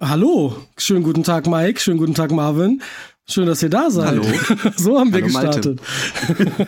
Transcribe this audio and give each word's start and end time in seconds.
Hallo, 0.00 0.54
schönen 0.76 1.02
guten 1.02 1.24
Tag 1.24 1.48
Mike, 1.48 1.80
schönen 1.80 1.98
guten 1.98 2.14
Tag 2.14 2.30
Marvin. 2.30 2.82
Schön, 3.28 3.46
dass 3.46 3.64
ihr 3.64 3.68
da 3.68 3.90
seid. 3.90 4.06
Hallo. 4.06 4.22
so 4.76 4.96
haben 4.96 5.12
wir 5.12 5.22
Hallo, 5.22 5.26
gestartet. 5.26 5.80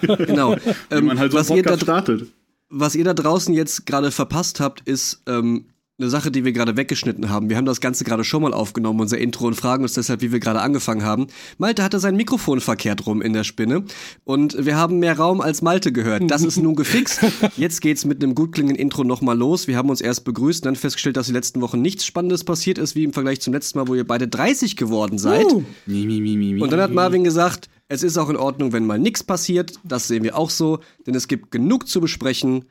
genau. 0.26 0.56
Ähm, 0.90 1.06
man 1.06 1.18
halt 1.20 1.30
so 1.30 1.38
was, 1.38 1.48
ihr 1.50 1.62
da, 1.62 1.78
startet. 1.78 2.26
was 2.70 2.96
ihr 2.96 3.04
da 3.04 3.14
draußen 3.14 3.54
jetzt 3.54 3.86
gerade 3.86 4.10
verpasst 4.10 4.58
habt, 4.58 4.80
ist 4.80 5.22
ähm, 5.28 5.66
eine 6.00 6.10
Sache, 6.10 6.30
die 6.30 6.44
wir 6.44 6.52
gerade 6.52 6.76
weggeschnitten 6.76 7.28
haben. 7.28 7.50
Wir 7.50 7.56
haben 7.56 7.66
das 7.66 7.80
Ganze 7.80 8.04
gerade 8.04 8.24
schon 8.24 8.42
mal 8.42 8.54
aufgenommen, 8.54 9.00
unser 9.00 9.18
Intro, 9.18 9.46
und 9.46 9.54
fragen 9.54 9.82
uns 9.82 9.94
deshalb, 9.94 10.22
wie 10.22 10.32
wir 10.32 10.40
gerade 10.40 10.60
angefangen 10.60 11.04
haben. 11.04 11.26
Malte 11.58 11.82
hatte 11.82 12.00
sein 12.00 12.16
Mikrofon 12.16 12.60
verkehrt 12.60 13.06
rum 13.06 13.22
in 13.22 13.32
der 13.32 13.44
Spinne 13.44 13.84
und 14.24 14.64
wir 14.64 14.76
haben 14.76 14.98
mehr 14.98 15.18
Raum 15.18 15.40
als 15.40 15.62
Malte 15.62 15.92
gehört. 15.92 16.30
Das 16.30 16.42
ist 16.42 16.56
nun 16.56 16.74
gefixt. 16.74 17.20
Jetzt 17.56 17.80
geht's 17.80 18.04
mit 18.04 18.22
einem 18.22 18.34
gut 18.34 18.52
klingenden 18.52 18.80
Intro 18.80 19.04
nochmal 19.04 19.36
los. 19.36 19.66
Wir 19.66 19.76
haben 19.76 19.90
uns 19.90 20.00
erst 20.00 20.24
begrüßt 20.24 20.62
und 20.62 20.66
dann 20.66 20.76
festgestellt, 20.76 21.16
dass 21.16 21.26
die 21.26 21.32
letzten 21.32 21.60
Wochen 21.60 21.82
nichts 21.82 22.04
Spannendes 22.04 22.44
passiert 22.44 22.78
ist, 22.78 22.94
wie 22.94 23.04
im 23.04 23.12
Vergleich 23.12 23.40
zum 23.40 23.52
letzten 23.52 23.78
Mal, 23.78 23.88
wo 23.88 23.94
ihr 23.94 24.06
beide 24.06 24.28
30 24.28 24.76
geworden 24.76 25.18
seid. 25.18 25.46
Uh. 25.52 25.64
Und 25.86 26.72
dann 26.72 26.80
hat 26.80 26.92
Marvin 26.92 27.24
gesagt, 27.24 27.68
es 27.88 28.02
ist 28.02 28.16
auch 28.18 28.30
in 28.30 28.36
Ordnung, 28.36 28.72
wenn 28.72 28.86
mal 28.86 28.98
nichts 28.98 29.24
passiert. 29.24 29.74
Das 29.84 30.08
sehen 30.08 30.22
wir 30.22 30.36
auch 30.36 30.50
so, 30.50 30.78
denn 31.06 31.14
es 31.14 31.28
gibt 31.28 31.50
genug 31.50 31.88
zu 31.88 32.00
besprechen. 32.00 32.64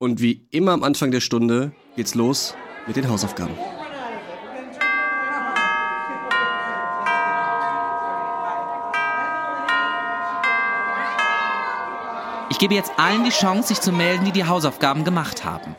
Und 0.00 0.20
wie 0.22 0.46
immer 0.52 0.72
am 0.72 0.84
Anfang 0.84 1.10
der 1.10 1.18
Stunde 1.18 1.72
geht's 1.96 2.14
los 2.14 2.54
mit 2.86 2.94
den 2.94 3.08
Hausaufgaben. 3.08 3.54
Ich 12.48 12.60
gebe 12.60 12.74
jetzt 12.74 12.92
allen 12.96 13.24
die 13.24 13.30
Chance, 13.30 13.68
sich 13.68 13.80
zu 13.80 13.90
melden, 13.90 14.24
die 14.24 14.30
die 14.30 14.44
Hausaufgaben 14.44 15.02
gemacht 15.02 15.44
haben. 15.44 15.74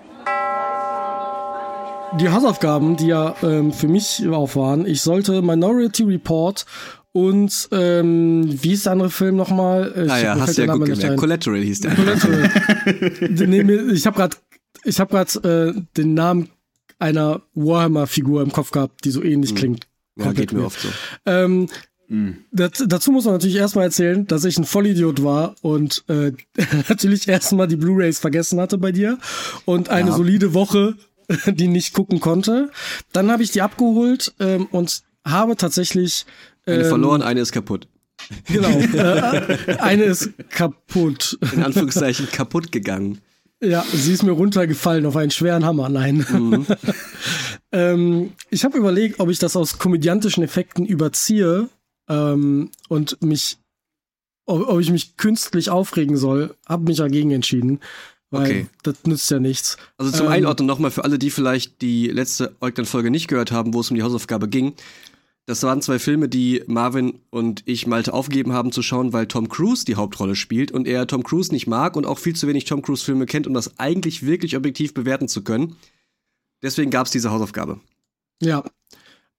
Die 2.19 2.27
Hausaufgaben, 2.27 2.97
die 2.97 3.07
ja 3.07 3.35
ähm, 3.41 3.71
für 3.71 3.88
mich 3.88 4.27
auch 4.27 4.53
waren, 4.55 4.85
ich 4.85 5.01
sollte 5.01 5.41
Minority 5.41 6.03
Report 6.03 6.65
und 7.11 7.69
ähm, 7.71 8.45
wie 8.61 8.73
ist 8.73 8.85
der 8.85 8.93
andere 8.93 9.09
Film 9.09 9.35
nochmal? 9.35 10.07
Ah 10.09 10.19
ja, 10.19 10.39
hast 10.39 10.57
du 10.57 10.65
ja 10.65 10.73
gut 10.73 10.85
gemerkt. 10.85 11.17
Collateral 11.17 11.61
hieß 11.61 11.81
der. 11.81 11.95
Collateral. 11.95 12.49
nee, 13.29 13.75
ich 13.93 14.05
habe 14.05 14.16
gerade 14.17 14.38
ich 14.83 14.99
habe 14.99 15.11
gerade 15.11 15.73
äh, 15.75 15.81
den 15.97 16.13
Namen 16.13 16.49
einer 16.99 17.41
Warhammer-Figur 17.53 18.41
im 18.41 18.51
Kopf 18.51 18.71
gehabt, 18.71 19.05
die 19.05 19.11
so 19.11 19.23
ähnlich 19.23 19.55
klingt. 19.55 19.88
Ja, 20.17 20.25
Komplett 20.25 20.49
geht 20.49 20.57
mir 20.59 20.66
oft 20.66 20.79
so. 20.81 20.89
Ähm, 21.25 21.67
dat, 22.51 22.83
dazu 22.88 23.11
muss 23.11 23.25
man 23.25 23.35
natürlich 23.35 23.55
erstmal 23.55 23.85
erzählen, 23.85 24.25
dass 24.27 24.44
ich 24.44 24.57
ein 24.57 24.66
Vollidiot 24.66 25.23
war 25.23 25.55
und 25.61 26.03
äh, 26.09 26.31
natürlich 26.89 27.27
erstmal 27.27 27.67
die 27.67 27.75
Blu-Rays 27.75 28.19
vergessen 28.19 28.59
hatte 28.59 28.77
bei 28.77 28.91
dir 28.91 29.17
und 29.66 29.89
eine 29.89 30.09
Ja. 30.09 30.16
solide 30.16 30.53
Woche 30.53 30.95
die 31.45 31.67
nicht 31.67 31.94
gucken 31.94 32.19
konnte. 32.19 32.71
Dann 33.13 33.31
habe 33.31 33.44
ich 33.44 33.51
die 33.51 33.61
abgeholt 33.61 34.33
ähm, 34.39 34.66
und 34.71 35.03
habe 35.25 35.55
tatsächlich 35.55 36.25
Eine 36.70 36.84
ähm, 36.84 36.89
verloren, 36.89 37.22
eine 37.22 37.42
ist 37.42 37.52
kaputt. 37.52 37.88
Genau. 38.45 38.70
äh, 38.70 39.58
eine 39.80 40.03
ist 40.03 40.31
kaputt. 40.50 41.38
In 41.53 41.64
Anführungszeichen 41.64 42.28
kaputt 42.31 42.72
gegangen. 42.72 43.20
Ja, 43.62 43.84
sie 43.92 44.14
ist 44.14 44.23
mir 44.23 44.31
runtergefallen 44.31 45.06
auf 45.06 45.17
einen 45.17 45.31
schweren 45.31 45.66
Hammer. 45.66 45.90
Nein. 45.90 46.25
Mhm. 46.31 46.66
ähm, 47.72 48.31
ich 48.50 48.64
habe 48.64 48.78
überlegt, 48.78 49.20
ob 49.20 49.30
ich 49.30 49.40
das 49.40 49.56
aus 49.56 49.78
komödiantischen 49.78 50.44
Effekten 50.44 50.86
überziehe 50.86 51.70
ähm, 52.09 52.72
und 52.88 53.22
mich, 53.22 53.58
ob, 54.45 54.67
ob 54.67 54.80
ich 54.80 54.92
mich 54.92 55.17
künstlich 55.17 55.70
aufregen 55.70 56.16
soll. 56.16 56.56
Habe 56.67 56.86
mich 56.86 56.97
dagegen 56.97 57.31
entschieden, 57.31 57.81
weil 58.31 58.44
Okay. 58.44 58.67
das 58.84 58.95
nützt 59.06 59.30
ja 59.30 59.40
nichts. 59.40 59.75
Also 59.97 60.12
zum 60.12 60.28
Ähm, 60.28 60.31
Einordnen 60.34 60.67
nochmal 60.67 60.92
für 60.92 61.03
alle, 61.03 61.20
die 61.20 61.30
vielleicht 61.30 61.81
die 61.81 62.08
letzte 62.08 62.56
Eugland-Folge 62.62 63.12
nicht 63.12 63.28
gehört 63.28 63.52
haben, 63.52 63.73
wo 63.73 63.81
es 63.81 63.90
um 63.92 63.95
die 63.97 64.03
Hausaufgabe 64.03 64.47
ging. 64.47 64.73
Das 65.50 65.64
waren 65.64 65.81
zwei 65.81 65.97
Filme, 65.97 66.30
die 66.30 66.64
Marvin 66.67 67.22
und 67.31 67.64
ich 67.66 67.88
Malte 67.88 68.14
aufgegeben 68.14 68.53
haben 68.53 68.72
zu 68.72 68.83
schauen, 68.83 69.14
weil 69.14 69.25
Tom 69.25 69.50
Cruise 69.50 69.83
die 69.83 69.95
Hauptrolle 69.95 70.36
spielt 70.36 70.72
und 70.72 70.88
er 70.88 71.08
Tom 71.08 71.23
Cruise 71.23 71.52
nicht 71.52 71.66
mag 71.66 71.96
und 71.96 72.06
auch 72.06 72.19
viel 72.19 72.35
zu 72.35 72.47
wenig 72.47 72.66
Tom 72.66 72.84
Cruise-Filme 72.84 73.25
kennt, 73.25 73.47
um 73.47 73.56
das 73.56 73.79
eigentlich 73.79 74.23
wirklich 74.23 74.56
objektiv 74.56 74.94
bewerten 74.94 75.28
zu 75.28 75.44
können. 75.44 75.75
Deswegen 76.62 76.91
gab 76.91 77.07
es 77.07 77.12
diese 77.12 77.31
Hausaufgabe. 77.31 77.79
Ja. 78.44 78.63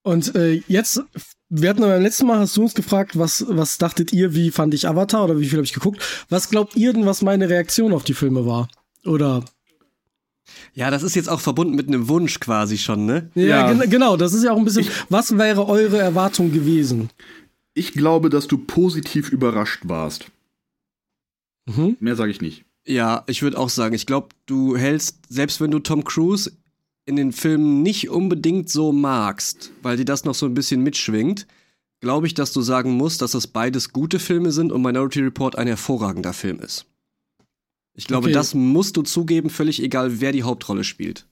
Und 0.03 0.35
äh, 0.35 0.61
jetzt, 0.67 1.01
wir 1.49 1.71
hatten 1.71 1.83
beim 1.83 2.03
letzten 2.03 2.27
Mal, 2.27 2.41
hast 2.41 2.57
du 2.57 2.63
uns 2.63 2.75
gefragt, 2.75 3.17
was, 3.17 3.45
was 3.49 3.79
dachtet 3.79 4.13
ihr, 4.13 4.35
wie 4.35 4.51
fand 4.51 4.75
ich 4.75 4.89
Avatar 4.89 5.23
oder 5.23 5.39
wie 5.39 5.47
viel 5.47 5.59
habe 5.59 5.67
ich 5.67 5.75
geguckt? 5.75 6.27
Was 6.29 6.51
glaubt 6.51 6.75
ihr 6.75 6.93
denn, 6.93 7.07
was 7.07 7.23
meine 7.23 7.49
Reaktion 7.49 7.93
auf 7.93 8.03
die 8.03 8.15
Filme 8.15 8.45
war? 8.47 8.69
Oder 9.05 9.45
Ja, 10.75 10.91
das 10.91 11.03
ist 11.03 11.17
jetzt 11.17 11.29
auch 11.29 11.41
verbunden 11.41 11.75
mit 11.75 11.89
einem 11.89 12.09
Wunsch 12.09 12.39
quasi 12.41 12.79
schon, 12.79 13.05
ne? 13.07 13.31
Ja, 13.35 13.71
Ja. 13.71 13.73
gen 13.73 13.91
genau, 13.91 14.17
das 14.17 14.33
ist 14.33 14.45
ja 14.45 14.53
auch 14.53 14.57
ein 14.59 14.65
bisschen. 14.65 14.87
was 15.09 15.37
wäre 15.37 15.67
eure 15.69 15.99
Erwartung 15.99 16.53
gewesen? 16.53 17.11
Ich 17.75 17.93
glaube, 17.93 18.31
dass 18.31 18.47
du 18.47 18.59
positiv 18.59 19.31
überrascht 19.31 19.83
warst. 19.85 20.27
Mhm. 21.67 21.97
Mehr 22.01 22.17
sage 22.17 22.31
ich 22.31 22.41
nicht. 22.41 22.65
Ja, 22.87 23.25
ich 23.27 23.43
würde 23.43 23.59
auch 23.59 23.69
sagen, 23.69 23.95
ich 23.95 24.07
glaube, 24.07 24.29
du 24.47 24.77
hältst, 24.77 25.19
selbst 25.29 25.61
wenn 25.61 25.71
du 25.71 25.79
Tom 25.79 26.03
Cruise 26.05 26.51
in 27.07 27.17
den 27.17 27.33
Filmen 27.33 27.83
nicht 27.83 28.09
unbedingt 28.11 28.71
so 28.71 28.93
magst, 28.93 29.71
weil 29.83 29.97
dir 29.97 30.05
das 30.05 30.25
noch 30.25 30.35
so 30.35 30.47
ein 30.47 30.55
bisschen 30.55 30.83
mitschwingt, 30.83 31.47
glaube 32.01 32.27
ich, 32.27 32.35
dass 32.35 32.53
du 32.53 32.63
sagen 32.63 32.93
musst, 32.93 33.21
dass 33.23 33.33
das 33.33 33.47
beides 33.47 33.93
gute 33.93 34.19
Filme 34.19 34.53
sind 34.53 34.73
und 34.73 34.83
Minority 34.83 35.21
Report 35.21 35.57
ein 35.57 35.67
hervorragender 35.67 36.33
Film 36.33 36.59
ist. 36.61 36.87
Ich 37.95 38.07
glaube, 38.07 38.27
Okay. 38.27 38.35
das 38.35 38.55
musst 38.55 38.97
du 38.97 39.03
zugeben, 39.03 39.51
völlig 39.51 39.83
egal, 39.83 40.21
wer 40.21 40.33
die 40.33 40.43
Hauptrolle 40.43 40.85
spielt. 40.85 41.27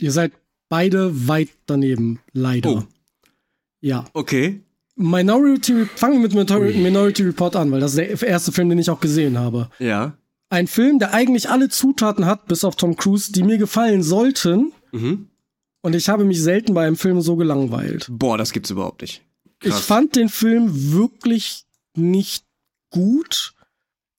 Ihr 0.00 0.12
seid 0.12 0.32
beide 0.68 1.28
weit 1.28 1.50
daneben, 1.66 2.20
leider. 2.32 2.70
Oh. 2.70 2.82
Ja. 3.80 4.04
Okay. 4.14 4.60
Minority, 4.96 5.84
fangen 5.94 6.14
wir 6.14 6.20
mit 6.20 6.34
Minor 6.34 6.60
Minority 6.60 7.22
Report 7.22 7.54
an, 7.54 7.70
weil 7.70 7.80
das 7.80 7.94
ist 7.94 8.20
der 8.22 8.28
erste 8.28 8.50
Film, 8.52 8.70
den 8.70 8.78
ich 8.78 8.88
auch 8.90 9.00
gesehen 9.00 9.38
habe. 9.38 9.70
Ja. 9.78 10.16
Ein 10.48 10.66
Film, 10.66 10.98
der 10.98 11.12
eigentlich 11.12 11.50
alle 11.50 11.68
Zutaten 11.68 12.24
hat, 12.24 12.46
bis 12.46 12.64
auf 12.64 12.76
Tom 12.76 12.96
Cruise, 12.96 13.30
die 13.32 13.42
mir 13.42 13.58
gefallen 13.58 14.02
sollten. 14.02 14.72
Mhm. 14.92 15.28
Und 15.82 15.94
ich 15.94 16.08
habe 16.08 16.24
mich 16.24 16.40
selten 16.42 16.72
bei 16.74 16.86
einem 16.86 16.96
Film 16.96 17.20
so 17.20 17.36
gelangweilt. 17.36 18.06
Boah, 18.10 18.38
das 18.38 18.52
gibt's 18.52 18.70
überhaupt 18.70 19.02
nicht. 19.02 19.22
Ich 19.62 19.70
Krass. 19.70 19.84
fand 19.84 20.16
den 20.16 20.28
Film 20.28 20.92
wirklich 20.92 21.64
nicht 21.94 22.44
gut. 22.90 23.54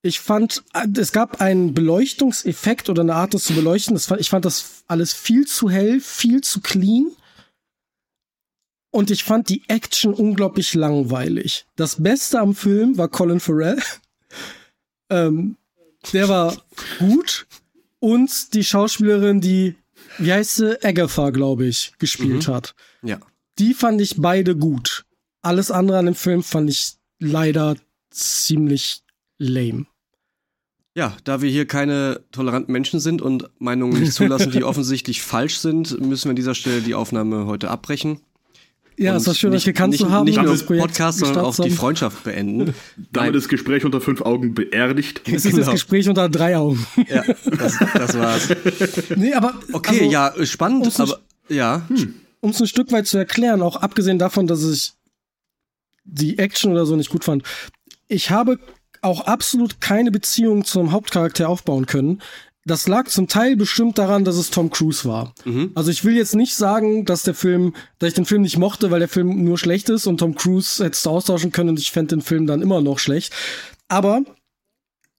Ich 0.08 0.20
fand, 0.20 0.64
äh, 0.72 0.86
es 0.98 1.12
gab 1.12 1.40
einen 1.42 1.74
Beleuchtungseffekt 1.74 2.88
oder 2.88 3.02
eine 3.02 3.14
Art, 3.14 3.34
das 3.34 3.44
zu 3.44 3.54
beleuchten. 3.54 3.94
Das 3.94 4.10
ich 4.18 4.30
fand 4.30 4.44
das 4.46 4.82
alles 4.86 5.12
viel 5.12 5.46
zu 5.46 5.68
hell, 5.68 6.00
viel 6.00 6.40
zu 6.40 6.60
clean. 6.60 7.12
Und 8.90 9.10
ich 9.10 9.22
fand 9.22 9.50
die 9.50 9.62
Action 9.68 10.14
unglaublich 10.14 10.72
langweilig. 10.72 11.66
Das 11.76 12.02
Beste 12.02 12.40
am 12.40 12.54
Film 12.54 12.96
war 12.96 13.08
Colin 13.08 13.38
Farrell. 13.38 13.78
ähm, 15.10 15.56
der 16.12 16.28
war 16.28 16.56
gut. 16.98 17.46
Und 18.00 18.54
die 18.54 18.64
Schauspielerin, 18.64 19.42
die, 19.42 19.74
wie 20.16 20.32
heißt 20.32 20.56
sie, 20.56 20.82
Agatha, 20.82 21.30
glaube 21.30 21.66
ich, 21.66 21.92
gespielt 21.98 22.48
hat 22.48 22.74
Ja. 23.02 23.20
die 23.58 23.74
fand 23.74 24.00
ich 24.00 24.14
beide 24.16 24.56
gut. 24.56 25.04
Alles 25.42 25.70
andere 25.70 25.98
an 25.98 26.06
dem 26.06 26.14
Film 26.14 26.42
fand 26.42 26.70
ich 26.70 26.94
leider 27.18 27.76
ziemlich 28.10 29.02
lame. 29.38 29.86
Ja, 30.98 31.16
da 31.22 31.40
wir 31.42 31.48
hier 31.48 31.64
keine 31.64 32.22
toleranten 32.32 32.72
Menschen 32.72 32.98
sind 32.98 33.22
und 33.22 33.48
Meinungen 33.60 34.00
nicht 34.00 34.12
zulassen, 34.14 34.50
die 34.50 34.64
offensichtlich 34.64 35.22
falsch 35.22 35.58
sind, 35.58 36.00
müssen 36.00 36.24
wir 36.24 36.30
an 36.30 36.36
dieser 36.36 36.56
Stelle 36.56 36.80
die 36.80 36.96
Aufnahme 36.96 37.46
heute 37.46 37.70
abbrechen. 37.70 38.18
Ja, 38.96 39.14
es 39.14 39.28
war 39.28 39.34
schön, 39.34 39.50
euch 39.50 39.58
nicht- 39.58 39.64
gekannt 39.66 39.92
nicht, 39.92 40.00
zu 40.00 40.10
haben. 40.10 40.24
Nicht 40.24 40.42
nur 40.42 40.50
das 40.50 40.64
Projekt 40.66 40.88
Podcast, 40.88 41.20
sondern 41.20 41.44
auch 41.44 41.54
die. 41.54 41.70
Freundschaft 41.70 42.24
beenden. 42.24 42.74
Damit 43.12 43.36
das 43.36 43.46
Gespräch 43.46 43.84
unter 43.84 44.00
fünf 44.00 44.22
Augen 44.22 44.54
beerdigt. 44.54 45.22
Es 45.26 45.44
ist 45.44 45.52
das 45.52 45.52
Genau. 45.54 45.70
Gespräch 45.70 46.08
unter 46.08 46.28
drei 46.28 46.56
Augen. 46.56 46.84
Ja, 47.08 47.22
das, 47.22 47.78
das 47.94 48.18
war's. 48.18 48.48
nee, 49.14 49.32
aber 49.34 49.54
Okay, 49.72 50.00
also, 50.00 50.10
ja, 50.10 50.46
spannend, 50.46 50.86
um's 50.86 50.98
aber 50.98 51.20
ja. 51.48 51.86
um 52.40 52.50
es 52.50 52.60
ein 52.60 52.66
Stück 52.66 52.90
weit 52.90 53.06
zu 53.06 53.18
erklären, 53.18 53.62
auch 53.62 53.76
abgesehen 53.76 54.18
davon, 54.18 54.48
dass 54.48 54.64
ich 54.64 54.94
die 56.04 56.38
Action 56.38 56.72
oder 56.72 56.84
so 56.84 56.96
nicht 56.96 57.10
gut 57.10 57.22
fand, 57.22 57.44
ich 58.08 58.32
habe 58.32 58.58
auch 59.02 59.22
absolut 59.22 59.80
keine 59.80 60.10
Beziehung 60.10 60.64
zum 60.64 60.92
Hauptcharakter 60.92 61.48
aufbauen 61.48 61.86
können. 61.86 62.20
Das 62.64 62.86
lag 62.86 63.08
zum 63.08 63.28
Teil 63.28 63.56
bestimmt 63.56 63.96
daran, 63.96 64.24
dass 64.24 64.36
es 64.36 64.50
Tom 64.50 64.68
Cruise 64.70 65.08
war. 65.08 65.32
Also 65.74 65.90
ich 65.90 66.04
will 66.04 66.16
jetzt 66.16 66.34
nicht 66.34 66.54
sagen, 66.54 67.06
dass 67.06 67.22
der 67.22 67.34
Film, 67.34 67.74
dass 67.98 68.08
ich 68.08 68.14
den 68.14 68.26
Film 68.26 68.42
nicht 68.42 68.58
mochte, 68.58 68.90
weil 68.90 68.98
der 68.98 69.08
Film 69.08 69.42
nur 69.42 69.56
schlecht 69.56 69.88
ist 69.88 70.06
und 70.06 70.18
Tom 70.18 70.34
Cruise 70.34 70.84
hättest 70.84 71.06
du 71.06 71.10
austauschen 71.10 71.50
können 71.50 71.70
und 71.70 71.78
ich 71.78 71.90
fände 71.90 72.16
den 72.16 72.22
Film 72.22 72.46
dann 72.46 72.60
immer 72.60 72.82
noch 72.82 72.98
schlecht. 72.98 73.32
Aber 73.88 74.22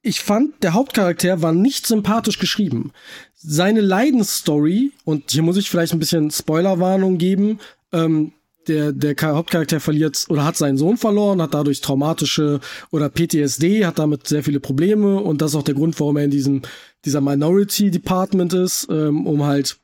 ich 0.02 0.22
fand, 0.22 0.64
der 0.64 0.74
Hauptcharakter 0.74 1.42
war 1.42 1.52
nicht 1.52 1.88
sympathisch 1.88 2.40
geschrieben. 2.40 2.92
Seine 3.36 3.82
Leidensstory, 3.82 4.92
und 5.04 5.32
hier 5.32 5.42
muss 5.42 5.58
ich 5.58 5.70
vielleicht 5.70 5.94
ein 5.94 6.00
bisschen 6.00 6.30
Spoilerwarnung 6.30 7.18
geben, 7.18 7.60
ähm, 7.92 8.34
der, 8.70 8.94
der 8.94 9.16
Cha- 9.16 9.34
Hauptcharakter 9.36 9.80
verliert 9.80 10.26
oder 10.30 10.46
hat 10.46 10.56
seinen 10.56 10.78
Sohn 10.78 10.96
verloren, 10.98 11.42
hat 11.42 11.54
dadurch 11.54 11.82
traumatische 11.82 12.60
oder 12.92 13.10
PTSD, 13.10 13.86
hat 13.86 14.00
damit 14.00 14.28
sehr 14.28 14.44
viele 14.44 14.60
Probleme 14.60 15.18
und 15.18 15.42
das 15.42 15.52
ist 15.52 15.56
auch 15.58 15.64
der 15.64 15.76
Grund, 15.76 16.00
warum 16.00 16.18
er 16.18 16.24
in 16.24 16.32
diesem, 16.32 16.62
dieser 17.04 17.20
Minority 17.22 17.92
Department 17.92 18.54
ist, 18.54 18.88
ähm, 18.90 19.28
um 19.28 19.44
halt 19.44 19.78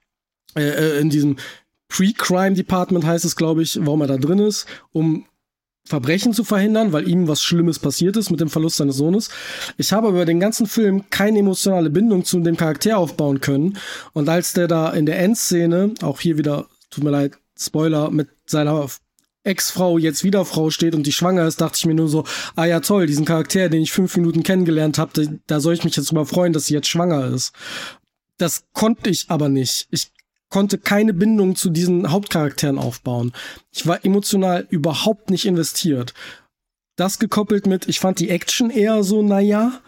äh, 0.56 0.70
äh, 0.70 1.00
in 1.02 1.10
diesem 1.10 1.36
Pre-Crime 1.90 2.56
Department 2.56 3.06
heißt 3.06 3.26
es, 3.26 3.36
glaube 3.36 3.62
ich, 3.62 3.78
warum 3.86 4.02
er 4.02 4.08
da 4.08 4.18
drin 4.18 4.40
ist, 4.40 4.66
um 4.92 5.26
Verbrechen 5.88 6.34
zu 6.34 6.44
verhindern, 6.44 6.94
weil 6.94 7.08
ihm 7.08 7.28
was 7.28 7.44
Schlimmes 7.44 7.78
passiert 7.78 8.18
ist 8.18 8.32
mit 8.32 8.40
dem 8.40 8.50
Verlust 8.50 8.78
seines 8.78 8.96
Sohnes. 8.96 9.30
Ich 9.78 9.94
habe 9.94 10.10
über 10.10 10.26
den 10.26 10.40
ganzen 10.40 10.66
Film 10.66 11.04
keine 11.12 11.40
emotionale 11.40 11.92
Bindung 11.92 12.26
zu 12.26 12.40
dem 12.40 12.58
Charakter 12.58 12.98
aufbauen 12.98 13.40
können. 13.40 13.78
Und 14.14 14.28
als 14.28 14.54
der 14.54 14.68
da 14.68 14.90
in 14.90 15.06
der 15.06 15.20
Endszene, 15.20 15.94
auch 16.02 16.20
hier 16.20 16.40
wieder, 16.40 16.66
tut 16.90 17.04
mir 17.04 17.12
leid, 17.12 17.34
Spoiler, 17.58 18.10
mit 18.10 18.30
seiner 18.46 18.88
Ex-Frau 19.44 19.98
jetzt 19.98 20.24
wieder 20.24 20.44
Frau 20.44 20.70
steht 20.72 20.96
und 20.96 21.06
die 21.06 21.12
schwanger 21.12 21.46
ist, 21.46 21.62
dachte 21.62 21.78
ich 21.78 21.86
mir 21.86 21.94
nur 21.94 22.10
so, 22.10 22.26
ah 22.56 22.66
ja 22.66 22.80
toll, 22.80 23.06
diesen 23.06 23.26
Charakter, 23.26 23.70
den 23.70 23.82
ich 23.82 23.92
fünf 23.92 24.16
Minuten 24.18 24.44
kennengelernt 24.44 24.98
habe, 24.98 25.40
da 25.46 25.60
soll 25.60 25.76
ich 25.76 25.84
mich 25.84 25.96
jetzt 25.96 26.10
drüber 26.10 26.26
freuen, 26.26 26.54
dass 26.54 26.66
sie 26.66 26.74
jetzt 26.74 26.88
schwanger 26.88 27.28
ist. 27.28 27.54
Das 28.38 28.66
konnte 28.74 29.10
ich 29.10 29.26
aber 29.30 29.48
nicht. 29.48 29.88
Ich 29.92 30.12
konnte 30.50 30.78
keine 30.78 31.14
Bindung 31.14 31.56
zu 31.56 31.70
diesen 31.70 32.12
Hauptcharakteren 32.12 32.80
aufbauen. 32.80 33.34
Ich 33.72 33.86
war 33.88 34.04
emotional 34.04 34.66
überhaupt 34.70 35.30
nicht 35.30 35.46
investiert. 35.46 36.14
Das 36.96 37.20
gekoppelt 37.20 37.68
mit, 37.68 37.88
ich 37.88 38.00
fand 38.00 38.20
die 38.20 38.30
Action 38.30 38.70
eher 38.70 39.04
so, 39.04 39.22
naja, 39.22 39.82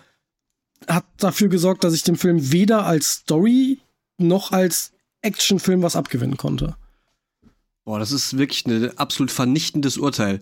hat 0.88 1.06
dafür 1.18 1.48
gesorgt, 1.48 1.83
dass 1.83 1.94
ich 1.94 2.04
dem 2.04 2.15
Film 2.15 2.51
weder 2.51 2.86
als 2.86 3.12
Story 3.12 3.80
noch 4.18 4.51
als 4.51 4.92
Actionfilm 5.21 5.81
was 5.81 5.95
abgewinnen 5.95 6.38
konnte. 6.38 6.75
Boah, 7.88 8.00
das 8.00 8.12
ist 8.12 8.38
wirklich 8.38 8.66
ein 8.66 8.98
absolut 8.98 9.31
vernichtendes 9.31 9.98
Urteil. 9.98 10.42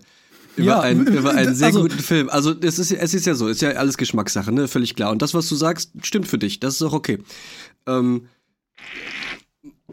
Über, 0.56 0.66
ja, 0.66 0.80
einen, 0.80 1.06
über 1.06 1.30
einen 1.30 1.54
sehr 1.54 1.68
also, 1.68 1.82
guten 1.82 2.00
Film. 2.00 2.28
Also 2.28 2.52
es 2.60 2.80
ist, 2.80 2.90
es 2.90 3.14
ist 3.14 3.24
ja 3.24 3.36
so, 3.36 3.46
es 3.46 3.58
ist 3.58 3.60
ja 3.62 3.70
alles 3.70 3.96
Geschmackssache, 3.96 4.50
ne? 4.50 4.66
Völlig 4.66 4.96
klar. 4.96 5.12
Und 5.12 5.22
das, 5.22 5.32
was 5.32 5.48
du 5.48 5.54
sagst, 5.54 5.92
stimmt 6.02 6.26
für 6.26 6.38
dich. 6.38 6.58
Das 6.58 6.74
ist 6.74 6.82
auch 6.82 6.92
okay. 6.92 7.20
Ähm, 7.86 8.26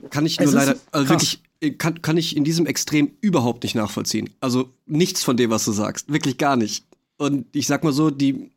kann 0.09 0.25
ich 0.25 0.39
nur 0.39 0.51
leider, 0.51 0.77
also 0.91 1.09
wirklich, 1.09 1.43
äh, 1.61 1.69
kann, 1.69 2.01
kann 2.01 2.17
ich 2.17 2.35
in 2.35 2.43
diesem 2.43 2.65
Extrem 2.65 3.11
überhaupt 3.21 3.61
nicht 3.61 3.75
nachvollziehen. 3.75 4.31
Also 4.39 4.73
nichts 4.87 5.23
von 5.23 5.37
dem, 5.37 5.51
was 5.51 5.63
du 5.63 5.73
sagst. 5.73 6.11
Wirklich 6.11 6.39
gar 6.39 6.55
nicht. 6.55 6.85
Und 7.17 7.45
ich 7.55 7.67
sag 7.67 7.83
mal 7.83 7.93
so, 7.93 8.09
die, 8.09 8.49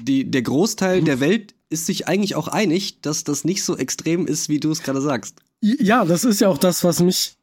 die, 0.00 0.30
der 0.30 0.40
Großteil 0.40 1.02
der 1.02 1.20
Welt 1.20 1.54
ist 1.68 1.84
sich 1.84 2.08
eigentlich 2.08 2.36
auch 2.36 2.48
einig, 2.48 3.02
dass 3.02 3.22
das 3.22 3.44
nicht 3.44 3.62
so 3.62 3.76
extrem 3.76 4.26
ist, 4.26 4.48
wie 4.48 4.60
du 4.60 4.70
es 4.70 4.82
gerade 4.82 5.02
sagst. 5.02 5.34
Ja, 5.60 6.06
das 6.06 6.24
ist 6.24 6.40
ja 6.40 6.48
auch 6.48 6.56
das, 6.56 6.84
was 6.84 7.00
mich 7.00 7.36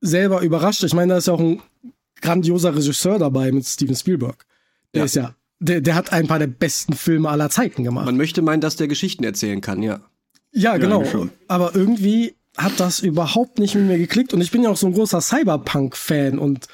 selber 0.00 0.42
überrascht. 0.42 0.82
Ich 0.84 0.94
meine, 0.94 1.12
da 1.12 1.18
ist 1.18 1.26
ja 1.26 1.34
auch 1.34 1.40
ein 1.40 1.62
grandioser 2.20 2.74
Regisseur 2.74 3.18
dabei 3.18 3.52
mit 3.52 3.66
Steven 3.66 3.96
Spielberg. 3.96 4.46
Der 4.94 5.00
ja. 5.00 5.04
ist 5.04 5.14
ja, 5.14 5.34
der, 5.58 5.80
der 5.80 5.94
hat 5.94 6.12
ein 6.12 6.26
paar 6.26 6.38
der 6.38 6.46
besten 6.46 6.94
Filme 6.94 7.28
aller 7.28 7.50
Zeiten 7.50 7.84
gemacht. 7.84 8.06
Man 8.06 8.16
möchte 8.16 8.42
meinen, 8.42 8.60
dass 8.60 8.76
der 8.76 8.88
Geschichten 8.88 9.24
erzählen 9.24 9.60
kann, 9.60 9.82
ja. 9.82 10.00
Ja, 10.52 10.78
genau. 10.78 11.04
Ja, 11.04 11.28
Aber 11.48 11.74
irgendwie 11.76 12.34
hat 12.56 12.80
das 12.80 13.00
überhaupt 13.00 13.58
nicht 13.58 13.74
mit 13.74 13.84
mir 13.84 13.98
geklickt. 13.98 14.34
Und 14.34 14.40
ich 14.40 14.50
bin 14.50 14.62
ja 14.62 14.70
auch 14.70 14.76
so 14.76 14.86
ein 14.86 14.94
großer 14.94 15.20
Cyberpunk-Fan 15.20 16.38
und 16.38 16.66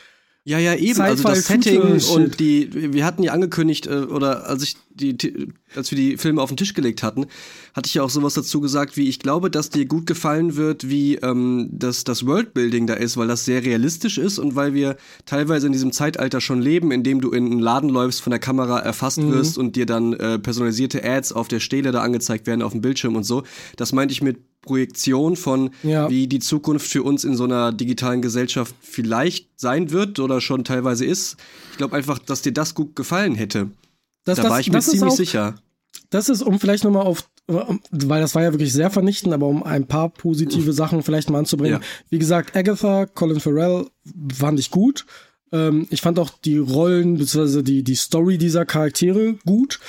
ja, 0.47 0.61
ja, 0.61 0.77
eben. 0.77 1.01
Also 1.01 1.25
das 1.25 1.49
Setting 1.49 2.01
und 2.15 2.39
die, 2.39 2.93
wir 2.95 3.05
hatten 3.05 3.25
ja 3.25 3.33
angekündigt, 3.33 3.89
äh, 3.89 4.05
oder 4.05 4.47
als 4.47 4.63
ich 4.63 4.77
die, 4.95 5.49
als 5.75 5.91
wir 5.91 5.97
die 5.97 6.17
Filme 6.19 6.41
auf 6.41 6.51
den 6.51 6.57
Tisch 6.57 6.73
gelegt 6.73 7.03
hatten, 7.03 7.27
hatte 7.75 7.89
ich 7.89 7.95
ja 7.95 8.05
auch 8.05 8.11
sowas 8.11 8.35
dazu 8.35 8.61
gesagt, 8.61 8.97
wie 8.97 9.09
ich 9.09 9.19
glaube, 9.19 9.51
dass 9.51 9.71
dir 9.71 9.87
gut 9.87 10.07
gefallen 10.07 10.55
wird, 10.55 10.89
wie 10.89 11.17
ähm, 11.17 11.69
das, 11.73 12.05
das 12.05 12.27
Worldbuilding 12.27 12.87
da 12.87 12.95
ist, 12.95 13.17
weil 13.17 13.27
das 13.27 13.45
sehr 13.45 13.65
realistisch 13.65 14.19
ist 14.19 14.39
und 14.39 14.55
weil 14.55 14.73
wir 14.73 14.97
teilweise 15.25 15.67
in 15.67 15.73
diesem 15.73 15.91
Zeitalter 15.91 16.41
schon 16.41 16.63
leben, 16.63 16.93
in 16.93 17.03
dem 17.03 17.21
du 17.21 17.33
in 17.33 17.47
einen 17.47 17.59
Laden 17.59 17.91
läufst, 17.91 18.23
von 18.23 18.31
der 18.31 18.39
Kamera 18.39 18.79
erfasst 18.79 19.19
mhm. 19.19 19.33
wirst 19.33 19.59
und 19.59 19.75
dir 19.75 19.85
dann 19.85 20.13
äh, 20.13 20.39
personalisierte 20.39 21.03
Ads 21.03 21.33
auf 21.33 21.49
der 21.49 21.59
Stele 21.59 21.91
da 21.91 22.03
angezeigt 22.03 22.47
werden, 22.47 22.63
auf 22.63 22.71
dem 22.71 22.83
Bildschirm 22.83 23.17
und 23.17 23.25
so. 23.25 23.43
Das 23.75 23.93
meinte 23.93 24.13
ich 24.13 24.23
mit 24.23 24.39
Projektion 24.67 25.37
von, 25.37 25.71
ja. 25.83 26.11
wie 26.11 26.27
die 26.27 26.41
Zukunft 26.41 26.91
für 26.91 27.03
uns 27.03 27.25
in 27.25 27.37
so 27.37 27.45
einer 27.45 27.73
digitalen 27.73 28.21
Gesellschaft 28.21 28.75
vielleicht 28.83 29.49
sein 29.57 29.91
wird 29.91 30.19
oder 30.19 30.43
schon 30.43 30.65
teilweise 30.65 31.07
ist. 31.07 31.37
Ich 31.71 31.79
glaube 31.79 31.97
einfach, 31.97 32.19
dass 32.19 32.43
dir 32.43 32.53
das 32.53 32.75
gut 32.75 32.95
gefallen 32.95 33.35
hätte. 33.35 33.71
Das, 34.25 34.37
da 34.37 34.43
das, 34.43 34.53
war 34.53 34.61
ich 34.61 34.71
mir 34.71 34.81
ziemlich 34.81 35.13
auch, 35.13 35.17
sicher. 35.17 35.55
Das 36.11 36.29
ist, 36.29 36.43
um 36.43 36.61
vielleicht 36.61 36.85
nochmal 36.85 37.07
auf, 37.07 37.29
weil 37.47 38.21
das 38.21 38.35
war 38.35 38.43
ja 38.43 38.53
wirklich 38.53 38.73
sehr 38.73 38.91
vernichtend, 38.91 39.33
aber 39.33 39.47
um 39.47 39.63
ein 39.63 39.87
paar 39.87 40.11
positive 40.11 40.73
Sachen 40.75 41.03
vielleicht 41.03 41.31
mal 41.31 41.39
anzubringen. 41.39 41.81
Ja. 41.81 41.87
Wie 42.11 42.19
gesagt, 42.19 42.57
Agatha, 42.57 43.07
Colin 43.07 43.41
Farrell 43.41 43.87
fand 44.35 44.59
ich 44.59 44.71
gut. 44.71 45.07
Ähm, 45.53 45.87
ich 45.91 46.01
fand 46.01 46.19
auch 46.19 46.31
die 46.45 46.59
Rollen 46.59 47.19
bzw. 47.19 47.63
Die, 47.63 47.83
die 47.83 47.95
Story 47.95 48.39
dieser 48.39 48.65
Charaktere 48.65 49.35
gut. 49.45 49.81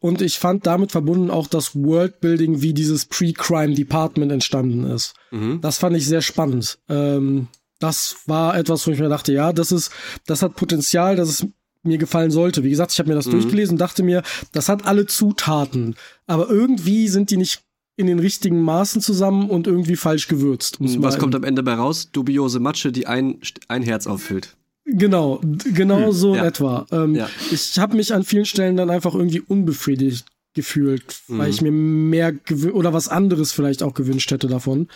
Und 0.00 0.22
ich 0.22 0.38
fand 0.38 0.66
damit 0.66 0.92
verbunden 0.92 1.30
auch 1.30 1.46
das 1.46 1.74
Worldbuilding, 1.74 2.62
wie 2.62 2.74
dieses 2.74 3.06
Pre-Crime 3.06 3.74
Department 3.74 4.32
entstanden 4.32 4.84
ist. 4.84 5.14
Mhm. 5.30 5.60
Das 5.60 5.78
fand 5.78 5.96
ich 5.96 6.06
sehr 6.06 6.22
spannend. 6.22 6.78
Ähm, 6.88 7.48
das 7.78 8.16
war 8.26 8.56
etwas, 8.56 8.86
wo 8.86 8.90
ich 8.90 8.98
mir 8.98 9.08
dachte, 9.08 9.32
ja, 9.32 9.52
das 9.52 9.72
ist, 9.72 9.90
das 10.26 10.42
hat 10.42 10.56
Potenzial, 10.56 11.16
dass 11.16 11.28
es 11.28 11.46
mir 11.82 11.98
gefallen 11.98 12.30
sollte. 12.30 12.64
Wie 12.64 12.70
gesagt, 12.70 12.92
ich 12.92 12.98
habe 12.98 13.08
mir 13.08 13.14
das 13.14 13.26
mhm. 13.26 13.32
durchgelesen 13.32 13.74
und 13.74 13.80
dachte 13.80 14.02
mir, 14.02 14.22
das 14.52 14.68
hat 14.68 14.86
alle 14.86 15.06
Zutaten, 15.06 15.94
aber 16.26 16.48
irgendwie 16.48 17.08
sind 17.08 17.30
die 17.30 17.36
nicht 17.36 17.62
in 17.96 18.06
den 18.06 18.18
richtigen 18.18 18.60
Maßen 18.60 19.00
zusammen 19.00 19.48
und 19.48 19.66
irgendwie 19.66 19.96
falsch 19.96 20.28
gewürzt. 20.28 20.76
Was 20.80 21.18
kommt 21.18 21.34
am 21.34 21.44
Ende 21.44 21.62
bei 21.62 21.74
raus? 21.74 22.10
Dubiose 22.12 22.60
Matsche, 22.60 22.92
die 22.92 23.06
ein, 23.06 23.40
ein 23.68 23.82
Herz 23.82 24.06
auffüllt. 24.06 24.56
Genau, 24.86 25.40
genau 25.74 26.06
hm, 26.06 26.12
so 26.12 26.34
ja. 26.34 26.42
in 26.42 26.48
etwa. 26.48 26.86
Ähm, 26.92 27.14
ja. 27.16 27.28
Ich 27.50 27.78
habe 27.78 27.96
mich 27.96 28.14
an 28.14 28.22
vielen 28.24 28.44
Stellen 28.44 28.76
dann 28.76 28.88
einfach 28.88 29.14
irgendwie 29.14 29.40
unbefriedigt 29.40 30.26
gefühlt, 30.54 31.22
mhm. 31.26 31.38
weil 31.38 31.50
ich 31.50 31.60
mir 31.60 31.72
mehr 31.72 32.34
oder 32.72 32.92
was 32.92 33.08
anderes 33.08 33.52
vielleicht 33.52 33.82
auch 33.82 33.94
gewünscht 33.94 34.30
hätte 34.30 34.46
davon. 34.46 34.88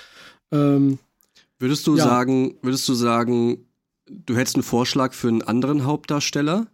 Ähm, 0.53 0.99
würdest 1.59 1.87
du 1.87 1.97
ja. 1.97 2.05
sagen, 2.05 2.55
würdest 2.63 2.89
du 2.89 2.95
sagen, 2.95 3.67
du 4.07 4.37
hättest 4.37 4.57
einen 4.57 4.63
Vorschlag 4.63 5.13
für 5.13 5.29
einen 5.29 5.43
anderen 5.43 5.85
Hauptdarsteller? 5.85 6.69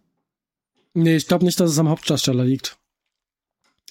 Nee, 0.93 1.15
ich 1.15 1.27
glaube 1.27 1.43
nicht, 1.43 1.59
dass 1.59 1.71
es 1.71 1.79
am 1.79 1.89
Hauptdarsteller 1.89 2.45
liegt. 2.45 2.77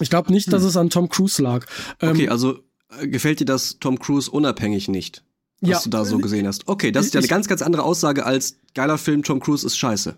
Ich 0.00 0.08
glaube 0.08 0.32
nicht, 0.32 0.46
hm. 0.46 0.52
dass 0.52 0.62
es 0.62 0.76
an 0.76 0.88
Tom 0.88 1.08
Cruise 1.08 1.42
lag. 1.42 1.66
Ähm, 2.00 2.10
okay, 2.10 2.28
also 2.28 2.60
äh, 3.00 3.08
gefällt 3.08 3.40
dir 3.40 3.44
das 3.44 3.78
Tom 3.80 3.98
Cruise 3.98 4.30
unabhängig 4.30 4.88
nicht? 4.88 5.24
Was 5.60 5.70
ja. 5.70 5.80
du 5.84 5.90
da 5.90 6.04
so 6.04 6.18
gesehen 6.18 6.46
hast. 6.46 6.68
Okay, 6.68 6.92
das 6.92 7.06
ist 7.06 7.14
ja 7.14 7.20
eine 7.20 7.28
ganz, 7.28 7.48
ganz 7.48 7.62
andere 7.62 7.82
Aussage 7.82 8.26
als 8.26 8.56
geiler 8.74 8.98
Film, 8.98 9.22
Tom 9.22 9.40
Cruise 9.40 9.66
ist 9.66 9.76
scheiße. 9.76 10.16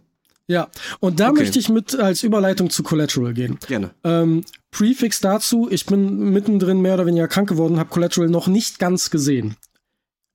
Ja, 0.51 0.69
und 1.01 1.21
da 1.21 1.29
okay. 1.29 1.41
möchte 1.41 1.59
ich 1.59 1.69
mit 1.69 1.95
als 1.95 2.23
Überleitung 2.23 2.71
zu 2.71 2.83
Collateral 2.83 3.35
gehen. 3.35 3.59
Gerne. 3.67 3.91
Ähm, 4.03 4.45
Prefix 4.71 5.21
dazu, 5.21 5.69
ich 5.71 5.85
bin 5.85 6.33
mittendrin 6.33 6.81
mehr 6.81 6.95
oder 6.95 7.05
weniger 7.05 7.29
krank 7.29 7.51
geworden, 7.51 7.79
habe 7.79 7.91
Collateral 7.91 8.31
noch 8.31 8.47
nicht 8.47 8.79
ganz 8.79 9.11
gesehen. 9.11 9.57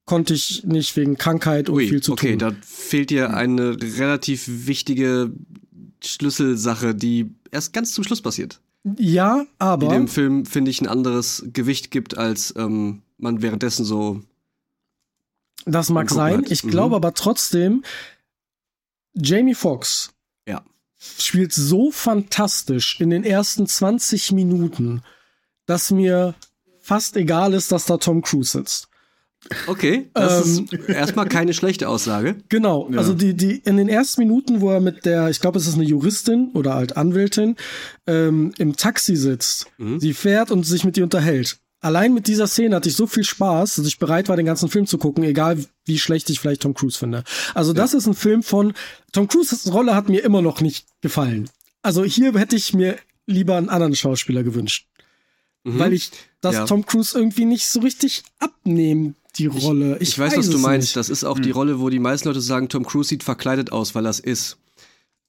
Konnte 0.06 0.34
ich 0.34 0.62
nicht 0.64 0.96
wegen 0.96 1.18
Krankheit 1.18 1.68
und 1.68 1.76
Ui, 1.76 1.88
viel 1.88 2.02
zu 2.02 2.12
okay, 2.12 2.36
tun. 2.36 2.46
Okay, 2.46 2.56
da 2.56 2.66
fehlt 2.66 3.10
dir 3.10 3.34
eine 3.34 3.76
relativ 3.98 4.44
wichtige 4.46 5.32
Schlüsselsache, 6.02 6.94
die 6.94 7.34
erst 7.50 7.72
ganz 7.72 7.92
zum 7.92 8.04
Schluss 8.04 8.20
passiert. 8.20 8.60
Ja, 8.98 9.46
aber. 9.58 9.88
Die 9.88 9.94
dem 9.94 10.08
Film, 10.08 10.46
finde 10.46 10.70
ich, 10.70 10.80
ein 10.80 10.86
anderes 10.86 11.44
Gewicht 11.52 11.90
gibt, 11.90 12.16
als 12.18 12.54
ähm, 12.56 13.02
man 13.18 13.42
währenddessen 13.42 13.84
so 13.84 14.20
das 15.66 15.90
mag 15.90 16.10
sein. 16.10 16.44
Ich 16.48 16.64
mhm. 16.64 16.70
glaube 16.70 16.96
aber 16.96 17.14
trotzdem, 17.14 17.84
Jamie 19.14 19.54
Foxx 19.54 20.12
ja. 20.46 20.62
spielt 21.18 21.52
so 21.52 21.90
fantastisch 21.90 23.00
in 23.00 23.10
den 23.10 23.24
ersten 23.24 23.66
20 23.66 24.32
Minuten, 24.32 25.02
dass 25.66 25.90
mir 25.90 26.34
fast 26.80 27.16
egal 27.16 27.54
ist, 27.54 27.72
dass 27.72 27.86
da 27.86 27.96
Tom 27.96 28.22
Cruise 28.22 28.50
sitzt. 28.50 28.88
Okay, 29.66 30.10
das 30.14 30.58
ähm, 30.58 30.68
ist 30.70 30.88
erstmal 30.88 31.28
keine 31.28 31.52
schlechte 31.52 31.88
Aussage. 31.88 32.36
Genau, 32.48 32.88
ja. 32.90 32.98
also 32.98 33.12
die, 33.12 33.34
die 33.34 33.58
in 33.58 33.76
den 33.76 33.90
ersten 33.90 34.22
Minuten, 34.22 34.62
wo 34.62 34.70
er 34.70 34.80
mit 34.80 35.04
der, 35.04 35.28
ich 35.28 35.40
glaube, 35.40 35.58
es 35.58 35.66
ist 35.66 35.74
eine 35.74 35.84
Juristin 35.84 36.50
oder 36.54 36.74
halt 36.74 36.96
Anwältin, 36.96 37.56
ähm, 38.06 38.52
im 38.56 38.76
Taxi 38.76 39.16
sitzt, 39.16 39.66
mhm. 39.76 40.00
sie 40.00 40.14
fährt 40.14 40.50
und 40.50 40.64
sich 40.64 40.84
mit 40.84 40.96
ihr 40.96 41.04
unterhält 41.04 41.58
allein 41.84 42.14
mit 42.14 42.26
dieser 42.26 42.46
Szene 42.46 42.76
hatte 42.76 42.88
ich 42.88 42.96
so 42.96 43.06
viel 43.06 43.24
Spaß, 43.24 43.76
dass 43.76 43.86
ich 43.86 43.98
bereit 43.98 44.28
war, 44.28 44.36
den 44.36 44.46
ganzen 44.46 44.68
Film 44.68 44.86
zu 44.86 44.96
gucken, 44.96 45.22
egal 45.22 45.62
wie 45.84 45.98
schlecht 45.98 46.30
ich 46.30 46.40
vielleicht 46.40 46.62
Tom 46.62 46.74
Cruise 46.74 46.98
finde. 46.98 47.24
Also 47.54 47.72
das 47.72 47.92
ja. 47.92 47.98
ist 47.98 48.06
ein 48.06 48.14
Film 48.14 48.42
von, 48.42 48.72
Tom 49.12 49.28
Cruises 49.28 49.70
Rolle 49.72 49.94
hat 49.94 50.08
mir 50.08 50.24
immer 50.24 50.40
noch 50.40 50.60
nicht 50.62 50.86
gefallen. 51.02 51.50
Also 51.82 52.02
hier 52.02 52.32
hätte 52.38 52.56
ich 52.56 52.72
mir 52.72 52.96
lieber 53.26 53.56
einen 53.56 53.68
anderen 53.68 53.94
Schauspieler 53.94 54.42
gewünscht. 54.42 54.86
Mhm. 55.64 55.78
Weil 55.78 55.92
ich 55.92 56.10
das 56.40 56.54
ja. 56.54 56.64
Tom 56.64 56.86
Cruise 56.86 57.16
irgendwie 57.16 57.44
nicht 57.44 57.68
so 57.68 57.80
richtig 57.80 58.22
abnehmen 58.38 59.16
die 59.36 59.46
Rolle. 59.46 59.96
Ich, 60.00 60.10
ich 60.10 60.18
weiß, 60.18 60.32
weiß, 60.32 60.38
was 60.38 60.50
du 60.50 60.58
meinst. 60.58 60.88
Nicht. 60.88 60.96
Das 60.96 61.10
ist 61.10 61.24
auch 61.24 61.36
hm. 61.36 61.42
die 61.42 61.50
Rolle, 61.50 61.80
wo 61.80 61.90
die 61.90 61.98
meisten 61.98 62.28
Leute 62.28 62.40
sagen, 62.40 62.68
Tom 62.68 62.86
Cruise 62.86 63.08
sieht 63.08 63.24
verkleidet 63.24 63.72
aus, 63.72 63.94
weil 63.94 64.06
es 64.06 64.20
ist. 64.20 64.58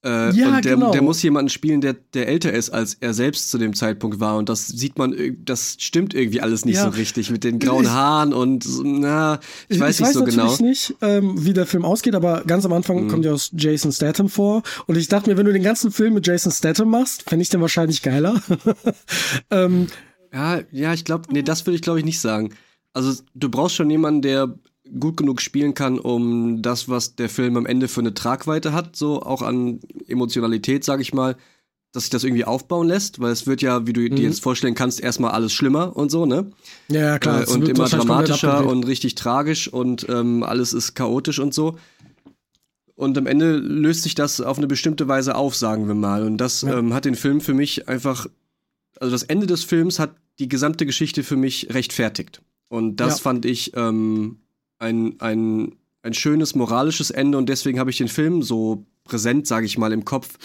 Äh, 0.06 0.32
ja, 0.34 0.56
und 0.56 0.66
der, 0.66 0.76
genau. 0.76 0.92
der 0.92 1.02
muss 1.02 1.24
jemanden 1.24 1.50
spielen, 1.50 1.82
der, 1.82 1.96
der 2.14 2.28
älter 2.28 2.54
ist, 2.54 2.70
als 2.70 2.94
er 3.02 3.16
selbst 3.16 3.50
zu 3.50 3.58
dem 3.58 3.74
Zeitpunkt 3.74 4.20
war. 4.20 4.38
Und 4.38 4.50
das 4.50 4.68
sieht 4.68 5.00
man, 5.00 5.16
das 5.44 5.78
stimmt 5.80 6.14
irgendwie 6.14 6.42
alles 6.42 6.64
nicht 6.64 6.76
ja. 6.76 6.84
so 6.84 6.90
richtig 6.90 7.32
mit 7.32 7.44
den 7.44 7.58
grauen 7.58 7.90
Haaren 7.90 8.32
und 8.32 8.68
na, 8.84 9.40
ich, 9.68 9.78
ich 9.78 9.80
weiß 9.80 10.00
nicht 10.00 10.08
weiß 10.10 10.14
so 10.14 10.24
genau. 10.24 10.46
Ich 10.46 10.52
weiß 10.52 10.60
nicht, 10.60 10.96
ähm, 11.02 11.44
wie 11.44 11.54
der 11.54 11.66
Film 11.66 11.84
ausgeht, 11.86 12.14
aber 12.14 12.44
ganz 12.46 12.66
am 12.66 12.74
Anfang 12.74 13.06
mhm. 13.06 13.08
kommt 13.08 13.26
ja 13.26 13.32
aus 13.32 13.50
Jason 13.58 13.92
Statham 13.92 14.30
vor. 14.30 14.62
Und 14.86 14.96
ich 14.96 15.08
dachte 15.08 15.28
mir, 15.28 15.38
wenn 15.38 15.46
du 15.48 15.54
den 15.54 15.64
ganzen 15.64 15.92
Film 15.92 16.14
mit 16.14 16.28
Jason 16.28 16.52
Statham 16.52 16.90
machst, 16.92 17.28
fände 17.28 17.42
ich 17.42 17.50
den 17.50 17.62
wahrscheinlich 17.62 18.04
geiler. 18.04 18.40
ähm, 19.50 19.88
ja, 20.32 20.60
ja, 20.72 20.94
ich 20.94 21.04
glaube, 21.04 21.24
nee, 21.32 21.42
das 21.42 21.66
würde 21.66 21.76
ich 21.78 21.82
glaube 21.82 21.98
ich 21.98 22.06
nicht 22.06 22.20
sagen. 22.20 22.54
Also 22.94 23.24
du 23.34 23.50
brauchst 23.50 23.76
schon 23.76 23.90
jemanden, 23.90 24.22
der 24.22 24.54
gut 25.00 25.18
genug 25.18 25.42
spielen 25.42 25.74
kann, 25.74 25.98
um 26.00 26.62
das, 26.62 26.88
was 26.90 27.16
der 27.16 27.30
Film 27.30 27.58
am 27.58 27.66
Ende 27.66 27.88
für 27.88 28.02
eine 28.02 28.14
Tragweite 28.14 28.72
hat, 28.74 28.96
so 28.96 29.22
auch 29.22 29.42
an 29.42 29.80
Emotionalität, 30.08 30.84
sag 30.84 31.02
ich 31.02 31.14
mal, 31.14 31.36
dass 31.92 32.04
sich 32.04 32.10
das 32.12 32.24
irgendwie 32.24 32.46
aufbauen 32.46 32.88
lässt, 32.88 33.20
weil 33.20 33.32
es 33.32 33.48
wird 33.48 33.62
ja, 33.62 33.88
wie 33.88 33.94
du 33.94 34.02
Mhm. 34.02 34.16
dir 34.16 34.24
jetzt 34.24 34.42
vorstellen 34.44 34.76
kannst, 34.76 35.00
erstmal 35.00 35.32
alles 35.32 35.54
schlimmer 35.54 35.96
und 35.96 36.12
so, 36.12 36.26
ne? 36.26 36.52
Ja, 36.92 37.18
klar. 37.20 37.48
Äh, 37.48 37.52
und 37.52 37.68
immer 37.70 37.88
dramatischer 37.88 38.66
und 38.68 38.86
richtig 38.86 39.16
tragisch 39.16 39.68
und 39.72 40.06
ähm, 40.10 40.44
alles 40.44 40.74
ist 40.74 40.94
chaotisch 40.94 41.40
und 41.40 41.54
so. 41.54 41.78
Und 42.96 43.18
am 43.18 43.26
Ende 43.28 43.58
löst 43.58 44.04
sich 44.04 44.16
das 44.16 44.40
auf 44.40 44.58
eine 44.58 44.68
bestimmte 44.68 45.08
Weise 45.08 45.36
auf, 45.36 45.56
sagen 45.56 45.88
wir 45.88 45.96
mal. 45.96 46.24
Und 46.24 46.38
das 46.38 46.62
Ja. 46.62 46.78
ähm, 46.78 46.94
hat 46.94 47.06
den 47.06 47.16
Film 47.16 47.42
für 47.42 47.54
mich 47.54 47.90
einfach, 47.90 48.28
also 49.00 49.12
das 49.12 49.24
Ende 49.24 49.48
des 49.48 49.64
Films 49.64 50.00
hat 50.00 50.16
die 50.40 50.48
gesamte 50.48 50.86
Geschichte 50.86 51.24
für 51.24 51.36
mich 51.36 51.74
rechtfertigt. 51.74 52.42
Und 52.70 52.98
das 52.98 53.18
Ja. 53.20 53.24
fand 53.24 53.46
ich 53.46 53.72
ähm, 53.76 54.40
ein, 54.80 55.16
ein, 55.20 55.76
ein 56.04 56.14
schönes 56.14 56.56
moralisches 56.56 57.12
Ende 57.12 57.38
und 57.38 57.48
deswegen 57.50 57.80
habe 57.80 57.90
ich 57.90 57.98
den 57.98 58.08
Film 58.08 58.42
so 58.44 58.86
präsent, 59.04 59.48
sage 59.48 59.66
ich 59.66 59.78
mal, 59.78 59.92
im 59.94 60.06
Kopf. 60.06 60.38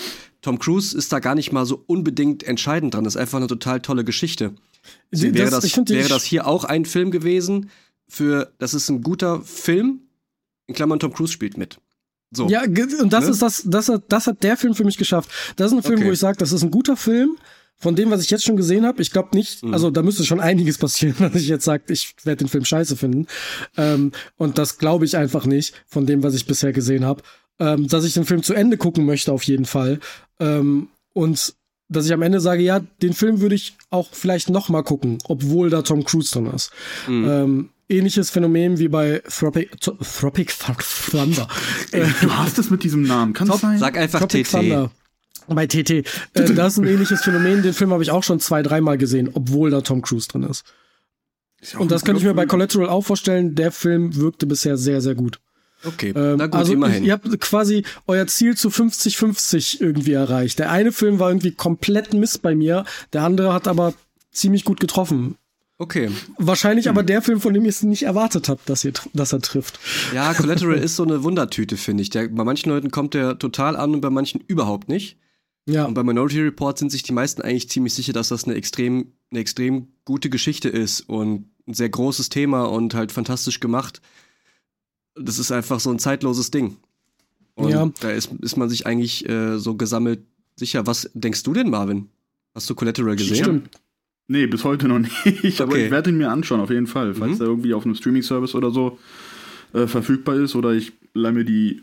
Tom 0.43 0.59
Cruise 0.59 0.97
ist 0.97 1.13
da 1.13 1.19
gar 1.19 1.35
nicht 1.35 1.53
mal 1.53 1.67
so 1.67 1.83
unbedingt 1.87 2.43
entscheidend 2.43 2.95
dran. 2.95 3.05
Das 3.05 3.15
ist 3.15 3.21
einfach 3.21 3.39
eine 3.39 3.47
total 3.47 3.81
tolle 3.81 4.05
Geschichte. 4.05 4.53
Die- 5.13 5.35
wäre, 5.35 5.51
das, 5.51 5.65
die- 5.65 5.89
wäre 5.95 6.09
das 6.09 6.25
hier 6.25 6.47
auch 6.47 6.65
ein 6.65 6.85
Film 6.85 7.11
gewesen 7.11 7.71
für, 8.09 8.53
das 8.59 8.75
ist 8.75 8.89
ein 8.89 9.03
guter 9.03 9.43
Film, 9.43 10.01
in 10.67 10.75
Klammern 10.75 10.99
Tom 11.01 11.13
Cruise 11.13 11.33
spielt 11.33 11.57
mit. 11.59 11.79
So. 12.33 12.49
Ja, 12.49 12.63
und 12.63 13.13
das 13.13 13.25
Ne? 13.25 13.31
ist 13.33 13.43
das, 13.43 13.63
das 13.67 13.89
hat, 13.89 14.05
das 14.09 14.27
hat 14.29 14.43
der 14.45 14.57
Film 14.57 14.75
für 14.75 14.85
mich 14.85 14.97
geschafft. 14.97 15.31
Das 15.57 15.73
ist 15.73 15.77
ein 15.79 15.83
Film, 15.83 15.99
Okay. 15.99 16.09
wo 16.09 16.13
ich 16.13 16.19
sage, 16.19 16.39
das 16.39 16.53
ist 16.53 16.63
ein 16.63 16.71
guter 16.71 16.97
Film. 16.97 17.37
Von 17.81 17.97
dem, 17.97 18.11
was 18.11 18.23
ich 18.23 18.31
jetzt 18.31 18.45
schon 18.45 18.57
gesehen 18.57 18.85
habe, 18.87 19.01
ich 19.03 19.11
glaube 19.11 19.31
nicht, 19.37 19.65
Mhm. 19.65 19.73
also 19.75 19.91
da 19.91 20.03
müsste 20.03 20.25
schon 20.25 20.39
einiges 20.39 20.79
passieren, 20.79 21.17
dass 21.33 21.35
ich 21.43 21.49
jetzt 21.49 21.65
sage, 21.65 21.85
ich 21.89 22.15
werde 22.25 22.45
den 22.45 22.49
Film 22.49 22.65
scheiße 22.65 22.95
finden. 22.97 23.27
Ähm, 23.77 24.13
und 24.37 24.59
das 24.59 24.79
glaube 24.79 25.05
ich 25.07 25.17
einfach 25.17 25.47
nicht, 25.47 25.75
von 25.89 26.07
dem, 26.07 26.23
was 26.23 26.35
ich 26.35 26.47
bisher 26.47 26.73
gesehen 26.73 27.05
habe. 27.05 27.23
Ähm, 27.59 27.89
dass 27.89 28.05
ich 28.05 28.15
den 28.15 28.25
Film 28.25 28.43
zu 28.43 28.55
Ende 28.55 28.77
gucken 28.77 29.05
möchte, 29.05 29.33
auf 29.33 29.43
jeden 29.43 29.65
Fall. 29.67 29.99
Ähm, 30.39 30.89
und 31.13 31.55
dass 31.89 32.07
ich 32.07 32.13
am 32.13 32.23
Ende 32.23 32.41
sage, 32.41 32.63
ja, 32.63 32.81
den 33.03 33.13
Film 33.15 33.41
würde 33.41 33.55
ich 33.57 33.75
auch 33.91 34.09
vielleicht 34.13 34.49
noch 34.49 34.69
mal 34.69 34.83
gucken, 34.83 35.19
obwohl 35.25 35.71
da 35.71 35.83
Tom 35.83 36.05
Cruise 36.05 36.31
drin 36.33 36.47
ist. 36.47 36.71
Mhm. 37.09 37.29
Ähm, 37.29 37.69
ähnliches 37.89 38.31
Phänomen 38.31 38.79
wie 38.79 38.89
bei 38.89 39.21
Tropic, 39.29 39.71
Tropic 39.81 40.53
Thunder. 41.11 41.49
Ey, 41.93 42.07
du 42.23 42.31
hast 42.33 42.59
es 42.59 42.71
mit 42.71 42.85
diesem 42.85 43.03
Namen. 43.03 43.33
Kann 43.33 43.51
es 43.51 43.61
sein? 43.61 43.79
Sag 43.79 43.97
einfach 43.99 44.21
Tropic 44.21 44.45
TT. 44.45 44.51
Thunder. 44.53 44.91
Bei 45.55 45.67
TT. 45.67 45.91
Äh, 45.91 46.03
das 46.55 46.75
ist 46.75 46.79
ein 46.79 46.87
ähnliches 46.87 47.23
Phänomen. 47.23 47.63
Den 47.63 47.73
Film 47.75 47.91
habe 47.93 48.03
ich 48.03 48.11
auch 48.11 48.23
schon 48.23 48.41
zwei, 48.41 48.63
dreimal 48.63 48.99
gesehen, 48.99 49.31
obwohl 49.33 49.71
da 49.71 49.81
Tom 49.81 50.01
Cruise 50.03 50.29
drin 50.29 50.45
ist. 50.45 50.65
Ist 51.61 51.75
Und 51.77 51.91
das 51.91 52.05
kann 52.05 52.17
ich 52.17 52.23
mir 52.25 52.35
bei. 52.35 52.47
Collateral 52.47 52.89
auch 52.89 53.03
vorstellen. 53.05 53.55
Der 53.55 53.71
Film 53.73 54.17
wirkte 54.17 54.47
bisher 54.47 54.77
sehr, 54.77 55.01
sehr 55.01 55.15
gut. 55.15 55.41
Okay, 55.85 56.13
Ähm, 56.15 56.37
na 56.37 56.47
gut, 56.47 56.55
also 56.57 56.73
immerhin. 56.75 57.05
ihr 57.05 57.13
habt 57.15 57.41
quasi 57.41 57.85
euer 58.07 58.27
Ziel 58.27 58.55
zu 58.55 58.69
50-50 58.69 59.81
irgendwie 59.81 60.13
erreicht. 60.13 60.59
Der 60.59 60.71
eine 60.71 60.93
Film 60.93 61.19
war 61.19 61.31
irgendwie 61.31 61.53
komplett 61.53 62.13
Mist 62.15 62.43
bei 62.43 62.55
mir. 62.55 62.85
Der 63.13 63.23
andere 63.23 63.53
hat 63.55 63.67
aber 63.67 63.95
ziemlich 64.31 64.65
gut 64.65 64.79
getroffen. 64.81 65.37
Okay. 65.79 66.11
Wahrscheinlich 66.37 66.85
Hm. 66.87 66.91
aber 66.91 67.03
der 67.03 67.23
Film, 67.23 67.41
von 67.41 67.55
dem 67.55 67.65
ihr 67.65 67.71
es 67.71 67.83
nicht 67.83 68.03
erwartet 68.03 68.51
habt, 68.51 68.69
dass, 68.69 68.85
ihr, 68.85 68.93
dass 69.15 69.33
er 69.33 69.41
trifft. 69.41 69.81
Ja, 70.15 70.35
Collateral 70.35 70.77
ist 70.83 70.97
so 70.97 71.03
eine 71.05 71.23
Wundertüte, 71.23 71.79
finde 71.79 72.03
ich. 72.03 72.11
Der, 72.11 72.29
bei 72.29 72.45
manchen 72.45 72.69
Leuten 72.69 72.91
kommt 72.91 73.15
der 73.15 73.39
total 73.39 73.75
an 73.77 73.95
und 73.95 74.03
bei 74.03 74.11
manchen 74.11 74.43
überhaupt 74.47 74.91
nicht. 74.91 75.17
Ja. 75.67 75.85
Und 75.85 75.95
bei 75.95 76.03
Minority 76.03 76.41
Report 76.41 76.79
sind 76.79 76.91
sich 76.91 77.03
die 77.03 77.13
meisten 77.13 77.43
eigentlich 77.43 77.69
ziemlich 77.69 77.95
sicher, 77.95 78.13
dass 78.13 78.29
das 78.29 78.45
eine 78.45 78.55
extrem, 78.55 79.13
eine 79.31 79.41
extrem 79.41 79.89
gute 80.05 80.31
Geschichte 80.31 80.69
ist 80.69 81.03
und 81.03 81.47
ein 81.69 81.75
sehr 81.75 81.89
großes 81.89 82.29
Thema 82.29 82.65
und 82.65 82.95
halt 82.95 83.13
fantastisch 83.13 83.61
gemacht. 83.61 84.01
Das 85.15 85.39
ist 85.39 85.53
einfach 85.53 85.79
so 85.81 85.91
ein 85.91 85.99
zeitloses 85.99 86.51
Ding. 86.51 86.77
Und 87.55 87.71
Ja. 87.71 87.91
da 88.01 88.11
ist, 88.11 88.31
ist 88.41 88.57
man 88.57 88.69
sich 88.69 88.87
eigentlich 88.87 89.29
äh, 89.29 89.59
so 89.59 89.77
gesammelt 89.77 90.21
sicher. 90.57 90.87
Was 90.87 91.11
denkst 91.15 91.43
du 91.43 91.53
denn, 91.53 91.69
Marvin? 91.71 92.09
Hast 92.55 92.69
du 92.71 92.75
Collateral 92.75 93.17
gesehen? 93.17 93.37
Stimmt. 93.45 93.71
Nee, 94.29 94.47
bis 94.47 94.65
heute 94.65 94.89
noch 94.89 94.99
nicht. 95.25 95.61
Aber 95.61 95.73
Okay. 95.73 95.85
ich 95.87 95.91
werde 95.91 96.11
ihn 96.11 96.17
mir 96.17 96.31
anschauen, 96.31 96.61
auf 96.61 96.71
jeden 96.71 96.87
Fall. 96.87 97.15
Falls 97.15 97.35
Mhm. 97.39 97.41
er 97.43 97.47
irgendwie 97.49 97.75
auf 97.75 97.85
einem 97.85 97.95
Streaming-Service 97.95 98.55
oder 98.55 98.71
so 98.71 98.99
äh, 99.73 99.87
verfügbar 99.87 100.37
ist 100.37 100.55
oder 100.57 100.73
ich 100.73 100.93
leih 101.15 101.33
mir 101.33 101.45
die 101.45 101.83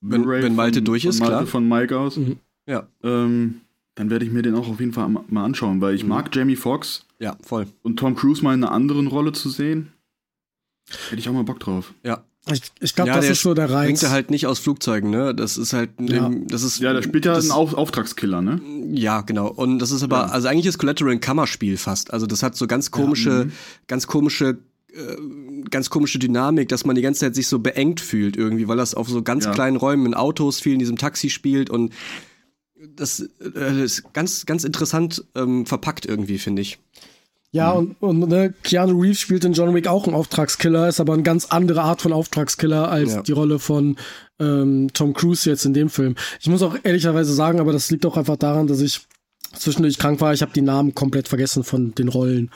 Wenn- 0.00 0.22
Blu-ray 0.22 0.42
wenn 0.44 0.54
Malte 0.54 0.78
von- 0.78 0.84
durch 0.86 1.02
von 1.02 1.10
ist, 1.10 1.18
Malte, 1.20 1.32
klar. 1.34 1.46
von 1.46 1.68
Mike 1.68 1.98
aus. 1.98 2.16
Mhm. 2.16 2.36
Ja, 2.68 2.86
Ähm, 3.02 3.62
dann 3.96 4.10
werde 4.10 4.24
ich 4.24 4.30
mir 4.30 4.42
den 4.42 4.54
auch 4.54 4.68
auf 4.68 4.78
jeden 4.78 4.92
Fall 4.92 5.08
ma- 5.08 5.24
mal 5.28 5.44
anschauen, 5.44 5.80
weil 5.80 5.94
ich 5.94 6.04
Mhm. 6.04 6.10
mag 6.10 6.34
Jamie 6.36 6.54
Foxx 6.54 7.04
ja, 7.18 7.36
voll. 7.42 7.66
und 7.82 7.96
Tom 7.98 8.14
Cruise 8.14 8.44
mal 8.44 8.54
in 8.54 8.62
einer 8.62 8.72
anderen 8.72 9.08
Rolle 9.08 9.32
zu 9.32 9.48
sehen. 9.48 9.92
Hätte 11.08 11.18
ich 11.20 11.28
auch 11.28 11.32
mal 11.32 11.42
Bock 11.44 11.58
drauf. 11.60 11.92
Ja. 12.04 12.22
Ich, 12.50 12.62
ich 12.80 12.94
glaube, 12.94 13.08
Ja, 13.10 13.16
das 13.16 13.24
der 13.26 13.32
ist 13.32 13.42
so 13.42 13.52
der 13.52 13.68
Reiz. 13.70 13.86
Bringt 13.88 14.02
er 14.04 14.10
halt 14.10 14.30
nicht 14.30 14.46
aus 14.46 14.58
Flugzeugen, 14.58 15.10
ne? 15.10 15.34
Das 15.34 15.58
ist 15.58 15.72
halt, 15.74 15.90
Ja. 16.00 16.30
das 16.46 16.62
ist. 16.62 16.78
Ja, 16.78 16.94
der 16.94 17.02
spielt 17.02 17.26
ja 17.26 17.34
das, 17.34 17.44
einen 17.44 17.50
Auf 17.52 17.74
Auftragskiller, 17.74 18.40
ne? 18.40 18.60
Ja, 18.92 19.20
genau. 19.20 19.48
Und 19.48 19.80
das 19.80 19.90
ist 19.90 20.02
aber, 20.02 20.16
Ja. 20.18 20.24
also 20.26 20.48
eigentlich 20.48 20.64
ist 20.66 20.78
Collateral 20.78 21.12
ein 21.12 21.20
Kammerspiel 21.20 21.76
fast. 21.76 22.10
Also 22.12 22.26
das 22.26 22.42
hat 22.42 22.56
so 22.56 22.66
ganz 22.66 22.90
komische, 22.90 23.46
mhm. 23.46 23.52
ganz 23.86 24.06
komische, 24.06 24.58
äh, 24.94 25.16
ganz 25.70 25.90
komische 25.90 26.18
Dynamik, 26.18 26.68
dass 26.70 26.86
man 26.86 26.96
die 26.96 27.02
ganze 27.02 27.20
Zeit 27.20 27.34
sich 27.34 27.48
so 27.48 27.58
beengt 27.58 28.00
fühlt 28.00 28.36
irgendwie, 28.38 28.66
weil 28.66 28.78
das 28.78 28.94
auf 28.94 29.08
so 29.10 29.20
ganz 29.22 29.44
Ja. 29.44 29.50
kleinen 29.52 29.76
Räumen 29.76 30.06
in 30.06 30.14
Autos 30.14 30.58
viel 30.60 30.72
in 30.72 30.78
diesem 30.78 30.96
Taxi 30.96 31.28
spielt 31.28 31.68
und 31.68 31.92
das 32.96 33.20
äh, 33.54 33.82
ist 33.84 34.12
ganz, 34.12 34.46
ganz 34.46 34.64
interessant 34.64 35.24
ähm, 35.34 35.66
verpackt 35.66 36.06
irgendwie, 36.06 36.38
finde 36.38 36.62
ich. 36.62 36.78
Ja, 37.50 37.72
und, 37.72 37.96
und 38.00 38.18
ne, 38.28 38.52
Keanu 38.62 39.00
Reeves 39.00 39.20
spielt 39.20 39.42
in 39.44 39.54
John 39.54 39.74
Wick 39.74 39.86
auch 39.86 40.04
einen 40.06 40.14
Auftragskiller, 40.14 40.86
ist 40.86 41.00
aber 41.00 41.14
eine 41.14 41.22
ganz 41.22 41.46
andere 41.46 41.80
Art 41.82 42.02
von 42.02 42.12
Auftragskiller 42.12 42.90
als 42.90 43.14
Ja. 43.14 43.22
die 43.22 43.32
Rolle 43.32 43.58
von 43.58 43.96
ähm, 44.38 44.88
Tom 44.92 45.14
Cruise 45.14 45.48
jetzt 45.48 45.64
in 45.64 45.72
dem 45.72 45.88
Film. 45.88 46.14
Ich 46.40 46.48
muss 46.48 46.60
auch 46.62 46.76
ehrlicherweise 46.82 47.32
sagen, 47.32 47.58
aber 47.58 47.72
das 47.72 47.90
liegt 47.90 48.04
auch 48.04 48.18
einfach 48.18 48.36
daran, 48.36 48.66
dass 48.66 48.80
ich 48.82 49.00
zwischendurch 49.54 49.96
krank 49.96 50.20
war. 50.20 50.34
Ich 50.34 50.42
habe 50.42 50.52
die 50.52 50.60
Namen 50.60 50.94
komplett 50.94 51.26
vergessen 51.26 51.64
von 51.64 51.94
den 51.94 52.08
Rollen. 52.08 52.50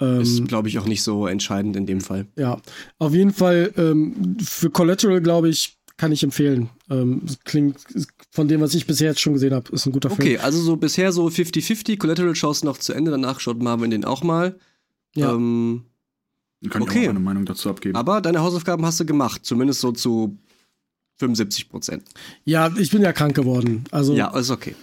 Ähm, 0.00 0.20
Ist, 0.20 0.46
glaube 0.46 0.68
ich, 0.68 0.78
auch 0.78 0.86
nicht 0.86 1.02
so 1.02 1.26
entscheidend 1.26 1.74
in 1.74 1.86
dem 1.86 2.00
Fall. 2.00 2.26
ja, 2.36 2.60
auf 2.98 3.12
jeden 3.14 3.32
Fall 3.32 3.72
ähm, 3.76 4.36
für 4.40 4.70
Collateral, 4.70 5.20
glaube 5.20 5.48
ich, 5.48 5.75
kann 5.96 6.12
ich 6.12 6.22
empfehlen. 6.22 6.68
Ähm, 6.90 7.22
klingt 7.44 7.78
von 8.30 8.48
dem, 8.48 8.60
was 8.60 8.74
ich 8.74 8.86
bisher 8.86 9.08
jetzt 9.10 9.20
schon 9.20 9.32
gesehen 9.32 9.54
habe, 9.54 9.72
ist 9.72 9.86
ein 9.86 9.92
guter 9.92 10.10
Film. 10.10 10.20
Okay, 10.20 10.38
also 10.38 10.60
so 10.60 10.76
bisher 10.76 11.10
so 11.12 11.26
50-50. 11.26 11.98
Collateral 11.98 12.34
schaust 12.34 12.64
noch 12.64 12.78
zu 12.78 12.92
Ende, 12.92 13.10
danach 13.10 13.40
schaut 13.40 13.62
Marvin 13.62 13.90
den 13.90 14.04
auch 14.04 14.22
mal. 14.22 14.58
Ja. 15.14 15.32
Ähm, 15.32 15.84
kann 16.70 16.82
Okay. 16.82 17.02
ich 17.02 17.08
auch 17.08 17.12
meine 17.12 17.20
Meinung 17.24 17.44
dazu 17.44 17.70
abgeben. 17.70 17.96
aber 17.96 18.20
deine 18.20 18.40
Hausaufgaben 18.40 18.84
hast 18.84 18.98
du 19.00 19.06
gemacht, 19.06 19.44
zumindest 19.44 19.80
so 19.80 19.92
zu 19.92 20.36
75 21.18 21.68
Prozent. 21.70 22.04
Ja, 22.44 22.70
ich 22.76 22.90
bin 22.90 23.00
ja 23.02 23.12
krank 23.12 23.34
geworden. 23.34 23.84
Also 23.90 24.14
Ja, 24.14 24.36
ist 24.36 24.50
okay. 24.50 24.74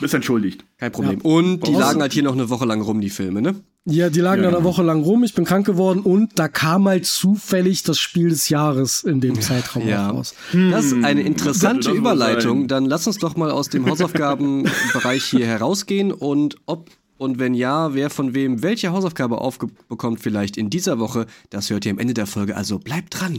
Bist 0.00 0.14
entschuldigt. 0.14 0.64
Kein 0.78 0.92
Problem. 0.92 1.20
Ja. 1.22 1.30
Und 1.30 1.66
die 1.66 1.72
lagen 1.72 2.00
halt 2.00 2.12
hier 2.12 2.22
noch 2.24 2.32
eine 2.32 2.48
Woche 2.50 2.64
lang 2.64 2.80
rum, 2.80 3.00
die 3.00 3.10
Filme, 3.10 3.40
ne? 3.42 3.54
Ja, 3.86 4.08
die 4.08 4.20
lagen 4.20 4.42
Ja, 4.42 4.48
dann 4.50 4.54
eine 4.54 4.62
genau. 4.62 4.70
Woche 4.76 4.82
lang 4.82 5.02
rum. 5.02 5.24
Ich 5.24 5.34
bin 5.34 5.44
krank 5.44 5.66
geworden 5.66 6.00
und 6.00 6.38
da 6.38 6.48
kam 6.48 6.88
halt 6.88 7.04
zufällig 7.04 7.82
das 7.82 7.98
Spiel 7.98 8.30
des 8.30 8.48
Jahres 8.48 9.02
in 9.04 9.20
dem 9.20 9.38
Zeitraum 9.42 9.86
Ja. 9.86 10.08
raus. 10.08 10.34
Das 10.70 10.86
ist 10.86 11.04
eine 11.04 11.20
interessante 11.20 11.88
das 11.90 11.94
Überleitung. 11.98 12.60
sein? 12.60 12.68
Dann 12.68 12.84
lass 12.86 13.06
uns 13.06 13.18
doch 13.18 13.36
mal 13.36 13.50
aus 13.50 13.68
dem 13.68 13.86
Hausaufgabenbereich 13.88 15.24
hier 15.24 15.46
herausgehen 15.46 16.12
und 16.12 16.56
ob 16.66 16.88
und 17.16 17.38
wenn 17.38 17.54
ja, 17.54 17.94
wer 17.94 18.10
von 18.10 18.34
wem 18.34 18.62
welche 18.62 18.90
Hausaufgabe 18.90 19.38
aufbekommt 19.38 20.18
vielleicht 20.20 20.56
in 20.56 20.68
dieser 20.70 20.98
Woche, 20.98 21.26
das 21.50 21.68
hört 21.70 21.84
ihr 21.86 21.92
am 21.92 21.98
Ende 21.98 22.12
der 22.14 22.26
Folge. 22.26 22.56
Also 22.56 22.78
bleibt 22.78 23.20
dran. 23.20 23.38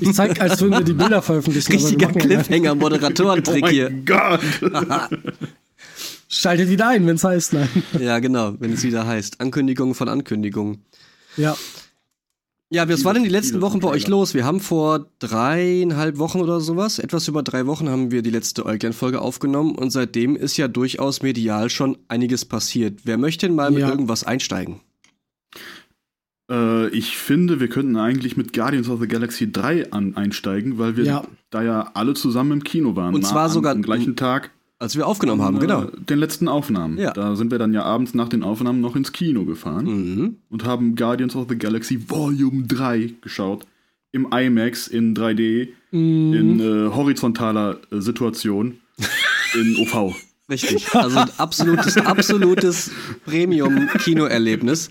Ich 0.00 0.12
zeig, 0.14 0.40
als 0.40 0.60
würden 0.60 0.72
wir 0.78 0.84
die 0.84 0.92
Bilder 0.94 1.22
veröffentlichen. 1.22 1.70
Richtiger 1.72 2.08
machen 2.08 2.18
ja- 2.18 2.26
Cliffhanger, 2.26 2.74
Moderatorentrick 2.74 3.64
oh 3.64 3.68
hier. 3.68 3.90
mein 3.90 4.04
Gott! 4.04 4.40
Schaltet 6.36 6.68
wieder 6.68 6.88
ein, 6.88 7.06
wenn's 7.06 7.24
heißt, 7.24 7.52
nein. 7.54 7.68
Ja, 8.00 8.18
genau, 8.18 8.54
wenn 8.58 8.72
es 8.72 8.82
wieder 8.82 9.06
heißt. 9.06 9.40
Ankündigung 9.40 9.94
von 9.94 10.08
Ankündigung. 10.08 10.78
Ja. 11.36 11.56
Ja, 12.68 12.88
was 12.88 13.04
war 13.04 13.14
denn 13.14 13.22
die 13.22 13.28
letzten 13.28 13.60
Wochen 13.60 13.78
bei 13.78 13.88
euch 13.88 14.08
los? 14.08 14.34
Wir 14.34 14.44
haben 14.44 14.58
vor 14.58 15.06
dreieinhalb 15.20 16.18
Wochen 16.18 16.40
oder 16.40 16.60
sowas, 16.60 16.98
etwas 16.98 17.28
über 17.28 17.44
drei 17.44 17.66
Wochen 17.66 17.88
haben 17.88 18.10
wir 18.10 18.22
die 18.22 18.30
letzte 18.30 18.66
Eugland-Folge 18.66 19.20
aufgenommen 19.20 19.76
und 19.76 19.90
seitdem 19.90 20.34
ist 20.34 20.56
ja 20.56 20.66
durchaus 20.66 21.22
medial 21.22 21.70
schon 21.70 21.96
einiges 22.08 22.44
passiert. 22.44 23.00
Wer 23.04 23.18
möchte 23.18 23.46
denn 23.46 23.54
mal 23.54 23.70
mit 23.70 23.80
Ja. 23.82 23.88
irgendwas 23.90 24.24
einsteigen? 24.24 24.80
äh, 26.50 26.88
ich 26.88 27.16
finde, 27.16 27.60
wir 27.60 27.68
könnten 27.68 27.96
eigentlich 27.96 28.36
mit 28.36 28.52
Guardians 28.52 28.88
of 28.88 29.00
the 29.00 29.08
Galaxy 29.08 29.50
3 29.50 29.92
an, 29.92 30.16
einsteigen, 30.16 30.78
weil 30.78 30.96
wir 30.96 31.04
Ja. 31.04 31.24
da 31.50 31.62
ja 31.62 31.90
alle 31.94 32.14
zusammen 32.14 32.52
im 32.52 32.64
Kino 32.64 32.94
waren. 32.96 33.14
Und 33.14 33.24
zwar 33.26 33.48
sogar- 33.48 33.72
am 33.74 33.82
gleichen 33.82 34.16
Tag. 34.16 34.50
Als 34.78 34.94
wir 34.96 35.06
aufgenommen 35.06 35.40
haben, 35.42 35.58
genau. 35.58 35.84
Den 35.84 36.18
letzten 36.18 36.48
Aufnahmen. 36.48 36.98
Ja. 36.98 37.12
Da 37.12 37.34
sind 37.34 37.50
wir 37.50 37.58
dann 37.58 37.72
ja 37.72 37.82
abends 37.84 38.12
nach 38.12 38.28
den 38.28 38.42
Aufnahmen 38.42 38.80
noch 38.82 38.94
ins 38.94 39.12
Kino 39.12 39.44
gefahren 39.46 39.84
Mhm. 39.86 40.36
und 40.50 40.64
haben 40.64 40.96
Guardians 40.96 41.34
of 41.34 41.46
the 41.48 41.56
Galaxy 41.56 42.10
Volume 42.10 42.64
3 42.66 43.14
geschaut. 43.22 43.66
Im 44.12 44.28
IMAX 44.32 44.86
in 44.88 45.14
3D, 45.14 45.68
Mm, 45.92 46.32
in 46.34 46.60
äh, 46.60 46.90
horizontaler 46.94 47.78
äh, 47.90 48.00
Situation, 48.00 48.78
in 49.54 49.76
OV. 49.78 50.14
Richtig. 50.50 50.94
Also 50.94 51.18
ein 51.20 51.30
absolutes, 51.38 51.96
absolutes 51.96 52.90
Premium-Kinoerlebnis. 53.24 54.88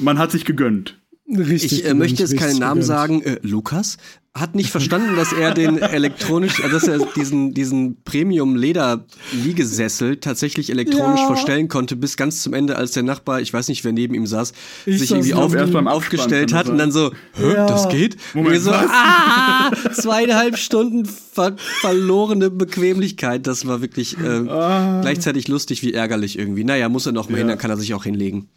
Man 0.00 0.18
hat 0.18 0.30
sich 0.30 0.44
gegönnt. 0.44 0.98
Richtig. 1.28 1.72
Ich 1.80 1.84
äh, 1.86 1.94
möchte 1.94 2.22
jetzt 2.22 2.36
keinen 2.36 2.58
Namen 2.58 2.80
gegönnt. 2.82 2.86
sagen. 2.86 3.22
Äh, 3.22 3.38
Lukas 3.42 3.96
hat 4.32 4.54
nicht 4.54 4.70
verstanden, 4.70 5.16
dass 5.16 5.32
er 5.32 5.54
den 5.54 5.78
elektronisch, 5.78 6.60
äh, 6.60 6.68
dass 6.68 6.86
er 6.86 6.98
diesen, 7.16 7.52
diesen 7.54 7.96
Premium-Leder-Liegesessel 8.04 10.18
tatsächlich 10.18 10.70
elektronisch 10.70 11.20
Ja. 11.20 11.26
verstellen 11.26 11.66
konnte, 11.68 11.96
bis 11.96 12.16
ganz 12.16 12.42
zum 12.42 12.52
Ende, 12.52 12.76
als 12.76 12.92
der 12.92 13.02
Nachbar, 13.02 13.40
ich 13.40 13.52
weiß 13.52 13.66
nicht, 13.68 13.82
wer 13.84 13.92
neben 13.92 14.14
ihm 14.14 14.26
saß, 14.26 14.52
Ich 14.84 14.98
sich 15.00 15.10
irgendwie 15.10 15.34
auf, 15.34 15.54
aufgestellt 15.86 16.52
hat 16.52 16.68
und 16.68 16.78
dann 16.78 16.92
so, 16.92 17.12
Hä, 17.32 17.54
Ja. 17.54 17.66
das 17.66 17.88
geht? 17.88 18.16
Moment, 18.34 18.48
Und 18.48 18.52
wir 18.52 18.60
so, 18.60 18.70
was? 18.70 18.86
ah, 18.90 19.72
zweieinhalb 19.94 20.58
Stunden 20.58 21.06
ver 21.06 21.56
verlorene 21.80 22.50
Bequemlichkeit. 22.50 23.46
Das 23.46 23.66
war 23.66 23.80
wirklich 23.80 24.16
äh, 24.18 24.42
gleichzeitig 24.44 25.48
lustig 25.48 25.82
wie 25.82 25.94
ärgerlich 25.94 26.38
irgendwie. 26.38 26.64
Naja, 26.64 26.88
muss 26.88 27.06
er 27.06 27.12
noch 27.12 27.28
mal 27.28 27.38
hin, 27.38 27.46
Ja. 27.48 27.54
dann 27.54 27.58
kann 27.60 27.70
er 27.70 27.76
sich 27.78 27.94
auch 27.94 28.04
hinlegen. 28.04 28.48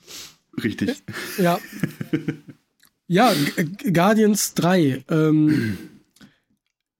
Richtig. 0.61 1.01
Ja. 1.37 1.57
ja, 3.09 3.33
G 3.33 3.91
Guardians 3.91 4.53
3. 4.53 5.03
Ähm, 5.09 5.77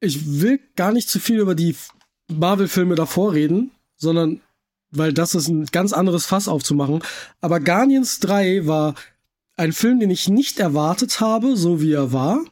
ich 0.01 0.41
will 0.41 0.59
gar 0.75 0.91
nicht 0.91 1.07
zu 1.09 1.19
viel 1.19 1.39
über 1.39 1.55
die 1.55 1.75
Marvel-Filme 2.27 2.95
davor 2.95 3.33
reden, 3.33 3.71
sondern 3.95 4.41
weil 4.91 5.13
das 5.13 5.35
ist 5.35 5.47
ein 5.47 5.65
ganz 5.67 5.93
anderes 5.93 6.25
Fass 6.25 6.47
aufzumachen. 6.47 7.03
Aber 7.41 7.59
Guardians 7.59 8.19
3 8.19 8.65
war 8.65 8.95
ein 9.55 9.71
Film, 9.71 9.99
den 9.99 10.09
ich 10.09 10.27
nicht 10.27 10.59
erwartet 10.59 11.19
habe, 11.19 11.55
so 11.55 11.79
wie 11.79 11.93
er 11.93 12.11
war. 12.11 12.43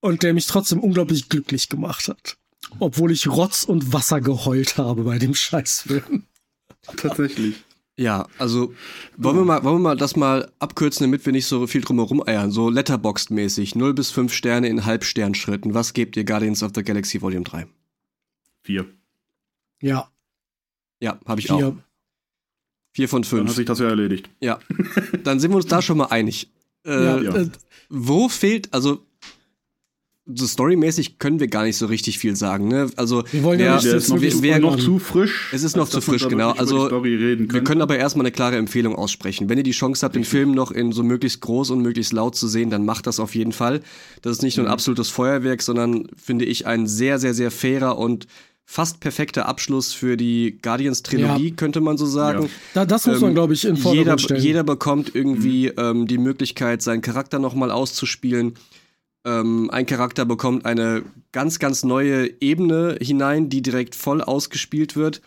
Und 0.00 0.22
der 0.22 0.32
mich 0.32 0.46
trotzdem 0.46 0.80
unglaublich 0.80 1.28
glücklich 1.28 1.68
gemacht 1.68 2.08
hat. 2.08 2.38
Obwohl 2.78 3.12
ich 3.12 3.28
Rotz 3.28 3.64
und 3.64 3.92
Wasser 3.92 4.20
geheult 4.20 4.78
habe 4.78 5.02
bei 5.02 5.18
dem 5.18 5.34
Scheißfilm. 5.34 6.24
Tatsächlich. 6.96 7.56
Ja, 7.98 8.28
also 8.38 8.72
wollen 9.16 9.36
wir 9.38 9.44
mal, 9.44 9.64
wollen 9.64 9.76
wir 9.76 9.80
mal 9.90 9.96
das 9.96 10.14
mal 10.14 10.52
abkürzen, 10.60 11.04
damit 11.04 11.26
wir 11.26 11.32
nicht 11.32 11.46
so 11.46 11.66
viel 11.66 11.80
drumherum 11.80 12.22
eiern. 12.24 12.52
So 12.52 12.68
Letterboxd-mäßig, 12.68 13.76
0 13.76 13.92
bis 13.92 14.12
5 14.12 14.32
Sterne 14.32 14.68
in 14.68 14.84
Halbsternschritten. 14.84 15.74
Was 15.74 15.94
gebt 15.94 16.16
ihr 16.16 16.24
Guardians 16.24 16.62
of 16.62 16.70
the 16.76 16.84
Galaxy 16.84 17.20
Volume 17.20 17.42
3? 17.44 17.66
Vier. 18.62 18.86
Ja, 19.82 20.08
Ja, 21.00 21.18
habe 21.26 21.40
ich 21.40 21.48
vier. 21.48 21.56
auch. 21.56 21.74
4 22.92 23.08
von 23.08 23.22
Dann 23.22 23.30
hat 23.40 23.46
5. 23.46 23.52
sich 23.56 23.66
das 23.66 23.78
ja 23.80 23.88
erledigt. 23.88 24.30
Ja. 24.40 24.60
Dann 25.24 25.40
sind 25.40 25.50
wir 25.50 25.56
uns 25.56 25.66
da 25.66 25.82
schon 25.82 25.98
mal 25.98 26.06
einig. 26.06 26.50
Äh, 26.84 26.90
Ja, 27.04 27.18
ja. 27.20 27.34
Äh, 27.36 27.50
Wo 27.88 28.28
fehlt, 28.28 28.72
also 28.72 29.04
so 30.34 30.46
storymäßig 30.46 31.18
können 31.18 31.40
wir 31.40 31.48
gar 31.48 31.64
nicht 31.64 31.76
so 31.78 31.86
richtig 31.86 32.18
viel 32.18 32.36
sagen, 32.36 32.68
ne? 32.68 32.90
Also 32.96 33.24
Wir 33.32 33.42
wollen 33.42 33.58
ja 33.60 33.76
ist 33.78 34.08
noch, 34.10 34.18
zu, 34.20 34.42
wer- 34.42 34.58
noch 34.58 34.76
zu 34.78 34.98
frisch. 34.98 35.48
Es 35.52 35.62
ist 35.62 35.76
noch 35.76 35.88
zu 35.88 36.00
frisch, 36.00 36.28
genau. 36.28 36.50
Also, 36.50 36.84
reden 36.86 37.52
Wir 37.52 37.64
können 37.64 37.80
aber 37.80 37.96
erstmal 37.96 38.26
eine 38.26 38.32
klare 38.32 38.56
Empfehlung 38.56 38.94
aussprechen. 38.94 39.48
Wenn 39.48 39.56
ihr 39.58 39.64
die 39.64 39.70
Chance 39.70 40.04
habt, 40.04 40.14
den 40.16 40.24
Film 40.24 40.52
noch 40.52 40.70
in 40.70 40.92
so 40.92 41.02
möglichst 41.02 41.40
groß 41.40 41.70
und 41.70 41.80
möglichst 41.80 42.12
laut 42.12 42.36
zu 42.36 42.46
sehen, 42.46 42.68
dann 42.70 42.84
macht 42.84 43.06
das 43.06 43.20
auf 43.20 43.34
jeden 43.34 43.52
Fall. 43.52 43.80
Das 44.22 44.32
ist 44.32 44.42
nicht 44.42 44.56
nur 44.58 44.64
Mhm. 44.64 44.70
ein 44.70 44.72
absolutes 44.74 45.08
Feuerwerk, 45.08 45.62
sondern 45.62 46.08
finde 46.22 46.44
ich 46.44 46.66
ein 46.66 46.86
sehr, 46.86 47.18
sehr, 47.18 47.32
sehr 47.32 47.50
fairer 47.50 47.96
und 47.98 48.26
fast 48.70 49.00
perfekter 49.00 49.46
Abschluss 49.48 49.94
für 49.94 50.18
die 50.18 50.58
Guardians-Trilogie, 50.60 51.48
Ja. 51.48 51.54
könnte 51.54 51.80
man 51.80 51.96
so 51.96 52.04
sagen. 52.04 52.42
Ja. 52.42 52.48
Da, 52.74 52.84
das 52.84 53.06
muss 53.06 53.20
man, 53.22 53.30
Ähm, 53.30 53.34
glaube 53.34 53.54
ich, 53.54 53.64
in 53.64 53.70
den 53.70 53.76
Jeder, 53.76 53.82
Vordergrund 53.94 54.20
stellen. 54.20 54.42
jeder 54.42 54.62
bekommt 54.64 55.14
irgendwie 55.14 55.68
Mhm. 55.68 55.72
ähm, 55.78 56.06
die 56.06 56.18
Möglichkeit, 56.18 56.82
seinen 56.82 57.00
Charakter 57.00 57.38
nochmal 57.38 57.70
auszuspielen. 57.70 58.52
Ähm, 59.28 59.68
ein 59.70 59.84
Charakter 59.84 60.24
bekommt 60.24 60.64
eine 60.64 61.02
ganz, 61.32 61.58
ganz 61.58 61.84
neue 61.84 62.40
Ebene 62.40 62.96
hinein, 63.00 63.50
die 63.50 63.60
direkt 63.60 63.94
voll 63.94 64.22
ausgespielt 64.22 64.96
wird, 64.96 65.20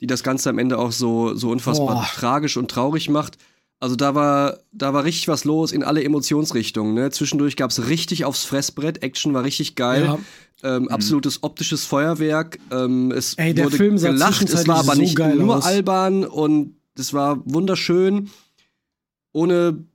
die 0.00 0.06
das 0.06 0.22
Ganze 0.22 0.50
am 0.50 0.58
Ende 0.58 0.78
auch 0.78 0.92
so, 0.92 1.34
so 1.34 1.50
unfassbar 1.50 1.94
Boah. 1.94 2.08
tragisch 2.14 2.56
und 2.56 2.70
traurig 2.70 3.08
macht. 3.08 3.38
Also 3.80 3.96
da 3.96 4.14
war, 4.14 4.58
da 4.72 4.94
war 4.94 5.04
richtig 5.04 5.26
was 5.26 5.44
los 5.44 5.72
in 5.72 5.82
alle 5.82 6.04
Emotionsrichtungen. 6.04 6.94
Ne? 6.94 7.10
Zwischendurch 7.10 7.56
gab 7.56 7.70
es 7.70 7.88
richtig 7.88 8.24
aufs 8.24 8.44
Fressbrett, 8.44 9.02
Action 9.02 9.34
war 9.34 9.42
richtig 9.42 9.74
geil. 9.74 10.04
Ja. 10.04 10.18
Ähm, 10.62 10.88
absolutes 10.88 11.42
optisches 11.42 11.86
Feuerwerk. 11.86 12.58
Ähm, 12.70 13.10
es 13.10 13.34
Ey, 13.34 13.54
der 13.54 13.64
wurde 13.64 13.78
Film 13.78 13.98
sah 13.98 14.10
gelacht, 14.10 14.48
es 14.48 14.68
war 14.68 14.80
aber 14.80 14.94
so 14.94 15.00
nicht 15.00 15.16
geil 15.16 15.36
nur 15.36 15.56
aus. 15.56 15.64
albern 15.64 16.24
und 16.24 16.76
es 16.96 17.14
war 17.14 17.40
wunderschön. 17.46 18.30
Ohne 19.32 19.86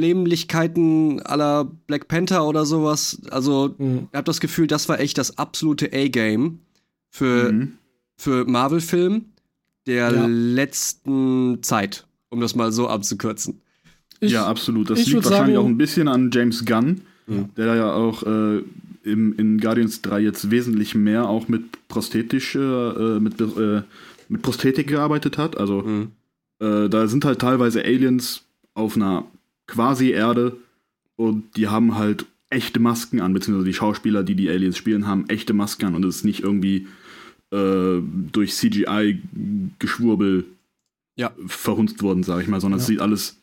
VFX-Problemlichkeiten 0.00 1.20
aller 1.22 1.64
Black 1.86 2.08
Panther 2.08 2.46
oder 2.46 2.64
sowas. 2.66 3.20
Also, 3.30 3.74
Mhm. 3.78 4.08
ich 4.10 4.16
habe 4.16 4.24
das 4.24 4.40
Gefühl, 4.40 4.66
das 4.66 4.88
war 4.88 5.00
echt 5.00 5.18
das 5.18 5.38
absolute 5.38 5.90
A-Game 5.92 6.60
für, 7.10 7.52
Mhm. 7.52 7.72
für 8.16 8.44
Marvel-Film 8.44 9.26
der 9.86 10.12
Ja. 10.12 10.26
letzten 10.26 11.62
Zeit, 11.62 12.06
um 12.28 12.40
das 12.40 12.54
mal 12.54 12.72
so 12.72 12.88
abzukürzen. 12.88 13.60
Ich- 14.20 14.32
ja, 14.32 14.46
absolut. 14.46 14.90
Das 14.90 14.98
liegt 15.06 15.24
wahrscheinlich 15.24 15.54
sagen- 15.54 15.56
auch 15.56 15.66
ein 15.66 15.78
bisschen 15.78 16.06
an 16.08 16.30
James 16.32 16.64
Gunn, 16.64 17.00
Mhm. 17.26 17.48
der 17.56 17.74
ja 17.76 17.92
auch 17.92 18.22
äh, 18.22 18.62
im, 19.02 19.34
in 19.38 19.58
Guardians 19.58 20.02
3 20.02 20.20
jetzt 20.20 20.50
wesentlich 20.50 20.94
mehr 20.94 21.26
auch 21.26 21.48
mit 21.48 21.62
prosthetisch, 21.88 22.54
äh, 22.54 22.58
äh, 22.58 23.18
mit, 23.18 23.40
äh, 23.40 23.82
mit 24.28 24.42
Prosthetik 24.42 24.88
gearbeitet 24.88 25.38
hat. 25.38 25.56
Also 25.56 25.80
Mhm. 25.82 26.08
äh, 26.60 26.88
da 26.90 27.06
sind 27.08 27.24
halt 27.24 27.38
teilweise 27.38 27.82
Aliens 27.82 28.42
auf 28.74 28.96
einer 28.96 29.24
quasi 29.70 30.10
Erde 30.10 30.56
und 31.16 31.56
die 31.56 31.68
haben 31.68 31.96
halt 31.96 32.26
echte 32.50 32.80
Masken 32.80 33.20
an, 33.20 33.32
beziehungsweise 33.32 33.66
die 33.66 33.74
Schauspieler, 33.74 34.22
die 34.24 34.34
die 34.34 34.50
Aliens 34.50 34.76
spielen, 34.76 35.06
haben 35.06 35.28
echte 35.28 35.52
Masken 35.54 35.86
an 35.86 35.94
und 35.94 36.04
es 36.04 36.16
ist 36.16 36.24
nicht 36.24 36.40
irgendwie 36.42 36.86
äh, 37.52 38.00
durch 38.32 38.54
CGI-Geschwurbel 38.54 40.44
Ja. 41.16 41.32
verhunzt 41.46 42.02
worden, 42.02 42.22
sag 42.22 42.42
ich 42.42 42.48
mal, 42.48 42.60
sondern 42.60 42.78
es 42.80 42.84
Ja. 42.86 42.88
sieht 42.88 43.00
alles 43.00 43.36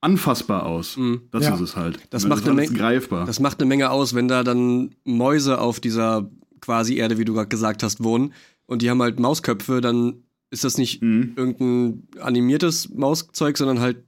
anfassbar 0.00 0.66
aus. 0.66 0.96
Mhm. 0.96 1.22
Das 1.30 1.44
Ja. 1.44 1.54
ist 1.54 1.60
es 1.60 1.76
halt. 1.76 1.98
Das 2.10 2.26
macht 2.26 2.40
ist 2.42 2.48
eine 2.48 2.58
alles 2.58 2.70
Menge- 2.70 2.78
greifbar. 2.78 3.26
Das 3.26 3.38
macht 3.40 3.60
eine 3.60 3.68
Menge 3.68 3.90
aus, 3.90 4.14
wenn 4.14 4.28
da 4.28 4.42
dann 4.44 4.94
Mäuse 5.04 5.60
auf 5.60 5.78
dieser 5.80 6.28
quasi 6.60 6.96
Erde, 6.96 7.18
wie 7.18 7.24
du 7.24 7.34
gerade 7.34 7.48
gesagt 7.48 7.82
hast, 7.82 8.02
wohnen 8.02 8.32
und 8.66 8.82
die 8.82 8.90
haben 8.90 9.00
halt 9.02 9.18
Mausköpfe, 9.20 9.80
dann 9.80 10.22
ist 10.50 10.64
das 10.64 10.76
nicht 10.78 11.02
Mhm. 11.02 11.32
irgendein 11.36 12.08
animiertes 12.20 12.88
Mauszeug, 12.94 13.56
sondern 13.58 13.80
halt 13.80 13.98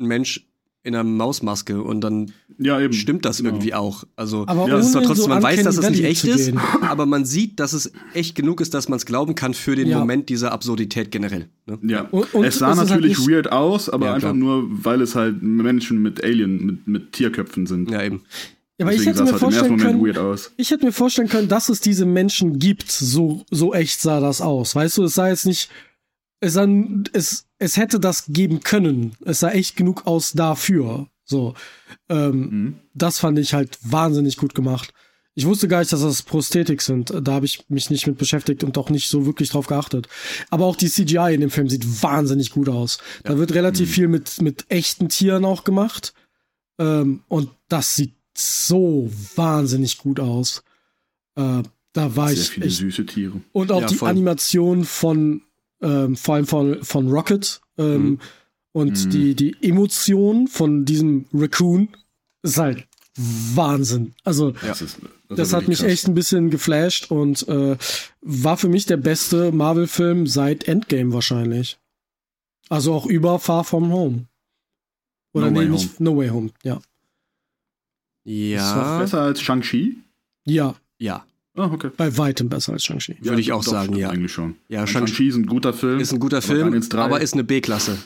ein 0.00 0.06
Mensch 0.06 0.46
in 0.84 0.94
einer 0.96 1.04
Mausmaske 1.04 1.80
und 1.80 2.00
dann 2.00 2.32
Ja, 2.58 2.80
eben. 2.80 2.92
stimmt 2.92 3.24
das 3.24 3.36
Genau. 3.38 3.50
irgendwie 3.50 3.72
auch. 3.74 4.04
Also 4.16 4.44
Aber 4.48 4.66
Ja, 4.68 4.78
es 4.78 4.86
ist 4.86 4.92
zwar 4.92 5.02
trotzdem, 5.02 5.22
so 5.24 5.28
man 5.28 5.42
weiß, 5.42 5.62
dass 5.62 5.76
es 5.78 5.88
nicht 5.90 6.02
echt 6.04 6.24
ist, 6.24 6.52
aber 6.82 7.06
man 7.06 7.24
sieht, 7.24 7.60
dass 7.60 7.72
es 7.72 7.92
echt 8.14 8.34
genug 8.34 8.60
ist, 8.60 8.74
dass 8.74 8.88
man 8.88 8.96
es 8.96 9.06
glauben 9.06 9.34
kann 9.36 9.54
für 9.54 9.76
den 9.76 9.88
Ja. 9.88 9.98
Moment 10.00 10.28
dieser 10.28 10.50
Absurdität 10.52 11.10
generell. 11.12 11.48
Ne? 11.66 11.78
Ja. 11.82 12.02
Und- 12.10 12.34
und 12.34 12.44
es 12.44 12.58
sah 12.58 12.76
halt 12.76 12.88
natürlich 12.88 13.18
nicht- 13.18 13.28
weird 13.30 13.52
aus, 13.52 13.88
aber 13.88 14.06
Ja, 14.06 14.14
einfach 14.14 14.30
klar. 14.30 14.34
nur, 14.34 14.64
weil 14.84 15.00
es 15.02 15.14
halt 15.14 15.40
Menschen 15.42 16.02
mit 16.02 16.22
Alien, 16.24 16.66
mit, 16.66 16.88
mit 16.88 17.12
Tierköpfen 17.12 17.66
sind. 17.66 17.90
Ja, 17.90 18.02
eben. 18.02 18.22
Ja, 18.78 18.86
aber 18.86 18.92
ich 18.94 18.98
Deswegen 19.04 19.16
hätte 19.18 19.18
sah 19.18 19.24
es 19.24 19.30
mir 19.30 19.32
halt 19.32 19.42
im 19.42 19.48
ersten 19.48 19.68
vorstellen 19.68 19.70
Moment 19.78 20.02
können, 20.02 20.04
weird 20.04 20.18
aus. 20.18 20.50
ich 20.56 20.70
hätte 20.72 20.84
mir 20.84 20.92
vorstellen 20.92 21.28
können, 21.28 21.46
dass 21.48 21.68
es 21.68 21.80
diese 21.80 22.06
Menschen 22.06 22.58
gibt. 22.58 22.90
So, 22.90 23.44
so 23.52 23.72
echt 23.72 24.00
sah 24.00 24.18
das 24.18 24.40
aus. 24.40 24.74
Weißt 24.74 24.96
du, 24.98 25.04
es 25.04 25.14
sah 25.14 25.28
jetzt 25.28 25.46
nicht, 25.46 25.70
es, 26.42 26.52
sah, 26.54 26.66
es, 27.14 27.46
es 27.58 27.76
hätte 27.78 27.98
das 28.00 28.26
geben 28.28 28.60
können. 28.60 29.12
Es 29.24 29.40
sah 29.40 29.50
echt 29.50 29.76
genug 29.76 30.06
aus 30.06 30.32
dafür. 30.32 31.06
So, 31.24 31.54
ähm, 32.08 32.40
Mhm. 32.40 32.74
das 32.94 33.18
fand 33.20 33.38
ich 33.38 33.54
halt 33.54 33.78
wahnsinnig 33.82 34.36
gut 34.36 34.54
gemacht. 34.54 34.92
Ich 35.34 35.46
wusste 35.46 35.66
gar 35.68 35.78
nicht, 35.78 35.90
dass 35.92 36.02
das 36.02 36.22
Prosthetik 36.22 36.82
sind. 36.82 37.10
Da 37.22 37.32
habe 37.32 37.46
ich 37.46 37.64
mich 37.70 37.88
nicht 37.88 38.06
mit 38.06 38.18
beschäftigt 38.18 38.64
und 38.64 38.76
auch 38.76 38.90
nicht 38.90 39.08
so 39.08 39.24
wirklich 39.24 39.48
drauf 39.48 39.66
geachtet. 39.66 40.06
Aber 40.50 40.66
auch 40.66 40.76
die 40.76 40.90
CGI 40.90 41.32
in 41.34 41.40
dem 41.40 41.48
Film 41.50 41.70
sieht 41.70 42.02
wahnsinnig 42.02 42.50
gut 42.50 42.68
aus. 42.68 42.98
Da 43.22 43.38
wird 43.38 43.54
relativ 43.54 43.88
Mhm. 43.88 43.92
viel 43.92 44.08
mit, 44.08 44.42
mit 44.42 44.66
echten 44.68 45.08
Tieren 45.08 45.46
auch 45.46 45.64
gemacht. 45.64 46.12
Ähm, 46.78 47.22
und 47.28 47.48
das 47.68 47.94
sieht 47.96 48.12
so 48.36 49.10
wahnsinnig 49.36 49.96
gut 49.98 50.20
aus. 50.20 50.64
Äh, 51.36 51.62
da 51.94 52.16
war 52.16 52.28
Sehr 52.28 52.36
ich 52.38 52.50
viele 52.50 52.66
echt 52.66 52.76
süße 52.76 53.06
Tiere. 53.06 53.40
und 53.52 53.72
auch 53.72 53.82
Ja, 53.82 53.86
die 53.86 53.94
voll. 53.96 54.10
Animation 54.10 54.84
von, 54.84 55.42
ähm, 55.82 56.16
vor 56.16 56.36
allem 56.36 56.46
von, 56.46 56.82
von 56.84 57.08
Rocket 57.10 57.60
ähm, 57.78 58.02
Mhm. 58.04 58.18
und 58.72 59.04
Mhm. 59.06 59.10
die, 59.10 59.34
die 59.34 59.56
Emotion 59.62 60.48
von 60.48 60.84
diesem 60.84 61.26
Raccoon 61.32 61.88
ist 62.42 62.58
halt 62.58 62.86
Wahnsinn. 63.16 64.14
Also, 64.24 64.50
Ja. 64.50 64.68
Das, 64.68 64.80
ist, 64.82 64.98
das, 65.28 65.36
das 65.36 65.48
ist 65.48 65.54
hat 65.54 65.68
mich 65.68 65.78
krass. 65.80 65.88
echt 65.90 66.08
ein 66.08 66.14
bisschen 66.14 66.50
geflasht 66.50 67.10
und 67.10 67.46
äh, 67.48 67.76
war 68.22 68.56
für 68.56 68.68
mich 68.68 68.86
der 68.86 68.96
beste 68.96 69.52
Marvel-Film 69.52 70.26
seit 70.26 70.66
Endgame 70.68 71.12
wahrscheinlich. 71.12 71.78
Also 72.68 72.94
auch 72.94 73.04
über 73.06 73.38
Far 73.38 73.64
From 73.64 73.92
Home. 73.92 74.26
Oder 75.34 75.46
No 75.46 75.52
nee, 75.52 75.58
Way 75.60 75.68
nicht 75.68 76.00
No 76.00 76.16
Way 76.16 76.28
Home, 76.28 76.50
ja. 76.62 76.76
Ist 78.24 78.32
noch 78.74 78.76
Ja. 78.76 78.98
besser 79.00 79.20
als 79.22 79.40
Shang-Chi? 79.40 79.98
Ja, 80.46 80.74
Ja. 80.98 81.26
Ah, 81.54 81.70
okay. 81.70 81.90
bei 81.96 82.16
weitem 82.16 82.48
besser 82.48 82.72
als 82.72 82.84
Shang-Chi. 82.84 83.16
Würde 83.20 83.40
ich 83.40 83.52
auch 83.52 83.62
sagen, 83.62 83.94
ja. 83.96 84.08
Eigentlich 84.10 84.32
schon. 84.32 84.56
Ja, 84.68 84.80
Weil 84.80 84.86
Shang- 84.86 85.06
Shang-Chi 85.06 85.28
ist 85.28 85.36
ein 85.36 85.46
guter 85.46 85.72
Film. 85.74 86.00
Ist 86.00 86.12
ein 86.12 86.18
guter 86.20 86.38
aber 86.38 86.46
Film, 86.46 86.60
Guardians 86.62 86.88
3 86.88 86.98
aber 87.02 87.20
ist 87.20 87.34
eine 87.34 87.44
B-Klasse. 87.44 87.98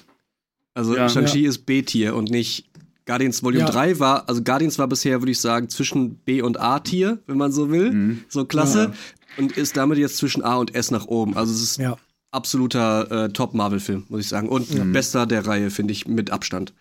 Also 0.75 0.97
Ja. 0.97 1.09
Shang-Chi 1.09 1.47
ist 1.47 1.59
B-Tier 1.67 2.15
und 2.17 2.31
nicht 2.31 2.69
Guardians 3.07 3.43
Volume 3.45 3.65
Ja. 3.65 3.71
3 3.71 4.01
war, 4.01 4.29
also 4.29 4.43
Guardians 4.43 4.79
war 4.81 4.89
bisher, 4.89 5.21
würde 5.21 5.31
ich 5.31 5.41
sagen, 5.41 5.69
zwischen 5.69 6.17
B 6.17 6.43
und 6.43 6.59
A-Tier, 6.59 7.21
wenn 7.27 7.37
man 7.39 7.53
so 7.53 7.71
will. 7.71 7.93
Mhm. 7.93 8.25
So 8.29 8.45
klasse. 8.45 8.91
Ja. 8.93 9.43
Und 9.43 9.53
ist 9.57 9.77
damit 9.77 9.99
jetzt 9.99 10.17
zwischen 10.17 10.43
A 10.43 10.57
und 10.57 10.75
S 10.75 10.91
nach 10.91 11.07
oben. 11.07 11.37
Also 11.37 11.53
es 11.53 11.63
ist 11.63 11.77
Ja. 11.79 11.97
absoluter 12.33 13.27
äh, 13.27 13.29
Top-Marvel-Film, 13.33 14.05
muss 14.09 14.21
ich 14.23 14.29
sagen. 14.29 14.49
Und 14.49 14.93
bester 14.93 15.25
der 15.27 15.47
Reihe, 15.47 15.71
finde 15.71 15.93
ich, 15.93 16.09
mit 16.09 16.31
Abstand. 16.31 16.73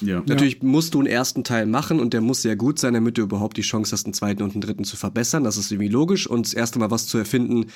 Ja. 0.00 0.22
Natürlich 0.26 0.62
musst 0.62 0.94
du 0.94 0.98
einen 0.98 1.06
ersten 1.06 1.44
Teil 1.44 1.66
machen 1.66 2.00
und 2.00 2.12
der 2.12 2.20
muss 2.20 2.42
sehr 2.42 2.56
gut 2.56 2.78
sein, 2.78 2.94
damit 2.94 3.18
du 3.18 3.22
überhaupt 3.22 3.56
die 3.56 3.62
Chance 3.62 3.92
hast, 3.92 4.04
einen 4.06 4.14
zweiten 4.14 4.42
und 4.42 4.52
einen 4.52 4.60
dritten 4.60 4.84
zu 4.84 4.96
verbessern. 4.96 5.44
Das 5.44 5.56
ist 5.56 5.70
irgendwie 5.70 5.88
logisch. 5.88 6.26
Und 6.26 6.46
das 6.46 6.54
erste 6.54 6.78
Mal 6.78 6.90
was 6.90 7.06
zu 7.06 7.18
erfinden 7.18 7.66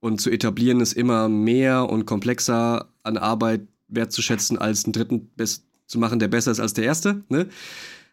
und 0.00 0.20
zu 0.20 0.30
etablieren, 0.30 0.80
ist 0.80 0.92
immer 0.92 1.28
mehr 1.28 1.88
und 1.88 2.04
komplexer 2.04 2.88
an 3.02 3.16
Arbeit 3.16 3.66
wertzuschätzen, 3.88 4.58
als 4.58 4.84
einen 4.84 4.92
dritten 4.92 5.30
zu 5.86 5.98
machen, 5.98 6.18
der 6.18 6.28
besser 6.28 6.50
ist 6.50 6.60
als 6.60 6.74
der 6.74 6.84
erste. 6.84 7.24
Ne? 7.28 7.48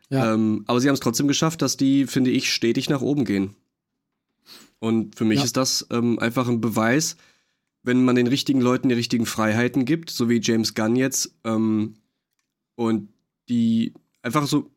Ja. 0.10 0.34
Ähm, 0.34 0.64
aber 0.68 0.80
sie 0.80 0.88
haben 0.88 0.94
es 0.96 1.00
trotzdem 1.00 1.28
geschafft, 1.28 1.62
dass 1.62 1.78
die, 1.78 2.08
finde 2.08 2.32
ich, 2.32 2.52
stetig 2.54 2.90
nach 2.90 3.02
oben 3.02 3.26
gehen. 3.26 3.56
Und 4.80 5.16
für 5.16 5.26
mich 5.26 5.40
Ja. 5.40 5.46
ist 5.46 5.58
das 5.58 5.88
ähm, 5.92 6.20
einfach 6.20 6.48
ein 6.48 6.62
Beweis, 6.62 7.16
wenn 7.84 8.04
man 8.04 8.16
den 8.16 8.28
richtigen 8.28 8.62
Leuten 8.62 8.90
die 8.90 8.96
richtigen 8.96 9.26
Freiheiten 9.26 9.86
gibt, 9.86 10.10
so 10.10 10.30
wie 10.30 10.40
James 10.42 10.74
Gunn 10.74 10.96
jetzt, 10.96 11.34
ähm, 11.44 11.96
und 12.76 13.10
die 13.52 13.94
einfach 14.24 14.48
so 14.48 14.72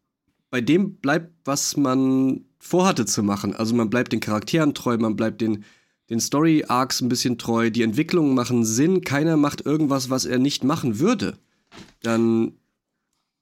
bei 0.51 0.61
dem 0.61 0.97
bleibt, 0.97 1.33
was 1.45 1.77
man 1.77 2.45
vorhatte 2.59 3.07
zu 3.07 3.23
machen. 3.23 3.55
Also 3.55 3.75
man 3.75 3.91
bleibt 3.91 4.13
den 4.13 4.21
Charakteren 4.21 4.75
treu, 4.75 4.97
man 4.99 5.17
bleibt 5.17 5.41
den, 5.41 5.65
den 6.11 6.21
Story-Arcs 6.21 7.01
ein 7.01 7.09
bisschen 7.09 7.39
treu, 7.39 7.71
die 7.71 7.83
Entwicklungen 7.83 8.35
machen 8.35 8.65
Sinn, 8.65 9.01
keiner 9.03 9.37
macht 9.37 9.65
irgendwas, 9.65 10.11
was 10.11 10.27
er 10.27 10.39
nicht 10.39 10.63
machen 10.63 10.99
würde. 10.99 11.39
Dann 12.03 12.53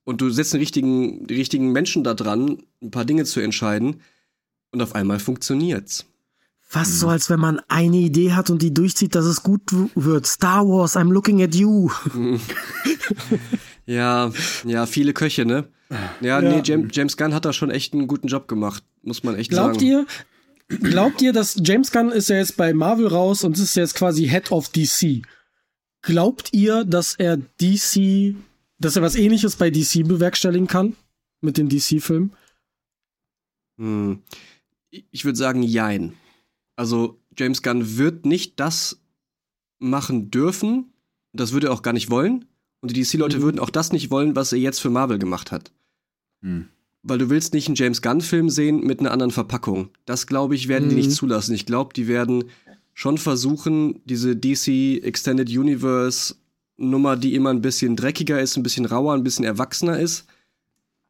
und 0.04 0.20
du 0.20 0.30
setzt 0.30 0.52
den 0.52 0.60
richtigen, 0.60 1.26
die 1.26 1.34
richtigen 1.34 1.70
Menschen 1.70 2.02
da 2.02 2.14
dran, 2.14 2.62
ein 2.82 2.90
paar 2.90 3.04
Dinge 3.04 3.24
zu 3.24 3.40
entscheiden, 3.40 4.00
und 4.72 4.80
auf 4.80 4.94
einmal 4.94 5.20
funktioniert's. 5.20 6.06
Fast 6.60 6.98
so, 6.98 7.08
als 7.08 7.28
wenn 7.28 7.38
man 7.38 7.60
eine 7.68 7.98
Idee 7.98 8.32
hat 8.32 8.48
und 8.48 8.62
die 8.62 8.72
durchzieht, 8.72 9.14
dass 9.14 9.26
es 9.26 9.42
gut 9.42 9.60
wird. 9.94 10.26
Star 10.26 10.66
Wars, 10.66 10.96
I'm 10.96 11.12
looking 11.12 11.42
at 11.42 11.54
you. 11.54 11.90
Ja, 13.86 14.32
ja, 14.64 14.86
viele 14.86 15.12
Köche, 15.12 15.44
ne? 15.44 15.68
Ja, 16.20 16.40
Ja. 16.40 16.40
nee, 16.40 16.62
James, 16.64 16.90
James 16.94 17.16
Gunn 17.16 17.34
hat 17.34 17.44
da 17.44 17.52
schon 17.52 17.70
echt 17.70 17.92
einen 17.92 18.06
guten 18.06 18.28
Job 18.28 18.48
gemacht, 18.48 18.82
muss 19.02 19.22
man 19.24 19.34
echt 19.34 19.50
Glaubt 19.50 19.80
sagen. 19.80 19.86
ihr, 19.86 20.06
glaubt 20.68 21.20
ihr, 21.20 21.32
dass 21.32 21.60
James 21.62 21.90
Gunn 21.90 22.10
ist 22.10 22.28
ja 22.30 22.36
jetzt 22.36 22.56
bei 22.56 22.72
Marvel 22.72 23.06
raus 23.08 23.44
und 23.44 23.58
ist 23.58 23.74
jetzt 23.74 23.94
quasi 23.94 24.26
Head 24.28 24.52
of 24.52 24.68
DC. 24.70 25.22
Glaubt 26.02 26.48
ihr, 26.52 26.84
dass 26.84 27.14
er 27.14 27.36
DC, 27.36 28.34
dass 28.78 28.96
er 28.96 29.02
was 29.02 29.14
ähnliches 29.14 29.56
bei 29.56 29.70
DC 29.70 30.06
bewerkstelligen 30.06 30.66
kann? 30.66 30.96
Mit 31.40 31.58
den 31.58 31.68
DC-Filmen? 31.68 32.32
Hm. 33.78 34.22
Ich 34.90 35.24
würde 35.24 35.38
sagen, 35.38 35.62
jein. 35.62 36.14
Also, 36.76 37.20
James 37.36 37.62
Gunn 37.62 37.98
wird 37.98 38.26
nicht 38.26 38.60
das 38.60 39.00
machen 39.78 40.30
dürfen. 40.30 40.92
Das 41.32 41.52
würde 41.52 41.68
er 41.68 41.72
auch 41.72 41.82
gar 41.82 41.92
nicht 41.92 42.10
wollen. 42.10 42.44
Und 42.82 42.90
die 42.94 43.00
DC-Leute 43.02 43.38
Mhm. 43.38 43.42
würden 43.42 43.58
auch 43.60 43.70
das 43.70 43.92
nicht 43.92 44.10
wollen, 44.10 44.36
was 44.36 44.52
er 44.52 44.58
jetzt 44.58 44.80
für 44.80 44.90
Marvel 44.90 45.18
gemacht 45.18 45.50
hat. 45.52 45.72
Hm. 46.42 46.66
Weil 47.04 47.18
du 47.18 47.30
willst 47.30 47.54
nicht 47.54 47.66
einen 47.68 47.74
James 47.76 48.02
Gunn-Film 48.02 48.50
sehen 48.50 48.80
mit 48.84 49.00
einer 49.00 49.10
anderen 49.12 49.32
Verpackung. 49.32 49.88
Das, 50.04 50.26
glaube 50.26 50.54
ich, 50.54 50.68
werden 50.68 50.88
die 50.90 50.94
Mhm. 50.96 51.00
nicht 51.02 51.12
zulassen. 51.12 51.54
Ich 51.54 51.64
glaube, 51.66 51.94
die 51.94 52.06
werden 52.08 52.44
schon 52.94 53.16
versuchen, 53.18 54.00
diese 54.04 54.36
DC 54.36 55.00
Extended 55.02 55.48
Universe 55.48 56.34
Nummer, 56.76 57.16
die 57.16 57.34
immer 57.34 57.50
ein 57.50 57.62
bisschen 57.62 57.96
dreckiger 57.96 58.40
ist, 58.40 58.56
ein 58.56 58.62
bisschen 58.62 58.84
rauer, 58.84 59.14
ein 59.14 59.22
bisschen 59.24 59.44
erwachsener 59.44 59.98
ist, 59.98 60.26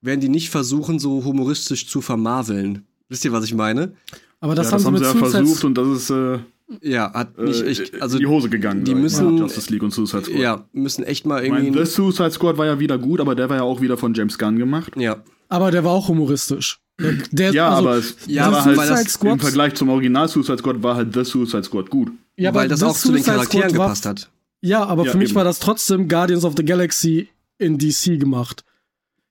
werden 0.02 0.20
die 0.20 0.28
nicht 0.28 0.50
versuchen, 0.50 0.98
so 0.98 1.24
humoristisch 1.24 1.86
zu 1.88 2.00
vermarveln. 2.00 2.84
Wisst 3.08 3.24
ihr, 3.24 3.32
was 3.32 3.44
ich 3.44 3.54
meine? 3.54 3.92
Aber 4.40 4.54
das 4.54 4.66
ja, 4.66 4.72
haben 4.72 4.76
das 4.78 4.82
sie 4.82 4.86
haben 4.86 4.94
mit 4.94 5.30
sie 5.30 5.36
ja 5.36 5.44
versucht 5.44 5.64
und 5.64 5.74
das 5.78 5.88
ist 5.88 6.10
äh, 6.10 6.38
Ja, 6.80 7.12
hat 7.12 7.38
nicht, 7.38 7.60
äh, 7.62 7.70
ich, 7.70 8.02
also 8.02 8.16
in 8.16 8.20
die 8.20 8.26
Hose 8.26 8.48
gegangen. 8.48 8.84
die 8.84 8.94
müssen- 8.94 9.34
mal. 9.34 9.40
Justice 9.40 9.70
League 9.70 9.82
und 9.82 9.92
Suicide 9.92 10.24
Squad. 10.24 10.38
ja, 10.40 10.64
müssen 10.72 11.04
echt 11.04 11.26
mal 11.26 11.44
Ich 11.44 11.50
meine, 11.50 11.66
irgendwie. 11.66 11.84
The 11.84 11.90
Suicide 11.90 12.30
Squad 12.30 12.56
war 12.58 12.66
ja 12.66 12.78
wieder 12.80 12.98
gut, 12.98 13.20
aber 13.20 13.34
der 13.34 13.48
war 13.50 13.56
ja 13.56 13.62
auch 13.62 13.80
wieder 13.80 13.96
von 13.96 14.14
James 14.14 14.38
Gunn 14.38 14.58
gemacht. 14.58 14.92
ja, 14.96 15.16
Aber 15.48 15.70
der 15.70 15.84
war 15.84 15.92
auch 15.92 16.08
humoristisch. 16.08 16.78
Der, 17.00 17.12
der, 17.30 17.52
Ja, 17.52 17.68
also, 17.70 17.88
aber 17.88 17.96
es 17.98 18.16
ja, 18.26 18.52
war 18.52 18.64
halt 18.64 18.78
das 19.06 19.16
im 19.16 19.38
Vergleich 19.40 19.74
zum 19.74 19.88
Original 19.88 20.28
Suicide 20.28 20.58
Squad 20.58 20.82
war 20.82 20.94
halt 20.96 21.12
The 21.14 21.24
Suicide 21.24 21.64
Squad 21.64 21.90
gut. 21.90 22.10
ja, 22.36 22.54
weil 22.54 22.68
das 22.68 22.82
auch 22.82 22.96
zu 22.96 23.08
den 23.08 23.16
Suicide 23.22 23.32
Charakteren 23.36 23.68
Squad 23.70 23.78
war- 23.78 23.86
gepasst 23.88 24.06
hat. 24.06 24.30
Ja, 24.60 24.84
aber 24.84 25.04
Ja, 25.06 25.12
für 25.12 25.18
mich 25.18 25.30
eben. 25.30 25.36
war 25.36 25.44
das 25.44 25.58
trotzdem 25.58 26.08
Guardians 26.08 26.44
of 26.44 26.54
the 26.56 26.64
Galaxy 26.64 27.28
in 27.58 27.78
DC 27.78 28.18
gemacht. 28.18 28.64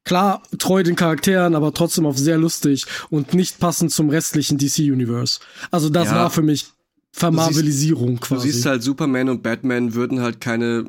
Klar, 0.04 0.42
treu 0.58 0.82
den 0.84 0.96
Charakteren, 0.96 1.54
aber 1.56 1.74
trotzdem 1.74 2.06
auf 2.08 2.18
sehr 2.18 2.38
lustig 2.40 2.86
und 3.12 3.34
nicht 3.36 3.60
passend 3.60 3.92
zum 3.92 4.10
restlichen 4.10 4.58
DC-Universe. 4.58 5.40
Also 5.70 5.90
das 5.90 6.08
Ja. 6.08 6.16
war 6.16 6.30
für 6.32 6.42
mich 6.42 6.66
Vermarvelisierung 7.14 8.16
Du 8.16 8.22
quasi. 8.22 8.52
siehst 8.52 8.66
halt, 8.66 8.84
Superman 8.84 9.30
und 9.30 9.44
Batman 9.44 9.94
würden 9.94 10.22
halt 10.22 10.40
keine 10.42 10.86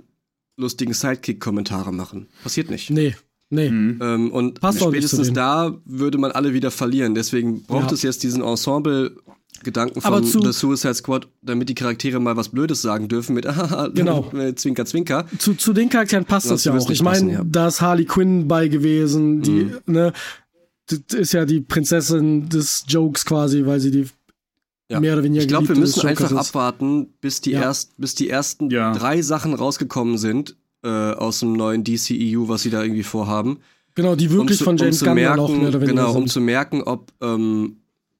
lustigen 0.57 0.93
Sidekick-Kommentare 0.93 1.93
machen. 1.93 2.29
Passiert 2.43 2.71
nicht. 2.71 2.91
nee, 2.91 3.15
nee. 3.51 3.71
Mhm. 3.71 3.99
Ähm, 4.03 4.31
und 4.33 4.61
Passt 4.61 4.83
auch 4.83 4.91
nicht 4.93 5.03
zu 5.09 5.17
spätestens 5.17 5.35
da 5.35 5.77
würde 5.85 6.19
man 6.19 6.31
alle 6.33 6.53
wieder 6.55 6.71
verlieren. 6.71 7.15
Deswegen 7.15 7.63
braucht 7.65 7.89
Ja. 7.89 7.95
es 7.95 8.03
jetzt 8.03 8.23
diesen 8.23 8.43
Ensemble-Gedanken 8.43 10.01
Aber 10.05 10.19
von 10.19 10.25
zu- 10.27 10.41
The 10.43 10.53
Suicide 10.53 10.95
Squad, 10.95 11.29
damit 11.43 11.69
die 11.69 11.75
Charaktere 11.75 12.21
mal 12.21 12.37
was 12.37 12.49
Blödes 12.51 12.83
sagen 12.83 13.09
dürfen 13.09 13.35
mit 13.35 13.45
Genau. 13.95 14.31
Zwinker, 14.57 14.85
Zwinker. 14.87 15.27
Zu, 15.39 15.55
zu 15.55 15.73
den 15.73 15.89
Charakteren 15.89 16.25
passt 16.25 16.51
das 16.51 16.63
zu 16.63 16.69
ja 16.69 16.75
auch. 16.75 16.79
nicht 16.89 16.91
Ich 16.91 17.03
meine, 17.03 17.33
ja. 17.33 17.43
da 17.45 17.69
ist 17.69 17.81
Harley 17.81 18.05
Quinn 18.05 18.47
bei 18.49 18.69
gewesen, 18.69 19.43
die, 19.43 19.65
Mhm. 19.65 19.79
ne, 19.87 20.13
das 20.87 21.01
ist 21.19 21.33
ja 21.33 21.45
die 21.47 21.61
Prinzessin 21.61 22.49
des 22.49 22.85
Jokes 22.89 23.25
quasi, 23.25 23.65
weil 23.67 23.81
sie 23.81 23.91
die 23.91 24.07
Ja. 24.92 25.00
mehr 25.00 25.14
oder 25.14 25.24
weniger 25.24 25.42
Ich 25.42 25.48
glaube, 25.48 25.68
wir 25.68 25.76
müssen 25.76 26.07
einfach 26.07 26.31
ist. 26.31 26.37
abwarten, 26.37 27.09
bis 27.20 27.40
die, 27.40 27.52
Ja. 27.52 27.62
erst, 27.62 27.96
bis 27.98 28.14
die 28.14 28.28
ersten 28.31 28.70
Ja. 28.70 28.92
drei 28.92 29.22
Sachen 29.22 29.55
rausgekommen 29.55 30.18
sind 30.18 30.57
äh, 30.85 30.88
aus 30.88 31.40
dem 31.40 31.52
neuen 31.52 31.85
DCEU, 31.85 32.48
was 32.48 32.62
sie 32.62 32.70
da 32.70 32.83
irgendwie 32.83 33.02
vorhaben. 33.05 33.59
Genau, 33.94 34.16
die 34.16 34.31
wirklich 34.31 34.59
zu- 34.59 34.64
von 34.64 34.76
James 34.76 34.98
zu 34.98 35.05
Gunn 35.05 35.14
merken, 35.14 35.38
auch 35.40 35.48
mehr 35.50 35.68
oder 35.68 35.81
weniger 35.81 35.87
Genau, 36.02 36.11
um 36.12 36.22
sind. 36.22 36.31
zu 36.31 36.40
merken, 36.40 36.83
ob, 36.83 37.12
ähm, 37.20 37.76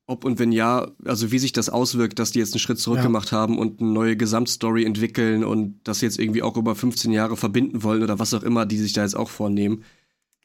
ob 0.07 0.25
und 0.25 0.39
wenn 0.39 0.53
ja, 0.53 0.89
also 1.05 1.33
wie 1.33 1.39
sich 1.41 1.53
das 1.53 1.71
auswirkt, 1.71 2.19
dass 2.19 2.31
die 2.31 2.39
jetzt 2.39 2.53
einen 2.55 2.61
Schritt 2.61 2.79
zurück 2.79 2.99
Ja. 2.99 3.03
gemacht 3.05 3.33
haben 3.33 3.59
und 3.59 3.81
eine 3.81 3.91
neue 3.91 4.17
Gesamtstory 4.17 4.85
entwickeln 4.85 5.43
und 5.45 5.81
das 5.85 6.01
jetzt 6.03 6.19
irgendwie 6.21 6.43
auch 6.43 6.57
über 6.57 6.75
15 6.77 7.11
Jahre 7.13 7.37
verbinden 7.37 7.83
wollen 7.83 8.03
oder 8.03 8.19
was 8.19 8.33
auch 8.35 8.43
immer, 8.45 8.65
die 8.67 8.79
sich 8.79 8.93
da 8.93 9.03
jetzt 9.03 9.17
auch 9.17 9.31
vornehmen. 9.31 9.83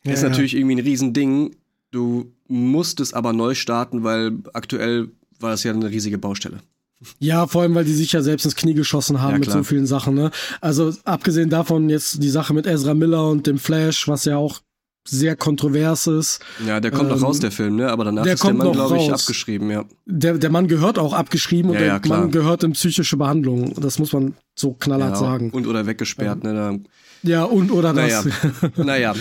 Ja, 0.03 0.13
ist 0.13 0.23
ja. 0.23 0.29
natürlich 0.29 0.55
irgendwie 0.55 0.75
ein 0.77 0.79
Riesending. 0.83 1.55
Du 1.91 2.31
musst 2.47 2.99
es 2.99 3.13
aber 3.13 3.33
neu 3.33 3.53
starten, 3.53 4.03
weil 4.03 4.37
aktuell 4.53 5.09
war 5.39 5.51
das 5.51 5.63
ja 5.63 5.71
eine 5.73 5.89
riesige 5.89 6.17
Baustelle. 6.17 6.59
Ja, 7.19 7.45
vor 7.45 7.61
allem, 7.61 7.75
weil 7.75 7.85
die 7.85 7.93
sich 7.93 8.11
ja 8.11 8.23
selbst 8.23 8.45
ins 8.45 8.55
Knie 8.55 8.73
geschossen 8.73 9.21
haben 9.21 9.33
Ja, 9.33 9.37
mit 9.37 9.47
klar. 9.49 9.59
so 9.59 9.63
vielen 9.63 9.85
Sachen. 9.85 10.15
Ne? 10.15 10.31
Also 10.61 10.93
abgesehen 11.03 11.49
davon 11.49 11.89
jetzt 11.89 12.23
die 12.23 12.29
Sache 12.29 12.53
mit 12.55 12.65
Ezra 12.65 12.95
Miller 12.95 13.29
und 13.29 13.45
dem 13.45 13.59
Flash, 13.59 14.07
was 14.07 14.25
ja 14.25 14.37
auch 14.37 14.61
sehr 15.07 15.35
kontrovers 15.35 16.07
ist. 16.07 16.39
Ja, 16.65 16.79
der 16.79 16.91
kommt 16.91 17.09
noch 17.09 17.17
Ähm, 17.17 17.23
raus, 17.23 17.39
der 17.39 17.51
Film, 17.51 17.75
ne? 17.77 17.89
Aber 17.89 18.03
danach 18.03 18.23
der 18.23 18.33
ist 18.33 18.43
der 18.43 18.53
Mann, 18.53 18.67
noch 18.67 18.73
glaube 18.73 18.97
ich, 18.97 19.13
abgeschrieben, 19.13 19.69
ja. 19.69 19.85
Der, 20.05 20.37
der 20.37 20.49
Mann 20.49 20.67
gehört 20.67 20.97
auch 20.99 21.13
abgeschrieben 21.13 21.71
Ja, 21.71 21.95
und 21.95 22.05
der. 22.05 22.09
Mann 22.17 22.31
gehört 22.31 22.63
in 22.63 22.71
psychische 22.73 23.15
Behandlung. 23.15 23.73
Das 23.79 23.99
muss 23.99 24.11
man 24.11 24.33
so 24.55 24.73
knallhart 24.73 25.11
ja 25.11 25.15
sagen. 25.15 25.51
Und 25.51 25.65
oder 25.67 25.85
weggesperrt, 25.85 26.43
ne? 26.43 26.53
Da 27.23 27.29
Ja, 27.29 27.43
und 27.43 27.71
oder 27.71 27.93
das. 27.93 28.25
Naja, 28.25 28.33
naja. 28.75 29.15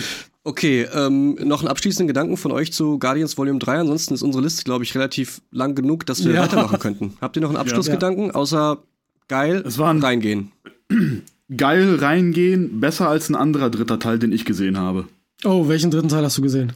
Okay, 0.47 0.87
ähm, 0.93 1.35
noch 1.43 1.59
einen 1.59 1.67
abschließenden 1.67 2.07
Gedanken 2.07 2.37
von 2.37 2.53
euch 2.53 2.71
zu 2.71 2.99
Guardians 2.99 3.37
Volume 3.37 3.59
3. 3.59 3.79
Ansonsten 3.79 4.13
ist 4.13 4.21
unsere 4.21 4.41
Liste, 4.45 4.63
glaube 4.63 4.85
ich, 4.85 4.95
relativ 4.95 5.41
lang 5.51 5.75
genug, 5.75 6.05
dass 6.05 6.23
wir 6.23 6.33
Ja. 6.35 6.43
weitermachen 6.43 6.79
könnten. 6.79 7.17
Habt 7.19 7.35
ihr 7.35 7.41
noch 7.41 7.49
einen 7.49 7.57
Abschlussgedanken? 7.57 8.31
Außer 8.31 8.77
geil, 9.27 9.61
Es 9.65 9.77
war 9.77 9.93
ein- 9.93 9.99
reingehen. 10.01 10.53
Geil 11.57 11.95
reingehen, 11.99 12.79
besser 12.79 13.09
als 13.09 13.29
ein 13.29 13.35
anderer 13.35 13.69
dritter 13.69 13.99
Teil, 13.99 14.19
den 14.19 14.31
ich 14.31 14.45
gesehen 14.45 14.77
habe. 14.77 15.05
Oh, 15.45 15.67
welchen 15.67 15.91
dritten 15.91 16.07
Teil 16.09 16.23
hast 16.23 16.37
du 16.37 16.41
gesehen? 16.41 16.73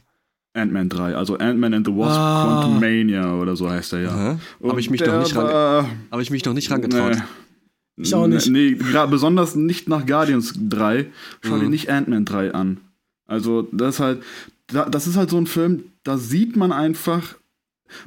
Ant-Man 0.54 0.90
3, 0.90 1.16
also 1.16 1.38
Ant-Man 1.38 1.74
and 1.74 1.88
the 1.88 1.94
Wasp 1.96 2.18
Ah. 2.20 2.44
Quantum 2.62 2.80
Mania 2.82 3.36
oder 3.36 3.56
so 3.56 3.70
heißt 3.70 3.94
er 3.94 4.02
ja. 4.02 4.38
Habe 4.64 4.80
ich 4.82 4.90
mich 4.90 5.02
der 5.02 5.14
noch 5.14 5.24
nicht 5.24 5.36
ran, 5.36 5.88
habe 6.12 6.22
ich 6.22 6.30
mich 6.30 6.44
noch 6.44 6.54
nicht 6.54 6.70
rangetraut. 6.72 7.16
Nee. 7.16 8.04
Ich 8.04 8.14
auch 8.16 8.28
nicht. 8.28 8.50
Nee, 8.50 8.78
besonders 9.10 9.56
nicht 9.56 9.88
nach 9.88 10.06
Guardians 10.06 10.54
3. 10.58 11.06
Schau 11.42 11.58
dir 11.58 11.64
Mhm. 11.66 11.70
nicht 11.70 11.90
Ant-Man 11.90 12.26
3 12.26 12.54
an. 12.54 12.78
Also, 13.32 13.68
das 13.72 13.96
ist 13.96 14.00
halt, 14.02 14.24
da- 14.68 14.90
das 14.90 15.08
ist 15.08 15.16
halt 15.18 15.30
so 15.30 15.38
ein 15.38 15.48
Film, 15.48 15.84
da 16.04 16.18
sieht 16.18 16.56
man 16.56 16.72
einfach, 16.72 17.36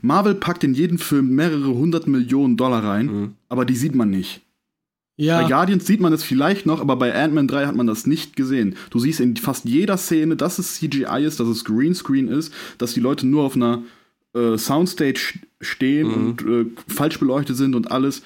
Marvel 0.03 0.35
packt 0.35 0.65
in 0.65 0.75
jeden 0.75 0.99
Film 0.99 1.35
mehrere 1.35 1.69
hundert 1.75 2.07
Millionen 2.07 2.57
Dollar 2.57 2.85
rein, 2.85 3.07
Mhm. 3.07 3.33
aber 3.49 3.65
die 3.65 3.77
sieht 3.77 3.95
man 3.95 4.11
nicht. 4.11 4.41
Bei 5.17 5.25
Ja, 5.25 5.47
Guardians 5.49 5.87
sieht 5.87 6.01
man 6.01 6.13
es 6.13 6.25
vielleicht 6.25 6.67
noch, 6.67 6.81
aber 6.81 6.97
bei 6.97 7.15
Ant-Man 7.15 7.47
3 7.47 7.67
hat 7.67 7.77
man 7.77 7.87
das 7.87 8.05
nicht 8.07 8.35
gesehen. 8.35 8.75
Du 8.91 8.99
siehst 8.99 9.21
in 9.21 9.37
fast 9.37 9.65
jeder 9.65 9.97
Szene, 9.97 10.35
dass 10.37 10.59
es 10.59 10.75
CGI 10.75 11.23
ist, 11.25 11.39
dass 11.39 11.47
es 11.47 11.65
Greenscreen 11.65 12.27
ist, 12.29 12.53
dass 12.79 12.95
die 12.95 13.01
Leute 13.01 13.27
nur 13.27 13.45
auf 13.45 13.55
einer 13.55 13.83
äh, 14.35 14.59
Soundstage 14.59 15.39
stehen 15.61 16.09
Mhm. 16.09 16.15
und 16.15 16.43
äh, 16.43 16.67
falsch 16.93 17.21
beleuchtet 17.21 17.57
sind 17.57 17.77
und 17.77 17.93
alles. 17.93 18.23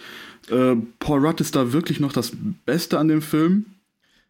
Äh, 0.51 0.77
Paul 0.99 1.27
Rudd 1.27 1.43
ist 1.43 1.55
da 1.55 1.75
wirklich 1.75 2.01
noch 2.01 2.13
das 2.15 2.33
Beste 2.65 2.99
an 2.99 3.09
dem 3.09 3.21
Film. 3.21 3.67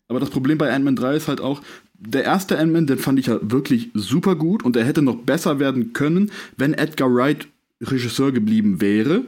Aber 0.08 0.18
das 0.18 0.30
Problem 0.30 0.58
bei 0.58 0.72
Ant-Man 0.74 0.96
3 0.96 1.14
ist 1.14 1.28
halt 1.28 1.40
auch, 1.40 1.62
der 1.98 2.24
erste 2.24 2.58
Ant-Man, 2.58 2.86
den 2.86 2.98
fand 2.98 3.18
ich 3.18 3.26
ja 3.26 3.38
wirklich 3.42 3.90
super 3.94 4.36
gut 4.36 4.62
und 4.62 4.76
er 4.76 4.84
hätte 4.84 5.02
noch 5.02 5.16
besser 5.16 5.58
werden 5.58 5.92
können, 5.92 6.30
wenn 6.56 6.74
Edgar 6.74 7.12
Wright 7.12 7.48
Regisseur 7.80 8.32
geblieben 8.32 8.80
wäre. 8.80 9.22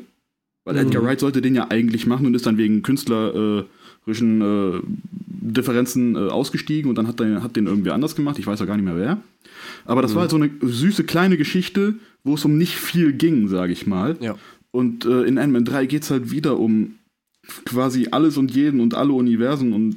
Weil 0.65 0.77
Edgar 0.77 1.03
Wright 1.03 1.21
sollte 1.21 1.41
den 1.41 1.55
ja 1.55 1.69
eigentlich 1.71 2.07
machen 2.07 2.27
und 2.27 2.35
ist 2.35 2.47
dann 2.47 2.59
wegen 2.59 2.83
künstlerischen 2.83 4.41
äh, 4.41 4.81
Differenzen 5.27 6.15
äh, 6.15 6.29
ausgestiegen 6.29 6.91
und 6.91 6.97
dann 6.97 7.09
hat, 7.09 7.19
der, 7.19 7.43
hat 7.43 7.57
den 7.57 7.67
irgendwie 7.67 7.91
anders 7.91 8.15
gemacht. 8.15 8.39
Ich 8.39 8.47
weiß 8.47 8.61
auch 8.61 8.67
gar 8.67 8.77
nicht 8.77 8.85
mehr 8.85 8.97
wer. 8.97 9.19
Aber 9.85 10.03
das 10.03 10.15
war 10.15 10.23
halt 10.23 10.31
so 10.31 10.37
eine 10.37 10.51
süße 10.61 11.05
kleine 11.05 11.39
Geschichte, 11.39 11.95
wo 12.25 12.35
es 12.35 12.45
um 12.45 12.59
nicht 12.59 12.77
viel 12.77 13.13
ging, 13.13 13.49
sage 13.49 13.73
ich 13.73 13.87
mal. 13.87 14.17
Ja. 14.21 14.37
Und 14.71 15.07
äh, 15.07 15.23
in 15.23 15.39
Ant-Man 15.39 15.65
3 15.65 15.87
geht 15.87 16.03
es 16.03 16.11
halt 16.11 16.31
wieder 16.31 16.59
um 16.59 16.97
quasi 17.65 18.09
alles 18.11 18.37
und 18.37 18.55
jeden 18.55 18.81
und 18.81 18.95
alle 18.95 19.13
Universen 19.13 19.73
und 19.73 19.97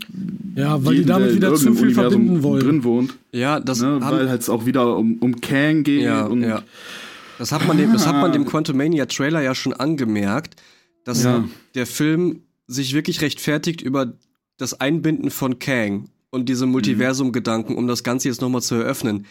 Ja, 0.56 0.84
weil 0.84 0.94
die 0.94 0.98
jeden, 1.00 1.08
damit 1.08 1.26
der 1.28 1.32
in 1.32 1.38
wieder 1.38 1.56
zu 1.56 1.74
viel 1.74 1.86
Universum 1.88 1.94
verbinden 2.12 2.44
wollen. 2.44 2.62
drin 2.64 2.84
wohnt. 2.84 3.14
Ja, 3.32 3.60
das 3.60 3.82
Ne, 3.82 3.98
weil 4.02 4.30
halt 4.30 4.42
es 4.42 4.50
auch 4.50 4.66
wieder 4.66 4.98
um, 4.98 5.18
um 5.20 5.40
Kang 5.42 5.84
geht 5.84 6.02
Ja, 6.04 6.26
und 6.26 6.42
ja. 6.44 6.64
Das 7.40 7.52
hat 7.52 7.68
man 7.68 7.78
dem, 7.78 7.92
das 7.94 8.06
hat 8.06 8.16
man 8.16 8.32
dem 8.32 8.46
Quantumania 8.46 9.06
Trailer 9.08 9.42
ja 9.42 9.56
schon 9.56 9.74
angemerkt, 9.74 10.62
dass 11.04 11.24
Ja. 11.24 11.44
der 11.76 11.86
Film 11.88 12.44
sich 12.68 12.94
wirklich 12.94 13.22
rechtfertigt 13.22 13.82
über 13.82 14.14
das 14.58 14.80
Einbinden 14.80 15.32
von 15.32 15.60
Kang 15.60 16.10
und 16.30 16.48
diese 16.48 16.66
Multiversum-Gedanken, 16.68 17.76
um 17.76 17.88
das 17.88 18.04
Ganze 18.04 18.28
jetzt 18.30 18.42
nochmal 18.42 18.62
zu 18.62 18.76
eröffnen. 18.76 19.26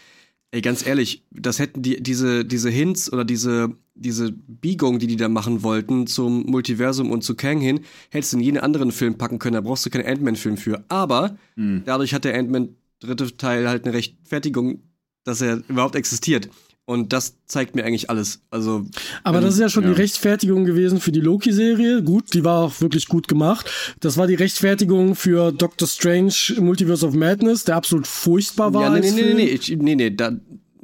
Ey, 0.50 0.60
ganz 0.60 0.86
ehrlich, 0.86 1.22
das 1.30 1.58
hätten 1.58 1.80
die, 1.82 2.02
diese, 2.02 2.44
diese 2.44 2.68
Hints 2.68 3.10
oder 3.12 3.24
diese, 3.24 3.70
diese 3.94 4.32
Biegung, 4.32 4.98
die 4.98 5.06
die 5.06 5.16
da 5.16 5.28
machen 5.28 5.62
wollten 5.62 6.06
zum 6.06 6.44
Multiversum 6.46 7.10
und 7.10 7.22
zu 7.22 7.34
Kang 7.34 7.60
hin, 7.60 7.80
hättest 8.10 8.32
du 8.32 8.38
in 8.38 8.42
jeden 8.42 8.58
anderen 8.58 8.92
Film 8.92 9.18
packen 9.18 9.38
können, 9.38 9.54
da 9.54 9.60
brauchst 9.60 9.84
du 9.84 9.90
keinen 9.90 10.06
Ant-Man-Film 10.06 10.56
für. 10.56 10.84
Aber 10.88 11.36
dadurch 11.56 12.14
hat 12.14 12.24
der 12.24 12.38
Ant-Man 12.38 12.76
dritte 13.00 13.36
Teil 13.36 13.68
halt 13.68 13.84
eine 13.84 13.94
Rechtfertigung, 13.94 14.82
dass 15.24 15.40
er 15.40 15.62
überhaupt 15.68 15.96
existiert. 15.96 16.48
Und 16.84 17.12
das 17.12 17.36
zeigt 17.46 17.76
mir 17.76 17.84
eigentlich 17.84 18.10
alles. 18.10 18.42
Also, 18.50 18.84
Aber 19.22 19.40
das 19.40 19.54
ist 19.54 19.60
ja 19.60 19.68
schon 19.68 19.84
ja. 19.84 19.90
die 19.90 20.00
Rechtfertigung 20.00 20.64
gewesen 20.64 21.00
für 21.00 21.12
die 21.12 21.20
Loki-Serie. 21.20 22.02
Gut, 22.02 22.34
die 22.34 22.42
war 22.42 22.64
auch 22.64 22.80
wirklich 22.80 23.06
gut 23.06 23.28
gemacht. 23.28 23.70
Das 24.00 24.16
war 24.16 24.26
die 24.26 24.34
Rechtfertigung 24.34 25.14
für 25.14 25.52
Doctor 25.52 25.86
Strange 25.86 26.34
Multiverse 26.58 27.06
of 27.06 27.14
Madness, 27.14 27.62
der 27.64 27.76
absolut 27.76 28.08
furchtbar 28.08 28.74
war. 28.74 28.82
ja, 28.82 29.00
nee, 29.00 29.12
nee, 29.12 29.22
nee, 29.22 29.34
nee, 29.34 29.60
nee, 29.68 29.76
nee, 29.76 29.94
nee, 29.94 30.10
da, 30.10 30.32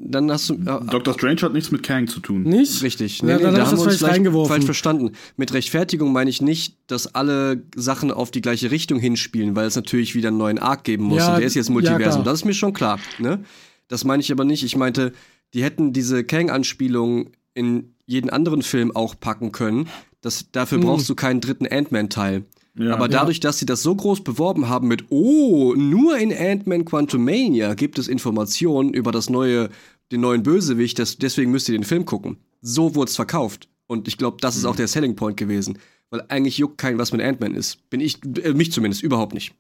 dann 0.00 0.30
hast 0.30 0.48
du. 0.48 0.54
Ja, 0.64 0.78
Dr. 0.80 1.14
Strange 1.14 1.42
hat 1.42 1.52
nichts 1.52 1.70
mit 1.70 1.82
Kang 1.82 2.06
zu 2.06 2.20
tun. 2.20 2.44
Nicht? 2.44 2.82
Richtig. 2.82 3.20
Ja, 3.20 3.38
dann 3.38 3.46
hab 3.46 3.52
ich 3.52 3.58
das 3.58 3.70
wir 3.70 3.72
uns 3.72 3.82
vielleicht 3.82 4.00
leicht 4.00 4.14
reingeworfen. 4.14 4.54
falsch 4.54 4.64
verstanden. 4.64 5.12
Mit 5.36 5.52
Rechtfertigung 5.52 6.12
meine 6.12 6.30
ich 6.30 6.40
nicht, 6.40 6.76
dass 6.86 7.14
alle 7.14 7.62
Sachen 7.74 8.10
auf 8.12 8.30
die 8.30 8.40
gleiche 8.40 8.70
Richtung 8.70 9.00
hinspielen, 9.00 9.56
weil 9.56 9.66
es 9.66 9.76
natürlich 9.76 10.14
wieder 10.14 10.28
einen 10.28 10.38
neuen 10.38 10.58
Arc 10.58 10.84
geben 10.84 11.04
muss. 11.04 11.18
Ja, 11.18 11.34
und 11.34 11.40
der 11.40 11.46
ist 11.46 11.54
jetzt 11.54 11.68
ja, 11.68 11.72
Multiversum. 11.72 12.22
klar. 12.22 12.24
das 12.24 12.40
ist 12.40 12.44
mir 12.44 12.54
schon 12.54 12.72
klar. 12.72 13.00
Ne? 13.18 13.44
Das 13.88 14.04
meine 14.04 14.22
ich 14.22 14.30
aber 14.30 14.44
nicht. 14.44 14.62
Ich 14.62 14.76
meinte, 14.76 15.12
die 15.52 15.64
hätten 15.64 15.92
diese 15.92 16.22
Kang-Anspielung 16.22 17.30
in 17.54 17.94
jeden 18.06 18.30
anderen 18.30 18.62
Film 18.62 18.94
auch 18.94 19.18
packen 19.18 19.50
können. 19.52 19.88
Das, 20.20 20.50
dafür 20.52 20.78
brauchst 20.78 21.08
du 21.08 21.14
keinen 21.14 21.40
dritten 21.40 21.66
Ant-Man-Teil. 21.66 22.44
Ja. 22.78 22.94
Aber 22.94 23.08
dadurch, 23.08 23.40
dass 23.40 23.58
sie 23.58 23.66
das 23.66 23.82
so 23.82 23.94
groß 23.94 24.22
beworben 24.24 24.68
haben 24.68 24.88
mit, 24.88 25.04
oh, 25.10 25.74
nur 25.76 26.16
in 26.18 26.32
Ant-Man 26.32 26.84
Quantumania 26.84 27.74
gibt 27.74 27.98
es 27.98 28.08
Informationen 28.08 28.94
über 28.94 29.12
das 29.12 29.28
neue, 29.28 29.68
den 30.12 30.20
neuen 30.20 30.42
Bösewicht, 30.42 30.98
das, 30.98 31.18
deswegen 31.18 31.50
müsst 31.50 31.68
ihr 31.68 31.76
den 31.76 31.84
Film 31.84 32.04
gucken. 32.04 32.38
So 32.62 32.94
wurde 32.94 33.08
es 33.10 33.16
verkauft. 33.16 33.68
Und 33.86 34.06
ich 34.08 34.16
glaube, 34.18 34.36
das 34.40 34.56
ist 34.56 34.64
auch 34.64 34.76
der 34.76 34.88
Selling 34.88 35.16
Point 35.16 35.36
gewesen. 35.36 35.78
Weil 36.10 36.22
eigentlich 36.28 36.58
juckt 36.58 36.78
kein, 36.78 36.98
was 36.98 37.12
mit 37.12 37.20
Ant-Man 37.20 37.54
ist. 37.54 37.88
Bin 37.90 38.00
ich, 38.00 38.18
äh, 38.42 38.52
mich 38.54 38.72
zumindest, 38.72 39.02
überhaupt 39.02 39.34
nicht. 39.34 39.54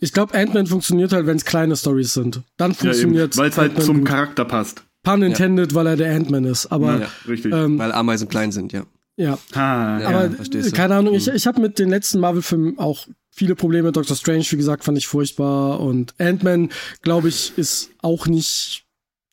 Ich 0.00 0.12
glaube, 0.12 0.34
Ant-Man 0.34 0.66
funktioniert 0.66 1.12
halt, 1.12 1.26
wenn 1.26 1.36
es 1.36 1.44
kleine 1.44 1.76
Stories 1.76 2.14
sind. 2.14 2.42
Dann 2.56 2.72
Ja, 2.72 2.76
funktioniert 2.76 3.36
Weil 3.36 3.50
es 3.50 3.56
halt 3.58 3.82
zum 3.82 3.98
gut. 4.00 4.08
Charakter 4.08 4.44
passt. 4.44 4.84
Pun 5.02 5.22
intended, 5.22 5.74
weil 5.74 5.86
er 5.86 5.96
der 5.96 6.14
Ant-Man 6.14 6.44
ist. 6.44 6.66
Aber 6.66 7.00
Ja. 7.00 7.08
Richtig. 7.26 7.52
ähm, 7.54 7.78
Weil 7.78 7.92
Ameisen 7.92 8.28
klein 8.28 8.52
sind, 8.52 8.72
ja. 8.72 8.82
Ja. 9.20 9.38
Ja, 9.54 10.00
Aber 10.08 10.28
du. 10.28 10.70
keine 10.72 10.94
Ahnung, 10.96 11.14
ich, 11.14 11.28
ich 11.28 11.46
habe 11.46 11.60
mit 11.60 11.78
den 11.78 11.90
letzten 11.90 12.20
Marvel-Filmen 12.20 12.78
auch 12.78 13.06
viele 13.30 13.54
Probleme. 13.54 13.92
Doctor 13.92 14.16
Strange, 14.16 14.44
wie 14.50 14.56
gesagt, 14.56 14.84
fand 14.84 14.98
ich 14.98 15.06
furchtbar. 15.06 15.80
Und 15.80 16.14
Ant-Man, 16.18 16.70
glaube 17.02 17.28
ich, 17.28 17.52
ist 17.56 17.90
auch 18.02 18.26
nicht 18.26 18.84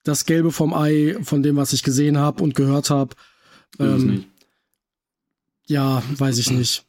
das 0.04 0.26
Gelbe 0.26 0.52
vom 0.52 0.74
Ei 0.74 1.18
von 1.24 1.44
dem, 1.44 1.56
was 1.56 1.74
ich 1.74 1.84
gesehen 1.84 2.18
habe 2.18 2.44
und 2.44 2.56
gehört 2.56 2.90
habe. 2.90 3.16
Ähm, 3.80 4.26
ja, 5.66 6.02
weiß 6.18 6.38
ich 6.38 6.52
nicht. 6.52 6.86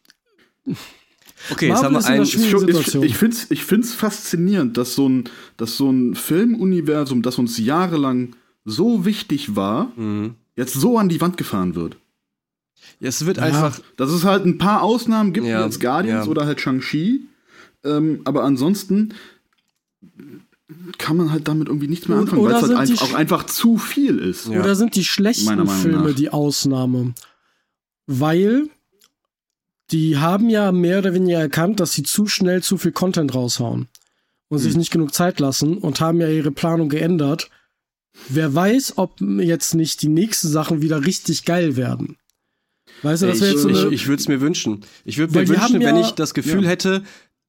Okay, 1.50 1.68
jetzt 1.68 1.82
Marvel 1.82 1.96
haben 1.96 2.04
wir 2.04 2.06
einen. 2.06 2.24
Situation. 2.24 3.02
Ich, 3.04 3.10
ich 3.12 3.16
finde 3.16 3.36
es 3.36 3.50
ich 3.50 3.64
find's 3.64 3.94
faszinierend, 3.94 4.76
dass 4.76 4.94
so 4.94 5.08
ein, 5.08 5.24
dass 5.56 5.76
so 5.76 5.90
ein 5.90 6.14
Filmuniversum, 6.14 7.22
das 7.22 7.38
uns 7.38 7.58
jahrelang 7.58 8.36
so 8.64 9.04
wichtig 9.04 9.56
war, 9.56 9.92
Mhm. 9.96 10.34
jetzt 10.56 10.74
so 10.74 10.98
an 10.98 11.08
die 11.08 11.20
Wand 11.20 11.36
gefahren 11.36 11.74
wird. 11.74 11.96
Ja, 13.00 13.08
es 13.08 13.24
wird 13.26 13.36
Ja. 13.38 13.44
einfach. 13.44 13.80
Dass 13.96 14.10
es 14.10 14.24
halt 14.24 14.44
ein 14.44 14.58
paar 14.58 14.82
Ausnahmen 14.82 15.32
gibt, 15.32 15.46
Ja, 15.46 15.60
wie 15.60 15.64
jetzt 15.64 15.80
Guardians 15.80 16.26
ja. 16.26 16.30
oder 16.30 16.46
halt 16.46 16.60
Shang-Chi. 16.60 17.26
Ähm, 17.84 18.20
aber 18.24 18.42
ansonsten 18.44 19.14
kann 20.98 21.16
man 21.16 21.30
halt 21.32 21.48
damit 21.48 21.68
irgendwie 21.68 21.88
nichts 21.88 22.08
mehr 22.08 22.18
anfangen, 22.18 22.42
weil 22.44 22.54
es 22.54 22.62
halt 22.76 23.02
auch 23.02 23.14
einfach 23.14 23.46
zu 23.46 23.78
viel 23.78 24.18
ist. 24.18 24.48
Ja. 24.48 24.60
Oder 24.60 24.74
sind 24.74 24.94
die 24.96 25.04
schlechten 25.04 25.66
Filme 25.68 26.08
nach. 26.08 26.14
die 26.14 26.30
Ausnahme? 26.30 27.14
Weil 28.06 28.68
die 29.90 30.18
haben 30.18 30.50
ja 30.50 30.72
mehr 30.72 30.98
oder 30.98 31.14
weniger 31.14 31.38
erkannt, 31.38 31.80
dass 31.80 31.92
sie 31.92 32.02
zu 32.02 32.26
schnell 32.26 32.62
zu 32.62 32.76
viel 32.76 32.92
Content 32.92 33.34
raushauen 33.34 33.88
und 34.48 34.58
Hm. 34.58 34.62
sich 34.64 34.76
nicht 34.76 34.90
genug 34.90 35.14
Zeit 35.14 35.40
lassen 35.40 35.78
und 35.78 36.00
haben 36.00 36.20
ja 36.20 36.28
ihre 36.28 36.50
Planung 36.50 36.88
geändert. 36.90 37.48
Wer 38.28 38.54
weiß, 38.54 38.94
ob 38.98 39.20
jetzt 39.20 39.74
nicht 39.74 40.02
die 40.02 40.08
nächsten 40.08 40.48
Sachen 40.48 40.82
wieder 40.82 41.06
richtig 41.06 41.44
geil 41.44 41.76
werden. 41.76 42.16
Weißt 43.02 43.22
du, 43.22 43.26
das 43.26 43.40
wäre 43.40 43.50
ich 43.50 43.54
jetzt 43.54 43.62
so 43.62 43.68
ich, 43.68 43.78
eine, 43.78 43.94
ich 43.94 44.06
würde 44.06 44.20
es 44.20 44.28
mir 44.28 44.40
wünschen. 44.40 44.84
Ich 45.04 45.18
würde 45.18 45.32
mir 45.38 45.48
wünschen, 45.48 45.62
haben 45.62 45.80
ja- 45.80 45.88
wenn 45.88 45.96
ich 45.96 46.10
das 46.12 46.34
Gefühl 46.34 46.64
ja. 46.64 46.70
hätte, 46.70 47.02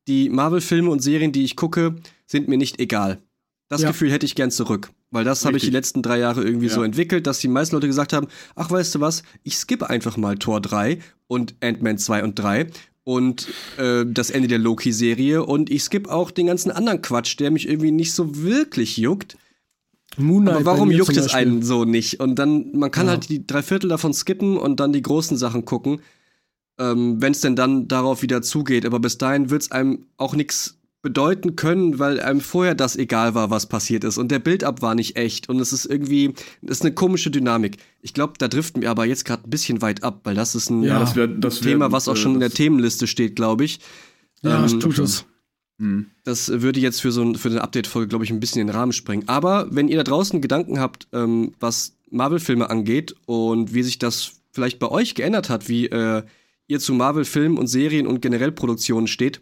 die 0.08 0.30
Marvel-Filme 0.30 0.90
und 0.90 1.02
Serien, 1.02 1.32
die 1.32 1.44
ich 1.44 1.56
gucke, 1.56 1.96
sind 2.26 2.48
mir 2.48 2.58
nicht 2.58 2.80
egal. 2.80 3.22
Das 3.70 3.82
Ja. 3.82 3.90
Gefühl 3.90 4.12
hätte 4.12 4.26
ich 4.26 4.36
gern 4.36 4.52
zurück. 4.52 4.92
Weil 5.12 5.24
das 5.24 5.44
habe 5.46 5.58
ich 5.58 5.64
die 5.64 5.70
letzten 5.72 6.02
drei 6.04 6.20
Jahre 6.20 6.44
irgendwie 6.44 6.68
Ja. 6.68 6.74
so 6.74 6.84
entwickelt, 6.84 7.26
dass 7.28 7.40
die 7.40 7.48
meisten 7.48 7.76
Leute 7.76 7.88
gesagt 7.88 8.14
haben, 8.14 8.28
ach, 8.56 8.70
weißt 8.70 8.94
du 8.96 9.00
was, 9.00 9.24
ich 9.44 9.56
skippe 9.58 9.90
einfach 9.90 10.18
mal 10.18 10.38
Tor 10.38 10.62
3 10.62 11.00
und 11.28 11.56
Ant-Man 11.62 11.98
2 11.98 12.24
und 12.24 12.36
3 12.38 12.68
und 13.04 13.48
äh, 13.78 14.06
das 14.08 14.30
Ende 14.30 14.48
der 14.48 14.60
Loki-Serie 14.60 15.44
und 15.44 15.72
ich 15.72 15.84
skippe 15.84 16.12
auch 16.12 16.30
den 16.30 16.46
ganzen 16.48 16.70
anderen 16.72 17.02
Quatsch, 17.02 17.40
der 17.40 17.50
mich 17.50 17.68
irgendwie 17.68 17.92
nicht 17.92 18.14
so 18.14 18.38
wirklich 18.44 18.98
juckt. 18.98 19.36
Moon 20.18 20.44
Knight 20.44 20.56
Aber 20.56 20.66
warum 20.66 20.92
juckt 20.92 21.16
es 21.16 21.34
einen 21.34 21.62
so 21.64 21.86
nicht? 21.86 22.20
Und 22.20 22.36
dann, 22.36 22.72
man 22.78 22.92
kann 22.92 23.06
Ja. 23.06 23.14
halt 23.14 23.30
die 23.30 23.46
drei 23.46 23.62
Viertel 23.62 23.90
davon 23.90 24.14
skippen 24.14 24.58
und 24.58 24.80
dann 24.80 24.92
die 24.94 25.02
großen 25.02 25.38
Sachen 25.38 25.66
gucken, 25.66 26.02
ähm, 26.78 27.22
wenn 27.22 27.32
es 27.32 27.42
denn 27.42 27.56
dann 27.56 27.88
darauf 27.88 28.22
wieder 28.22 28.42
zugeht. 28.42 28.86
Aber 28.86 29.00
bis 29.00 29.18
dahin 29.18 29.50
wird 29.50 29.62
es 29.64 29.72
einem 29.72 30.06
auch 30.18 30.36
nichts 30.36 30.76
bedeuten 31.02 31.56
können, 31.56 31.98
weil 31.98 32.20
einem 32.20 32.42
vorher 32.42 32.76
das 32.76 32.98
egal 32.98 33.34
war, 33.34 33.50
was 33.50 33.68
passiert 33.68 34.04
ist. 34.04 34.18
Und 34.18 34.32
der 34.32 34.40
Build-up 34.40 34.82
war 34.82 34.96
nicht 34.96 35.16
echt. 35.16 35.48
Und 35.48 35.60
es 35.62 35.72
ist 35.72 35.86
irgendwie, 35.86 36.34
es 36.64 36.72
ist 36.72 36.82
eine 36.82 36.94
komische 36.94 37.32
Dynamik. 37.32 37.78
Ich 38.02 38.14
glaube, 38.14 38.34
da 38.38 38.50
driften 38.50 38.82
wir 38.82 38.90
aber 38.92 39.06
jetzt 39.06 39.24
gerade 39.24 39.46
ein 39.48 39.50
bisschen 39.50 39.82
weit 39.82 40.04
ab, 40.04 40.22
weil 40.26 40.36
das 40.36 40.56
ist 40.56 40.70
ein 40.70 40.84
Ja, 40.84 41.00
das 41.00 41.16
wär, 41.16 41.28
das 41.28 41.64
wär, 41.64 41.72
Thema, 41.72 41.92
was 41.94 42.10
auch 42.10 42.14
äh, 42.14 42.18
schon 42.18 42.34
in 42.34 42.40
der 42.42 42.50
Themenliste 42.50 43.08
steht, 43.08 43.38
glaube 43.38 43.64
ich. 43.64 43.80
Ja, 44.42 44.66
Ähm, 44.66 44.80
tut 44.82 45.00
es. 45.00 45.26
Hm. 45.80 46.08
Das 46.26 46.50
würde 46.50 46.80
jetzt 46.80 47.02
für 47.02 47.12
so 47.12 47.24
ein, 47.24 47.36
für 47.36 47.50
eine 47.50 47.62
Update-Folge, 47.62 48.10
glaube 48.10 48.26
ich, 48.26 48.32
ein 48.32 48.40
bisschen 48.40 48.66
den 48.66 48.76
Rahmen 48.76 48.92
sprengen. 48.92 49.28
Aber 49.28 49.68
wenn 49.72 49.88
ihr 49.88 49.98
da 49.98 50.04
draußen 50.04 50.42
Gedanken 50.42 50.80
habt, 50.80 51.08
ähm, 51.14 51.54
was 51.60 51.96
Marvel-Filme 52.12 52.70
angeht 52.70 53.16
und 53.26 53.74
wie 53.74 53.84
sich 53.84 53.98
das 53.98 54.34
vielleicht 54.52 54.80
bei 54.80 54.90
euch 54.90 55.16
geändert 55.16 55.50
hat, 55.50 55.70
wie 55.70 55.88
äh, 55.88 56.24
ihr 56.68 56.80
zu 56.80 56.94
Marvel-Filmen 56.94 57.58
und 57.58 57.68
Serien 57.68 58.08
und 58.08 58.22
generell 58.22 58.52
Produktionen 58.52 59.08
steht, 59.08 59.42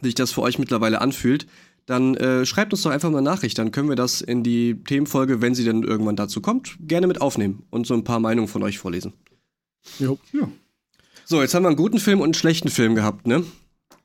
wie 0.00 0.08
sich 0.08 0.14
das 0.14 0.32
für 0.32 0.42
euch 0.42 0.58
mittlerweile 0.58 1.00
anfühlt, 1.00 1.46
dann 1.86 2.16
äh, 2.16 2.44
schreibt 2.46 2.72
uns 2.72 2.82
doch 2.82 2.90
einfach 2.90 3.10
mal 3.10 3.18
eine 3.18 3.24
Nachricht. 3.24 3.58
Dann 3.58 3.70
können 3.70 3.88
wir 3.88 3.96
das 3.96 4.20
in 4.20 4.42
die 4.42 4.82
Themenfolge, 4.84 5.40
wenn 5.40 5.54
sie 5.54 5.64
dann 5.64 5.82
irgendwann 5.82 6.16
dazu 6.16 6.40
kommt, 6.40 6.76
gerne 6.80 7.06
mit 7.06 7.20
aufnehmen 7.20 7.64
und 7.70 7.86
so 7.86 7.94
ein 7.94 8.04
paar 8.04 8.20
Meinungen 8.20 8.48
von 8.48 8.62
euch 8.62 8.78
vorlesen. 8.78 9.12
Jo. 9.98 10.18
Ja. 10.32 10.48
So, 11.24 11.40
jetzt 11.40 11.54
haben 11.54 11.62
wir 11.62 11.68
einen 11.68 11.76
guten 11.76 11.98
Film 11.98 12.20
und 12.20 12.26
einen 12.26 12.34
schlechten 12.34 12.68
Film 12.68 12.94
gehabt, 12.94 13.26
ne? 13.26 13.44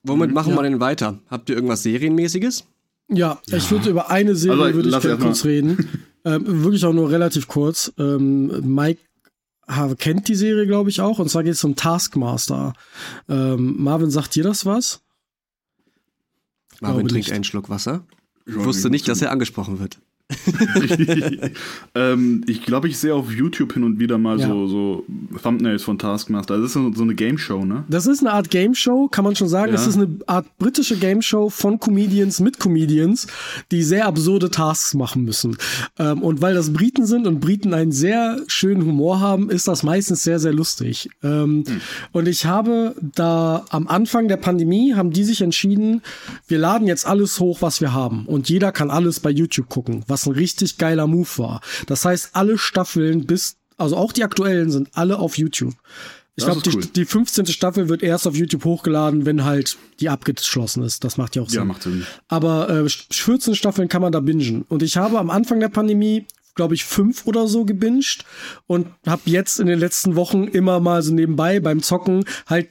Womit 0.03 0.31
machen 0.33 0.51
Ja. 0.51 0.57
wir 0.57 0.63
denn 0.63 0.79
weiter? 0.79 1.19
Habt 1.29 1.49
ihr 1.49 1.55
irgendwas 1.55 1.83
Serienmäßiges? 1.83 2.65
Ja, 3.09 3.41
ich 3.47 3.69
würde 3.71 3.89
über 3.89 4.09
eine 4.09 4.35
Serie 4.35 4.61
Also, 4.63 4.75
würde 4.75 4.89
ich 4.89 4.99
gerne 5.01 5.17
kurz 5.17 5.45
reden. 5.45 5.89
ähm, 6.25 6.63
wirklich 6.63 6.83
auch 6.85 6.93
nur 6.93 7.09
relativ 7.09 7.47
kurz. 7.47 7.91
Ähm, 7.97 8.47
Mike 8.75 8.99
ha- 9.67 9.95
kennt 9.95 10.27
die 10.27 10.35
Serie, 10.35 10.67
glaube 10.67 10.89
ich, 10.89 10.99
auch. 11.01 11.19
Und 11.19 11.29
zwar 11.29 11.43
geht 11.43 11.53
es 11.53 11.63
um 11.63 11.75
Taskmaster. 11.75 12.73
Ähm, 13.29 13.75
Marvin, 13.81 14.09
sagt 14.11 14.35
dir 14.35 14.43
das 14.43 14.65
was? 14.65 15.01
Marvin 16.81 16.97
Glaube 16.99 17.09
trinkt 17.09 17.27
nicht. 17.27 17.33
einen 17.33 17.43
Schluck 17.43 17.69
Wasser. 17.69 18.03
Ich 18.45 18.55
Ja, 18.55 18.63
wusste 18.65 18.87
ich 18.87 18.91
nicht, 18.91 19.07
dass 19.07 19.21
er 19.21 19.31
angesprochen 19.31 19.79
wird. 19.79 19.97
ähm, 21.95 22.43
ich 22.47 22.63
glaube, 22.63 22.87
ich 22.87 22.97
sehe 22.97 23.13
auf 23.13 23.31
YouTube 23.31 23.73
hin 23.73 23.83
und 23.83 23.99
wieder 23.99 24.17
mal 24.17 24.39
Ja. 24.39 24.47
so, 24.47 24.67
so 24.67 25.05
Thumbnails 25.41 25.83
von 25.83 25.97
Taskmaster. 25.97 26.57
Das 26.57 26.67
ist 26.67 26.73
so, 26.73 26.91
so 26.93 27.03
eine 27.03 27.15
Game 27.15 27.37
Show, 27.37 27.65
ne? 27.65 27.83
Das 27.89 28.07
ist 28.07 28.19
eine 28.21 28.31
Art 28.33 28.49
Game 28.49 28.73
Show, 28.75 29.07
kann 29.07 29.23
man 29.23 29.35
schon 29.35 29.47
sagen. 29.49 29.73
Ja. 29.73 29.79
Es 29.79 29.87
ist 29.87 29.95
eine 29.97 30.07
Art 30.27 30.45
britische 30.57 30.97
Game 30.97 31.21
Show 31.21 31.49
von 31.49 31.79
Comedians 31.79 32.39
mit 32.39 32.59
Comedians, 32.59 33.27
die 33.71 33.83
sehr 33.83 34.05
absurde 34.07 34.51
Tasks 34.51 34.93
machen 34.93 35.23
müssen. 35.23 35.57
Ähm, 35.97 36.21
und 36.21 36.41
weil 36.41 36.53
das 36.53 36.71
Briten 36.73 37.05
sind 37.05 37.27
und 37.27 37.39
Briten 37.39 37.73
einen 37.73 37.91
sehr 37.91 38.39
schönen 38.47 38.83
Humor 38.85 39.19
haben, 39.19 39.49
ist 39.49 39.67
das 39.67 39.83
meistens 39.83 40.23
sehr, 40.23 40.39
sehr 40.39 40.53
lustig. 40.53 41.09
Ähm, 41.23 41.63
Und 42.11 42.27
ich 42.27 42.45
habe 42.45 42.95
da 43.15 43.65
am 43.69 43.87
Anfang 43.87 44.27
der 44.27 44.37
Pandemie 44.37 44.93
haben 44.93 45.11
die 45.11 45.23
sich 45.23 45.41
entschieden, 45.41 46.01
wir 46.47 46.57
laden 46.59 46.87
jetzt 46.87 47.05
alles 47.07 47.39
hoch, 47.39 47.61
was 47.61 47.81
wir 47.81 47.93
haben. 47.93 48.25
Und 48.25 48.49
jeder 48.49 48.71
kann 48.71 48.89
alles 48.91 49.19
bei 49.19 49.29
YouTube 49.29 49.69
gucken, 49.69 50.03
was 50.07 50.26
ein 50.27 50.33
richtig 50.33 50.77
geiler 50.77 51.07
Move 51.07 51.29
war. 51.37 51.61
Das 51.87 52.05
heißt, 52.05 52.31
alle 52.33 52.57
Staffeln 52.57 53.25
bis, 53.25 53.57
also 53.77 53.97
auch 53.97 54.11
die 54.11 54.23
aktuellen 54.23 54.71
sind 54.71 54.89
alle 54.93 55.17
auf 55.19 55.37
YouTube. 55.37 55.73
Ich 56.39 56.45
glaube, 56.45 56.61
die, 56.61 56.75
cool. 56.75 56.85
die 56.85 57.05
15. 57.05 57.47
Staffel 57.47 57.89
wird 57.89 58.03
erst 58.03 58.27
auf 58.27 58.35
YouTube 58.35 58.63
hochgeladen, 58.63 59.25
wenn 59.25 59.43
halt 59.43 59.75
die 59.99 60.07
abgeschlossen 60.09 60.83
ist. 60.83 61.03
Das 61.03 61.17
macht 61.17 61.35
ja 61.35 61.41
auch 61.41 61.49
Sinn. 61.49 61.61
Ja, 61.61 61.65
macht 61.65 61.81
Sinn. 61.81 62.05
Aber 62.27 62.69
äh, 62.69 62.87
14 62.87 63.55
Staffeln 63.55 63.87
kann 63.87 64.03
man 64.03 64.11
da 64.11 64.19
bingen. 64.19 64.63
Und 64.69 64.83
ich 64.83 64.97
habe 64.97 65.17
am 65.17 65.31
Anfang 65.31 65.59
der 65.59 65.69
Pandemie, 65.69 66.27
glaube 66.53 66.75
ich, 66.75 66.85
fünf 66.85 67.25
oder 67.25 67.47
so 67.47 67.65
gebinged 67.65 68.23
und 68.67 68.87
habe 69.07 69.23
jetzt 69.25 69.59
in 69.59 69.65
den 69.65 69.79
letzten 69.79 70.15
Wochen 70.15 70.43
immer 70.43 70.79
mal 70.79 71.01
so 71.01 71.11
nebenbei 71.11 71.59
beim 71.59 71.81
Zocken 71.81 72.23
halt 72.45 72.69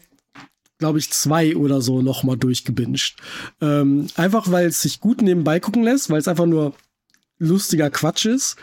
glaube 0.79 0.99
ich, 0.99 1.11
zwei 1.11 1.57
oder 1.57 1.81
so 1.81 2.03
noch 2.03 2.23
mal 2.23 2.37
durchgebinged. 2.37 3.16
Ähm, 3.61 4.09
einfach, 4.16 4.51
weil 4.51 4.66
es 4.66 4.83
sich 4.83 5.01
gut 5.01 5.23
nebenbei 5.23 5.59
gucken 5.59 5.83
lässt, 5.83 6.11
weil 6.11 6.19
es 6.19 6.29
einfach 6.29 6.47
nur 6.47 6.75
lustiger 7.38 7.90
Quatsch 7.90 8.27
ist. 8.27 8.57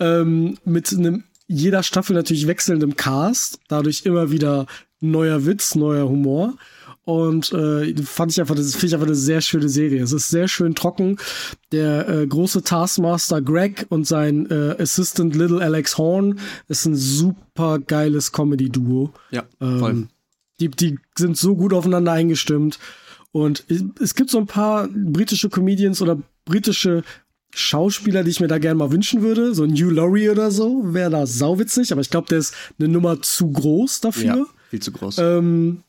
Ähm, 0.00 0.58
mit 0.64 0.92
einem 0.92 1.24
jeder 1.48 1.82
Staffel 1.82 2.14
natürlich 2.14 2.46
wechselndem 2.46 2.96
Cast, 2.96 3.60
dadurch 3.68 4.04
immer 4.04 4.30
wieder 4.30 4.66
neuer 5.00 5.46
Witz, 5.46 5.74
neuer 5.74 6.08
Humor. 6.08 6.54
Und 7.04 7.52
äh, 7.52 7.94
fand 8.02 8.32
ich 8.32 8.40
einfach, 8.40 8.56
das 8.56 8.72
finde 8.72 8.86
ich 8.86 8.94
einfach 8.94 9.06
eine 9.06 9.14
sehr 9.14 9.40
schöne 9.40 9.68
Serie. 9.68 10.02
Es 10.02 10.12
ist 10.12 10.28
sehr 10.28 10.48
schön 10.48 10.74
trocken. 10.74 11.18
Der 11.70 12.08
äh, 12.08 12.26
große 12.26 12.64
Taskmaster 12.64 13.40
Greg 13.40 13.86
und 13.90 14.08
sein 14.08 14.50
äh, 14.50 14.74
Assistant 14.82 15.36
Little 15.36 15.62
Alex 15.62 15.98
Horn 15.98 16.40
ist 16.66 16.84
ein 16.84 16.96
super 16.96 17.78
geiles 17.78 18.32
Comedy-Duo. 18.32 19.12
Ja, 19.30 19.44
voll. 19.60 19.90
Ähm, 19.90 20.08
die, 20.58 20.68
die 20.68 20.98
sind 21.16 21.36
so 21.36 21.54
gut 21.54 21.72
aufeinander 21.72 22.10
eingestimmt. 22.10 22.80
Und 23.30 23.64
es 24.00 24.14
gibt 24.16 24.30
so 24.30 24.38
ein 24.38 24.46
paar 24.46 24.88
britische 24.88 25.48
Comedians 25.48 26.02
oder 26.02 26.18
britische 26.44 27.04
Schauspieler, 27.58 28.22
die 28.22 28.30
ich 28.30 28.40
mir 28.40 28.48
da 28.48 28.58
gerne 28.58 28.74
mal 28.76 28.92
wünschen 28.92 29.22
würde. 29.22 29.54
So 29.54 29.64
ein 29.64 29.72
Hugh 29.72 29.90
Laurie 29.90 30.28
oder 30.28 30.50
so 30.50 30.82
wäre 30.92 31.10
da 31.10 31.26
sauwitzig, 31.26 31.90
aber 31.90 32.02
ich 32.02 32.10
glaube, 32.10 32.28
der 32.28 32.38
ist 32.38 32.54
eine 32.78 32.88
Nummer 32.88 33.22
zu 33.22 33.50
groß 33.50 34.00
ja, 34.02 34.08
dafür. 34.10 34.46
viel 34.70 34.80
zu 34.80 34.92
groß. 34.92 35.16
Ähm, 35.18 35.82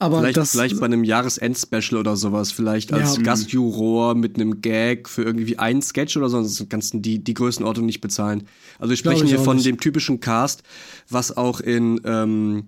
aber 0.00 0.18
Vielleicht, 0.18 0.36
das, 0.36 0.50
vielleicht 0.50 0.80
bei 0.80 0.86
einem 0.86 1.04
Jahresend-Special 1.04 1.96
oder 2.00 2.16
sowas, 2.16 2.50
vielleicht 2.50 2.92
als 2.92 3.18
Ja. 3.18 3.22
Gastjuror 3.22 4.16
mit 4.16 4.34
einem 4.34 4.60
Gag 4.60 5.08
für 5.08 5.22
irgendwie 5.22 5.60
einen 5.60 5.80
Sketch 5.80 6.16
oder 6.16 6.28
so, 6.28 6.42
sonst 6.42 6.68
kannst 6.68 6.94
du 6.94 6.98
die, 6.98 7.22
die 7.22 7.34
Größenordnung 7.34 7.86
nicht 7.86 8.00
bezahlen. 8.00 8.48
Also 8.80 8.90
wir 8.90 8.96
sprechen 8.96 9.28
hier 9.28 9.38
von 9.38 9.58
nicht. 9.58 9.66
dem 9.66 9.78
typischen 9.78 10.18
Cast, 10.18 10.64
was 11.08 11.36
auch 11.36 11.60
in 11.60 12.00
ähm, 12.04 12.64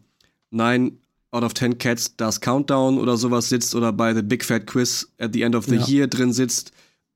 Nine 0.52 0.92
out 1.32 1.42
of 1.42 1.54
Ten 1.54 1.76
Cats 1.78 2.16
das 2.16 2.40
Countdown 2.40 2.98
oder 2.98 3.16
sowas 3.16 3.48
sitzt 3.48 3.74
oder 3.74 3.92
bei 3.92 4.14
The 4.14 4.22
Big 4.22 4.44
Fat 4.44 4.68
Quiz 4.68 5.08
at 5.18 5.32
the 5.32 5.42
End 5.42 5.56
of 5.56 5.64
the 5.64 5.74
Ja. 5.74 5.86
Year 5.88 6.06
drin 6.06 6.32
sitzt. 6.32 6.70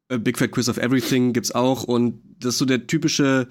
Äh, 0.09 0.18
Big 0.18 0.38
Fat 0.38 0.51
Quiz 0.53 0.68
of 0.68 0.79
Everything 0.79 1.33
gibt's 1.33 1.53
auch 1.53 1.83
und 1.85 2.21
das 2.40 2.55
ist 2.55 2.59
so 2.59 2.64
der 2.64 2.87
typische 2.87 3.49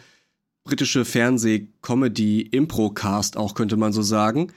britische 0.64 1.06
Fernseh-Comedy-Impro-Cast 1.06 3.38
auch, 3.38 3.54
könnte 3.56 3.78
man 3.78 3.94
so 3.94 4.02
sagen. 4.02 4.52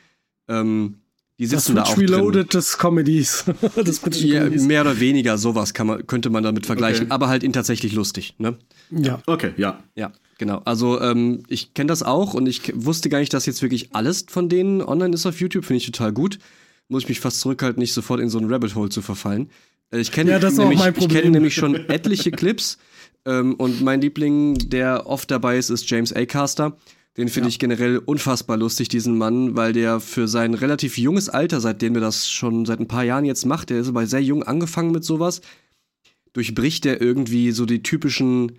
Ähm, 0.49 0.97
die 1.39 1.47
das 1.49 1.65
sitzen 1.65 1.77
da 1.77 1.85
Switch 1.87 1.93
auch 1.93 1.97
drin. 1.97 2.15
Reloaded 2.15 2.53
des 2.55 2.77
Comedies. 2.79 3.45
des 3.87 3.99
britischen 4.01 4.29
Ja, 4.29 4.41
Comedies. 4.41 4.65
mehr 4.67 4.83
oder 4.83 5.01
weniger 5.01 5.39
sowas 5.39 5.73
kann 5.73 5.87
man, 5.87 6.07
könnte 6.07 6.29
man 6.29 6.43
damit 6.43 6.67
vergleichen, 6.67 7.05
Okay. 7.07 7.13
aber 7.13 7.29
halt 7.29 7.43
ihn 7.43 7.53
tatsächlich 7.53 7.93
lustig, 7.95 8.35
ne? 8.39 8.59
Ja. 8.91 9.23
Okay, 9.27 9.53
ja. 9.57 9.83
Ja, 9.95 10.13
genau. 10.39 10.61
Also 10.65 11.01
ähm, 11.01 11.43
ich 11.49 11.73
kenne 11.73 11.89
das 11.89 12.03
auch 12.03 12.35
und 12.35 12.47
ich 12.47 12.73
wusste 12.75 13.09
gar 13.09 13.21
nicht, 13.21 13.33
dass 13.33 13.47
jetzt 13.47 13.63
wirklich 13.63 13.95
alles 13.95 14.27
von 14.29 14.49
denen 14.51 14.83
online 14.83 15.15
ist 15.15 15.25
auf 15.27 15.41
YouTube. 15.41 15.65
Finde 15.65 15.79
ich 15.79 15.87
total 15.87 16.13
gut. 16.13 16.39
Muss 16.89 17.05
ich 17.05 17.09
mich 17.09 17.21
fast 17.21 17.41
zurückhalten, 17.41 17.81
nicht 17.81 17.95
sofort 17.95 18.21
in 18.21 18.29
so 18.29 18.39
ein 18.39 18.53
Rabbit 18.53 18.75
Hole 18.75 18.91
zu 18.91 19.01
verfallen. 19.01 19.49
Äh, 19.92 20.00
Ich 20.00 20.12
kenne 20.12 20.31
Ja, 20.31 20.38
nämlich, 20.38 20.81
ich 20.85 20.94
Problem. 20.94 21.31
nämlich 21.33 21.55
schon 21.55 21.74
etliche 21.88 22.31
Clips 22.31 22.79
ähm, 23.24 23.55
und 23.55 23.81
mein 23.83 24.00
Liebling, 24.00 24.55
der 24.70 25.07
oft 25.07 25.31
dabei 25.31 25.59
ist, 25.59 25.70
ist 25.70 25.88
James 25.90 26.12
Acaster. 26.12 26.76
Den 27.16 27.29
finde 27.29 27.48
ich 27.48 27.59
generell 27.59 27.98
unfassbar 27.98 28.57
lustig, 28.57 28.88
diesen 28.88 29.18
Mann, 29.18 29.57
weil 29.57 29.72
der 29.72 29.98
für 30.00 30.29
sein 30.29 30.55
relativ 30.55 30.96
junges 30.96 31.29
Alter, 31.29 31.61
seitdem 31.61 31.96
er 31.96 32.00
das 32.00 32.31
schon 32.31 32.64
seit 32.64 32.79
ein 32.79 32.87
paar 32.88 33.03
Jahren 33.05 33.24
jetzt 33.24 33.44
macht, 33.44 33.70
der 33.70 33.81
ist 33.81 33.88
aber 33.88 34.07
sehr 34.07 34.22
jung 34.22 34.44
angefangen 34.44 34.92
mit 34.92 35.05
sowas, 35.05 35.40
durchbricht 36.33 36.87
er 36.87 37.00
irgendwie 37.00 37.50
so 37.50 37.66
die 37.66 37.83
typischen 37.83 38.53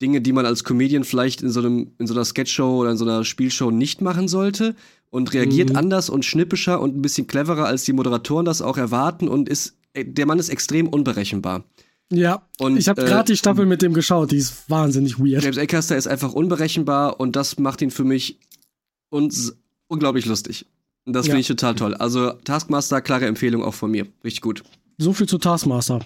Dinge, 0.00 0.20
die 0.22 0.32
man 0.32 0.46
als 0.46 0.64
Comedian 0.64 1.04
vielleicht 1.04 1.42
in 1.42 1.50
so, 1.50 1.60
einem, 1.60 1.92
in 1.98 2.06
so 2.06 2.14
einer 2.14 2.24
Sketchshow 2.24 2.78
oder 2.80 2.90
in 2.90 2.96
so 2.96 3.04
einer 3.04 3.24
Spielshow 3.24 3.70
nicht 3.70 4.00
machen 4.00 4.26
sollte 4.26 4.74
und 5.10 5.32
reagiert 5.34 5.70
Mhm. 5.70 5.76
anders 5.76 6.08
und 6.10 6.24
schnippischer 6.24 6.80
und 6.80 6.96
ein 6.96 7.02
bisschen 7.02 7.26
cleverer, 7.26 7.66
als 7.66 7.84
die 7.84 7.92
Moderatoren 7.92 8.46
das 8.46 8.62
auch 8.62 8.78
erwarten 8.78 9.28
und 9.28 9.48
ist, 9.50 9.75
der 10.04 10.26
Mann 10.26 10.38
ist 10.38 10.48
extrem 10.48 10.88
unberechenbar. 10.88 11.64
Ja. 12.12 12.46
Und, 12.58 12.76
ich 12.76 12.88
habe 12.88 13.02
äh, 13.02 13.06
gerade 13.06 13.32
die 13.32 13.36
Staffel 13.36 13.66
mit 13.66 13.82
dem 13.82 13.92
geschaut, 13.92 14.30
die 14.30 14.36
ist 14.36 14.68
wahnsinnig 14.70 15.18
weird. 15.18 15.42
James 15.42 15.58
Acaster 15.58 15.96
ist 15.96 16.06
einfach 16.06 16.32
unberechenbar 16.32 17.18
und 17.18 17.34
das 17.36 17.58
macht 17.58 17.82
ihn 17.82 17.90
für 17.90 18.04
mich 18.04 18.38
uns 19.10 19.56
unglaublich 19.88 20.26
lustig. 20.26 20.66
Und 21.04 21.12
das 21.14 21.26
Ja. 21.26 21.30
finde 21.32 21.40
ich 21.40 21.48
total 21.48 21.74
toll. 21.74 21.94
Also 21.94 22.32
Taskmaster, 22.44 23.00
klare 23.00 23.26
Empfehlung 23.26 23.62
auch 23.64 23.74
von 23.74 23.90
mir. 23.90 24.06
Richtig 24.24 24.40
gut. 24.42 24.62
So 24.98 25.12
viel 25.12 25.28
zu 25.28 25.38
Taskmaster. 25.38 26.00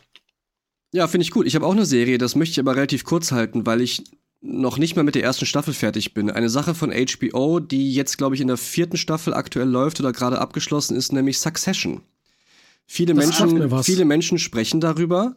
Ja, 0.93 1.07
finde 1.07 1.23
ich 1.23 1.31
gut. 1.31 1.47
Ich 1.47 1.55
habe 1.55 1.67
auch 1.67 1.73
eine 1.73 1.87
Serie, 1.87 2.19
das 2.19 2.35
möchte 2.35 2.53
ich 2.53 2.59
aber 2.61 2.77
relativ 2.77 3.05
kurz 3.05 3.31
halten, 3.33 3.65
weil 3.67 3.81
ich 3.81 4.03
noch 4.43 4.79
nicht 4.79 4.97
mal 4.97 5.03
mit 5.03 5.15
der 5.15 5.23
ersten 5.23 5.47
Staffel 5.47 5.75
fertig 5.75 6.15
bin. 6.15 6.31
Eine 6.31 6.49
Sache 6.49 6.75
von 6.75 6.91
HBO, 6.93 7.61
die 7.61 7.93
jetzt, 7.93 8.17
glaube 8.19 8.35
ich, 8.35 8.41
in 8.41 8.49
der 8.49 8.57
vierten 8.57 8.97
Staffel 8.97 9.35
aktuell 9.35 9.69
läuft 9.69 10.01
oder 10.01 10.13
gerade 10.13 10.39
abgeschlossen 10.39 10.97
ist, 10.97 11.13
nämlich 11.13 11.39
Succession. 11.39 12.01
Viele 12.93 13.15
Das 13.15 13.25
Menschen, 13.25 13.85
viele 13.85 14.05
Menschen 14.05 14.39
sprechen 14.41 14.81
darüber. 14.81 15.37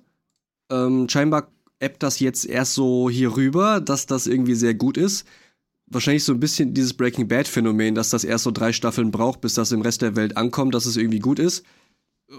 Ähm, 0.72 1.08
scheinbar 1.08 1.52
ebbt 1.80 2.02
das 2.02 2.20
jetzt 2.20 2.48
erst 2.48 2.74
so 2.74 3.12
hier 3.12 3.36
rüber, 3.36 3.80
dass 3.80 4.08
das 4.08 4.26
irgendwie 4.26 4.56
sehr 4.56 4.74
gut 4.74 4.98
ist. 4.98 5.28
Wahrscheinlich 5.86 6.24
so 6.24 6.34
ein 6.34 6.40
bisschen 6.40 6.74
dieses 6.74 6.96
Breaking 6.96 7.28
Bad 7.28 7.48
Phänomen, 7.48 7.94
dass 7.94 8.10
das 8.10 8.24
erst 8.24 8.46
so 8.46 8.52
drei 8.52 8.74
Staffeln 8.74 9.12
braucht, 9.12 9.42
bis 9.42 9.54
das 9.54 9.72
im 9.72 9.82
Rest 9.82 10.02
der 10.02 10.16
Welt 10.16 10.36
ankommt, 10.36 10.74
dass 10.74 10.88
es 10.88 10.98
irgendwie 10.98 11.20
gut 11.20 11.38
ist 11.38 11.64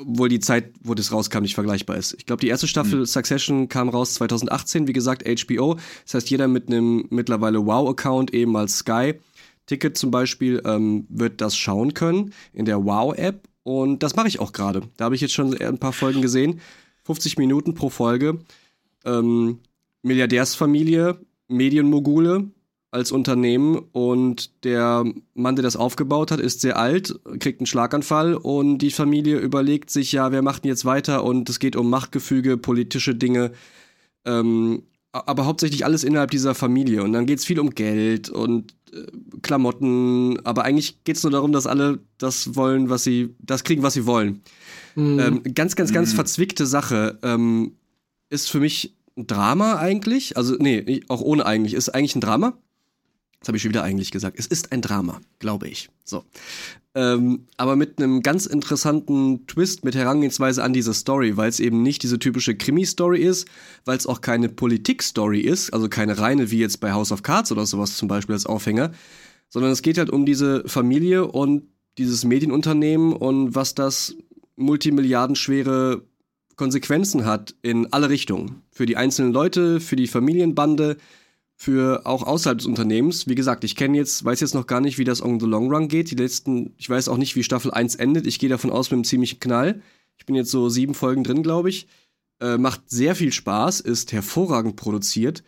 obwohl 0.01 0.29
die 0.29 0.41
Zeit, 0.41 0.73
wo 0.83 0.95
das 0.95 1.13
rauskam, 1.13 1.43
nicht 1.43 1.55
vergleichbar 1.55 1.97
ist. 1.97 2.15
Ich 2.15 2.27
glaube, 2.27 2.41
die 2.41 2.49
erste 2.49 2.67
Staffel 2.67 3.07
Succession 3.07 3.69
kam 3.69 3.89
raus 3.89 4.15
2018, 4.15 4.89
wie 4.89 4.93
gesagt, 4.93 5.23
HBO. 5.23 5.77
Das 6.05 6.15
heißt, 6.15 6.31
jeder 6.31 6.49
mit 6.49 6.69
einem 6.69 7.07
mittlerweile 7.11 7.65
Wow-Account, 7.65 8.35
eben 8.35 8.57
als 8.57 8.79
Sky-Ticket 8.79 9.97
zum 9.97 10.11
Beispiel, 10.11 10.61
ähm, 10.65 11.07
wird 11.09 11.41
das 11.41 11.57
schauen 11.57 11.95
können 11.95 12.33
in 12.53 12.65
der 12.65 12.85
Wow-App. 12.85 13.49
Und 13.65 14.03
das 14.03 14.15
mache 14.15 14.29
ich 14.29 14.39
auch 14.39 14.53
gerade. 14.53 14.83
Da 14.97 15.07
habe 15.07 15.15
ich 15.15 15.21
jetzt 15.21 15.35
schon 15.35 15.59
ein 15.61 15.79
paar 15.79 15.93
Folgen 15.93 16.23
gesehen. 16.23 16.61
50 17.05 17.39
Minuten 17.39 17.75
pro 17.75 17.91
Folge. 17.91 18.39
Ähm, 19.05 19.59
Milliardärsfamilie, 20.03 21.19
Medienmogule 21.49 22.51
als 22.91 23.11
Unternehmen 23.11 23.77
und 23.91 24.65
der 24.65 25.05
Mann, 25.35 25.57
der 25.57 25.65
das 25.65 25.77
aufgebaut 25.77 26.31
hat, 26.31 26.39
ist 26.39 26.61
sehr 26.61 26.79
alt, 26.79 27.19
kriegt 27.41 27.59
einen 27.59 27.67
Schlaganfall 27.67 28.35
und 28.35 28.79
die 28.79 28.93
Familie 28.93 29.39
überlegt 29.39 29.91
sich, 29.91 30.13
ja, 30.13 30.31
wer 30.31 30.43
macht 30.43 30.63
denn 30.63 30.69
jetzt 30.69 30.85
weiter 30.85 31.25
und 31.25 31.51
es 31.51 31.59
geht 31.59 31.75
um 31.75 31.91
Machtgefüge, 31.91 32.57
politische 32.57 33.17
Dinge, 33.17 33.51
ähm, 34.25 34.85
aber 35.15 35.47
hauptsächlich 35.47 35.85
alles 35.85 36.05
innerhalb 36.05 36.31
dieser 36.31 36.55
Familie 36.55 37.03
und 37.03 37.13
dann 37.13 37.27
geht 37.27 37.39
es 37.39 37.45
viel 37.45 37.61
um 37.61 37.71
Geld 37.71 38.29
und 38.29 38.75
äh, 38.93 39.07
Klamotten, 39.43 40.45
aber 40.45 40.65
eigentlich 40.65 41.05
geht 41.05 41.17
es 41.17 41.23
nur 41.23 41.31
darum, 41.31 41.53
dass 41.53 41.67
alle 41.67 42.01
das 42.19 42.57
wollen, 42.57 42.91
was 42.91 43.05
sie, 43.05 43.35
das 43.39 43.63
kriegen, 43.63 43.83
was 43.83 43.95
sie 43.95 44.07
wollen. 44.07 44.43
Mhm. 44.97 45.19
Ähm, 45.19 45.43
ganz, 45.55 45.77
ganz, 45.77 45.93
ganz 45.93 46.13
verzwickte 46.13 46.67
Sache. 46.67 47.19
Ähm, 47.23 47.73
ist 48.31 48.51
für 48.51 48.61
mich 48.61 48.97
ein 49.17 49.27
Drama 49.27 49.77
eigentlich. 49.77 50.37
Also, 50.37 50.57
nee, 50.59 51.03
auch 51.09 51.21
ohne 51.21 51.47
eigentlich. 51.47 51.75
Ist 51.75 51.91
eigentlich 51.91 52.17
ein 52.17 52.21
Drama. 52.21 52.59
Das 53.45 53.49
habe 53.49 53.59
ich 53.59 53.63
schon 53.63 53.73
wieder 53.73 53.83
eigentlich 53.83 54.11
gesagt. 54.11 54.39
Es 54.39 54.47
ist 54.47 54.73
ein 54.73 54.81
Drama, 54.81 55.21
glaube 55.39 55.69
ich. 55.69 55.91
So. 56.03 56.25
Ähm, 56.95 57.47
aber 57.59 57.77
mit 57.77 57.99
einem 57.99 58.23
ganz 58.23 58.47
interessanten 58.47 59.47
Twist, 59.47 59.85
mit 59.85 59.95
Herangehensweise 59.95 60.65
an 60.65 60.73
diese 60.73 60.95
Story, 60.95 61.37
weil 61.37 61.51
es 61.51 61.61
eben 61.61 61.83
nicht 61.83 62.03
diese 62.03 62.19
typische 62.19 62.55
Krimi-Story 62.55 63.21
ist, 63.21 63.47
weil 63.85 63.99
es 63.99 64.07
auch 64.07 64.23
keine 64.23 64.49
Politik-Story 64.49 65.41
ist, 65.41 65.75
also 65.75 65.91
keine 65.91 66.19
reine 66.19 66.51
wie 66.51 66.59
jetzt 66.59 66.81
bei 66.81 66.93
House 66.93 67.13
of 67.13 67.23
Cards 67.23 67.53
oder 67.53 67.67
sowas 67.67 67.99
zum 67.99 68.09
Beispiel 68.09 68.33
als 68.33 68.47
Aufhänger, 68.47 68.93
sondern 69.51 69.73
es 69.73 69.83
geht 69.83 69.99
halt 69.99 70.09
um 70.09 70.25
diese 70.25 70.67
Familie 70.67 71.27
und 71.27 71.65
dieses 71.99 72.25
Medienunternehmen 72.25 73.13
und 73.13 73.55
was 73.55 73.75
das 73.75 74.17
multimilliardenschwere 74.57 76.03
Konsequenzen 76.57 77.27
hat 77.27 77.55
in 77.61 77.93
alle 77.93 78.09
Richtungen. 78.09 78.63
Für 78.71 78.87
die 78.87 78.97
einzelnen 78.97 79.35
Leute, 79.35 79.81
für 79.81 79.97
die 79.97 80.07
Familienbande, 80.07 80.97
für 81.57 82.05
auch 82.05 82.23
außerhalb 82.25 82.59
des 82.59 82.67
Unternehmens. 82.67 83.29
Wie 83.29 83.35
gesagt, 83.35 83.65
ich 83.65 83.77
kenne 83.77 83.97
jetzt, 83.97 84.25
weiß 84.25 84.41
jetzt 84.41 84.55
noch 84.55 84.67
gar 84.67 84.81
nicht, 84.81 84.99
wie 84.99 85.05
das 85.05 85.23
on 85.23 85.39
the 85.41 85.47
long 85.47 85.73
run 85.73 85.89
geht. 85.89 86.11
Die 86.11 86.17
letzten, 86.17 86.75
ich 86.77 86.91
weiß 86.91 87.09
auch 87.09 87.17
nicht, 87.17 87.37
wie 87.37 87.45
Staffel 87.45 87.71
1 87.71 87.95
endet. 87.97 88.27
Ich 88.27 88.39
gehe 88.39 88.49
davon 88.49 88.71
aus 88.71 88.91
mit 88.91 88.97
einem 88.97 89.05
ziemlichen 89.05 89.41
Knall. 89.41 89.81
Ich 90.19 90.27
bin 90.27 90.35
jetzt 90.35 90.51
so 90.51 90.69
sieben 90.69 90.95
Folgen 90.95 91.25
drin, 91.25 91.43
glaube 91.43 91.71
ich. 91.71 91.87
Äh, 92.41 92.59
macht 92.59 92.83
sehr 92.91 93.15
viel 93.15 93.33
Spaß, 93.33 93.81
ist 93.81 94.13
hervorragend 94.13 94.77
produziert. 94.77 95.45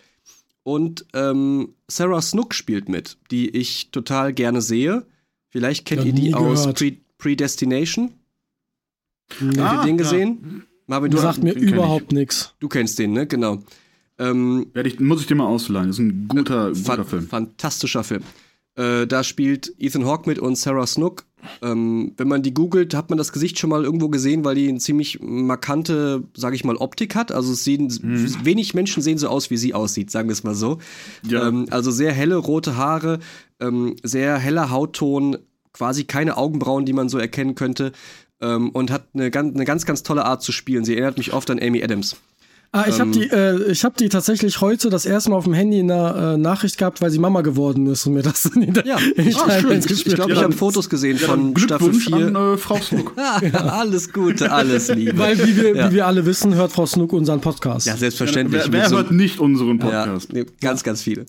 Und 0.62 1.06
ähm, 1.12 1.74
Sarah 1.88 2.22
Snook 2.22 2.54
spielt 2.54 2.88
mit, 2.88 3.18
die 3.30 3.50
ich 3.50 3.90
total 3.90 4.32
gerne 4.32 4.62
sehe. 4.62 5.06
Vielleicht 5.48 5.86
kennt 5.86 6.04
ihr 6.04 6.12
die 6.12 6.34
aus. 6.34 6.72
Pre 6.72 6.96
Predestination. 7.18 8.12
Nee, 9.40 9.58
Habt 9.60 9.84
ihr 9.84 9.90
den 9.90 9.98
ja. 9.98 10.02
gesehen? 10.02 10.66
Marvin, 10.86 11.10
du 11.10 11.18
sagt 11.18 11.42
mir 11.42 11.52
überhaupt 11.54 12.12
nichts. 12.12 12.54
du 12.60 12.68
kennst 12.68 12.98
den, 12.98 13.12
ne? 13.12 13.26
Genau. 13.26 13.62
Ähm, 14.18 14.66
ich, 14.74 15.00
muss 15.00 15.20
ich 15.20 15.26
dir 15.26 15.34
mal 15.34 15.46
ausleihen. 15.46 15.88
Das 15.88 15.98
ist 15.98 16.04
ein 16.04 16.28
guter, 16.28 16.72
guter 16.72 16.96
Fan 16.96 17.04
Film. 17.04 17.28
Fantastischer 17.28 18.04
Film. 18.04 18.22
Äh, 18.76 19.06
da 19.06 19.24
spielt 19.24 19.74
Ethan 19.78 20.04
Hawke 20.04 20.28
mit 20.28 20.38
und 20.38 20.56
Sarah 20.56 20.86
Snook. 20.86 21.24
Ähm, 21.62 22.12
wenn 22.16 22.28
man 22.28 22.42
die 22.42 22.52
googelt, 22.52 22.94
hat 22.94 23.08
man 23.08 23.18
das 23.18 23.32
Gesicht 23.32 23.58
schon 23.58 23.70
mal 23.70 23.84
irgendwo 23.84 24.08
gesehen, 24.08 24.44
weil 24.44 24.54
die 24.54 24.68
eine 24.68 24.78
ziemlich 24.78 25.20
markante, 25.20 26.24
sage 26.34 26.56
ich 26.56 26.64
mal, 26.64 26.76
Optik 26.76 27.14
hat. 27.14 27.32
Also 27.32 27.54
sehen, 27.54 27.88
wenig 28.44 28.74
Menschen 28.74 29.02
sehen 29.02 29.18
so 29.18 29.28
aus, 29.28 29.50
wie 29.50 29.56
sie 29.56 29.72
aussieht, 29.72 30.10
sagen 30.10 30.28
wir 30.28 30.32
es 30.32 30.44
mal 30.44 30.54
so. 30.54 30.78
Ja. 31.22 31.48
Ähm, 31.48 31.66
also 31.70 31.90
sehr 31.90 32.12
helle 32.12 32.36
rote 32.36 32.76
Haare, 32.76 33.20
ähm, 33.60 33.96
sehr 34.02 34.38
heller 34.38 34.70
Hautton, 34.70 35.38
quasi 35.72 36.04
keine 36.04 36.36
Augenbrauen, 36.36 36.84
die 36.84 36.92
man 36.92 37.08
so 37.08 37.18
erkennen 37.18 37.54
könnte. 37.54 37.92
Ähm, 38.40 38.70
und 38.70 38.90
hat 38.90 39.08
eine 39.14 39.30
ganz, 39.30 39.54
eine 39.54 39.64
ganz, 39.64 39.86
ganz 39.86 40.02
tolle 40.02 40.26
Art 40.26 40.42
zu 40.42 40.52
spielen. 40.52 40.84
Sie 40.84 40.92
erinnert 40.92 41.16
mich 41.16 41.32
oft 41.32 41.48
an 41.50 41.58
Amy 41.58 41.82
Adams. 41.82 42.16
Ah, 42.76 42.84
ich 42.88 43.00
habe 43.00 43.10
die, 43.10 43.24
äh, 43.30 43.70
ich 43.70 43.84
habe 43.84 43.94
die 43.98 44.08
tatsächlich 44.08 44.60
heute 44.60 44.90
das 44.90 45.06
erste 45.06 45.30
Mal 45.30 45.36
auf 45.36 45.44
dem 45.44 45.54
Handy 45.54 45.78
in 45.78 45.90
einer 45.90 46.34
äh, 46.34 46.36
Nachricht 46.36 46.78
gehabt, 46.78 47.00
weil 47.00 47.10
sie 47.10 47.18
Mama 47.18 47.40
geworden 47.40 47.86
ist 47.86 48.06
und 48.06 48.14
mir 48.14 48.22
das 48.22 48.44
in 48.46 48.72
die, 48.74 48.80
Ja. 48.86 48.98
in 49.16 49.24
die 49.28 49.34
Ah, 49.34 49.58
Timelines 49.58 49.86
schön. 49.86 49.96
Ich 50.06 50.14
glaube, 50.14 50.32
ich 50.32 50.42
habe 50.42 50.52
Fotos 50.52 50.88
gesehen 50.90 51.18
Ja, 51.20 51.26
von 51.28 51.56
Staffel 51.56 51.90
Glückwunsch 51.90 52.06
4. 52.06 52.36
an 52.36 52.54
äh, 52.54 52.56
Frau 52.58 52.76
Snook. 52.80 53.12
alles 53.52 54.12
Gute, 54.12 54.52
alles 54.52 54.88
Liebe. 54.88 55.16
Weil, 55.18 55.38
wie 55.46 55.56
wir, 55.56 55.74
Ja. 55.76 55.90
wie 55.90 55.94
wir 55.96 56.06
alle 56.06 56.26
wissen, 56.26 56.54
hört 56.54 56.72
Frau 56.72 56.86
Snook 56.86 57.12
unseren 57.12 57.40
Podcast. 57.40 57.86
Ja, 57.86 57.96
selbstverständlich. 57.96 58.62
Wer, 58.66 58.72
wer 58.72 58.88
so- 58.90 58.96
hört 58.96 59.10
nicht 59.10 59.40
unseren 59.40 59.78
ja, 59.78 60.04
Podcast? 60.04 60.32
nee, 60.32 60.44
ganz, 60.60 60.82
ganz 60.82 61.02
viele. 61.02 61.26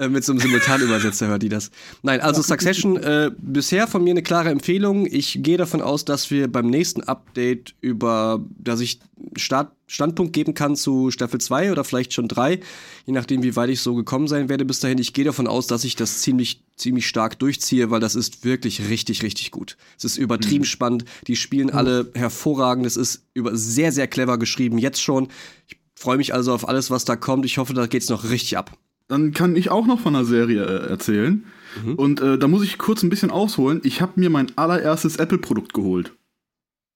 Äh, 0.00 0.08
mit 0.08 0.24
so 0.24 0.32
einem 0.32 0.40
Simultanübersetzer 0.40 1.26
hört 1.26 1.42
die 1.42 1.48
das. 1.48 1.70
Nein, 2.02 2.20
also 2.20 2.40
Succession, 2.40 2.96
äh, 2.98 3.30
bisher 3.36 3.86
von 3.88 4.04
mir 4.04 4.10
eine 4.12 4.22
klare 4.22 4.48
Empfehlung. 4.50 5.06
Ich 5.06 5.40
gehe 5.42 5.56
davon 5.56 5.80
aus, 5.82 6.04
dass 6.04 6.30
wir 6.30 6.46
beim 6.46 6.68
nächsten 6.68 7.02
Update 7.02 7.74
über, 7.80 8.40
dass 8.58 8.80
ich 8.80 9.00
Start, 9.36 9.72
Standpunkt 9.88 10.34
geben 10.34 10.54
kann 10.54 10.76
zu 10.76 11.10
Staffel 11.10 11.40
2 11.40 11.72
oder 11.72 11.82
vielleicht 11.82 12.12
schon 12.12 12.28
3, 12.28 12.60
je 13.06 13.12
nachdem, 13.12 13.42
wie 13.42 13.56
weit 13.56 13.70
ich 13.70 13.80
so 13.80 13.94
gekommen 13.94 14.28
sein 14.28 14.48
werde 14.48 14.64
bis 14.64 14.80
dahin. 14.80 14.98
Ich 14.98 15.14
gehe 15.14 15.24
davon 15.24 15.46
aus, 15.46 15.66
dass 15.66 15.82
ich 15.82 15.96
das 15.96 16.20
ziemlich, 16.20 16.62
ziemlich 16.76 17.08
stark 17.08 17.38
durchziehe, 17.38 17.90
weil 17.90 17.98
das 17.98 18.14
ist 18.14 18.44
wirklich 18.44 18.88
richtig, 18.90 19.22
richtig 19.22 19.50
gut. 19.50 19.76
Es 19.96 20.04
ist 20.04 20.18
übertrieben 20.18 20.66
spannend. 20.66 21.06
Die 21.26 21.36
spielen 21.36 21.70
alle 21.70 22.10
hervorragend. 22.14 22.86
Es 22.86 22.98
ist 22.98 23.24
über 23.32 23.56
sehr, 23.56 23.90
sehr 23.90 24.06
clever 24.06 24.38
geschrieben, 24.38 24.76
jetzt 24.76 25.00
schon. 25.00 25.28
Ich 25.66 25.78
freue 25.94 26.18
mich 26.18 26.34
also 26.34 26.52
auf 26.52 26.68
alles, 26.68 26.90
was 26.90 27.06
da 27.06 27.16
kommt. 27.16 27.46
Ich 27.46 27.56
hoffe, 27.56 27.72
da 27.72 27.86
geht's 27.86 28.10
noch 28.10 28.24
richtig 28.24 28.58
ab. 28.58 28.76
Dann 29.08 29.32
kann 29.32 29.56
ich 29.56 29.70
auch 29.70 29.86
noch 29.86 30.00
von 30.00 30.14
einer 30.14 30.26
Serie 30.26 30.64
äh, 30.64 30.90
erzählen. 30.90 31.46
Mhm. 31.82 31.94
Und 31.94 32.20
äh, 32.20 32.38
da 32.38 32.46
muss 32.46 32.62
ich 32.62 32.76
kurz 32.76 33.02
ein 33.02 33.08
bisschen 33.08 33.30
ausholen. 33.30 33.80
Ich 33.84 34.02
habe 34.02 34.20
mir 34.20 34.28
mein 34.28 34.56
allererstes 34.56 35.16
Apple-Produkt 35.16 35.72
geholt. 35.72 36.12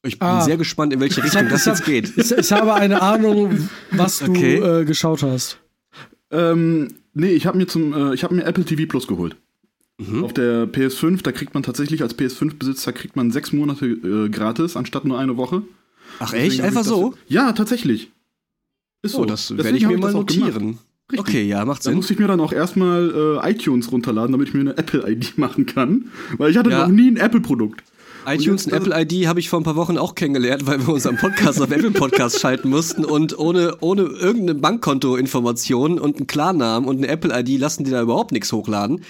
Ich 0.05 0.19
bin 0.19 0.27
Ah. 0.29 0.41
sehr 0.43 0.57
gespannt, 0.57 0.93
in 0.93 1.01
welche 1.01 1.23
Richtung 1.23 1.49
das 1.49 1.65
jetzt 1.65 1.85
geht. 1.85 2.13
Ich, 2.17 2.33
ich 2.33 2.53
habe 2.53 2.75
eine 2.75 3.01
Ahnung, 3.03 3.69
was 3.93 4.19
du 4.19 4.31
Okay. 4.33 4.57
äh, 4.57 4.85
geschaut 4.85 5.23
hast. 5.23 5.59
Ähm, 6.31 6.89
nee, 7.15 7.31
ich 7.31 7.47
habe 7.47 7.57
mir 7.59 7.67
zum, 7.67 7.93
äh, 7.93 8.15
ich 8.15 8.25
habe 8.25 8.35
mir 8.35 8.45
Apple 8.45 8.65
TV 8.65 8.87
Plus 8.89 9.07
geholt. 9.07 9.37
Mhm. 9.99 10.25
Auf 10.25 10.33
der 10.33 10.67
PS5, 10.67 11.23
da 11.23 11.31
kriegt 11.31 11.55
man 11.55 11.63
tatsächlich 11.63 12.03
als 12.03 12.17
PS5-Besitzer 12.19 12.93
kriegt 12.93 13.15
man 13.15 13.31
sechs 13.31 13.53
Monate 13.53 13.87
äh, 13.87 14.29
gratis, 14.29 14.77
anstatt 14.77 15.05
nur 15.05 15.19
eine 15.19 15.37
Woche. 15.37 15.63
Ach 16.19 16.31
Deswegen 16.33 16.51
echt? 16.53 16.61
Einfach 16.63 16.81
das- 16.81 16.89
so? 16.89 17.15
Ja, 17.29 17.53
tatsächlich. 17.53 18.11
Ist 19.03 19.15
Oh, 19.15 19.25
das 19.25 19.49
Deswegen 19.49 19.65
werde 19.65 19.77
ich 19.79 19.87
mir 19.87 19.99
mal 19.99 20.07
das 20.09 20.15
notieren. 20.15 20.79
Richtig. 21.11 21.21
Okay, 21.21 21.43
ja, 21.45 21.65
macht 21.65 21.81
Da 21.81 21.91
Sinn. 21.91 21.95
musste 21.97 22.13
ich 22.15 22.19
mir 22.19 22.27
dann 22.29 22.41
auch 22.41 22.53
erstmal 22.53 23.39
äh, 23.45 23.51
iTunes 23.51 23.93
runterladen, 23.93 24.33
damit 24.33 24.49
ich 24.49 24.55
mir 24.55 24.61
eine 24.61 24.77
Apple-ID 24.79 25.35
machen 25.39 25.67
kann. 25.67 26.07
Weil 26.39 26.51
ich 26.51 26.57
hatte 26.57 26.71
Ja. 26.71 26.87
noch 26.87 26.89
nie 26.95 27.09
ein 27.11 27.17
Apple-Produkt. 27.19 27.83
iTunes 28.27 28.67
und 28.67 28.73
Apple 28.73 29.01
ID 29.01 29.27
habe 29.27 29.41
ich 29.41 29.49
vor 29.49 29.61
ein 29.61 29.65
paar 29.65 29.77
Wochen 29.77 29.99
auch 29.99 30.15
kennengelernt, 30.15 30.67
weil 30.67 30.81
wir 30.87 30.93
unseren 30.95 31.17
Podcast 31.17 31.61
auf 31.61 31.71
Apple 31.71 31.91
Podcast 31.91 32.39
schalten 32.41 32.69
mussten 32.71 33.05
und 33.05 33.39
ohne, 33.39 33.77
ohne 33.81 34.03
irgendeine 34.03 34.55
Bankkonto-Information 34.61 35.99
und 35.99 36.17
einen 36.17 36.27
Klarnamen 36.27 36.89
und 36.89 36.99
eine 36.99 37.09
Apple 37.09 37.39
ID 37.39 37.59
lassen 37.59 37.85
die 37.85 37.91
da 37.91 38.01
überhaupt 38.03 38.33
nichts 38.33 38.53
hochladen. 38.53 39.03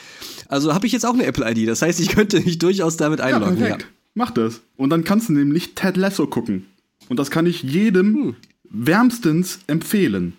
Also 0.49 0.75
habe 0.75 0.87
ich 0.87 0.93
jetzt 0.93 1.05
auch 1.07 1.15
eine 1.15 1.25
Apple 1.27 1.49
ID. 1.51 1.69
Das 1.69 1.83
heißt, 1.83 2.01
ich 2.01 2.09
könnte 2.09 2.41
mich 2.41 2.59
durchaus 2.59 2.97
damit 2.97 3.19
Ja, 3.21 3.27
einloggen. 3.27 3.59
Ja, 3.59 3.67
perfekt. 3.67 3.87
Mach 4.15 4.31
das. 4.31 4.61
Und 4.77 4.91
dann 4.91 5.05
kannst 5.05 5.29
du 5.29 5.33
nämlich 5.33 5.75
Ted 5.75 5.97
Lasso 5.97 6.27
gucken. 6.27 6.67
Und 7.09 7.19
das 7.19 7.31
kann 7.31 7.47
ich 7.47 7.63
jedem 7.63 8.15
Hm. 8.15 8.37
wärmstens 8.69 9.61
empfehlen. 9.67 10.35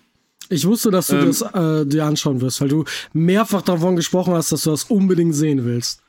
Ich 0.50 0.66
wusste, 0.66 0.90
dass 0.90 1.06
du 1.08 1.16
Ähm. 1.16 1.26
das 1.26 1.42
äh, 1.42 1.86
dir 1.86 2.04
anschauen 2.04 2.40
wirst, 2.40 2.60
weil 2.60 2.68
du 2.68 2.84
mehrfach 3.12 3.62
davon 3.62 3.96
gesprochen 3.96 4.34
hast, 4.34 4.52
dass 4.52 4.62
du 4.64 4.70
das 4.70 4.84
unbedingt 4.84 5.34
sehen 5.34 5.64
willst. 5.64 6.00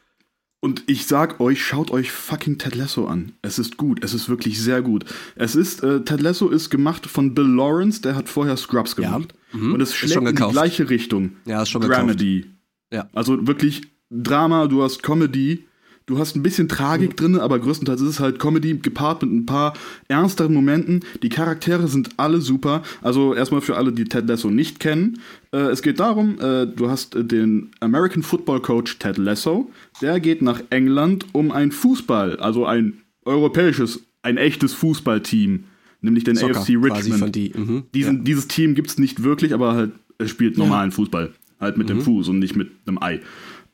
Und 0.66 0.82
ich 0.88 1.06
sag 1.06 1.40
euch, 1.40 1.64
schaut 1.64 1.92
euch 1.92 2.12
fucking 2.12 2.58
Ted 2.58 2.74
Lasso 2.74 3.06
an. 3.06 3.34
Es 3.44 3.60
ist 3.60 3.78
gut, 3.78 4.04
es 4.04 4.16
ist 4.16 4.30
wirklich 4.30 4.60
sehr 4.60 4.82
gut. 4.82 5.06
Es 5.36 5.56
ist, 5.56 5.84
äh, 5.84 6.02
Ted 6.04 6.22
Lasso 6.22 6.50
ist 6.50 6.72
gemacht 6.72 7.06
von 7.06 7.36
Bill 7.36 7.46
Lawrence, 7.46 8.02
der 8.02 8.16
hat 8.16 8.28
vorher 8.30 8.58
Scrubs 8.58 8.96
Ja. 8.98 9.12
gemacht. 9.12 9.36
Mhm. 9.54 9.76
Und 9.76 9.82
es 9.82 9.94
schlägt 9.96 10.16
in 10.16 10.22
die 10.26 10.32
gekauft. 10.32 10.54
gleiche 10.54 10.90
Richtung. 10.90 11.34
Ja, 11.46 11.62
ist 11.62 11.70
schon 11.70 11.84
Dramedy. 11.84 12.48
Ja. 12.92 13.08
Also 13.14 13.46
wirklich 13.46 13.84
Drama, 14.10 14.66
du 14.66 14.82
hast 14.82 15.04
Comedy, 15.04 15.66
du 16.08 16.18
hast 16.20 16.36
ein 16.36 16.44
bisschen 16.44 16.68
Tragik 16.68 17.12
Mhm. 17.12 17.16
drin, 17.16 17.36
aber 17.40 17.58
größtenteils 17.60 18.02
ist 18.02 18.08
es 18.10 18.20
halt 18.20 18.40
Comedy 18.40 18.78
gepaart 18.78 19.24
mit 19.24 19.32
ein 19.32 19.46
paar 19.46 19.74
ernsteren 20.08 20.54
Momenten. 20.54 21.02
Die 21.24 21.30
Charaktere 21.30 21.88
sind 21.88 22.10
alle 22.18 22.42
super. 22.42 22.84
Also 23.02 23.34
erstmal 23.34 23.62
für 23.62 23.76
alle, 23.78 23.92
die 23.92 24.06
Ted 24.06 24.28
Lasso 24.28 24.50
nicht 24.50 24.80
kennen. 24.80 25.20
Äh, 25.52 25.58
es 25.72 25.82
geht 25.82 26.00
darum, 26.00 26.40
äh, 26.40 26.68
du 26.68 26.90
hast 26.90 27.16
äh, 27.16 27.24
den 27.26 27.72
American 27.80 28.22
Football 28.24 28.62
Coach 28.62 29.00
Ted 29.00 29.18
Lasso. 29.18 29.72
Der 30.02 30.20
geht 30.20 30.42
nach 30.42 30.62
England, 30.70 31.26
um 31.34 31.52
ein 31.52 31.72
Fußball, 31.72 32.38
also 32.38 32.66
ein 32.66 33.02
europäisches, 33.26 34.02
ein 34.22 34.38
echtes 34.38 34.74
Fußballteam, 34.74 35.64
nämlich 36.02 36.24
den 36.24 36.36
Soccer 36.36 36.60
AFC 36.60 36.76
Richmond. 36.82 37.36
die. 37.36 37.52
Mhm. 37.56 37.84
Diesen, 37.94 38.24
Dieses 38.24 38.48
Team 38.48 38.76
gibt 38.76 38.90
es 38.90 38.98
nicht 39.00 39.24
wirklich, 39.24 39.54
aber 39.54 39.74
halt, 39.74 39.92
es 40.20 40.30
spielt 40.30 40.58
normalen 40.58 40.92
Fußball. 40.92 41.34
Halt 41.60 41.78
mit 41.78 41.90
dem 41.90 42.02
Fuß 42.02 42.28
und 42.30 42.40
nicht 42.40 42.56
mit 42.56 42.70
einem 42.86 43.02
Ei. 43.02 43.22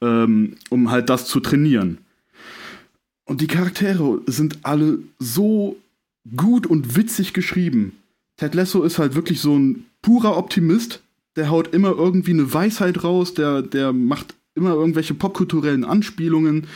Ähm, 0.01 0.53
um 0.69 0.91
halt 0.91 1.09
das 1.09 1.25
zu 1.27 1.39
trainieren. 1.39 1.97
Und 3.25 3.41
die 3.41 3.47
Charaktere 3.47 4.21
sind 4.25 4.59
alle 4.63 4.99
so 5.19 5.77
gut 6.35 6.67
und 6.67 6.95
witzig 6.95 7.33
geschrieben. 7.33 7.93
Ted 8.37 8.55
Lasso 8.55 8.83
ist 8.83 8.97
halt 8.97 9.15
wirklich 9.15 9.39
so 9.39 9.57
ein 9.57 9.85
purer 10.01 10.37
Optimist. 10.37 11.01
Der 11.35 11.49
haut 11.49 11.73
immer 11.73 11.91
irgendwie 11.91 12.31
eine 12.31 12.53
Weisheit 12.53 13.03
raus, 13.03 13.33
der, 13.33 13.61
der 13.61 13.93
macht 13.93 14.35
immer 14.53 14.73
irgendwelche 14.73 15.13
popkulturellen 15.13 15.85
Anspielungen, 15.85 16.67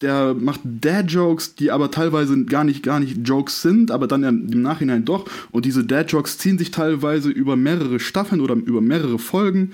der 0.00 0.34
macht 0.34 0.60
Dad-Jokes, 0.64 1.56
die 1.56 1.70
aber 1.70 1.90
teilweise 1.90 2.44
gar 2.44 2.64
nicht, 2.64 2.82
gar 2.82 3.00
nicht 3.00 3.26
Jokes 3.26 3.62
sind, 3.62 3.90
aber 3.90 4.06
dann 4.06 4.22
im 4.22 4.62
Nachhinein 4.62 5.04
doch. 5.04 5.28
Und 5.50 5.64
diese 5.64 5.84
Dad-Jokes 5.84 6.38
ziehen 6.38 6.56
sich 6.56 6.70
teilweise 6.70 7.30
über 7.30 7.56
mehrere 7.56 7.98
Staffeln 7.98 8.40
oder 8.40 8.54
über 8.54 8.80
mehrere 8.80 9.18
Folgen. 9.18 9.72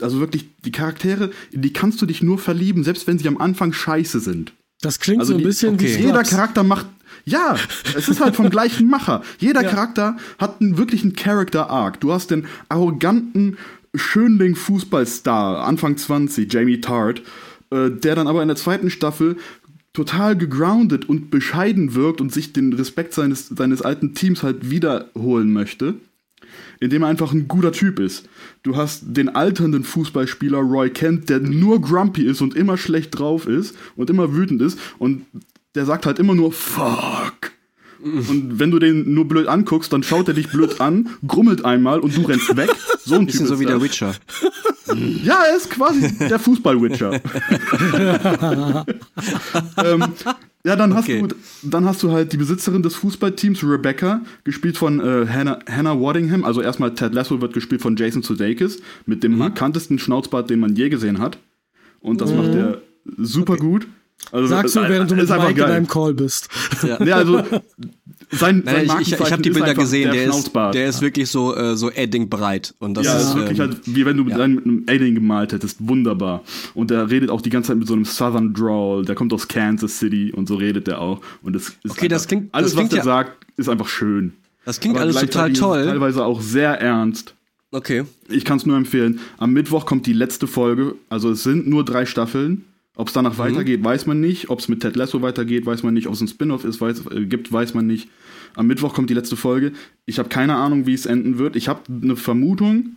Also 0.00 0.20
wirklich, 0.20 0.46
die 0.64 0.72
Charaktere, 0.72 1.30
in 1.50 1.62
die 1.62 1.72
kannst 1.72 2.00
du 2.00 2.06
dich 2.06 2.22
nur 2.22 2.38
verlieben, 2.38 2.84
selbst 2.84 3.06
wenn 3.06 3.18
sie 3.18 3.28
am 3.28 3.38
Anfang 3.38 3.72
scheiße 3.72 4.20
sind. 4.20 4.52
Das 4.84 5.00
klingt 5.00 5.20
Also 5.20 5.32
so 5.32 5.36
ein 5.36 5.38
die- 5.38 5.44
bisschen 5.44 5.74
okay. 5.74 5.84
wie 5.98 6.02
Jeder 6.02 6.14
Scrubs. 6.24 6.30
Charakter 6.30 6.62
macht. 6.62 6.86
Ja, 7.26 7.56
es 7.96 8.08
ist 8.08 8.20
halt 8.20 8.36
vom 8.36 8.50
gleichen 8.50 8.88
Macher. 8.88 9.22
Jeder 9.38 9.64
Charakter 9.64 10.16
hat 10.38 10.60
einen 10.60 10.76
wirklichen 10.76 11.14
Character-Arc. 11.14 11.98
Du 12.00 12.12
hast 12.12 12.30
den 12.30 12.46
arroganten 12.68 13.56
Schönling-Fußballstar, 13.94 15.64
Anfang 15.66 15.96
20, 15.96 16.52
Jamie 16.52 16.80
Tart, 16.80 17.22
äh, 17.70 17.90
der 17.90 18.14
dann 18.14 18.26
aber 18.26 18.42
in 18.42 18.48
der 18.48 18.56
zweiten 18.56 18.90
Staffel 18.90 19.36
total 19.92 20.36
gegroundet 20.36 21.08
und 21.08 21.30
bescheiden 21.30 21.94
wirkt 21.94 22.20
und 22.20 22.32
sich 22.32 22.52
den 22.52 22.72
Respekt 22.72 23.14
seines, 23.14 23.48
seines 23.48 23.80
alten 23.80 24.14
Teams 24.14 24.42
halt 24.42 24.70
wiederholen 24.70 25.52
möchte 25.52 25.94
indem 26.80 27.02
er 27.02 27.08
einfach 27.08 27.32
ein 27.32 27.48
guter 27.48 27.72
Typ 27.72 27.98
ist. 27.98 28.28
Du 28.64 28.76
hast 28.76 29.02
den 29.04 29.28
alternden 29.28 29.84
Fußballspieler 29.84 30.56
Roy 30.58 30.88
Kent, 30.88 31.28
der 31.28 31.38
nur 31.38 31.82
grumpy 31.82 32.22
ist 32.24 32.40
und 32.40 32.56
immer 32.56 32.78
schlecht 32.78 33.18
drauf 33.18 33.46
ist 33.46 33.76
und 33.94 34.08
immer 34.08 34.34
wütend 34.34 34.62
ist 34.62 34.78
und 34.98 35.26
der 35.74 35.84
sagt 35.84 36.06
halt 36.06 36.18
immer 36.18 36.34
nur 36.34 36.50
Fuck. 36.50 37.53
Und 38.28 38.58
wenn 38.58 38.70
du 38.70 38.78
den 38.78 39.14
nur 39.14 39.26
blöd 39.26 39.48
anguckst, 39.48 39.92
dann 39.92 40.02
schaut 40.02 40.28
er 40.28 40.34
dich 40.34 40.48
blöd 40.50 40.80
an, 40.80 41.08
grummelt 41.26 41.64
einmal 41.64 42.00
und 42.00 42.14
du 42.16 42.20
rennst 42.22 42.54
weg. 42.56 42.70
So 43.04 43.14
ein 43.14 43.20
Typ 43.22 43.26
Bisschen 43.28 43.46
so 43.46 43.54
ist 43.54 43.60
wie 43.60 43.66
der. 43.66 43.80
Witcher. 43.82 44.14
Ja, 45.24 45.38
er 45.50 45.56
ist 45.56 45.70
quasi 45.70 46.12
der 46.18 46.38
Fußball-Witcher. 46.38 47.14
ähm, 49.84 50.04
Ja, 50.66 50.76
dann 50.76 50.94
hast, 50.94 51.04
Okay. 51.04 51.22
du, 51.26 51.34
dann 51.62 51.84
hast 51.84 52.02
du 52.02 52.10
halt 52.12 52.32
die 52.32 52.36
Besitzerin 52.36 52.82
des 52.82 52.94
Fußballteams, 52.96 53.62
Rebecca, 53.64 54.20
gespielt 54.44 54.76
von 54.78 55.00
äh, 55.00 55.26
Hannah, 55.28 55.58
Hannah 55.70 56.00
Waddingham. 56.00 56.44
Also 56.44 56.60
erstmal 56.62 56.94
Ted 56.94 57.12
Lasso 57.14 57.40
wird 57.40 57.52
gespielt 57.52 57.82
von 57.82 57.96
Jason 57.96 58.22
Sudeikis 58.22 58.80
mit 59.06 59.18
Mhm. 59.18 59.20
dem 59.22 59.38
markantesten 59.38 59.98
Schnauzbart, 59.98 60.48
den 60.50 60.60
man 60.60 60.74
je 60.76 60.88
gesehen 60.90 61.18
hat. 61.18 61.38
Und 62.00 62.20
das 62.20 62.32
macht 62.32 62.54
er 62.54 62.80
super 63.16 63.56
gut. 63.56 63.86
Also, 64.32 64.48
Sagst 64.48 64.74
du, 64.76 64.80
äh, 64.80 64.88
während 64.88 65.10
du 65.10 65.14
ist 65.16 65.28
mit 65.30 65.38
Mike 65.38 65.60
in 65.62 65.70
einem 65.70 65.86
Call 65.88 66.14
bist. 66.14 66.48
Ja. 66.82 67.02
Ja, 67.04 67.16
also 67.16 67.42
sein, 68.30 68.62
Nein, 68.64 68.86
sein 68.86 69.00
ich, 69.02 69.12
ich, 69.12 69.20
ich 69.20 69.32
habe 69.32 69.42
die 69.42 69.48
ist 69.50 69.54
Bilder 69.54 69.68
einfach 69.70 69.82
gesehen, 69.82 70.10
der, 70.12 70.24
ist, 70.24 70.30
Schnauzbart. 70.32 70.74
der 70.74 70.88
ist 70.88 71.00
wirklich 71.00 71.30
so, 71.30 71.54
äh, 71.54 71.76
so 71.76 71.90
Edding 71.90 72.28
breit. 72.28 72.74
Und 72.78 72.94
das 72.96 73.06
ja, 73.06 73.14
das 73.14 73.22
ist, 73.22 73.28
ist 73.30 73.36
wirklich 73.36 73.58
ähm, 73.58 73.68
halt, 73.70 73.80
wie 73.84 74.06
wenn 74.06 74.16
du 74.16 74.24
ja. 74.24 74.46
mit 74.46 74.64
einem 74.64 74.84
Alien 74.88 75.14
gemalt 75.14 75.52
hättest. 75.52 75.76
Wunderbar. 75.86 76.42
Und 76.74 76.90
der 76.90 77.10
redet 77.10 77.30
auch 77.30 77.42
die 77.42 77.50
ganze 77.50 77.68
Zeit 77.68 77.78
mit 77.78 77.86
so 77.86 77.94
einem 77.94 78.04
Southern 78.04 78.52
Drawl. 78.54 79.04
Der 79.04 79.14
kommt 79.14 79.32
aus 79.32 79.46
Kansas 79.46 79.98
City 79.98 80.32
und 80.34 80.48
so 80.48 80.56
redet 80.56 80.86
der 80.86 81.00
auch. 81.00 81.20
Und 81.42 81.54
das 81.54 81.68
ist 81.82 81.90
Okay, 81.90 82.08
das 82.08 82.22
einfach- 82.22 82.28
klingt- 82.28 82.54
alles, 82.54 82.70
das 82.72 82.76
klingt 82.76 82.90
was 82.92 82.98
er 82.98 82.98
ja- 82.98 83.04
sagt, 83.04 83.46
ist 83.56 83.68
einfach 83.68 83.88
schön. 83.88 84.32
das 84.64 84.80
klingt 84.80 84.96
Aber 84.96 85.04
alles 85.04 85.16
total 85.20 85.52
ist 85.52 85.58
toll. 85.60 85.84
Teilweise 85.84 86.24
auch 86.24 86.40
sehr 86.40 86.80
ernst. 86.80 87.34
Okay. 87.70 88.04
Ich 88.28 88.44
kann 88.44 88.58
es 88.58 88.66
nur 88.66 88.76
empfehlen. 88.76 89.18
Am 89.38 89.52
Mittwoch 89.52 89.84
kommt 89.84 90.06
die 90.06 90.12
letzte 90.12 90.46
Folge. 90.46 90.94
Also 91.08 91.30
es 91.30 91.42
sind 91.42 91.66
nur 91.68 91.84
drei 91.84 92.06
Staffeln. 92.06 92.64
Ob 92.96 93.08
es 93.08 93.14
Mhm. 93.14 93.18
danach 93.18 93.38
weitergeht, 93.38 93.82
weiß 93.82 94.06
man 94.06 94.20
nicht. 94.20 94.50
Ob 94.50 94.60
es 94.60 94.68
mit 94.68 94.80
Ted 94.80 94.96
Lasso 94.96 95.20
weitergeht, 95.22 95.66
weiß 95.66 95.82
man 95.82 95.94
nicht. 95.94 96.06
Ob 96.06 96.14
es 96.14 96.20
ein 96.20 96.28
Spin-off 96.28 96.64
ist, 96.64 96.80
weiß, 96.80 97.06
äh, 97.10 97.24
gibt, 97.26 97.52
weiß 97.52 97.74
man 97.74 97.86
nicht. 97.86 98.08
Am 98.54 98.66
Mittwoch 98.68 98.94
kommt 98.94 99.10
die 99.10 99.14
letzte 99.14 99.36
Folge. 99.36 99.72
Ich 100.06 100.18
habe 100.18 100.28
keine 100.28 100.54
Ahnung, 100.56 100.86
wie 100.86 100.94
es 100.94 101.06
enden 101.06 101.38
wird. 101.38 101.56
Ich 101.56 101.68
habe 101.68 101.80
eine 102.02 102.14
Vermutung, 102.16 102.96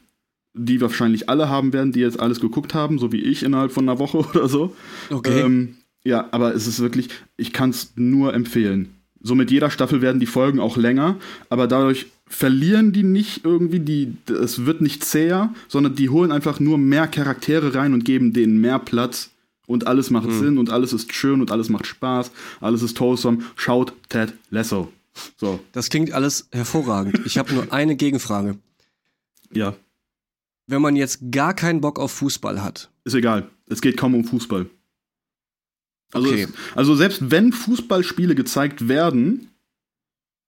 die 0.54 0.82
wahrscheinlich 0.82 1.30
alle 1.30 1.50
haben 1.50 1.74
werden, 1.74 1.92
die 1.92 2.00
jetzt 2.00 2.20
alles 2.20 2.40
geguckt 2.40 2.74
haben, 2.74 3.00
so 3.00 3.12
wie 3.12 3.22
ich 3.22 3.44
innerhalb 3.44 3.72
von 3.72 3.88
einer 3.90 3.98
Woche 4.00 4.18
oder 4.30 4.48
so. 4.48 4.76
Okay. 5.10 5.42
Ähm, 5.42 5.76
ja, 6.04 6.28
aber 6.32 6.54
es 6.54 6.68
ist 6.68 6.80
wirklich, 6.80 7.10
ich 7.38 7.52
kann 7.54 7.72
es 7.72 7.94
nur 7.96 8.34
empfehlen. 8.34 8.90
So 9.22 9.34
mit 9.34 9.50
jeder 9.50 9.72
Staffel 9.72 10.02
werden 10.02 10.20
die 10.20 10.26
Folgen 10.28 10.60
auch 10.60 10.78
länger, 10.78 11.18
aber 11.50 11.68
dadurch 11.68 12.06
verlieren 12.28 12.92
die 12.94 13.04
nicht 13.04 13.44
irgendwie 13.44 13.80
die, 13.80 14.14
es 14.32 14.66
wird 14.66 14.80
nicht 14.82 15.04
zäher, 15.04 15.54
sondern 15.68 15.96
die 15.96 16.10
holen 16.10 16.32
einfach 16.32 16.60
nur 16.60 16.78
mehr 16.78 17.08
Charaktere 17.08 17.74
rein 17.74 17.94
und 17.94 18.06
geben 18.06 18.32
denen 18.32 18.62
mehr 18.62 18.78
Platz 18.80 19.32
und 19.68 19.86
alles 19.86 20.10
macht 20.10 20.32
Sinn 20.32 20.58
und 20.58 20.72
alles 20.72 20.94
ist 20.94 21.14
schön 21.14 21.40
und 21.42 21.52
alles 21.52 21.70
macht 21.70 21.86
Spaß, 21.86 22.32
alles 22.62 22.82
ist 22.82 23.00
wholesome. 23.00 23.44
Schaut 23.56 23.94
Ted 24.10 24.34
Lasso. 24.50 24.92
So, 25.38 25.60
Das 25.74 25.90
klingt 25.90 26.12
alles 26.14 26.48
hervorragend. 26.52 27.20
Ich 27.26 27.38
habe 27.38 27.54
nur 27.54 27.72
eine 27.72 27.96
Gegenfrage. 27.96 28.58
ja, 29.52 29.76
Wenn 30.68 30.82
man 30.82 30.96
jetzt 30.96 31.20
gar 31.32 31.54
keinen 31.54 31.82
Bock 31.82 32.00
auf 32.00 32.12
Fußball 32.14 32.64
hat, 32.64 32.90
ist 33.04 33.14
egal. 33.14 33.48
Es 33.70 33.82
geht 33.82 33.98
kaum 33.98 34.16
um 34.16 34.24
Fußball. 34.26 34.68
Also, 36.14 36.30
Okay. 36.30 36.44
es, 36.44 36.54
also 36.76 36.96
selbst 36.96 37.32
wenn 37.32 37.52
Fußballspiele 37.52 38.34
gezeigt 38.36 38.88
werden, 38.88 39.50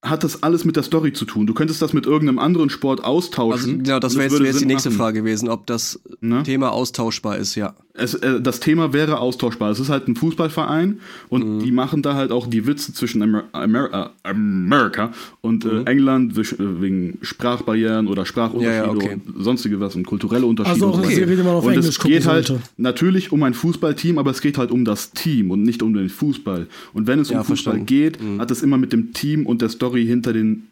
hat 0.02 0.24
das 0.24 0.42
alles 0.42 0.64
mit 0.64 0.76
der 0.76 0.82
Story 0.82 1.12
zu 1.12 1.26
tun. 1.26 1.46
Du 1.46 1.52
könntest 1.52 1.82
das 1.82 1.92
mit 1.92 2.06
irgendeinem 2.06 2.38
anderen 2.38 2.70
Sport 2.70 3.00
also 3.00 3.10
austauschen. 3.18 3.82
genau, 3.82 3.98
das 4.00 4.14
und 4.14 4.20
wäre 4.20 4.30
jetzt, 4.30 4.40
wär 4.40 4.46
jetzt 4.46 4.60
die 4.60 4.66
nächste 4.66 4.88
machen, 4.88 4.98
Frage 4.98 5.20
gewesen, 5.20 5.48
ob 5.50 5.66
das 5.66 6.00
Ne? 6.22 6.42
Thema 6.42 6.72
austauschbar 6.72 7.36
ist, 7.36 7.54
ja. 7.54 7.74
Es, 7.92 8.14
äh, 8.14 8.40
das 8.40 8.60
Thema 8.60 8.92
wäre 8.94 9.18
austauschbar. 9.18 9.70
Es 9.70 9.78
ist 9.80 9.90
halt 9.90 10.08
ein 10.08 10.16
Fußballverein 10.16 11.00
und 11.28 11.56
Mhm. 11.56 11.58
die 11.64 11.72
machen 11.72 12.00
da 12.02 12.14
halt 12.14 12.30
auch 12.32 12.46
die 12.46 12.66
Witze 12.66 12.94
zwischen 12.94 13.20
Amer 13.22 13.44
Amer 13.52 14.12
äh, 14.24 14.28
Amerika 14.28 15.12
und 15.42 15.64
Mhm. 15.64 15.70
äh, 15.86 15.90
England 15.90 16.38
äh, 16.38 16.80
wegen 16.80 17.18
Sprachbarrieren 17.20 18.06
oder 18.06 18.24
Sprachunterschiede 18.24 18.76
Ja, 18.76 18.84
ja, 18.86 18.90
okay. 18.92 19.20
und 19.34 19.44
sonstige 19.44 19.80
was 19.80 19.96
und 19.96 20.06
kulturelle 20.06 20.46
Unterschiede. 20.46 20.86
Also 20.86 20.98
auch 20.98 21.02
so 21.04 21.10
Serie, 21.10 21.36
die 21.36 21.42
man 21.42 21.54
auf 21.56 21.64
und 21.64 21.72
Englisch 21.72 21.88
es 21.88 21.98
geht 21.98 22.26
halt 22.26 22.46
sollte. 22.46 22.62
natürlich 22.78 23.32
um 23.32 23.42
ein 23.42 23.52
Fußballteam, 23.54 24.16
aber 24.18 24.30
es 24.30 24.40
geht 24.40 24.56
halt 24.56 24.70
um 24.70 24.84
das 24.86 25.10
Team 25.12 25.50
und 25.50 25.62
nicht 25.62 25.82
um 25.82 25.92
den 25.92 26.08
Fußball. 26.08 26.68
Und 26.94 27.06
wenn 27.06 27.18
es 27.18 27.28
Ja, 27.30 27.40
um 27.40 27.44
Fußball 27.44 27.74
verstanden. 27.74 27.86
geht, 27.86 28.22
Mhm. 28.22 28.40
hat 28.40 28.50
es 28.50 28.62
immer 28.62 28.78
mit 28.78 28.92
dem 28.92 29.12
Team 29.12 29.46
und 29.46 29.60
der 29.60 29.68
Story 29.68 29.89
hinter 29.98 30.32
den 30.32 30.68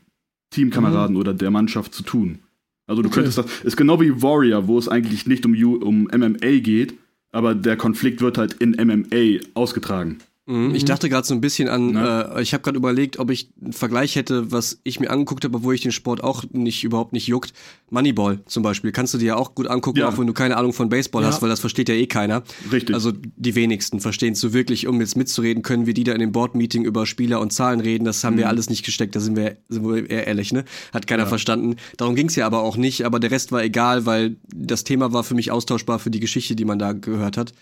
Teamkameraden 0.51 1.17
oder 1.17 1.35
der 1.35 1.51
Mannschaft 1.51 1.95
zu 1.95 2.03
tun. 2.03 2.39
Also 2.87 3.03
du 3.03 3.09
Okay. 3.09 3.17
könntest 3.17 3.39
das, 3.39 3.47
ist 3.65 3.77
genau 3.77 4.01
wie 4.01 4.23
Warrior, 4.23 4.67
wo 4.67 4.79
es 4.79 4.89
eigentlich 4.89 5.27
nicht 5.27 5.45
um, 5.45 5.55
um 5.83 6.05
MMA 6.05 6.61
geht, 6.61 6.95
aber 7.33 7.55
der 7.55 7.77
Konflikt 7.77 8.23
wird 8.23 8.39
halt 8.39 8.55
in 8.55 8.71
MMA 8.71 9.41
ausgetragen. 9.55 10.19
Mhm. 10.49 10.75
Ich 10.75 10.87
dachte 10.87 11.11
gerade 11.11 11.27
so 11.27 11.35
ein 11.35 11.43
bisschen 11.43 11.69
an, 11.69 11.95
äh, 11.95 12.41
ich 12.41 12.55
habe 12.55 12.63
gerade 12.63 12.79
überlegt, 12.79 13.19
ob 13.19 13.31
ich 13.31 13.51
einen 13.63 13.75
Vergleich 13.75 14.17
hätte, 14.17 14.51
was 14.51 14.81
ich 14.83 14.99
mir 14.99 15.11
angeguckt 15.11 15.45
habe, 15.45 15.59
obwohl 15.59 15.75
ich 15.75 15.83
den 15.83 15.93
Sport 15.93 16.25
auch 16.25 16.43
nicht 16.53 16.85
überhaupt 16.85 17.13
nicht 17.13 17.27
juckt. 17.27 17.53
Moneyball 17.91 18.41
zum 18.47 18.63
Beispiel. 18.63 18.91
Kannst 18.91 19.13
du 19.13 19.19
dir 19.19 19.27
ja 19.27 19.37
auch 19.37 19.55
gut 19.55 19.67
angucken, 19.67 19.99
Ja. 19.99 20.09
auch 20.09 20.17
wenn 20.19 20.27
du 20.27 20.33
keine 20.33 20.57
Ahnung 20.57 20.73
von 20.73 20.89
Baseball 20.89 21.25
hast, 21.27 21.43
weil 21.43 21.51
das 21.51 21.61
versteht 21.61 21.89
ja 21.91 21.95
eh 21.95 22.07
keiner. 22.07 22.43
Richtig. 22.73 22.95
Also 22.95 23.13
die 23.13 23.55
wenigsten 23.55 24.01
verstehen 24.01 24.33
es 24.33 24.41
so 24.41 24.55
wirklich, 24.55 24.87
um 24.87 25.01
jetzt 25.01 25.17
mitzureden 25.17 25.63
können, 25.63 25.87
wie 25.87 25.93
die 25.95 26.05
da 26.05 26.13
in 26.13 26.21
dem 26.21 26.33
Board-Meeting 26.33 26.85
über 26.85 27.05
Spieler 27.05 27.41
und 27.41 27.53
Zahlen 27.53 27.81
reden. 27.81 28.05
Das 28.07 28.25
haben 28.25 28.35
Mhm. 28.35 28.39
wir 28.39 28.49
alles 28.49 28.71
nicht 28.71 28.85
gesteckt, 28.87 29.17
da 29.17 29.21
sind 29.21 29.37
wir, 29.37 29.59
sind 29.69 29.87
wir 29.87 30.09
eher 30.09 30.27
ehrlich, 30.27 30.53
ne? 30.53 30.65
Hat 30.95 31.07
keiner 31.07 31.27
verstanden. 31.27 31.77
Darum 31.99 32.15
ging 32.15 32.29
es 32.29 32.37
ja 32.37 32.47
aber 32.47 32.63
auch 32.63 32.79
nicht, 32.79 33.05
aber 33.05 33.21
der 33.21 33.31
Rest 33.31 33.53
war 33.53 33.63
egal, 33.63 34.07
weil 34.07 34.37
das 34.55 34.85
Thema 34.85 35.13
war 35.13 35.25
für 35.25 35.35
mich 35.35 35.51
austauschbar 35.51 35.99
für 35.99 36.11
die 36.11 36.21
Geschichte, 36.21 36.57
die 36.57 36.65
man 36.65 36.79
da 36.79 36.93
gehört 36.93 37.37
hat. 37.37 37.53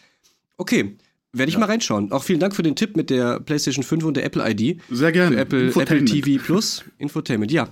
Okay, 0.56 0.96
werde 1.38 1.50
ich 1.50 1.58
mal 1.58 1.66
reinschauen. 1.66 2.12
Auch 2.12 2.22
vielen 2.22 2.40
Dank 2.40 2.54
für 2.54 2.62
den 2.62 2.76
Tipp 2.76 2.96
mit 2.96 3.10
der 3.10 3.40
PlayStation 3.40 3.82
5 3.84 4.04
und 4.04 4.16
der 4.16 4.24
Apple 4.24 4.42
ID. 4.48 4.80
Sehr 4.90 5.12
gerne. 5.12 5.36
Für 5.36 5.40
Apple, 5.42 5.68
Apple. 5.70 5.98
Hm. 5.98 6.06
TV 6.06 6.42
Plus, 6.44 6.84
Infotainment, 6.98 7.50
ja. 7.52 7.68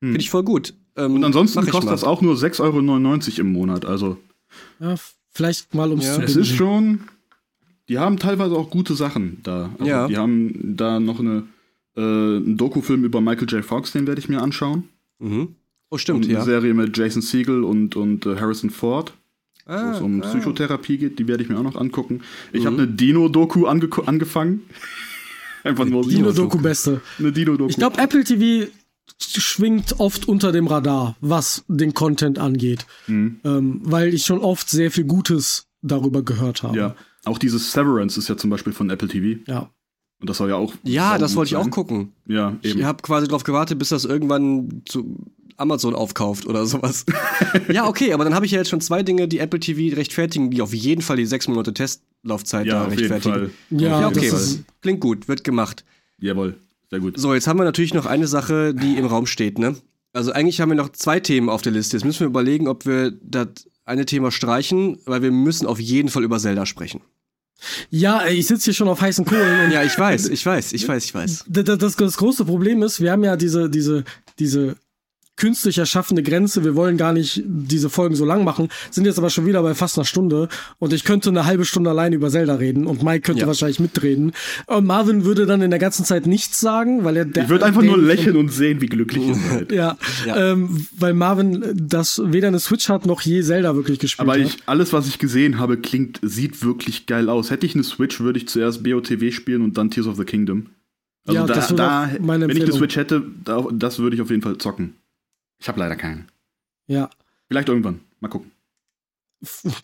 Finde 0.00 0.18
ich 0.20 0.30
voll 0.30 0.44
gut. 0.44 0.74
Ähm, 0.96 1.14
Und 1.14 1.24
ansonsten 1.24 1.66
kostet 1.66 1.90
das 1.92 2.04
auch 2.04 2.22
nur 2.22 2.36
6,99 2.36 2.60
Euro 2.60 3.40
im 3.40 3.52
Monat. 3.52 3.84
Also 3.84 4.16
Ja, 4.80 4.94
vielleicht 5.30 5.74
mal 5.74 5.88
ums 5.90 6.06
Ja. 6.06 6.14
zu 6.14 6.22
es 6.22 6.36
ist 6.36 6.48
schon. 6.54 7.00
Die 7.88 7.98
haben 7.98 8.18
teilweise 8.18 8.54
auch 8.54 8.70
gute 8.70 8.94
Sachen 8.94 9.38
da. 9.42 9.70
Also 9.78 9.84
Ja. 9.90 10.06
Die 10.08 10.16
haben 10.16 10.76
da 10.76 11.00
noch 11.00 11.18
eine, 11.20 11.44
äh, 11.96 12.00
einen 12.00 12.56
Dokufilm 12.56 13.04
über 13.04 13.20
Michael 13.20 13.48
J. 13.48 13.64
Fox, 13.64 13.92
den 13.92 14.06
werde 14.06 14.20
ich 14.20 14.28
mir 14.28 14.40
anschauen. 14.40 14.84
Mhm. 15.18 15.48
Oh, 15.90 15.94
Und 15.94 15.98
stimmt, 15.98 16.24
eine 16.26 16.34
ja. 16.34 16.44
Serie 16.44 16.74
mit 16.74 16.96
Jason 16.96 17.22
Segel 17.22 17.64
und, 17.64 17.96
und 17.96 18.26
äh, 18.26 18.36
Harrison 18.36 18.70
Ford. 18.70 19.14
Wo 19.68 19.72
Ah, 19.72 19.92
es 19.94 20.00
um 20.00 20.22
ah. 20.22 20.26
Psychotherapie 20.26 20.98
geht, 20.98 21.18
die 21.18 21.28
werde 21.28 21.42
ich 21.44 21.48
mir 21.48 21.58
auch 21.58 21.62
noch 21.62 21.76
angucken. 21.76 22.22
Ich 22.52 22.62
Mhm. 22.62 22.66
habe 22.66 22.76
eine 22.78 22.86
Dino-Doku 22.88 23.66
ange 23.66 23.88
angefangen. 24.06 24.62
Einfach 25.64 25.84
nur 25.84 26.02
Dino-Doku 26.08 26.58
beste. 26.58 27.00
Eine 27.18 27.32
Dino-Doku. 27.32 27.70
Ich 27.70 27.76
glaube, 27.76 27.98
Apple 28.00 28.24
TV 28.24 28.70
schwingt 29.20 29.98
oft 30.00 30.28
unter 30.28 30.52
dem 30.52 30.66
Radar, 30.66 31.16
was 31.20 31.64
den 31.68 31.94
Content 31.94 32.38
angeht. 32.38 32.86
Mhm. 33.06 33.40
Ähm, 33.44 33.80
weil 33.84 34.14
ich 34.14 34.24
schon 34.24 34.38
oft 34.40 34.68
sehr 34.70 34.90
viel 34.90 35.04
Gutes 35.04 35.66
darüber 35.82 36.22
gehört 36.22 36.62
habe. 36.62 36.76
Ja. 36.76 36.94
Auch 37.24 37.38
dieses 37.38 37.72
Severance 37.72 38.18
ist 38.18 38.28
ja 38.28 38.36
zum 38.36 38.50
Beispiel 38.50 38.72
von 38.72 38.88
Apple 38.90 39.08
TV. 39.08 39.40
Ja. 39.46 39.70
Und 40.20 40.28
das 40.30 40.38
soll 40.38 40.48
ja 40.50 40.56
auch. 40.56 40.74
Ja, 40.82 41.18
das 41.18 41.36
wollte 41.36 41.50
ich 41.50 41.56
auch 41.56 41.62
sein. 41.62 41.70
gucken. 41.70 42.12
Ja, 42.26 42.56
eben. 42.62 42.78
Ich 42.80 42.84
habe 42.84 43.02
quasi 43.02 43.26
darauf 43.28 43.44
gewartet, 43.44 43.78
bis 43.78 43.90
das 43.90 44.04
irgendwann 44.04 44.82
zu 44.86 45.16
Amazon 45.58 45.94
aufkauft 45.94 46.46
oder 46.46 46.64
sowas. 46.66 47.04
ja, 47.72 47.86
okay, 47.86 48.12
aber 48.12 48.24
dann 48.24 48.34
habe 48.34 48.46
ich 48.46 48.52
ja 48.52 48.58
jetzt 48.58 48.70
schon 48.70 48.80
zwei 48.80 49.02
Dinge, 49.02 49.28
die 49.28 49.38
Apple 49.38 49.60
TV 49.60 49.94
rechtfertigen, 49.96 50.50
die 50.50 50.62
auf 50.62 50.72
jeden 50.72 51.02
Fall 51.02 51.16
die 51.16 51.26
sechs 51.26 51.48
Monate 51.48 51.74
Testlaufzeit 51.74 52.66
ja, 52.66 52.74
da 52.80 52.86
auf 52.86 52.90
jeden 52.94 53.12
rechtfertigen. 53.12 53.50
Fall. 53.68 53.80
Ja, 53.80 54.00
Ja, 54.00 54.08
okay. 54.08 54.20
das 54.20 54.28
Fall. 54.30 54.40
ist, 54.40 54.64
Klingt 54.80 55.00
gut, 55.00 55.28
wird 55.28 55.44
gemacht. 55.44 55.84
Jawohl, 56.20 56.56
sehr 56.90 57.00
gut. 57.00 57.18
So, 57.18 57.34
jetzt 57.34 57.46
haben 57.46 57.58
wir 57.58 57.64
natürlich 57.64 57.92
noch 57.94 58.06
eine 58.06 58.26
Sache, 58.26 58.74
die 58.74 58.96
im 58.96 59.06
Raum 59.06 59.26
steht, 59.26 59.58
ne? 59.58 59.76
Also 60.12 60.32
eigentlich 60.32 60.60
haben 60.60 60.70
wir 60.70 60.76
noch 60.76 60.88
zwei 60.90 61.20
Themen 61.20 61.48
auf 61.50 61.62
der 61.62 61.72
Liste. 61.72 61.96
Jetzt 61.96 62.04
müssen 62.04 62.20
wir 62.20 62.26
überlegen, 62.28 62.66
ob 62.66 62.86
wir 62.86 63.10
das 63.22 63.48
eine 63.84 64.06
Thema 64.06 64.30
streichen, 64.30 64.98
weil 65.04 65.22
wir 65.22 65.30
müssen 65.30 65.66
auf 65.66 65.78
jeden 65.80 66.08
Fall 66.08 66.24
über 66.24 66.38
Zelda 66.38 66.66
sprechen. 66.66 67.00
ja, 67.90 68.20
ey, 68.20 68.36
ich 68.36 68.46
sitze 68.46 68.66
hier 68.66 68.74
schon 68.74 68.88
auf 68.88 69.00
heißen 69.00 69.24
Kohlen 69.24 69.66
und 69.66 69.70
Ja, 69.72 69.82
ich 69.82 69.98
weiß, 69.98 70.28
ich 70.28 70.44
weiß, 70.44 70.72
ich 70.72 70.86
weiß, 70.88 71.04
ich 71.04 71.14
weiß. 71.14 71.44
das, 71.48 71.64
das, 71.78 71.96
das 71.96 72.16
große 72.16 72.44
Problem 72.44 72.82
ist, 72.82 73.00
wir 73.00 73.12
haben 73.12 73.24
ja 73.24 73.36
diese, 73.36 73.68
diese, 73.68 74.04
diese 74.38 74.76
künstlich 75.38 75.78
erschaffene 75.78 76.22
Grenze. 76.22 76.64
Wir 76.64 76.74
wollen 76.74 76.96
gar 76.98 77.12
nicht 77.14 77.42
diese 77.46 77.88
Folgen 77.88 78.14
so 78.14 78.24
lang 78.26 78.44
machen, 78.44 78.68
sind 78.90 79.06
jetzt 79.06 79.18
aber 79.18 79.30
schon 79.30 79.46
wieder 79.46 79.62
bei 79.62 79.74
fast 79.74 79.96
einer 79.96 80.04
Stunde 80.04 80.48
und 80.78 80.92
ich 80.92 81.04
könnte 81.04 81.30
eine 81.30 81.46
halbe 81.46 81.64
Stunde 81.64 81.88
allein 81.90 82.12
über 82.12 82.28
Zelda 82.30 82.56
reden 82.56 82.86
und 82.86 83.02
Mike 83.02 83.20
könnte 83.22 83.42
Ja. 83.42 83.46
wahrscheinlich 83.46 83.80
mitreden. 83.80 84.32
Und 84.66 84.84
Marvin 84.86 85.24
würde 85.24 85.46
dann 85.46 85.62
in 85.62 85.70
der 85.70 85.78
ganzen 85.78 86.04
Zeit 86.04 86.26
nichts 86.26 86.60
sagen, 86.60 87.04
weil 87.04 87.16
er 87.16 87.24
der, 87.24 87.44
Ich 87.44 87.48
würde 87.48 87.64
einfach 87.64 87.80
der- 87.82 87.90
nur 87.92 87.98
lächeln 88.02 88.36
und 88.36 88.52
sehen, 88.52 88.80
wie 88.80 88.86
glücklich 88.86 89.26
ihr 89.26 89.34
seid. 89.34 89.72
Ja, 89.72 89.96
Ja. 90.26 90.52
Ähm, 90.52 90.86
weil 90.98 91.14
Marvin 91.14 91.64
das 91.74 92.20
weder 92.24 92.48
eine 92.48 92.58
Switch 92.58 92.88
hat 92.88 93.06
noch 93.06 93.20
je 93.22 93.42
Zelda 93.42 93.74
wirklich 93.76 93.98
gespielt 93.98 94.28
Aber 94.28 94.38
hat. 94.38 94.46
ich, 94.46 94.56
alles, 94.66 94.92
was 94.92 95.06
ich 95.08 95.18
gesehen 95.18 95.58
habe, 95.58 95.76
klingt, 95.78 96.18
sieht 96.22 96.62
wirklich 96.64 97.06
geil 97.06 97.28
aus. 97.28 97.50
Hätte 97.50 97.64
ich 97.66 97.74
eine 97.74 97.84
Switch, 97.84 98.20
würde 98.20 98.38
ich 98.38 98.48
zuerst 98.48 98.82
BOTW 98.82 99.30
spielen 99.30 99.62
und 99.62 99.78
dann 99.78 99.90
Tears 99.90 100.06
of 100.08 100.16
the 100.16 100.24
Kingdom. 100.24 100.66
Also 101.26 101.40
Ja, 101.40 101.46
da, 101.46 101.54
das 101.54 101.70
wäre 101.70 101.76
da, 101.76 102.10
wenn 102.20 102.50
ich 102.50 102.62
eine. 102.62 102.72
Switch 102.72 102.96
hätte, 102.96 103.22
da, 103.44 103.64
das 103.72 103.98
würde 103.98 104.16
ich 104.16 104.22
auf 104.22 104.30
jeden 104.30 104.42
Fall 104.42 104.56
zocken. 104.58 104.94
Ich 105.60 105.68
habe 105.68 105.78
leider 105.80 105.96
keine. 105.96 106.26
Ja, 106.86 107.10
Vielleicht 107.48 107.68
irgendwann. 107.68 108.00
Mal 108.20 108.28
gucken. 108.28 108.50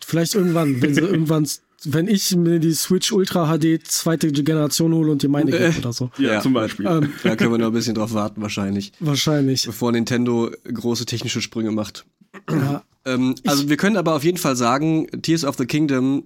Vielleicht 0.05 0.35
irgendwann, 0.35 0.81
wenn 0.81 0.93
sie 0.93 1.01
irgendwann, 1.01 1.47
wenn 1.85 2.07
ich 2.07 2.35
mir 2.35 2.59
die 2.59 2.73
Switch 2.73 3.11
Ultra 3.11 3.57
HD 3.57 3.85
zweite 3.87 4.31
Generation 4.31 4.93
hole 4.93 5.11
und 5.11 5.23
dir 5.23 5.29
meine 5.29 5.51
Äh. 5.51 5.67
gebe 5.69 5.79
oder 5.79 5.93
so. 5.93 6.11
Ja, 6.17 6.33
Ja. 6.33 6.41
zum 6.41 6.53
Beispiel. 6.53 6.85
Ähm, 6.85 7.11
Da 7.23 7.35
können 7.35 7.51
wir 7.51 7.57
noch 7.57 7.67
ein 7.67 7.73
bisschen 7.73 7.95
drauf 7.95 8.13
warten, 8.13 8.41
wahrscheinlich. 8.41 8.91
wahrscheinlich. 8.99 9.65
Bevor 9.65 9.91
Nintendo 9.91 10.51
große 10.65 11.05
technische 11.05 11.41
Sprünge 11.41 11.71
macht. 11.71 12.05
Ja. 12.49 12.83
Ähm, 13.05 13.35
also 13.45 13.69
wir 13.69 13.77
können 13.77 13.97
aber 13.97 14.15
auf 14.15 14.23
jeden 14.23 14.37
Fall 14.37 14.55
sagen, 14.55 15.07
Tears 15.21 15.45
of 15.45 15.55
the 15.57 15.65
Kingdom 15.65 16.25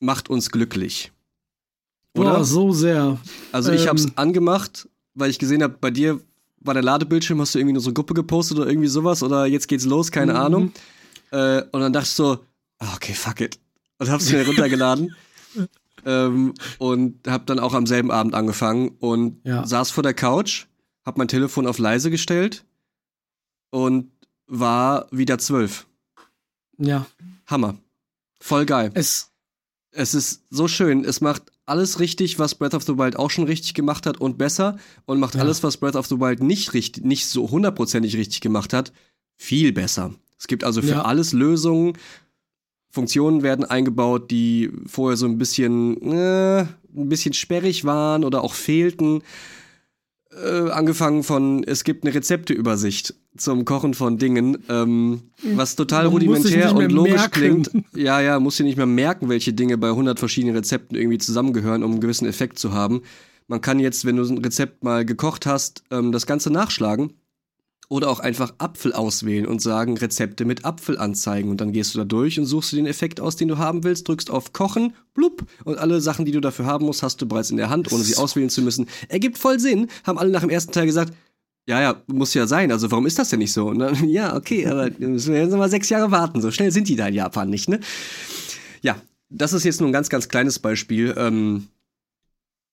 macht 0.00 0.28
uns 0.28 0.50
glücklich. 0.50 1.12
oder? 2.14 2.30
Boah, 2.36 2.44
so 2.44 2.72
sehr. 2.72 3.18
Also 3.52 3.72
ich 3.72 3.82
Ähm. 3.82 3.88
hab's 3.88 4.06
angemacht, 4.16 4.88
weil 5.14 5.30
ich 5.30 5.38
gesehen 5.38 5.62
habe, 5.62 5.76
bei 5.80 5.90
dir 5.90 6.20
war 6.68 6.74
der 6.74 6.84
Ladebildschirm, 6.84 7.40
hast 7.40 7.54
du 7.54 7.58
irgendwie 7.58 7.72
in 7.72 7.76
unsere 7.78 7.92
Gruppe 7.94 8.14
gepostet 8.14 8.58
oder 8.58 8.68
irgendwie 8.68 8.86
sowas 8.88 9.24
oder 9.24 9.46
jetzt 9.46 9.66
geht's 9.66 9.84
los, 9.84 10.12
keine 10.12 10.34
Mhm. 10.34 10.38
Ahnung. 10.38 10.72
Äh, 11.32 11.62
und 11.72 11.80
dann 11.80 11.92
dachte 11.92 12.06
ich 12.06 12.12
so, 12.12 12.38
ah, 12.78 12.94
okay, 12.94 13.14
fuck 13.14 13.40
it. 13.40 13.58
Und 13.98 14.08
hab's 14.08 14.30
mir 14.30 14.46
runtergeladen. 14.46 15.16
ähm, 16.06 16.54
und 16.78 17.26
hab 17.26 17.46
dann 17.46 17.58
auch 17.58 17.74
am 17.74 17.86
selben 17.86 18.12
Abend 18.12 18.34
angefangen 18.34 18.90
und 19.00 19.40
Ja. 19.44 19.66
saß 19.66 19.90
vor 19.90 20.04
der 20.04 20.14
Couch, 20.14 20.66
hab 21.04 21.18
mein 21.18 21.26
Telefon 21.28 21.66
auf 21.66 21.78
leise 21.78 22.10
gestellt 22.10 22.64
und 23.70 24.12
war 24.46 25.08
wieder 25.10 25.38
zwölf. 25.38 25.86
Ja. 26.78 27.06
Hammer. 27.46 27.76
Voll 28.40 28.64
geil. 28.66 28.90
Es, 28.94 29.30
Es 29.90 30.14
ist 30.14 30.42
so 30.50 30.68
schön. 30.68 31.04
Es 31.04 31.20
macht 31.20 31.42
alles 31.68 32.00
richtig, 32.00 32.38
was 32.38 32.54
Breath 32.54 32.74
of 32.74 32.82
the 32.84 32.96
Wild 32.98 33.16
auch 33.16 33.30
schon 33.30 33.44
richtig 33.44 33.74
gemacht 33.74 34.06
hat 34.06 34.20
und 34.20 34.38
besser. 34.38 34.76
Und 35.06 35.20
macht 35.20 35.34
Ja. 35.34 35.40
alles, 35.42 35.62
was 35.62 35.76
Breath 35.76 35.96
of 35.96 36.06
the 36.06 36.18
Wild 36.20 36.42
nicht, 36.42 36.74
richtig, 36.74 37.04
nicht 37.04 37.26
so 37.26 37.50
hundertprozentig 37.50 38.16
richtig 38.16 38.40
gemacht 38.40 38.72
hat, 38.72 38.92
viel 39.36 39.72
besser. 39.72 40.14
Es 40.38 40.46
gibt 40.46 40.64
also 40.64 40.82
für 40.82 40.88
Ja. 40.88 41.02
alles 41.02 41.32
Lösungen. 41.32 41.94
Funktionen 42.90 43.42
werden 43.42 43.64
eingebaut, 43.64 44.30
die 44.30 44.70
vorher 44.86 45.16
so 45.16 45.26
ein 45.26 45.36
bisschen, 45.38 46.00
äh, 46.10 46.60
ein 46.60 47.08
bisschen 47.08 47.34
sperrig 47.34 47.84
waren 47.84 48.24
oder 48.24 48.42
auch 48.42 48.54
fehlten. 48.54 49.22
Äh, 50.30 50.70
angefangen 50.70 51.22
von, 51.22 51.64
es 51.64 51.84
gibt 51.84 52.04
eine 52.04 52.14
Rezepteübersicht 52.14 53.14
zum 53.36 53.64
Kochen 53.64 53.94
von 53.94 54.18
Dingen, 54.18 54.58
ähm, 54.68 55.22
was 55.54 55.74
total 55.74 56.04
Man 56.04 56.12
muss 56.12 56.22
rudimentär 56.22 56.74
und 56.74 56.92
logisch 56.92 57.14
merken. 57.14 57.30
klingt. 57.32 57.70
Ja, 57.96 58.20
ja, 58.20 58.38
musst 58.38 58.58
dir 58.58 58.64
nicht 58.64 58.76
mehr 58.76 58.86
merken, 58.86 59.28
welche 59.28 59.54
Dinge 59.54 59.78
bei 59.78 59.88
100 59.88 60.18
verschiedenen 60.18 60.54
Rezepten 60.54 60.96
irgendwie 60.96 61.18
zusammengehören, 61.18 61.82
um 61.82 61.92
einen 61.92 62.00
gewissen 62.00 62.26
Effekt 62.26 62.58
zu 62.58 62.72
haben. 62.72 63.02
Man 63.46 63.62
kann 63.62 63.80
jetzt, 63.80 64.04
wenn 64.04 64.16
du 64.16 64.24
ein 64.24 64.38
Rezept 64.38 64.84
mal 64.84 65.06
gekocht 65.06 65.46
hast, 65.46 65.82
ähm, 65.90 66.12
das 66.12 66.26
Ganze 66.26 66.50
nachschlagen 66.50 67.14
oder 67.88 68.10
auch 68.10 68.20
einfach 68.20 68.52
Apfel 68.58 68.92
auswählen 68.92 69.46
und 69.46 69.62
sagen 69.62 69.96
Rezepte 69.96 70.44
mit 70.44 70.64
Apfel 70.64 70.98
anzeigen 70.98 71.50
und 71.50 71.60
dann 71.60 71.72
gehst 71.72 71.94
du 71.94 71.98
da 71.98 72.04
durch 72.04 72.38
und 72.38 72.44
suchst 72.44 72.72
du 72.72 72.76
den 72.76 72.86
Effekt 72.86 73.20
aus, 73.20 73.36
den 73.36 73.48
du 73.48 73.56
haben 73.56 73.82
willst, 73.82 74.08
drückst 74.08 74.30
auf 74.30 74.52
Kochen, 74.52 74.94
blub 75.14 75.44
und 75.64 75.78
alle 75.78 76.00
Sachen, 76.00 76.26
die 76.26 76.32
du 76.32 76.40
dafür 76.40 76.66
haben 76.66 76.84
musst, 76.84 77.02
hast 77.02 77.20
du 77.22 77.26
bereits 77.26 77.50
in 77.50 77.56
der 77.56 77.70
Hand, 77.70 77.90
ohne 77.90 78.04
sie 78.04 78.16
auswählen 78.16 78.50
zu 78.50 78.60
müssen. 78.62 78.88
Ergibt 79.08 79.38
voll 79.38 79.58
Sinn, 79.58 79.88
haben 80.04 80.18
alle 80.18 80.30
nach 80.30 80.42
dem 80.42 80.50
ersten 80.50 80.72
Teil 80.72 80.86
gesagt, 80.86 81.14
ja, 81.66 81.82
ja, 81.82 82.02
muss 82.06 82.32
ja 82.32 82.46
sein. 82.46 82.72
Also 82.72 82.90
warum 82.90 83.04
ist 83.04 83.18
das 83.18 83.28
denn 83.28 83.40
nicht 83.40 83.52
so? 83.52 83.68
Und 83.68 83.78
dann, 83.78 84.08
ja, 84.08 84.34
okay, 84.34 84.66
aber 84.66 84.90
müssen 84.98 85.34
wir 85.34 85.42
jetzt 85.42 85.52
mal 85.52 85.68
sechs 85.68 85.90
Jahre 85.90 86.10
warten. 86.10 86.40
So 86.40 86.50
schnell 86.50 86.72
sind 86.72 86.88
die 86.88 86.96
da 86.96 87.08
in 87.08 87.14
Japan 87.14 87.50
nicht, 87.50 87.68
ne? 87.68 87.80
Ja, 88.80 88.96
das 89.28 89.52
ist 89.52 89.64
jetzt 89.64 89.80
nur 89.80 89.88
ein 89.90 89.92
ganz, 89.92 90.08
ganz 90.08 90.28
kleines 90.28 90.58
Beispiel. 90.58 91.14
Ähm, 91.16 91.68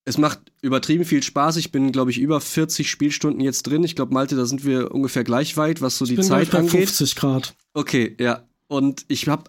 es 0.06 0.20
macht 0.20 0.40
übertrieben 0.62 1.04
viel 1.04 1.24
Spaß. 1.24 1.58
Ich 1.58 1.72
bin, 1.72 1.92
glaube 1.92 2.12
ich, 2.12 2.20
über 2.20 2.40
40 2.40 2.90
Spielstunden 2.90 3.42
jetzt 3.42 3.64
drin. 3.64 3.84
Ich 3.84 3.96
glaube, 3.96 4.14
Malte, 4.14 4.36
da 4.36 4.46
sind 4.46 4.64
wir 4.64 4.92
ungefähr 4.92 5.24
gleich 5.24 5.58
weit, 5.58 5.82
was 5.82 5.98
so 5.98 6.06
die 6.06 6.14
ich 6.14 6.20
bin 6.20 6.28
glaub 6.28 6.42
ich, 6.42 6.50
Zeit 6.50 6.52
bei 6.52 6.60
angeht. 6.60 6.88
50 6.90 7.16
Grad. 7.16 7.56
Okay, 7.74 8.16
ja. 8.20 8.44
Und 8.68 9.06
ich 9.08 9.28
habe 9.28 9.46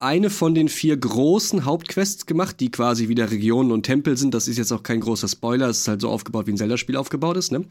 eine 0.00 0.30
von 0.30 0.54
den 0.54 0.68
vier 0.68 0.96
großen 0.96 1.64
Hauptquests 1.64 2.24
gemacht, 2.24 2.60
die 2.60 2.70
quasi 2.70 3.08
wieder 3.08 3.30
Regionen 3.30 3.70
und 3.70 3.82
Tempel 3.82 4.16
sind. 4.16 4.32
Das 4.32 4.48
ist 4.48 4.56
jetzt 4.56 4.72
auch 4.72 4.82
kein 4.82 5.00
großer 5.00 5.28
Spoiler. 5.28 5.68
Es 5.68 5.80
ist 5.80 5.88
halt 5.88 6.00
so 6.00 6.08
aufgebaut, 6.08 6.46
wie 6.46 6.52
ein 6.52 6.56
Zelda-Spiel 6.56 6.96
aufgebaut 6.96 7.36
ist, 7.36 7.52
ne? 7.52 7.64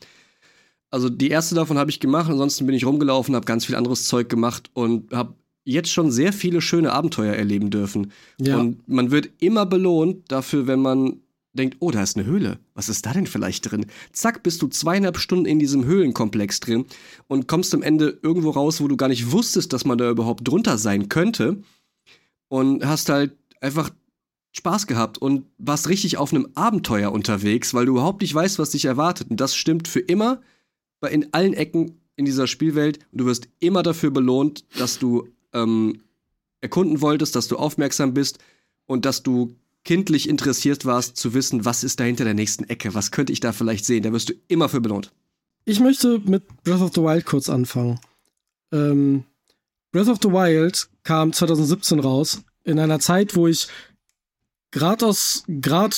Also 0.90 1.10
die 1.10 1.30
erste 1.30 1.56
davon 1.56 1.78
habe 1.78 1.90
ich 1.90 2.00
gemacht, 2.00 2.30
ansonsten 2.30 2.66
bin 2.66 2.76
ich 2.76 2.86
rumgelaufen, 2.86 3.36
habe 3.36 3.46
ganz 3.46 3.66
viel 3.66 3.76
anderes 3.76 4.06
Zeug 4.08 4.30
gemacht 4.30 4.70
und 4.74 5.12
habe 5.12 5.34
jetzt 5.66 5.92
schon 5.92 6.12
sehr 6.12 6.32
viele 6.32 6.62
schöne 6.62 6.94
Abenteuer 6.94 7.34
erleben 7.34 7.70
dürfen. 7.70 8.14
Ja. 8.40 8.58
Und 8.58 8.88
man 8.88 9.12
wird 9.12 9.30
immer 9.40 9.66
belohnt 9.66 10.32
dafür, 10.32 10.66
wenn 10.66 10.80
man 10.80 11.20
denkt, 11.58 11.78
oh, 11.80 11.92
da 11.92 12.02
ist 12.02 12.16
eine 12.16 12.26
Höhle. 12.26 12.60
Was 12.74 12.90
ist 12.90 13.06
da 13.06 13.14
denn 13.14 13.28
vielleicht 13.28 13.70
drin? 13.70 13.88
Zack, 14.14 14.44
bist 14.44 14.62
du 14.62 14.68
zweieinhalb 14.68 15.18
Stunden 15.18 15.46
in 15.46 15.60
diesem 15.60 15.86
Höhlenkomplex 15.86 16.60
drin 16.60 16.86
und 17.28 17.48
kommst 17.48 17.74
am 17.74 17.84
Ende 17.84 18.20
irgendwo 18.22 18.52
raus, 18.52 18.80
wo 18.80 18.88
du 18.88 18.96
gar 18.96 19.10
nicht 19.10 19.32
wusstest, 19.32 19.74
dass 19.74 19.86
man 19.86 19.98
da 19.98 20.10
überhaupt 20.10 20.48
drunter 20.48 20.78
sein 20.78 21.10
könnte. 21.10 21.62
Und 22.50 22.86
hast 22.86 23.10
halt 23.10 23.36
einfach 23.60 23.90
Spaß 24.54 24.88
gehabt 24.88 25.18
und 25.18 25.46
warst 25.58 25.90
richtig 25.90 26.18
auf 26.18 26.34
einem 26.34 26.48
Abenteuer 26.56 27.12
unterwegs, 27.12 27.74
weil 27.74 27.86
du 27.86 27.94
überhaupt 27.94 28.22
nicht 28.22 28.34
weißt, 28.34 28.58
was 28.58 28.70
dich 28.70 28.86
erwartet. 28.86 29.30
Und 29.30 29.42
das 29.42 29.56
stimmt 29.56 29.88
für 29.88 30.00
immer 30.00 30.42
in 31.10 31.34
allen 31.34 31.54
Ecken 31.54 32.00
in 32.16 32.26
dieser 32.26 32.48
Spielwelt. 32.48 33.00
Und 33.12 33.20
du 33.22 33.26
wirst 33.26 33.50
immer 33.60 33.84
dafür 33.84 34.12
belohnt, 34.12 34.66
dass 34.78 34.98
du 34.98 35.28
ähm, 35.54 36.02
erkunden 36.62 37.02
wolltest, 37.02 37.36
dass 37.36 37.48
du 37.48 37.58
aufmerksam 37.58 38.14
bist 38.14 38.40
und 38.86 39.06
dass 39.06 39.24
du 39.24 39.56
kindlich 39.88 40.28
interessiert 40.28 40.84
warst, 40.84 41.16
zu 41.16 41.34
wissen, 41.34 41.64
was 41.64 41.86
ist 41.86 42.02
da 42.02 42.04
hinter 42.04 42.26
der 42.26 42.34
nächsten 42.34 42.66
Ecke, 42.66 42.94
was 42.94 43.12
könnte 43.12 43.32
ich 43.32 43.40
da 43.40 43.54
vielleicht 43.54 43.86
sehen. 43.86 44.04
Da 44.04 44.12
wirst 44.12 44.28
du 44.28 44.34
immer 44.50 44.68
für 44.68 44.82
belohnt. 44.82 45.14
Ich 45.64 45.80
möchte 45.80 46.20
mit 46.26 46.44
Breath 46.64 46.82
of 46.82 46.92
the 46.94 47.02
Wild 47.02 47.26
kurz 47.26 47.50
anfangen. 47.50 47.98
Ähm, 48.74 49.24
Breath 49.94 50.10
of 50.10 50.20
the 50.22 50.30
Wild 50.30 50.90
kam 51.04 51.32
2017 51.32 52.00
raus, 52.00 52.42
in 52.66 52.80
einer 52.80 53.00
Zeit, 53.00 53.38
wo 53.38 53.48
ich 53.48 53.70
gerade 54.72 55.06
aus, 55.06 55.46
gerade 55.48 55.96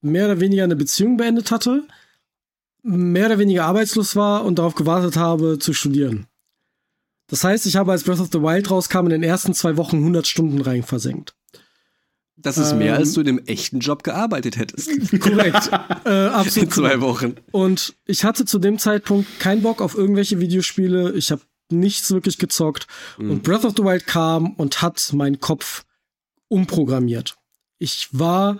mehr 0.00 0.24
oder 0.24 0.40
weniger 0.40 0.64
eine 0.64 0.74
Beziehung 0.74 1.16
beendet 1.16 1.52
hatte, 1.52 1.86
mehr 2.82 3.26
oder 3.26 3.38
weniger 3.38 3.66
arbeitslos 3.66 4.16
war 4.16 4.44
und 4.44 4.58
darauf 4.58 4.74
gewartet 4.74 5.16
habe, 5.16 5.60
zu 5.60 5.72
studieren. 5.72 6.26
Das 7.28 7.44
heißt, 7.44 7.66
ich 7.66 7.76
habe 7.76 7.92
als 7.92 8.02
Breath 8.02 8.18
of 8.18 8.30
the 8.32 8.42
Wild 8.42 8.68
rauskam 8.68 9.04
in 9.04 9.10
den 9.10 9.22
ersten 9.22 9.54
zwei 9.54 9.76
Wochen 9.76 9.98
100 9.98 10.26
Stunden 10.26 10.60
rein 10.60 10.82
versenkt. 10.82 11.36
Das 12.42 12.58
ist 12.58 12.74
mehr, 12.74 12.94
Ähm, 12.94 13.00
als 13.00 13.12
du 13.12 13.20
in 13.20 13.28
einem 13.28 13.38
echten 13.46 13.78
Job 13.80 14.02
gearbeitet 14.02 14.56
hättest. 14.56 14.88
Korrekt. 15.20 15.70
äh, 16.04 16.26
absolut. 16.26 16.68
In 16.68 16.70
zwei 16.74 17.00
Wochen. 17.00 17.34
Und 17.50 17.94
ich 18.06 18.24
hatte 18.24 18.44
zu 18.44 18.58
dem 18.58 18.78
Zeitpunkt 18.78 19.40
keinen 19.40 19.62
Bock 19.62 19.80
auf 19.80 19.96
irgendwelche 19.96 20.40
Videospiele. 20.40 21.12
Ich 21.12 21.30
habe 21.30 21.42
nichts 21.70 22.10
wirklich 22.10 22.38
gezockt. 22.38 22.86
Und 23.18 23.42
Breath 23.42 23.64
of 23.64 23.74
the 23.76 23.82
Wild 23.82 24.06
kam 24.06 24.52
und 24.54 24.82
hat 24.82 25.12
meinen 25.14 25.40
Kopf 25.40 25.84
umprogrammiert. 26.48 27.36
Ich 27.78 28.08
war 28.12 28.58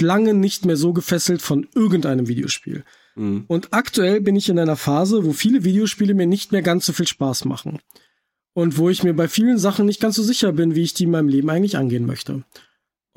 lange 0.00 0.34
nicht 0.34 0.64
mehr 0.64 0.76
so 0.76 0.92
gefesselt 0.92 1.42
von 1.42 1.66
irgendeinem 1.74 2.28
Videospiel. 2.28 2.84
Mhm. 3.16 3.44
Und 3.48 3.72
aktuell 3.72 4.20
bin 4.20 4.36
ich 4.36 4.48
in 4.48 4.58
einer 4.58 4.76
Phase, 4.76 5.24
wo 5.24 5.32
viele 5.32 5.64
Videospiele 5.64 6.14
mir 6.14 6.26
nicht 6.26 6.52
mehr 6.52 6.62
ganz 6.62 6.86
so 6.86 6.92
viel 6.92 7.06
Spaß 7.06 7.46
machen. 7.46 7.80
Und 8.52 8.78
wo 8.78 8.88
ich 8.88 9.02
mir 9.02 9.14
bei 9.14 9.28
vielen 9.28 9.58
Sachen 9.58 9.86
nicht 9.86 10.00
ganz 10.00 10.16
so 10.16 10.22
sicher 10.22 10.52
bin, 10.52 10.74
wie 10.74 10.82
ich 10.82 10.94
die 10.94 11.04
in 11.04 11.10
meinem 11.10 11.28
Leben 11.28 11.50
eigentlich 11.50 11.76
angehen 11.76 12.06
möchte. 12.06 12.44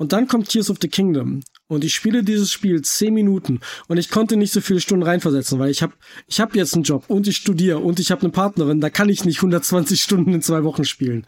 Und 0.00 0.14
dann 0.14 0.26
kommt 0.28 0.48
Tears 0.48 0.70
of 0.70 0.78
the 0.80 0.88
Kingdom. 0.88 1.40
Und 1.66 1.84
ich 1.84 1.94
spiele 1.94 2.24
dieses 2.24 2.50
Spiel 2.50 2.80
zehn 2.80 3.12
Minuten. 3.12 3.60
Und 3.86 3.98
ich 3.98 4.08
konnte 4.08 4.38
nicht 4.38 4.50
so 4.50 4.62
viele 4.62 4.80
Stunden 4.80 5.02
reinversetzen, 5.02 5.58
weil 5.58 5.70
ich 5.70 5.82
habe 5.82 5.92
ich 6.26 6.40
hab 6.40 6.56
jetzt 6.56 6.72
einen 6.72 6.84
Job 6.84 7.04
und 7.08 7.28
ich 7.28 7.36
studiere 7.36 7.80
und 7.80 8.00
ich 8.00 8.10
habe 8.10 8.22
eine 8.22 8.30
Partnerin. 8.30 8.80
Da 8.80 8.88
kann 8.88 9.10
ich 9.10 9.26
nicht 9.26 9.36
120 9.36 10.00
Stunden 10.02 10.32
in 10.32 10.40
zwei 10.40 10.64
Wochen 10.64 10.84
spielen. 10.86 11.26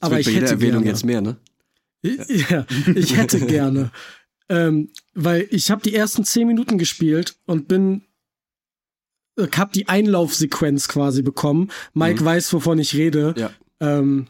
Aber 0.00 0.16
Wird 0.16 0.26
ich 0.26 0.34
hätte 0.34 0.46
Erwähnung 0.54 0.82
gerne. 0.82 0.88
jetzt 0.88 1.04
mehr, 1.04 1.20
ne? 1.20 1.36
Ja, 2.02 2.66
ich 2.96 3.16
hätte 3.16 3.38
gerne. 3.46 3.92
Ähm, 4.48 4.90
weil 5.14 5.46
ich 5.52 5.70
habe 5.70 5.80
die 5.82 5.94
ersten 5.94 6.24
zehn 6.24 6.48
Minuten 6.48 6.78
gespielt 6.78 7.36
und 7.46 7.68
bin 7.68 8.02
äh, 9.38 9.46
hab 9.56 9.72
die 9.72 9.86
Einlaufsequenz 9.86 10.88
quasi 10.88 11.22
bekommen. 11.22 11.70
Mike 11.94 12.22
Mhm. 12.22 12.26
weiß, 12.26 12.52
wovon 12.54 12.80
ich 12.80 12.96
rede. 12.96 13.34
Ja. 13.38 13.50
Ähm, 13.78 14.26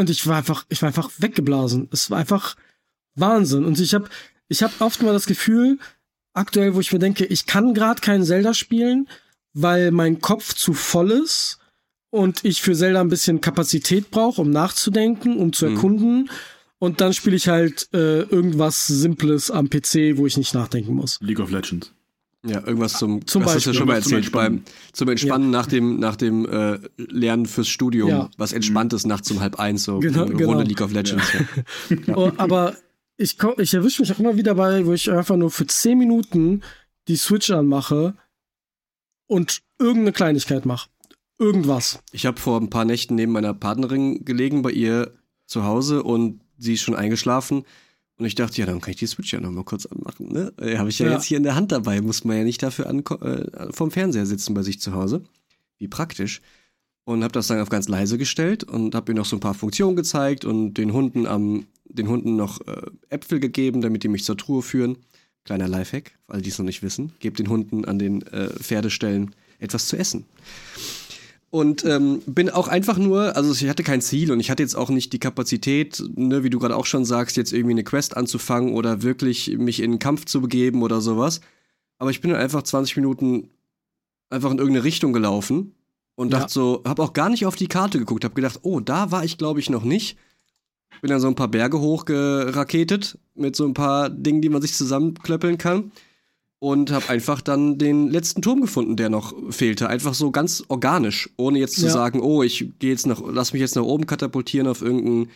und 0.00 0.10
ich 0.10 0.26
war 0.26 0.38
einfach, 0.38 0.64
ich 0.68 0.82
war 0.82 0.88
einfach 0.88 1.10
weggeblasen. 1.18 1.88
Es 1.92 2.10
war 2.10 2.18
einfach 2.18 2.56
Wahnsinn. 3.14 3.64
Und 3.64 3.78
ich 3.78 3.94
habe, 3.94 4.08
ich 4.48 4.62
habe 4.62 4.72
oft 4.80 5.02
mal 5.02 5.12
das 5.12 5.26
Gefühl, 5.26 5.78
aktuell, 6.32 6.74
wo 6.74 6.80
ich 6.80 6.92
mir 6.92 6.98
denke, 6.98 7.24
ich 7.26 7.46
kann 7.46 7.74
gerade 7.74 8.00
kein 8.00 8.24
Zelda 8.24 8.54
spielen, 8.54 9.08
weil 9.52 9.90
mein 9.90 10.20
Kopf 10.20 10.54
zu 10.54 10.72
voll 10.72 11.10
ist 11.10 11.58
und 12.10 12.44
ich 12.44 12.62
für 12.62 12.74
Zelda 12.74 13.00
ein 13.00 13.08
bisschen 13.08 13.40
Kapazität 13.40 14.10
brauche, 14.10 14.40
um 14.40 14.50
nachzudenken, 14.50 15.36
um 15.38 15.52
zu 15.52 15.66
Mhm. 15.66 15.74
erkunden. 15.74 16.30
Und 16.78 17.00
dann 17.02 17.12
spiele 17.12 17.36
ich 17.36 17.48
halt 17.48 17.88
äh, 17.92 18.22
irgendwas 18.22 18.86
Simples 18.86 19.50
am 19.50 19.68
PC, 19.68 20.16
wo 20.16 20.26
ich 20.26 20.36
nicht 20.38 20.54
nachdenken 20.54 20.94
muss. 20.94 21.18
League 21.20 21.40
of 21.40 21.50
Legends. 21.50 21.92
Ja, 22.46 22.66
irgendwas 22.66 22.94
zum, 22.94 23.26
Zum 23.26 23.42
das 23.42 23.54
hast 23.56 23.66
du 23.66 23.70
ja 23.70 23.72
Beispiel. 23.72 23.74
schon 23.74 23.86
mal 23.88 23.94
erzählt, 23.96 24.32
beim, 24.32 24.62
zum 24.94 25.08
Entspannen 25.10 25.50
nach 25.50 25.66
dem, 25.66 25.98
nach 26.00 26.16
dem 26.16 26.46
äh, 26.48 26.78
Lernen 26.96 27.44
fürs 27.44 27.68
Studium, 27.68 28.08
Ja. 28.08 28.30
was 28.38 28.54
entspannt 28.54 28.94
ist 28.94 29.06
nachts 29.06 29.30
um 29.30 29.40
halb 29.40 29.58
eins, 29.60 29.84
so 29.84 29.98
Genau, 29.98 30.24
eine 30.24 30.34
genau. 30.34 30.50
Runde 30.52 30.64
League 30.64 30.80
of 30.80 30.90
Legends. 30.92 31.24
Ja. 31.34 31.40
Oh, 32.16 32.32
aber 32.38 32.76
ich, 33.18 33.36
komm- 33.36 33.56
ich 33.58 33.74
erwische 33.74 34.00
mich 34.00 34.10
auch 34.12 34.18
immer 34.18 34.36
wieder 34.36 34.54
bei, 34.54 34.86
wo 34.86 34.94
ich 34.94 35.10
einfach 35.10 35.36
nur 35.36 35.50
für 35.50 35.66
10 35.66 35.98
Minuten 35.98 36.62
die 37.08 37.16
Switch 37.16 37.50
anmache 37.50 38.14
und 39.26 39.60
irgendeine 39.78 40.12
Kleinigkeit 40.12 40.64
mache. 40.66 40.88
Irgendwas. 41.38 42.00
Ich 42.12 42.26
habe 42.26 42.40
vor 42.40 42.60
ein 42.60 42.70
paar 42.70 42.84
Nächten 42.84 43.14
neben 43.14 43.32
meiner 43.32 43.54
Partnerin 43.54 44.24
gelegen 44.24 44.62
bei 44.62 44.70
ihr 44.70 45.12
zu 45.46 45.64
Hause 45.64 46.02
und 46.02 46.40
sie 46.58 46.74
ist 46.74 46.82
schon 46.82 46.94
eingeschlafen. 46.94 47.64
Und 48.20 48.26
ich 48.26 48.34
dachte, 48.34 48.60
ja, 48.60 48.66
dann 48.66 48.80
kann 48.82 48.90
ich 48.92 48.98
die 48.98 49.06
Switch 49.06 49.32
ja 49.32 49.40
noch 49.40 49.50
mal 49.50 49.64
kurz 49.64 49.86
anmachen. 49.86 50.30
Ne? 50.30 50.52
Äh, 50.60 50.76
Habe 50.76 50.90
ich 50.90 50.98
ja, 50.98 51.06
Ja. 51.06 51.12
jetzt 51.14 51.24
hier 51.24 51.38
in 51.38 51.42
der 51.42 51.54
Hand 51.54 51.72
dabei, 51.72 52.00
muss 52.02 52.22
man 52.24 52.36
ja 52.36 52.44
nicht 52.44 52.62
dafür 52.62 52.86
äh, 52.86 53.72
vom 53.72 53.90
Fernseher 53.90 54.26
sitzen 54.26 54.52
bei 54.52 54.62
sich 54.62 54.78
zu 54.78 54.92
Hause. 54.92 55.22
Wie 55.78 55.88
praktisch. 55.88 56.42
und 57.04 57.24
habe 57.24 57.32
das 57.32 57.46
dann 57.46 57.58
auf 57.60 57.70
ganz 57.70 57.88
leise 57.88 58.18
gestellt 58.18 58.62
und 58.62 58.94
habe 58.94 59.12
mir 59.12 59.18
noch 59.18 59.24
so 59.24 59.34
ein 59.36 59.40
paar 59.40 59.54
Funktionen 59.54 59.96
gezeigt 59.96 60.44
und 60.44 60.74
den 60.74 60.92
Hunden 60.92 61.26
am 61.26 61.66
den 61.86 62.08
Hunden 62.08 62.36
noch 62.36 62.60
äh, 62.68 62.82
Äpfel 63.08 63.40
gegeben, 63.40 63.80
damit 63.80 64.04
die 64.04 64.08
mich 64.08 64.22
zur 64.24 64.36
Truhe 64.36 64.62
führen. 64.62 64.98
Kleiner 65.44 65.66
Lifehack, 65.66 66.12
weil 66.28 66.42
die 66.42 66.50
es 66.50 66.58
noch 66.58 66.66
nicht 66.66 66.82
wissen. 66.82 67.12
Gebt 67.18 67.38
den 67.40 67.48
Hunden 67.48 67.84
an 67.86 67.98
den 67.98 68.22
äh, 68.26 68.50
Pferdestellen 68.60 69.34
etwas 69.58 69.88
zu 69.88 69.96
essen. 69.96 70.26
Und 71.52 71.84
ähm, 71.84 72.22
bin 72.26 72.48
auch 72.48 72.68
einfach 72.68 72.96
nur, 72.96 73.36
also 73.36 73.52
ich 73.52 73.68
hatte 73.68 73.82
kein 73.82 74.00
Ziel 74.00 74.30
und 74.30 74.38
ich 74.38 74.52
hatte 74.52 74.62
jetzt 74.62 74.76
auch 74.76 74.88
nicht 74.88 75.12
die 75.12 75.18
Kapazität, 75.18 76.00
ne, 76.14 76.44
wie 76.44 76.50
du 76.50 76.60
gerade 76.60 76.76
auch 76.76 76.86
schon 76.86 77.04
sagst, 77.04 77.36
jetzt 77.36 77.52
irgendwie 77.52 77.72
eine 77.72 77.82
Quest 77.82 78.16
anzufangen 78.16 78.72
oder 78.74 79.02
wirklich 79.02 79.48
mich 79.58 79.80
in 79.80 79.90
einen 79.90 79.98
Kampf 79.98 80.26
zu 80.26 80.40
begeben 80.40 80.82
oder 80.82 81.00
sowas. 81.00 81.40
Aber 81.98 82.10
ich 82.10 82.20
bin 82.20 82.30
dann 82.30 82.40
einfach 82.40 82.62
20 82.62 82.96
Minuten 82.96 83.50
einfach 84.30 84.52
in 84.52 84.58
irgendeine 84.58 84.84
Richtung 84.84 85.12
gelaufen 85.12 85.74
und 86.14 86.32
Ja. 86.32 86.38
dachte 86.38 86.52
so, 86.52 86.82
hab 86.86 87.00
auch 87.00 87.14
gar 87.14 87.28
nicht 87.30 87.44
auf 87.46 87.56
die 87.56 87.66
Karte 87.66 87.98
geguckt, 87.98 88.24
hab 88.24 88.36
gedacht, 88.36 88.60
oh, 88.62 88.78
da 88.78 89.10
war 89.10 89.24
ich 89.24 89.36
glaube 89.36 89.58
ich 89.58 89.70
noch 89.70 89.82
nicht. 89.82 90.16
Bin 91.02 91.10
dann 91.10 91.20
so 91.20 91.26
ein 91.26 91.34
paar 91.34 91.48
Berge 91.48 91.80
hochgeraketet 91.80 93.18
mit 93.34 93.56
so 93.56 93.64
ein 93.66 93.74
paar 93.74 94.08
Dingen, 94.08 94.40
die 94.40 94.50
man 94.50 94.62
sich 94.62 94.74
zusammenklöppeln 94.74 95.58
kann 95.58 95.90
und 96.60 96.92
habe 96.92 97.08
einfach 97.08 97.40
dann 97.40 97.78
den 97.78 98.08
letzten 98.08 98.42
Turm 98.42 98.60
gefunden, 98.60 98.94
der 98.96 99.08
noch 99.08 99.34
fehlte. 99.50 99.88
Einfach 99.88 100.14
so 100.14 100.30
ganz 100.30 100.62
organisch, 100.68 101.30
ohne 101.36 101.58
jetzt 101.58 101.76
zu 101.76 101.86
Ja. 101.86 101.92
sagen, 101.92 102.20
oh, 102.20 102.42
ich 102.42 102.68
gehe 102.78 102.90
jetzt 102.90 103.06
nach, 103.06 103.20
lass 103.26 103.52
mich 103.52 103.60
jetzt 103.60 103.76
nach 103.76 103.82
oben 103.82 104.06
katapultieren 104.06 104.68
auf 104.68 104.82
irgendeinen 104.82 105.30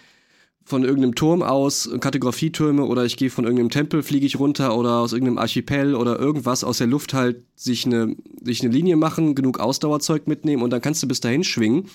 von 0.66 0.82
irgendeinem 0.82 1.14
Turm 1.14 1.42
aus, 1.42 1.90
Kategorie-Türme 2.00 2.86
oder 2.86 3.04
ich 3.04 3.18
gehe 3.18 3.28
von 3.28 3.44
irgendeinem 3.44 3.68
Tempel, 3.68 4.02
fliege 4.02 4.24
ich 4.24 4.38
runter 4.38 4.74
oder 4.76 5.00
aus 5.00 5.12
irgendeinem 5.12 5.36
Archipel 5.36 5.94
oder 5.94 6.18
irgendwas 6.18 6.64
aus 6.64 6.78
der 6.78 6.86
Luft 6.86 7.12
halt 7.12 7.44
sich 7.54 7.84
eine, 7.84 8.16
sich 8.42 8.62
eine 8.62 8.72
Linie 8.72 8.96
machen, 8.96 9.34
genug 9.34 9.60
Ausdauerzeug 9.60 10.26
mitnehmen 10.26 10.62
und 10.62 10.70
dann 10.70 10.80
kannst 10.80 11.02
du 11.02 11.06
bis 11.06 11.20
dahin 11.20 11.44
schwingen. 11.44 11.90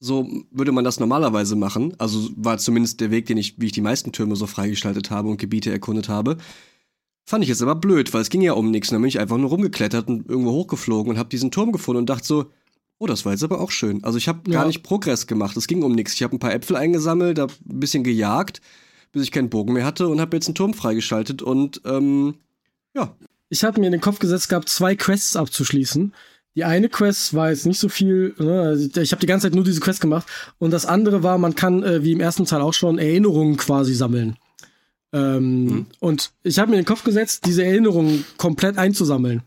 So 0.00 0.28
würde 0.50 0.72
man 0.72 0.84
das 0.84 0.98
normalerweise 0.98 1.54
machen. 1.54 1.94
Also 1.98 2.28
war 2.36 2.58
zumindest 2.58 3.00
der 3.00 3.12
Weg, 3.12 3.26
den 3.26 3.38
ich, 3.38 3.60
wie 3.60 3.66
ich 3.66 3.72
die 3.72 3.80
meisten 3.80 4.10
Türme 4.10 4.34
so 4.34 4.46
freigestaltet 4.48 5.12
habe 5.12 5.28
und 5.28 5.38
Gebiete 5.38 5.70
erkundet 5.70 6.08
habe. 6.08 6.38
Fand 7.28 7.42
ich 7.42 7.48
jetzt 7.48 7.60
aber 7.62 7.74
blöd, 7.74 8.14
weil 8.14 8.22
es 8.22 8.30
ging 8.30 8.40
ja 8.40 8.52
um 8.52 8.70
nichts. 8.70 8.90
Dann 8.90 9.00
bin 9.02 9.08
ich 9.08 9.18
einfach 9.18 9.36
nur 9.36 9.50
rumgeklettert 9.50 10.08
und 10.08 10.28
irgendwo 10.28 10.52
hochgeflogen 10.52 11.10
und 11.10 11.18
habe 11.18 11.28
diesen 11.28 11.50
Turm 11.50 11.72
gefunden 11.72 11.98
und 11.98 12.06
dachte 12.10 12.26
so, 12.26 12.52
oh, 12.98 13.06
das 13.06 13.24
war 13.24 13.32
jetzt 13.32 13.42
aber 13.42 13.60
auch 13.60 13.72
schön. 13.72 14.04
Also 14.04 14.16
ich 14.16 14.28
habe 14.28 14.48
Ja. 14.50 14.60
gar 14.60 14.66
nicht 14.66 14.82
Progress 14.84 15.26
gemacht. 15.26 15.56
Es 15.56 15.66
ging 15.66 15.82
um 15.82 15.92
nichts. 15.92 16.14
Ich 16.14 16.22
habe 16.22 16.36
ein 16.36 16.38
paar 16.38 16.54
Äpfel 16.54 16.76
eingesammelt, 16.76 17.38
hab 17.40 17.50
ein 17.50 17.80
bisschen 17.80 18.04
gejagt, 18.04 18.60
bis 19.12 19.22
ich 19.24 19.32
keinen 19.32 19.50
Bogen 19.50 19.72
mehr 19.72 19.84
hatte 19.84 20.06
und 20.08 20.20
habe 20.20 20.36
jetzt 20.36 20.46
einen 20.46 20.54
Turm 20.54 20.72
freigeschaltet 20.72 21.42
und 21.42 21.80
ähm, 21.84 22.36
ja, 22.94 23.14
ich 23.48 23.62
hatte 23.64 23.80
mir 23.80 23.86
in 23.86 23.92
den 23.92 24.00
Kopf 24.00 24.18
gesetzt 24.18 24.48
gehabt, 24.48 24.68
zwei 24.68 24.96
Quests 24.96 25.36
abzuschließen. 25.36 26.14
Die 26.56 26.64
eine 26.64 26.88
Quest 26.88 27.34
war 27.34 27.50
jetzt 27.50 27.66
nicht 27.66 27.78
so 27.78 27.88
viel, 27.88 28.34
ne? 28.38 28.62
also 28.62 29.00
ich 29.00 29.12
habe 29.12 29.20
die 29.20 29.26
ganze 29.26 29.46
Zeit 29.46 29.54
nur 29.54 29.64
diese 29.64 29.80
Quest 29.80 30.00
gemacht. 30.00 30.26
Und 30.58 30.70
das 30.70 30.86
andere 30.86 31.22
war, 31.22 31.38
man 31.38 31.54
kann, 31.54 31.82
äh, 31.82 32.02
wie 32.02 32.12
im 32.12 32.20
ersten 32.20 32.46
Teil 32.46 32.60
auch 32.62 32.72
schon, 32.72 32.98
Erinnerungen 32.98 33.56
quasi 33.56 33.94
sammeln. 33.94 34.36
Ähm, 35.16 35.86
Und 36.00 36.32
ich 36.42 36.58
habe 36.58 36.70
mir 36.70 36.76
in 36.76 36.82
den 36.82 36.88
Kopf 36.88 37.04
gesetzt, 37.04 37.46
diese 37.46 37.64
Erinnerungen 37.64 38.24
komplett 38.36 38.76
einzusammeln. 38.78 39.42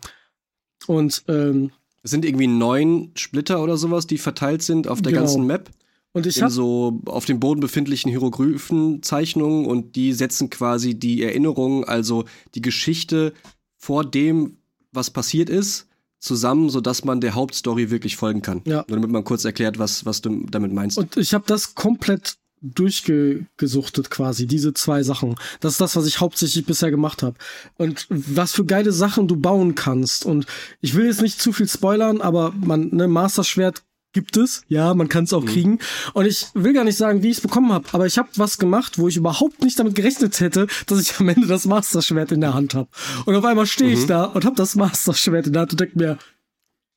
Und, 0.88 1.24
ähm, 1.28 1.72
es 2.02 2.12
sind 2.12 2.24
irgendwie 2.26 2.48
neun 2.48 3.12
Splitter 3.16 3.62
oder 3.62 3.78
sowas, 3.78 4.08
die 4.08 4.18
verteilt 4.18 4.64
sind 4.64 4.88
auf 4.88 5.02
der 5.02 5.12
Genau. 5.12 5.24
ganzen 5.26 5.46
Map. 5.46 5.70
und 6.14 6.26
ich 6.26 6.38
in 6.38 6.44
habe 6.44 6.54
so 6.54 7.00
auf 7.06 7.26
dem 7.26 7.40
Boden 7.40 7.60
befindlichen 7.60 8.10
Hieroglyphenzeichnungen 8.10 9.66
und 9.66 9.96
die 9.96 10.14
setzen 10.14 10.50
quasi 10.50 10.96
die 10.96 11.22
Erinnerungen, 11.22 11.84
also 11.84 12.26
die 12.56 12.62
Geschichte 12.62 13.34
vor 13.78 14.04
dem, 14.06 14.58
was 14.92 15.12
passiert 15.12 15.50
ist, 15.50 15.86
zusammen, 16.20 16.70
sodass 16.70 17.06
man 17.06 17.22
der 17.22 17.36
Hauptstory 17.36 17.92
wirklich 17.92 18.18
folgen 18.18 18.42
kann. 18.42 18.62
Ja. 18.66 18.84
Nur 18.88 18.98
damit 18.98 19.12
man 19.12 19.24
kurz 19.24 19.46
erklärt, 19.46 19.78
was, 19.78 20.04
was 20.06 20.22
du 20.22 20.46
damit 20.50 20.74
meinst. 20.74 20.98
Und 20.98 21.16
ich 21.16 21.34
habe 21.34 21.44
das 21.48 21.76
komplett 21.76 22.38
durchgesuchtet 22.62 24.10
quasi, 24.10 24.48
diese 24.48 24.74
zwei 24.74 25.04
Sachen. 25.04 25.36
Das 25.60 25.74
ist 25.74 25.82
das, 25.82 25.96
was 25.96 26.06
ich 26.06 26.20
hauptsächlich 26.20 26.66
bisher 26.66 26.92
gemacht 26.92 27.24
habe. 27.24 27.36
Und 27.78 28.06
was 28.10 28.54
für 28.54 28.66
geile 28.66 28.92
Sachen 28.92 29.28
du 29.28 29.36
bauen 29.36 29.76
kannst. 29.76 30.26
Und 30.26 30.46
ich 30.82 30.96
will 30.96 31.06
jetzt 31.06 31.22
nicht 31.22 31.42
zu 31.42 31.52
viel 31.52 31.68
spoilern, 31.68 32.22
aber 32.22 32.54
man, 32.60 32.90
ne, 32.96 33.08
Master 33.08 33.44
Schwert 33.44 33.84
gibt 34.12 34.38
es. 34.38 34.64
Ja, 34.68 34.94
man 34.96 35.08
kann 35.08 35.26
es 35.26 35.34
auch 35.34 35.46
kriegen. 35.46 35.78
Und 36.14 36.26
ich 36.26 36.48
will 36.56 36.74
gar 36.74 36.84
nicht 36.84 36.98
sagen, 36.98 37.22
wie 37.22 37.30
ich 37.30 37.38
es 37.38 37.42
bekommen 37.44 37.72
habe, 37.72 37.88
aber 37.92 38.08
ich 38.08 38.18
habe 38.18 38.30
was 38.38 38.58
gemacht, 38.58 38.98
wo 38.98 39.08
ich 39.08 39.16
überhaupt 39.18 39.62
nicht 39.62 39.78
damit 39.78 39.94
gerechnet 39.94 40.40
hätte, 40.40 40.66
dass 40.88 41.00
ich 41.00 41.20
am 41.20 41.30
Ende 41.30 41.46
das 41.48 41.66
Master 41.66 42.02
Schwert 42.02 42.32
in 42.32 42.42
der 42.42 42.56
Hand 42.56 42.74
habe. 42.74 42.90
Und 43.26 43.36
auf 43.36 43.46
einmal 43.46 43.68
stehe 43.68 43.92
ich 43.92 44.08
da 44.08 44.24
und 44.26 44.46
habe 44.46 44.56
das 44.56 44.76
Master 44.76 45.14
Schwert 45.14 45.46
in 45.48 45.54
der 45.54 45.62
Hand 45.62 45.74
und 45.74 45.80
denk 45.80 45.96
mir, 45.96 46.18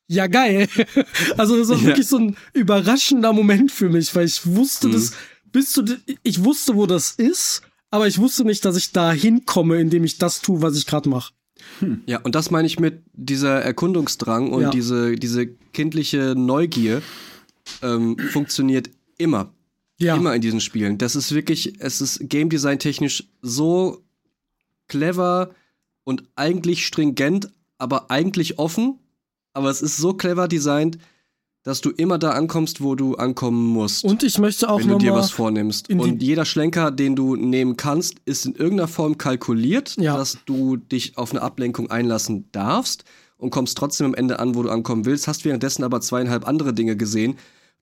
ja, 0.07 0.27
geil. 0.27 0.67
Also 1.37 1.57
das 1.57 1.69
war 1.69 1.77
Ja. 1.77 1.83
wirklich 1.83 2.07
so 2.07 2.17
ein 2.17 2.35
überraschender 2.53 3.31
Moment 3.31 3.71
für 3.71 3.89
mich, 3.89 4.13
weil 4.15 4.25
ich 4.25 4.45
wusste 4.45 4.89
das 4.89 5.13
bis 5.53 5.71
zu, 5.71 5.85
ich 6.23 6.43
wusste, 6.43 6.75
wo 6.75 6.85
das 6.85 7.11
ist, 7.11 7.61
aber 7.89 8.07
ich 8.07 8.17
wusste 8.17 8.43
nicht, 8.43 8.65
dass 8.65 8.75
ich 8.75 8.91
da 8.91 9.13
hinkomme, 9.13 9.79
indem 9.79 10.03
ich 10.03 10.17
das 10.17 10.41
tue, 10.41 10.61
was 10.61 10.75
ich 10.77 10.85
gerade 10.85 11.07
mache. 11.07 11.33
Ja, 12.05 12.19
und 12.19 12.35
das 12.35 12.51
meine 12.51 12.67
ich 12.67 12.79
mit 12.79 13.03
dieser 13.13 13.61
Erkundungsdrang 13.61 14.51
und 14.51 14.63
Ja. 14.63 14.69
diese, 14.69 15.15
diese 15.15 15.47
kindliche 15.47 16.33
Neugier 16.35 17.01
ähm, 17.81 18.17
funktioniert 18.31 18.89
immer. 19.17 19.53
Ja. 19.99 20.17
Immer 20.17 20.35
in 20.35 20.41
diesen 20.41 20.59
Spielen. 20.59 20.97
Das 20.97 21.15
ist 21.15 21.33
wirklich, 21.33 21.79
es 21.79 22.01
ist 22.01 22.27
Game 22.29 22.49
Design 22.49 22.79
technisch 22.79 23.23
so 23.41 24.03
clever 24.87 25.51
und 26.03 26.23
eigentlich 26.35 26.85
stringent, 26.85 27.49
aber 27.77 28.11
eigentlich 28.11 28.59
offen. 28.59 28.99
Aber 29.53 29.69
es 29.69 29.81
ist 29.81 29.97
so 29.97 30.13
clever 30.13 30.47
designt, 30.47 30.97
dass 31.63 31.79
du 31.81 31.89
immer 31.91 32.17
da 32.19 32.31
ankommst, 32.31 32.81
wo 32.81 32.93
du 32.95 33.15
ankommen 33.15 33.65
musst. 33.67 34.03
Und 34.03 34.21
ich 34.23 34.37
möchte 34.37 34.69
auch 34.69 34.79
wenn 34.81 34.89
du 34.89 34.97
dir 34.97 35.13
was 35.13 35.31
vornimmst. 35.31 35.89
Und 35.89 36.21
jeder 36.21 36.43
Schlenker, 36.45 36.91
den 36.91 37.15
du 37.15 37.35
nehmen 37.37 37.77
kannst, 37.77 38.15
ist 38.25 38.45
in 38.45 38.53
irgendeiner 38.55 38.89
Form 38.89 39.17
kalkuliert, 39.17 39.95
Ja. 39.97 40.17
dass 40.17 40.39
du 40.45 40.75
dich 40.77 41.17
auf 41.17 41.31
eine 41.31 41.41
Ablenkung 41.41 41.89
einlassen 41.89 42.49
darfst 42.51 43.05
und 43.37 43.49
kommst 43.49 43.77
trotzdem 43.77 44.07
am 44.07 44.13
Ende 44.13 44.39
an, 44.39 44.55
wo 44.55 44.63
du 44.63 44.69
ankommen 44.69 45.05
willst, 45.05 45.27
hast 45.27 45.45
währenddessen 45.45 45.83
aber 45.83 46.01
zweieinhalb 46.01 46.45
andere 46.47 46.73
Dinge 46.73 46.97
gesehen, 46.97 47.35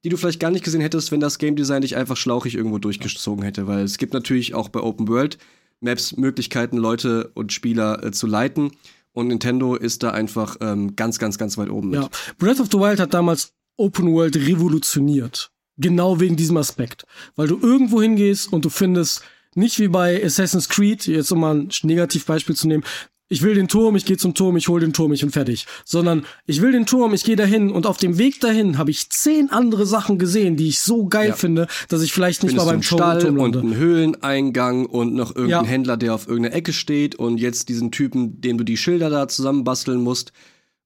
die 0.03 0.09
du 0.09 0.17
vielleicht 0.17 0.39
gar 0.39 0.51
nicht 0.51 0.63
gesehen 0.63 0.81
hättest, 0.81 1.11
wenn 1.11 1.19
das 1.19 1.37
Game 1.39 1.55
Design 1.55 1.81
dich 1.81 1.95
einfach 1.95 2.17
schlauchig 2.17 2.55
irgendwo 2.55 2.77
durchgezogen 2.79 3.43
hätte. 3.43 3.67
Weil 3.67 3.83
es 3.83 3.97
gibt 3.97 4.13
natürlich 4.13 4.53
auch 4.53 4.69
bei 4.69 4.79
Open 4.79 5.07
World 5.07 5.37
Maps 5.79 6.15
Möglichkeiten, 6.15 6.77
Leute 6.77 7.31
und 7.33 7.51
Spieler 7.51 8.03
äh, 8.03 8.11
zu 8.11 8.27
leiten. 8.27 8.71
Und 9.13 9.27
Nintendo 9.27 9.75
ist 9.75 10.03
da 10.03 10.11
einfach 10.11 10.55
ähm, 10.61 10.95
ganz, 10.95 11.17
ganz, 11.19 11.37
ganz 11.39 11.57
weit 11.57 11.69
oben 11.69 11.89
mit. 11.89 12.01
ja. 12.01 12.09
Breath 12.37 12.59
of 12.59 12.67
the 12.71 12.77
Wild 12.77 12.99
hat 12.99 13.13
damals 13.13 13.53
Open 13.81 14.13
World 14.13 14.35
revolutioniert. 14.37 15.51
Genau 15.77 16.19
wegen 16.19 16.35
diesem 16.35 16.57
Aspekt. 16.57 17.05
Weil 17.35 17.47
du 17.47 17.57
irgendwo 17.59 18.01
hingehst 18.01 18.51
und 18.53 18.63
du 18.65 18.69
findest, 18.69 19.23
nicht 19.55 19.79
wie 19.79 19.87
bei 19.87 20.23
Assassin's 20.23 20.69
Creed, 20.69 21.07
jetzt 21.07 21.31
um 21.31 21.39
mal 21.39 21.55
ein 21.55 21.69
Negativbeispiel 21.83 22.55
zu 22.55 22.67
nehmen, 22.67 22.83
ich 23.27 23.41
will 23.43 23.55
den 23.55 23.69
Turm, 23.69 23.95
ich 23.95 24.03
gehe 24.05 24.17
zum 24.17 24.33
Turm, 24.33 24.57
ich 24.57 24.67
hole 24.67 24.81
den 24.81 24.91
Turm, 24.91 25.13
ich 25.13 25.21
bin 25.21 25.31
fertig. 25.31 25.65
Sondern 25.85 26.25
ich 26.45 26.61
will 26.61 26.73
den 26.73 26.85
Turm, 26.85 27.13
ich 27.13 27.23
gehe 27.23 27.37
dahin 27.37 27.71
und 27.71 27.85
auf 27.87 27.95
dem 27.97 28.17
Weg 28.17 28.41
dahin 28.41 28.77
habe 28.77 28.91
ich 28.91 29.09
zehn 29.09 29.49
andere 29.49 29.85
Sachen 29.85 30.19
gesehen, 30.19 30.57
die 30.57 30.67
ich 30.67 30.81
so 30.81 31.05
geil 31.07 31.29
Ja. 31.29 31.35
finde, 31.35 31.67
dass 31.87 32.01
ich 32.01 32.11
vielleicht 32.11 32.43
nicht 32.43 32.51
findest 32.51 32.65
mal 32.67 32.71
beim 32.73 32.81
einen 32.81 32.83
Turm, 32.83 32.99
Stall 32.99 33.21
Turm 33.21 33.39
und 33.39 33.55
lande. 33.55 33.59
einen 33.61 33.75
Höhleneingang 33.77 34.85
und 34.85 35.13
noch 35.15 35.33
irgendeinen 35.33 35.63
Ja. 35.65 35.71
Händler, 35.71 35.95
der 35.97 36.13
auf 36.13 36.27
irgendeiner 36.27 36.55
Ecke 36.55 36.73
steht 36.73 37.15
und 37.15 37.37
jetzt 37.39 37.69
diesen 37.69 37.91
Typen, 37.91 38.41
dem 38.41 38.57
du 38.57 38.65
die 38.65 38.77
Schilder 38.77 39.09
da 39.09 39.27
zusammenbasteln 39.29 40.03
musst. 40.03 40.33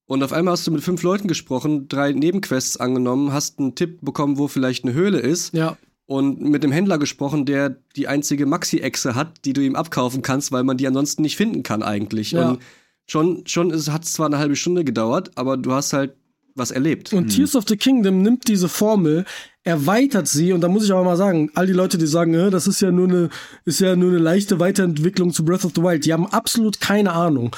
Und 0.07 0.23
auf 0.23 0.33
einmal 0.33 0.51
hast 0.51 0.67
du 0.67 0.71
mit 0.71 0.83
fünf 0.83 1.01
Leuten 1.01 1.27
gesprochen, 1.27 1.87
drei 1.87 2.11
Nebenquests 2.11 2.77
angenommen, 2.77 3.33
hast 3.33 3.59
einen 3.59 3.75
Tipp 3.75 3.99
bekommen, 4.01 4.37
wo 4.37 4.47
vielleicht 4.47 4.83
eine 4.83 4.93
Höhle 4.93 5.19
ist 5.19 5.53
Ja, 5.53 5.77
und 6.07 6.41
mit 6.41 6.63
dem 6.63 6.71
Händler 6.71 6.97
gesprochen, 6.97 7.45
der 7.45 7.77
die 7.95 8.07
einzige 8.07 8.45
Maxi-Echse 8.45 9.15
hat, 9.15 9.43
die 9.45 9.53
du 9.53 9.61
ihm 9.61 9.75
abkaufen 9.75 10.21
kannst, 10.21 10.51
weil 10.51 10.63
man 10.63 10.77
die 10.77 10.87
ansonsten 10.87 11.23
nicht 11.23 11.35
finden 11.35 11.63
kann 11.63 11.81
eigentlich. 11.81 12.31
Ja. 12.31 12.49
Und 12.49 12.61
schon, 13.07 13.47
schon 13.47 13.73
hat 13.91 14.03
es 14.03 14.13
zwar 14.13 14.27
eine 14.27 14.37
halbe 14.37 14.55
Stunde 14.55 14.83
gedauert, 14.83 15.31
aber 15.35 15.57
du 15.57 15.71
hast 15.71 15.93
halt 15.93 16.15
was 16.53 16.71
erlebt. 16.71 17.11
Und 17.11 17.27
Tears 17.29 17.55
of 17.55 17.65
the 17.67 17.75
Kingdom 17.75 18.21
nimmt 18.21 18.47
diese 18.47 18.69
Formel, 18.69 19.25
erweitert 19.63 20.27
sie, 20.27 20.53
und 20.53 20.61
da 20.61 20.69
muss 20.69 20.85
ich 20.85 20.93
auch 20.93 21.03
mal 21.03 21.17
sagen, 21.17 21.49
all 21.55 21.67
die 21.67 21.73
Leute, 21.73 21.97
die 21.97 22.07
sagen, 22.07 22.33
äh, 22.33 22.49
das 22.49 22.67
ist 22.67 22.81
ja 22.81 22.91
nur 22.91 23.09
eine, 23.09 23.29
ist 23.65 23.81
ja 23.81 23.95
nur 23.95 24.11
eine 24.11 24.19
leichte 24.19 24.59
Weiterentwicklung 24.59 25.33
zu 25.33 25.43
Breath 25.43 25.65
of 25.65 25.73
the 25.75 25.81
Wild, 25.81 26.05
die 26.05 26.13
haben 26.13 26.27
absolut 26.27 26.79
keine 26.79 27.11
Ahnung. 27.11 27.53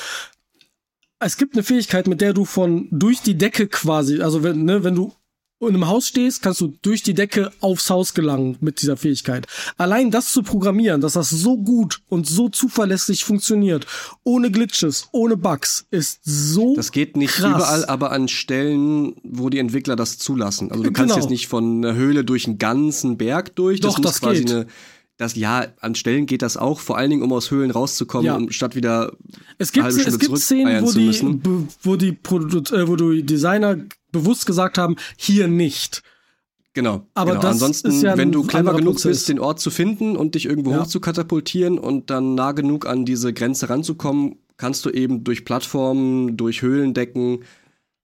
Es 1.20 1.38
gibt 1.38 1.56
eine 1.56 1.64
Fähigkeit, 1.64 2.08
mit 2.08 2.22
der 2.22 2.34
du 2.34 2.46
von 2.46 2.88
durch 2.92 3.22
die 3.22 3.38
Decke 3.38 3.68
quasi, 3.68 4.22
also 4.22 4.44
wenn, 4.44 4.64
ne, 4.66 4.84
wenn 4.84 4.96
du 4.96 5.14
in 5.60 5.70
einem 5.70 5.88
Haus 5.88 6.08
stehst, 6.08 6.44
kannst 6.44 6.62
du 6.62 6.76
durch 6.84 7.02
die 7.02 7.16
Decke 7.16 7.52
aufs 7.62 7.90
Haus 7.90 8.14
gelangen 8.14 8.58
mit 8.62 8.80
dieser 8.84 8.96
Fähigkeit. 8.96 9.48
Allein 9.78 10.12
das 10.12 10.32
zu 10.32 10.44
programmieren, 10.44 11.02
dass 11.02 11.14
das 11.14 11.32
so 11.32 11.58
gut 11.58 12.02
und 12.10 12.28
so 12.28 12.48
zuverlässig 12.50 13.24
funktioniert, 13.24 13.88
ohne 14.24 14.52
Glitches, 14.52 15.08
ohne 15.14 15.36
Bugs, 15.36 15.88
ist 15.90 16.20
so 16.24 16.76
Das 16.76 16.92
geht 16.92 17.18
nicht 17.18 17.34
krass. 17.34 17.56
überall, 17.56 17.86
aber 17.86 18.12
an 18.12 18.28
Stellen, 18.28 19.16
wo 19.24 19.50
die 19.50 19.58
Entwickler 19.58 19.96
das 19.96 20.20
zulassen. 20.20 20.70
Also 20.70 20.84
du 20.84 20.92
kannst 20.92 21.16
Genau. 21.16 21.24
jetzt 21.26 21.32
nicht 21.32 21.48
von 21.48 21.84
einer 21.84 21.96
Höhle 21.96 22.24
durch 22.24 22.46
einen 22.46 22.60
ganzen 22.60 23.18
Berg 23.18 23.56
durch. 23.56 23.80
Doch, 23.80 23.98
muss 23.98 24.06
das 24.06 24.20
quasi 24.22 24.44
geht. 24.44 24.52
eine. 24.52 24.68
Das, 25.18 25.36
ja, 25.36 25.66
an 25.82 25.96
Stellen 25.96 26.28
geht 26.28 26.44
das 26.44 26.58
auch, 26.58 26.80
vor 26.80 26.98
allen 26.98 27.10
Dingen, 27.10 27.24
um 27.24 27.34
aus 27.34 27.50
Höhlen 27.50 27.72
rauszukommen, 27.72 28.26
Ja. 28.26 28.36
um 28.36 28.52
statt 28.52 28.76
wieder 28.76 29.14
Es 29.58 29.72
gibt, 29.72 29.86
halbe 29.86 30.00
es 30.00 30.20
gibt 30.20 30.38
Szenen, 30.38 30.84
wo 30.84 30.92
die, 30.92 31.70
wo 31.82 31.96
die, 31.96 32.10
äh, 32.76 32.88
wo 32.88 32.96
die 32.96 33.24
Designer 33.24 33.78
bewusst 34.12 34.46
gesagt 34.46 34.78
haben, 34.78 34.96
hier 35.18 35.48
nicht. 35.48 36.04
Genau. 36.74 37.08
Aber 37.16 37.34
genau. 37.38 37.48
Ansonsten, 37.48 37.90
ja 38.02 38.16
wenn 38.16 38.32
du 38.32 38.44
clever 38.44 38.76
genug 38.76 38.94
Prozess. 38.94 39.10
bist, 39.18 39.30
den 39.30 39.40
Ort 39.40 39.60
zu 39.60 39.72
finden 39.72 40.16
und 40.16 40.36
dich 40.36 40.46
irgendwo 40.46 40.70
Ja. 40.72 40.82
hoch 40.84 40.88
zu 40.88 41.00
katapultieren 41.00 41.80
und 41.80 42.12
dann 42.12 42.36
nah 42.36 42.52
genug 42.52 42.86
an 42.86 43.04
diese 43.04 43.34
Grenze 43.34 43.70
ranzukommen, 43.72 44.36
kannst 44.58 44.86
du 44.86 44.92
eben 44.92 45.24
durch 45.24 45.44
Plattformen, 45.44 46.38
durch 46.38 46.62
Höhlendecken, 46.62 47.40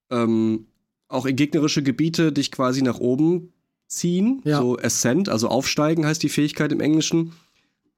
ähm, 0.10 0.66
auch 1.08 1.28
in 1.28 1.36
gegnerische 1.36 1.84
Gebiete 1.84 2.32
dich 2.32 2.52
quasi 2.52 2.82
nach 2.82 2.98
oben 2.98 3.53
ziehen. 3.96 4.42
Ja. 4.44 4.60
So 4.60 4.78
Ascent, 4.78 5.30
also 5.30 5.48
aufsteigen 5.48 6.06
heißt 6.06 6.22
die 6.24 6.30
Fähigkeit 6.30 6.72
im 6.72 6.80
Englischen. 6.80 7.34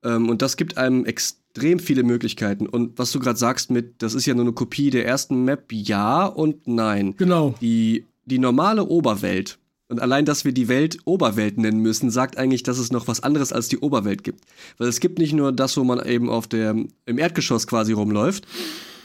Ähm, 0.04 0.30
und 0.30 0.42
das 0.42 0.58
gibt 0.58 0.78
einem 0.78 1.06
extrem 1.06 1.80
viele 1.80 2.04
Möglichkeiten. 2.04 2.68
Und 2.68 2.98
was 3.00 3.12
du 3.12 3.20
gerade 3.20 3.40
sagst 3.40 3.72
mit, 3.72 4.02
das 4.02 4.14
ist 4.14 4.26
ja 4.26 4.34
nur 4.34 4.46
eine 4.46 4.54
Kopie 4.54 4.90
der 4.90 5.06
ersten 5.06 5.44
Map, 5.44 5.72
ja 5.72 6.26
und 6.26 6.68
nein 6.68 7.16
Genau. 7.18 7.56
die, 7.62 8.06
die 8.26 8.40
normale 8.40 8.86
Oberwelt, 8.86 9.58
und 9.88 10.02
allein, 10.02 10.26
dass 10.26 10.46
wir 10.46 10.52
die 10.52 10.68
Welt 10.68 10.98
Oberwelt 11.06 11.60
nennen 11.60 11.80
müssen, 11.80 12.10
sagt 12.10 12.38
eigentlich, 12.38 12.64
dass 12.64 12.80
es 12.80 12.92
noch 12.92 13.08
was 13.08 13.22
anderes 13.22 13.54
als 13.54 13.68
die 13.68 13.78
Oberwelt 13.78 14.24
gibt. 14.24 14.44
Weil 14.80 14.88
es 14.88 15.00
gibt 15.00 15.20
nicht 15.20 15.34
nur 15.34 15.52
das, 15.52 15.78
wo 15.78 15.84
man 15.84 16.04
eben 16.04 16.28
auf 16.28 16.48
der, 16.48 16.76
im 17.06 17.18
Erdgeschoss 17.20 17.68
quasi 17.68 17.94
rumläuft, 17.94 18.48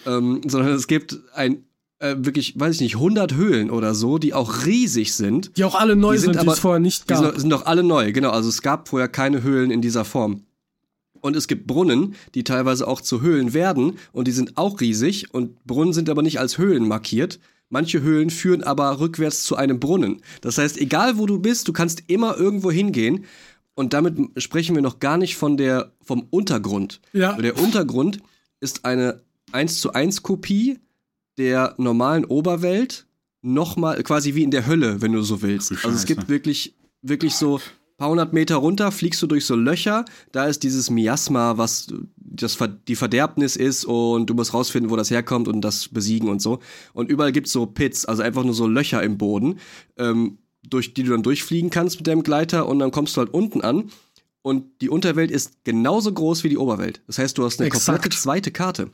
ähm, 0.07 0.41
sondern 0.47 0.72
es 0.72 0.86
gibt 0.86 1.18
ein, 1.34 1.64
äh, 2.01 2.16
wirklich, 2.18 2.59
weiß 2.59 2.74
ich 2.76 2.80
nicht, 2.80 2.94
100 2.96 3.34
Höhlen 3.34 3.70
oder 3.70 3.94
so, 3.94 4.18
die 4.18 4.34
auch 4.34 4.66
riesig 4.66 5.12
sind. 5.14 5.57
Die 5.57 5.64
auch 5.64 5.74
alle 5.74 5.96
neu 5.96 6.12
Die 6.14 6.18
sind 6.18 6.32
sind, 6.32 6.34
die 6.34 6.38
aber- 6.40 6.53
es 6.55 6.59
vorher 6.59 6.80
nicht 6.80 7.05
Die 7.05 7.14
gab. 7.14 7.24
sind, 7.24 7.40
sind 7.40 7.51
doch 7.51 7.66
alle 7.66 7.82
neu, 7.82 8.12
genau. 8.12 8.30
Also 8.30 8.48
es 8.48 8.62
gab 8.62 8.88
vorher 8.88 9.09
keine 9.09 9.42
Höhlen 9.42 9.70
in 9.70 9.80
dieser 9.82 10.05
Form. 10.05 10.42
Und 11.20 11.36
es 11.36 11.46
gibt 11.46 11.66
Brunnen, 11.66 12.14
die 12.34 12.44
teilweise 12.44 12.88
auch 12.88 13.03
zu 13.03 13.20
Höhlen 13.20 13.53
werden 13.53 13.98
und 14.12 14.26
die 14.26 14.32
sind 14.32 14.57
auch 14.57 14.80
riesig 14.80 15.32
und 15.34 15.62
Brunnen 15.66 15.92
sind 15.92 16.09
aber 16.09 16.22
nicht 16.22 16.40
als 16.40 16.57
Höhlen 16.57 16.88
markiert. 16.88 17.38
Manche 17.68 18.01
Höhlen 18.01 18.30
führen 18.30 18.62
aber 18.64 18.98
rückwärts 18.98 19.42
zu 19.44 19.55
einem 19.55 19.78
Brunnen. 19.78 20.22
Das 20.40 20.57
heißt, 20.59 20.78
egal 20.78 21.18
wo 21.18 21.26
du 21.26 21.38
bist, 21.38 21.68
du 21.68 21.72
kannst 21.74 22.05
immer 22.07 22.36
irgendwo 22.38 22.70
hingehen. 22.70 23.26
Und 23.74 23.92
damit 23.92 24.16
sprechen 24.38 24.74
wir 24.74 24.82
noch 24.82 24.98
gar 24.98 25.18
nicht 25.18 25.36
von 25.36 25.57
der, 25.59 25.92
vom 26.03 26.26
Untergrund. 26.30 27.01
Ja. 27.12 27.34
Der 27.34 27.59
Untergrund 27.62 28.18
ist 28.61 28.84
eine 28.86 29.20
1 29.53 29.80
zu 29.80 29.92
1 29.92 30.22
Kopie 30.22 30.78
der 31.39 31.74
normalen 31.78 32.24
Oberwelt. 32.24 33.07
Nochmal, 33.43 34.03
quasi 34.03 34.35
wie 34.35 34.43
in 34.43 34.51
der 34.51 34.66
Hölle, 34.66 35.01
wenn 35.01 35.12
du 35.12 35.22
so 35.22 35.41
willst. 35.41 35.72
Ach 35.74 35.85
Also 35.85 35.97
es 35.97 36.05
gibt 36.05 36.28
wirklich, 36.28 36.74
wirklich 37.01 37.35
so 37.35 37.59
paar 38.01 38.09
hundert 38.09 38.33
Meter 38.33 38.57
runter, 38.57 38.91
fliegst 38.93 39.20
du 39.20 39.26
durch 39.26 39.45
so 39.45 39.55
Löcher, 39.55 40.07
da 40.33 40.47
ist 40.47 40.62
dieses 40.62 40.89
Miasma, 40.89 41.59
was 41.59 41.87
das, 42.16 42.57
die 42.89 42.97
Verderbnis 42.97 43.57
ist 43.57 43.85
und 43.85 44.31
du 44.31 44.33
musst 44.35 44.55
rausfinden, 44.55 44.91
wo 44.91 44.97
das 44.97 45.11
herkommt 45.11 45.49
und 45.49 45.61
das 45.61 45.89
besiegen 45.89 46.31
und 46.31 46.41
so. 46.41 46.61
Und 46.95 47.11
überall 47.11 47.31
gibt's 47.31 47.53
so 47.53 47.66
Pits, 47.66 48.07
also 48.07 48.22
einfach 48.22 48.43
nur 48.43 48.55
so 48.55 48.66
Löcher 48.66 49.03
im 49.03 49.18
Boden, 49.18 49.59
ähm, 49.99 50.39
durch 50.66 50.95
die 50.95 51.03
du 51.03 51.11
dann 51.11 51.22
durchfliegen 51.22 51.68
kannst 51.68 51.99
mit 51.99 52.07
deinem 52.07 52.22
Gleiter 52.22 52.66
und 52.66 52.78
dann 52.78 52.91
kommst 52.91 53.16
du 53.16 53.20
halt 53.20 53.35
unten 53.35 53.61
an. 53.61 53.91
Und 54.41 54.81
die 54.81 54.89
Unterwelt 54.89 55.31
ist 55.31 55.62
genauso 55.64 56.11
groß 56.11 56.43
wie 56.43 56.49
die 56.49 56.57
Oberwelt. 56.57 57.03
Das 57.07 57.18
heißt, 57.18 57.37
du 57.37 57.45
hast 57.45 57.61
eine 57.61 57.66
Exakt. 57.66 57.99
komplette 57.99 58.16
zweite 58.16 58.51
Karte. 58.51 58.91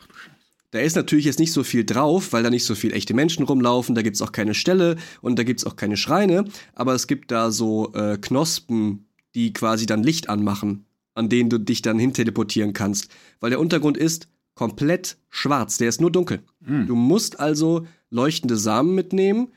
Da 0.70 0.80
ist 0.80 0.96
natürlich 0.96 1.24
jetzt 1.24 1.38
nicht 1.38 1.52
so 1.52 1.62
viel 1.62 1.84
drauf, 1.84 2.32
weil 2.32 2.42
da 2.42 2.50
nicht 2.50 2.64
so 2.64 2.74
viel 2.74 2.92
echte 2.92 3.14
Menschen 3.14 3.44
rumlaufen, 3.44 3.94
da 3.94 4.02
gibt's 4.02 4.22
auch 4.22 4.32
keine 4.32 4.54
Ställe 4.54 4.96
und 5.20 5.38
da 5.38 5.42
gibt's 5.42 5.64
auch 5.64 5.76
keine 5.76 5.96
Schreine, 5.96 6.44
aber 6.74 6.94
es 6.94 7.06
gibt 7.06 7.30
da 7.30 7.50
so 7.50 7.92
äh, 7.94 8.18
Knospen, 8.18 9.06
die 9.34 9.52
quasi 9.52 9.86
dann 9.86 10.02
Licht 10.02 10.28
anmachen, 10.28 10.86
an 11.14 11.28
denen 11.28 11.50
du 11.50 11.58
dich 11.58 11.82
dann 11.82 11.98
hinteleportieren 11.98 12.72
kannst, 12.72 13.08
weil 13.40 13.50
der 13.50 13.60
Untergrund 13.60 13.96
ist 13.96 14.28
komplett 14.54 15.18
schwarz, 15.28 15.78
der 15.78 15.88
ist 15.88 16.00
nur 16.00 16.10
dunkel. 16.10 16.40
Hm. 16.64 16.86
Du 16.86 16.96
musst 16.96 17.38
also 17.38 17.86
leuchtende 18.10 18.56
Samen 18.56 18.94
mitnehmen 18.94 19.48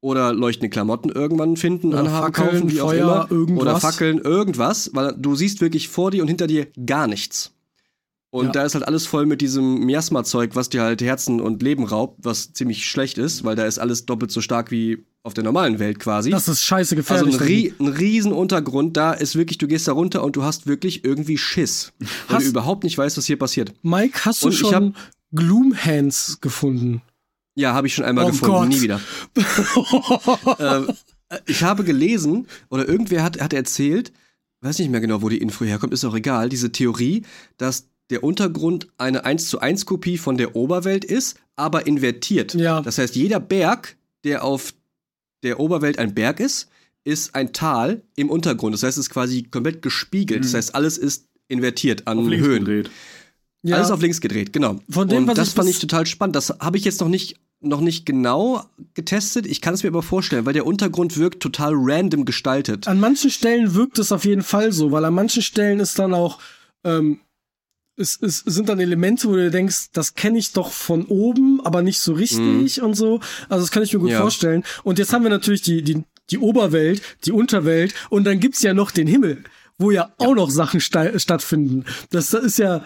oder 0.00 0.32
leuchtende 0.32 0.70
Klamotten 0.70 1.10
irgendwann 1.10 1.56
finden, 1.56 1.88
Oder 1.88 2.00
anhaben, 2.00 2.34
Fackeln, 2.34 2.50
kaufen, 2.50 2.70
wie 2.70 2.80
auch 2.80 2.90
Feuer, 2.90 3.26
immer. 3.26 3.30
irgendwas. 3.30 3.62
Oder 3.62 3.80
Fackeln, 3.80 4.18
irgendwas, 4.18 4.90
weil 4.94 5.14
du 5.16 5.34
siehst 5.34 5.60
wirklich 5.60 5.88
vor 5.88 6.10
dir 6.10 6.22
und 6.22 6.28
hinter 6.28 6.46
dir 6.46 6.68
gar 6.86 7.06
nichts. 7.06 7.52
Und 8.36 8.46
Ja. 8.46 8.52
da 8.52 8.64
ist 8.64 8.74
halt 8.74 8.86
alles 8.86 9.06
voll 9.06 9.26
mit 9.26 9.40
diesem 9.40 9.80
Miasma-Zeug, 9.86 10.50
was 10.54 10.68
dir 10.68 10.82
halt 10.82 11.00
Herzen 11.02 11.40
und 11.40 11.62
Leben 11.62 11.84
raubt, 11.84 12.18
was 12.24 12.52
ziemlich 12.52 12.86
schlecht 12.86 13.18
ist, 13.18 13.44
weil 13.44 13.56
da 13.56 13.64
ist 13.64 13.78
alles 13.78 14.06
doppelt 14.06 14.30
so 14.30 14.40
stark 14.40 14.70
wie 14.70 15.06
auf 15.22 15.34
der 15.34 15.42
normalen 15.42 15.78
Welt 15.78 15.98
quasi. 15.98 16.30
Das 16.30 16.46
ist 16.46 16.62
scheiße 16.62 16.94
also 16.96 17.24
gefährlich. 17.26 17.34
ein, 17.40 17.46
Rie 17.46 17.74
ein 17.80 17.88
riesen 17.88 18.32
Untergrund, 18.32 18.96
da 18.96 19.12
ist 19.12 19.34
wirklich, 19.36 19.58
du 19.58 19.66
gehst 19.66 19.88
da 19.88 19.92
runter 19.92 20.22
und 20.22 20.36
du 20.36 20.44
hast 20.44 20.66
wirklich 20.66 21.04
irgendwie 21.04 21.38
Schiss. 21.38 21.92
Weil 21.98 22.08
Hast- 22.36 22.44
du 22.44 22.50
überhaupt 22.50 22.84
nicht 22.84 22.96
weißt, 22.96 23.16
was 23.16 23.26
hier 23.26 23.38
passiert. 23.38 23.72
Mike, 23.82 24.20
hast 24.24 24.42
du 24.42 24.46
Und 24.46 24.52
ich 24.52 24.58
schon 24.60 24.94
Gloomhands 25.34 26.40
gefunden? 26.40 27.02
Ja, 27.54 27.72
habe 27.74 27.86
ich 27.86 27.94
schon 27.94 28.04
einmal 28.04 28.26
Oh 28.26 28.28
gefunden, 28.28 28.52
Gott. 28.54 28.68
nie 28.68 28.82
wieder. 28.82 29.00
ähm, 30.58 30.88
ich 31.46 31.62
habe 31.62 31.84
gelesen, 31.84 32.46
oder 32.68 32.86
irgendwer 32.88 33.22
hat, 33.22 33.40
hat 33.40 33.52
erzählt, 33.52 34.12
weiß 34.60 34.78
nicht 34.78 34.90
mehr 34.90 35.00
genau, 35.00 35.22
wo 35.22 35.28
die 35.28 35.38
Info 35.38 35.64
herkommt, 35.64 35.92
ist 35.92 36.04
auch 36.04 36.14
egal, 36.14 36.48
diese 36.48 36.70
Theorie, 36.72 37.22
dass 37.56 37.88
der 38.10 38.22
Untergrund 38.22 38.88
eine 38.98 39.24
1 39.24 39.48
zu 39.48 39.60
1 39.60 39.84
Kopie 39.86 40.18
von 40.18 40.36
der 40.36 40.54
Oberwelt 40.56 41.04
ist, 41.04 41.38
aber 41.56 41.86
invertiert. 41.86 42.54
Ja. 42.54 42.80
Das 42.80 42.98
heißt, 42.98 43.16
jeder 43.16 43.40
Berg, 43.40 43.96
der 44.24 44.44
auf 44.44 44.74
der 45.42 45.58
Oberwelt 45.60 45.98
ein 45.98 46.14
Berg 46.14 46.40
ist, 46.40 46.68
ist 47.04 47.34
ein 47.34 47.52
Tal 47.52 48.02
im 48.16 48.30
Untergrund. 48.30 48.74
Das 48.74 48.82
heißt, 48.82 48.98
es 48.98 49.06
ist 49.06 49.10
quasi 49.10 49.44
komplett 49.44 49.80
gespiegelt. 49.82 50.44
Das 50.44 50.54
heißt, 50.54 50.74
alles 50.74 50.98
ist 50.98 51.26
invertiert 51.48 52.06
an 52.08 52.18
Auf 52.18 52.26
links 52.28 52.46
Höhen. 52.46 52.64
gedreht. 52.64 52.90
ja, 53.62 53.76
Alles 53.76 53.90
auf 53.92 54.02
links 54.02 54.20
gedreht, 54.20 54.52
genau. 54.52 54.80
Von 54.90 55.08
dem, 55.08 55.18
und 55.18 55.26
was 55.28 55.36
das 55.36 55.48
ich 55.48 55.54
fand 55.54 55.68
ich 55.68 55.78
total 55.78 56.06
spannend. 56.06 56.34
Das 56.34 56.50
habe 56.60 56.76
ich 56.76 56.84
jetzt 56.84 57.00
noch 57.00 57.08
nicht, 57.08 57.36
noch 57.60 57.80
nicht 57.80 58.04
genau 58.06 58.64
getestet. 58.94 59.46
Ich 59.46 59.60
kann 59.60 59.74
es 59.74 59.84
mir 59.84 59.90
aber 59.90 60.02
vorstellen, 60.02 60.46
weil 60.46 60.52
der 60.52 60.66
Untergrund 60.66 61.16
wirkt 61.16 61.40
total 61.40 61.72
random 61.76 62.24
gestaltet. 62.24 62.88
an 62.88 62.98
manchen 62.98 63.30
Stellen 63.30 63.74
wirkt 63.74 63.98
es 64.00 64.10
auf 64.10 64.24
jeden 64.24 64.42
Fall 64.42 64.72
so, 64.72 64.90
weil 64.90 65.04
an 65.04 65.14
manchen 65.14 65.42
Stellen 65.42 65.78
ist 65.78 65.98
dann 66.00 66.12
auch, 66.14 66.40
ähm, 66.82 67.20
es, 67.96 68.18
es 68.20 68.38
sind 68.40 68.68
dann 68.68 68.78
Elemente, 68.80 69.28
wo 69.28 69.34
du 69.34 69.50
denkst, 69.50 69.86
das 69.92 70.14
kenne 70.14 70.38
ich 70.38 70.52
doch 70.52 70.70
von 70.70 71.04
oben, 71.06 71.60
aber 71.64 71.82
nicht 71.82 72.00
so 72.00 72.12
richtig 72.12 72.82
und 72.82 72.94
so. 72.94 73.20
Also 73.48 73.64
das 73.64 73.70
kann 73.70 73.82
ich 73.82 73.92
mir 73.92 73.98
gut 74.00 74.08
Mhm. 74.08 74.14
Ja. 74.14 74.20
vorstellen. 74.20 74.64
Und 74.84 74.98
jetzt 74.98 75.12
haben 75.12 75.22
wir 75.22 75.30
natürlich 75.30 75.62
die, 75.62 75.82
die, 75.82 76.04
die 76.30 76.38
Oberwelt, 76.38 77.00
die 77.24 77.32
Unterwelt 77.32 77.94
und 78.10 78.24
dann 78.24 78.38
gibt's 78.40 78.62
ja 78.62 78.74
noch 78.74 78.90
den 78.90 79.06
Himmel, 79.06 79.44
wo 79.78 79.90
ja, 79.90 80.12
auch 80.18 80.34
noch 80.34 80.50
Sachen 80.50 80.80
sta 80.80 81.18
stattfinden. 81.18 81.84
Das 82.10 82.32
ist 82.34 82.58
ja, 82.58 82.84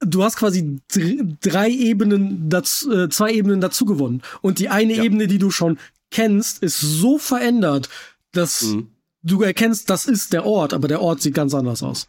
du 0.00 0.22
hast 0.24 0.36
quasi 0.36 0.80
dr- 0.92 1.36
drei 1.42 1.70
Ebenen, 1.70 2.48
dazu, 2.48 2.90
äh, 2.92 3.08
zwei 3.10 3.32
Ebenen 3.32 3.60
dazu 3.60 3.84
gewonnen. 3.84 4.22
Und 4.40 4.58
die 4.58 4.68
eine 4.68 4.94
Ja. 4.96 5.02
Ebene, 5.04 5.26
die 5.26 5.38
du 5.38 5.50
schon 5.50 5.78
kennst, 6.10 6.62
ist 6.62 6.80
so 6.80 7.18
verändert, 7.18 7.88
dass 8.32 8.62
Mhm. 8.62 8.88
du 9.22 9.42
erkennst, 9.42 9.90
das 9.90 10.06
ist 10.06 10.32
der 10.32 10.46
Ort, 10.46 10.72
aber 10.72 10.88
der 10.88 11.02
Ort 11.02 11.20
sieht 11.20 11.34
ganz 11.34 11.52
anders 11.54 11.82
aus. 11.82 12.08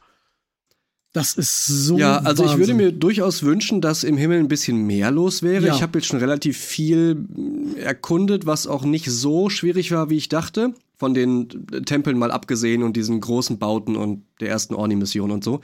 Das 1.14 1.34
ist 1.34 1.66
so. 1.66 1.98
Ja, 1.98 2.20
also 2.20 2.44
ich 2.46 2.52
würde 2.52 2.60
Wahnsinn. 2.60 2.78
mir 2.78 2.92
durchaus 2.94 3.44
wünschen, 3.44 3.82
dass 3.82 4.04
im 4.06 4.16
Himmel 4.16 4.40
ein 4.40 4.48
bisschen 4.48 4.86
mehr 4.88 5.12
los 5.12 5.44
wäre. 5.44 5.68
Ja. 5.68 5.76
Ich 5.76 5.82
habe 5.82 6.00
jetzt 6.00 6.08
schon 6.08 6.20
relativ 6.20 6.58
viel 6.58 7.16
mm, 7.16 7.76
erkundet, 7.78 8.46
was 8.46 8.66
auch 8.66 8.86
nicht 8.86 9.08
so 9.10 9.50
schwierig 9.50 9.92
war, 9.92 10.10
wie 10.10 10.16
ich 10.18 10.30
dachte. 10.30 10.74
Von 10.98 11.14
den 11.14 11.50
äh, 11.74 11.82
Tempeln 11.82 12.18
mal 12.18 12.32
abgesehen 12.32 12.82
und 12.84 12.96
diesen 12.96 13.20
großen 13.20 13.60
Bauten 13.60 13.98
und 13.98 14.24
der 14.40 14.50
ersten 14.50 14.74
Orni-Mission 14.74 15.32
und 15.32 15.44
so. 15.44 15.60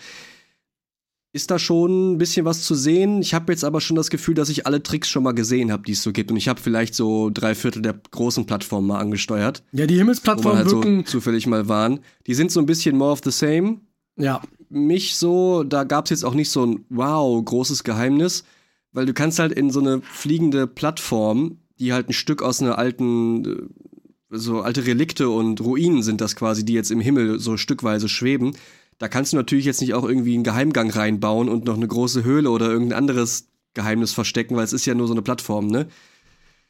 Ist 1.32 1.52
da 1.52 1.60
schon 1.60 2.14
ein 2.14 2.18
bisschen 2.18 2.46
was 2.46 2.64
zu 2.64 2.74
sehen. 2.76 3.22
Ich 3.22 3.34
habe 3.34 3.54
jetzt 3.54 3.64
aber 3.64 3.80
schon 3.80 3.96
das 3.96 4.10
Gefühl, 4.10 4.34
dass 4.34 4.50
ich 4.50 4.66
alle 4.66 4.84
Tricks 4.84 5.08
schon 5.10 5.24
mal 5.24 5.34
gesehen 5.34 5.72
habe, 5.72 5.84
die 5.84 5.92
es 5.94 6.04
so 6.04 6.12
gibt. 6.12 6.32
Und 6.32 6.38
ich 6.38 6.48
habe 6.50 6.60
vielleicht 6.60 6.94
so 6.96 7.30
drei 7.34 7.54
Viertel 7.56 7.82
der 7.84 7.94
großen 8.12 8.46
Plattformen 8.46 8.88
mal 8.88 9.00
angesteuert, 9.00 9.64
Ja, 9.72 9.86
die 9.86 9.98
Himmelsplattformen 9.98 10.58
halt 10.60 10.70
so 10.70 10.78
wirken. 10.84 11.06
zufällig 11.06 11.48
mal 11.48 11.70
waren. 11.70 12.00
Die 12.26 12.34
sind 12.34 12.52
so 12.52 12.60
ein 12.60 12.66
bisschen 12.66 12.98
more 12.98 13.12
of 13.12 13.22
the 13.24 13.32
same 13.32 13.80
ja, 14.20 14.42
mich 14.70 15.16
so, 15.16 15.64
da 15.64 15.84
gab's 15.84 16.10
jetzt 16.10 16.26
auch 16.26 16.34
nicht 16.34 16.50
so 16.50 16.66
ein 16.66 16.86
wow, 16.90 17.44
großes 17.44 17.84
Geheimnis, 17.84 18.44
weil 18.92 19.06
du 19.06 19.14
kannst 19.14 19.40
halt 19.40 19.52
in 19.52 19.70
so 19.70 19.80
eine 19.80 20.02
fliegende 20.02 20.68
Plattform, 20.68 21.58
die 21.80 21.94
halt 21.94 22.10
ein 22.10 22.14
Stück 22.14 22.42
aus 22.42 22.62
einer 22.62 22.78
alten, 22.78 23.46
äh, 23.46 24.38
so 24.38 24.62
alte 24.62 24.86
Relikte 24.86 25.30
und 25.30 25.62
Ruinen 25.62 26.04
sind 26.04 26.22
das 26.22 26.36
quasi, 26.36 26.66
die 26.66 26.74
jetzt 26.74 26.92
im 26.92 27.00
Himmel 27.00 27.40
so 27.40 27.58
stückweise 27.58 28.10
schweben. 28.10 28.56
Da 28.98 29.08
kannst 29.08 29.34
du 29.34 29.38
natürlich 29.38 29.66
jetzt 29.66 29.82
nicht 29.82 29.94
auch 29.94 30.04
irgendwie 30.04 30.34
einen 30.34 30.44
Geheimgang 30.44 30.90
reinbauen 30.90 31.50
und 31.50 31.66
noch 31.66 31.76
eine 31.76 31.88
große 31.88 32.24
Höhle 32.24 32.50
oder 32.50 32.70
irgendein 32.70 32.98
anderes 32.98 33.48
Geheimnis 33.74 34.14
verstecken, 34.14 34.56
weil 34.56 34.64
es 34.64 34.74
ist 34.74 34.86
ja 34.86 34.96
nur 34.96 35.08
so 35.08 35.14
eine 35.14 35.22
Plattform, 35.22 35.68
ne? 35.68 35.88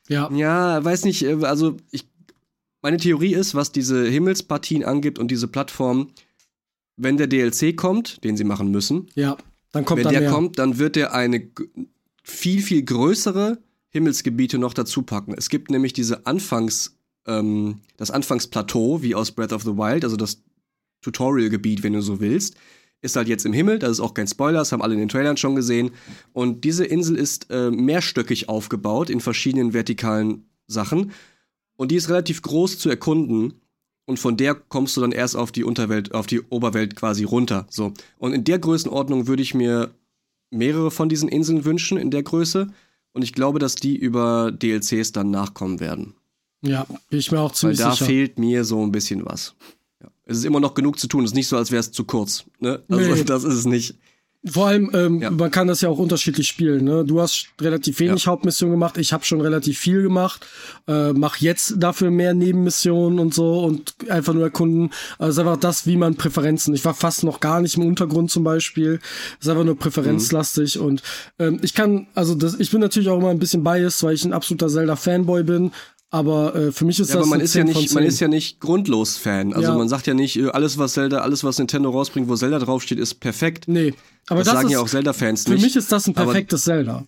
ja. 0.07 0.29
Ja, 0.31 0.83
weiß 0.83 1.05
nicht, 1.05 1.23
äh, 1.23 1.37
also 1.43 1.77
ich, 1.91 2.07
meine 2.81 2.97
Theorie 2.97 3.33
ist, 3.33 3.55
was 3.55 3.71
diese 3.71 4.05
Himmelspartien 4.07 4.83
angibt 4.83 5.19
und 5.19 5.31
diese 5.31 5.47
Plattform, 5.47 6.09
wenn 6.97 7.17
der 7.17 7.27
DLC 7.27 7.75
kommt, 7.77 8.23
den 8.23 8.35
sie 8.37 8.43
machen 8.43 8.71
müssen, 8.71 9.07
Ja. 9.15 9.37
Dann 9.73 9.85
kommt 9.85 9.97
wenn 9.99 10.05
dann 10.05 10.13
der 10.13 10.21
mehr. 10.21 10.31
kommt, 10.31 10.59
dann 10.59 10.79
wird 10.79 10.97
er 10.97 11.13
eine 11.13 11.49
viel, 12.23 12.61
viel 12.61 12.83
größere 12.83 13.59
Himmelsgebiete 13.89 14.57
noch 14.57 14.73
dazu 14.73 15.03
packen. 15.03 15.33
Es 15.37 15.49
gibt 15.49 15.69
nämlich 15.69 15.93
diese 15.93 16.25
Anfangs, 16.25 16.97
ähm, 17.27 17.79
das 17.97 18.09
Anfangsplateau, 18.09 19.01
wie 19.03 19.13
aus 19.13 19.31
Breath 19.31 19.53
of 19.53 19.63
the 19.63 19.75
Wild, 19.77 20.03
also 20.03 20.15
das 20.15 20.41
Tutorial-Gebiet, 21.01 21.83
wenn 21.83 21.93
du 21.93 22.01
so 22.01 22.19
willst, 22.19 22.55
ist 23.01 23.15
halt 23.15 23.27
jetzt 23.27 23.45
im 23.45 23.53
Himmel, 23.53 23.77
das 23.77 23.91
ist 23.91 23.99
auch 23.99 24.13
kein 24.13 24.27
Spoiler, 24.27 24.59
das 24.59 24.71
haben 24.71 24.81
alle 24.81 24.93
in 24.93 24.99
den 24.99 25.09
Trailern 25.09 25.37
schon 25.37 25.55
gesehen. 25.55 25.91
Und 26.33 26.63
diese 26.63 26.85
Insel 26.85 27.15
ist 27.15 27.47
äh, 27.51 27.69
mehrstöckig 27.69 28.49
aufgebaut 28.49 29.09
in 29.09 29.19
verschiedenen 29.19 29.73
vertikalen 29.73 30.49
Sachen. 30.65 31.11
Und 31.75 31.91
die 31.91 31.95
ist 31.95 32.09
relativ 32.09 32.41
groß 32.41 32.79
zu 32.79 32.89
erkunden. 32.89 33.61
Und 34.07 34.17
von 34.19 34.37
der 34.37 34.55
kommst 34.55 34.95
du 34.95 35.01
dann 35.01 35.11
erst 35.11 35.35
auf 35.35 35.51
die 35.51 35.65
Unterwelt, 35.65 36.13
auf 36.15 36.27
die 36.27 36.39
Oberwelt 36.41 36.95
quasi 36.95 37.25
runter. 37.25 37.67
So. 37.69 37.91
Und 38.17 38.31
in 38.33 38.45
der 38.45 38.57
Größenordnung 38.57 39.27
würde 39.27 39.43
ich 39.43 39.53
mir 39.53 39.91
mehrere 40.49 40.91
von 40.91 41.09
diesen 41.09 41.27
Inseln 41.27 41.65
wünschen, 41.65 41.97
in 41.97 42.09
der 42.09 42.23
Größe. 42.23 42.69
Und 43.11 43.21
ich 43.21 43.33
glaube, 43.33 43.59
dass 43.59 43.75
die 43.75 43.97
über 43.97 44.51
DLCs 44.51 45.11
dann 45.11 45.29
nachkommen 45.29 45.81
werden. 45.81 46.13
Ja, 46.61 46.85
bin 47.09 47.19
ich 47.19 47.31
mir 47.33 47.39
auch 47.41 47.49
Weil 47.51 47.55
ziemlich 47.55 47.79
da 47.79 47.91
sicher. 47.91 48.05
fehlt 48.05 48.39
mir 48.39 48.63
so 48.63 48.81
ein 48.81 48.93
bisschen 48.93 49.25
was. 49.25 49.55
Ja. 50.01 50.07
Es 50.23 50.37
ist 50.37 50.45
immer 50.45 50.61
noch 50.61 50.73
genug 50.73 50.97
zu 50.99 51.07
tun. 51.07 51.25
Es 51.25 51.31
ist 51.31 51.35
nicht 51.35 51.47
so, 51.49 51.57
als 51.57 51.71
wäre 51.71 51.81
es 51.81 51.91
zu 51.91 52.05
kurz. 52.05 52.45
Ne? 52.59 52.81
Also 52.87 53.13
Nee. 53.13 53.23
das 53.25 53.43
ist 53.43 53.55
es 53.55 53.65
nicht. 53.65 53.95
Vor 54.45 54.67
allem, 54.67 54.91
ähm, 54.93 55.21
Ja. 55.21 55.31
man 55.31 55.51
kann 55.51 55.67
das 55.67 55.81
ja 55.81 55.89
auch 55.89 55.97
unterschiedlich 55.97 56.47
spielen. 56.47 56.85
Ne? 56.85 57.03
Du 57.03 57.19
hast 57.19 57.47
relativ 57.59 57.99
wenig 57.99 58.27
Hauptmissionen 58.27 58.73
gemacht, 58.73 58.97
ich 58.97 59.11
habe 59.11 59.25
schon 59.25 59.41
relativ 59.41 59.77
viel 59.79 60.03
gemacht, 60.03 60.45
äh, 60.87 61.11
mach 61.11 61.37
jetzt 61.37 61.73
dafür 61.77 62.11
mehr 62.11 62.33
Nebenmissionen 62.33 63.19
und 63.19 63.33
so 63.33 63.59
und 63.63 63.95
einfach 64.09 64.33
nur 64.33 64.43
erkunden. 64.43 64.91
Also 65.17 65.41
einfach 65.41 65.57
das, 65.57 65.85
wie 65.87 65.97
man 65.97 66.15
Präferenzen. 66.15 66.73
Ich 66.75 66.85
war 66.85 66.93
fast 66.93 67.23
noch 67.23 67.39
gar 67.39 67.61
nicht 67.61 67.75
im 67.77 67.85
Untergrund 67.85 68.31
zum 68.31 68.43
Beispiel. 68.43 68.99
Es 69.39 69.47
ist 69.47 69.49
einfach 69.49 69.65
nur 69.65 69.77
präferenzlastig 69.77 70.79
und 70.79 71.01
ähm, 71.39 71.59
ich 71.63 71.73
kann, 71.73 72.07
also 72.13 72.35
das, 72.35 72.55
ich 72.59 72.71
bin 72.71 72.79
natürlich 72.79 73.09
auch 73.09 73.17
immer 73.17 73.29
ein 73.31 73.39
bisschen 73.39 73.63
biased, 73.63 74.03
weil 74.03 74.13
ich 74.13 74.23
ein 74.23 74.33
absoluter 74.33 74.69
Zelda-Fanboy 74.69 75.43
bin. 75.43 75.71
Aber 76.09 76.55
äh, 76.55 76.71
für 76.71 76.85
mich 76.85 76.99
ist 76.99 77.09
Ja, 77.09 77.15
das 77.15 77.23
aber 77.23 77.29
man 77.29 77.35
eine 77.39 77.43
ist 77.43 77.53
ja 77.53 77.65
10 77.65 77.73
von 77.73 77.81
nicht, 77.81 77.93
man 77.93 78.03
10. 78.03 78.07
ist 78.07 78.19
ja 78.21 78.27
nicht 78.29 78.59
grundlos 78.61 79.17
Fan. 79.17 79.53
Also 79.53 79.71
Ja. 79.71 79.77
man 79.77 79.89
sagt 79.89 80.07
ja 80.07 80.13
nicht, 80.13 80.37
äh, 80.37 80.47
alles 80.49 80.77
was 80.77 80.93
Zelda, 80.93 81.19
alles 81.19 81.43
was 81.43 81.57
Nintendo 81.57 81.89
rausbringt, 81.89 82.29
wo 82.29 82.35
Zelda 82.35 82.59
draufsteht, 82.59 82.97
ist 82.97 83.15
perfekt. 83.15 83.67
Nee, 83.67 83.93
aber 84.27 84.39
das, 84.39 84.47
das, 84.47 84.53
sagen 84.55 84.67
ist, 84.67 84.73
ja 84.73 84.79
auch 84.79 84.87
Zelda-Fans 84.87 85.43
für 85.43 85.51
nicht. 85.51 85.63
mich 85.63 85.75
ist 85.75 85.91
das 85.91 86.07
ein 86.07 86.13
perfektes 86.13 86.63
Zelda. 86.63 87.03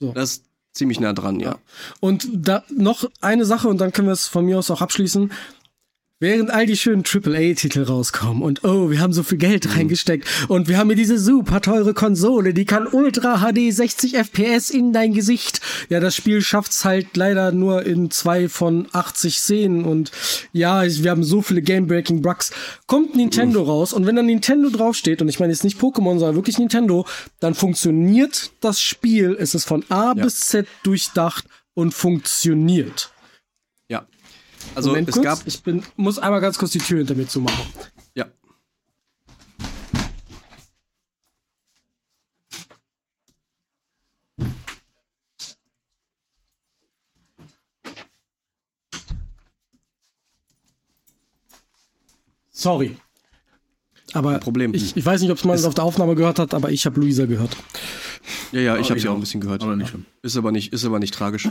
das 0.00 0.30
ist 0.32 0.44
ziemlich 0.72 0.98
nah 0.98 1.12
dran, 1.12 1.38
ja. 1.38 1.58
Und 2.00 2.26
da 2.32 2.64
noch 2.74 3.04
eine 3.20 3.44
Sache 3.44 3.68
und 3.68 3.78
dann 3.78 3.92
können 3.92 4.08
wir 4.08 4.12
es 4.12 4.26
von 4.26 4.44
mir 4.44 4.58
aus 4.58 4.70
auch 4.72 4.80
abschließen. 4.80 5.30
Während 6.22 6.52
all 6.52 6.66
die 6.66 6.76
schönen 6.76 7.02
AAA-Titel 7.02 7.82
rauskommen 7.82 8.44
und 8.44 8.62
oh, 8.62 8.90
wir 8.90 9.00
haben 9.00 9.12
so 9.12 9.24
viel 9.24 9.38
Geld 9.38 9.66
Mhm. 9.66 9.72
reingesteckt 9.72 10.28
und 10.46 10.68
wir 10.68 10.78
haben 10.78 10.86
hier 10.88 10.94
diese 10.94 11.18
super 11.18 11.60
teure 11.60 11.94
Konsole, 11.94 12.54
die 12.54 12.64
kann 12.64 12.86
Ultra 12.86 13.38
HD 13.38 13.72
60 13.72 14.14
FPS 14.14 14.70
in 14.70 14.92
dein 14.92 15.14
Gesicht. 15.14 15.60
Ja, 15.88 15.98
das 15.98 16.14
Spiel 16.14 16.40
schafft's 16.40 16.84
halt 16.84 17.16
leider 17.16 17.50
nur 17.50 17.84
in 17.84 18.12
zwei 18.12 18.48
von 18.48 18.86
80 18.92 19.40
Szenen 19.40 19.84
und 19.84 20.12
ja, 20.52 20.84
wir 20.84 21.10
haben 21.10 21.24
so 21.24 21.42
viele 21.42 21.60
Game-Breaking 21.60 22.22
Bugs. 22.22 22.52
Kommt 22.86 23.16
Nintendo 23.16 23.60
raus 23.64 23.92
und 23.92 24.06
wenn 24.06 24.14
dann 24.14 24.26
Nintendo 24.26 24.70
draufsteht 24.70 25.22
und 25.22 25.28
ich 25.28 25.40
meine 25.40 25.52
jetzt 25.52 25.64
nicht 25.64 25.80
Pokémon, 25.80 26.20
sondern 26.20 26.36
wirklich 26.36 26.56
Nintendo, 26.56 27.04
dann 27.40 27.56
funktioniert 27.56 28.52
das 28.60 28.80
Spiel. 28.80 29.36
Es 29.40 29.56
ist 29.56 29.64
von 29.64 29.84
A 29.88 30.14
bis 30.14 30.38
Z 30.38 30.68
durchdacht 30.84 31.46
und 31.74 31.92
funktioniert. 31.94 33.11
Also 34.74 34.90
Moment 34.90 35.08
es 35.08 35.14
kurz, 35.14 35.24
gab, 35.24 35.46
ich 35.46 35.62
bin, 35.62 35.82
muss 35.96 36.18
einmal 36.18 36.40
ganz 36.40 36.58
kurz 36.58 36.72
die 36.72 36.78
Tür 36.78 36.98
hinter 36.98 37.14
mir 37.14 37.26
zumachen. 37.28 37.64
ja. 38.14 38.26
Sorry. 52.50 52.96
Aber 54.12 54.38
Problem. 54.38 54.74
Ich, 54.74 54.96
ich 54.96 55.04
weiß 55.04 55.20
nicht, 55.22 55.30
ob 55.30 55.44
man 55.44 55.56
es 55.56 55.64
auf 55.64 55.74
der 55.74 55.84
Aufnahme 55.84 56.14
gehört 56.14 56.38
hat, 56.38 56.54
aber 56.54 56.70
ich 56.70 56.86
habe 56.86 57.00
Luisa 57.00 57.26
gehört. 57.26 57.56
Ja, 58.52 58.60
ja, 58.60 58.76
ich 58.76 58.88
habe 58.90 58.98
ich 58.98 59.02
sie 59.02 59.08
auch 59.08 59.12
auch. 59.12 59.16
ein 59.16 59.20
bisschen 59.20 59.40
gehört. 59.40 59.62
Aber 59.62 59.74
nicht 59.74 59.88
schlimm. 59.88 60.04
Ist 60.22 60.36
aber 60.36 60.52
nicht, 60.52 60.72
ist 60.72 60.84
aber 60.84 60.98
nicht 60.98 61.14
tragisch. 61.14 61.48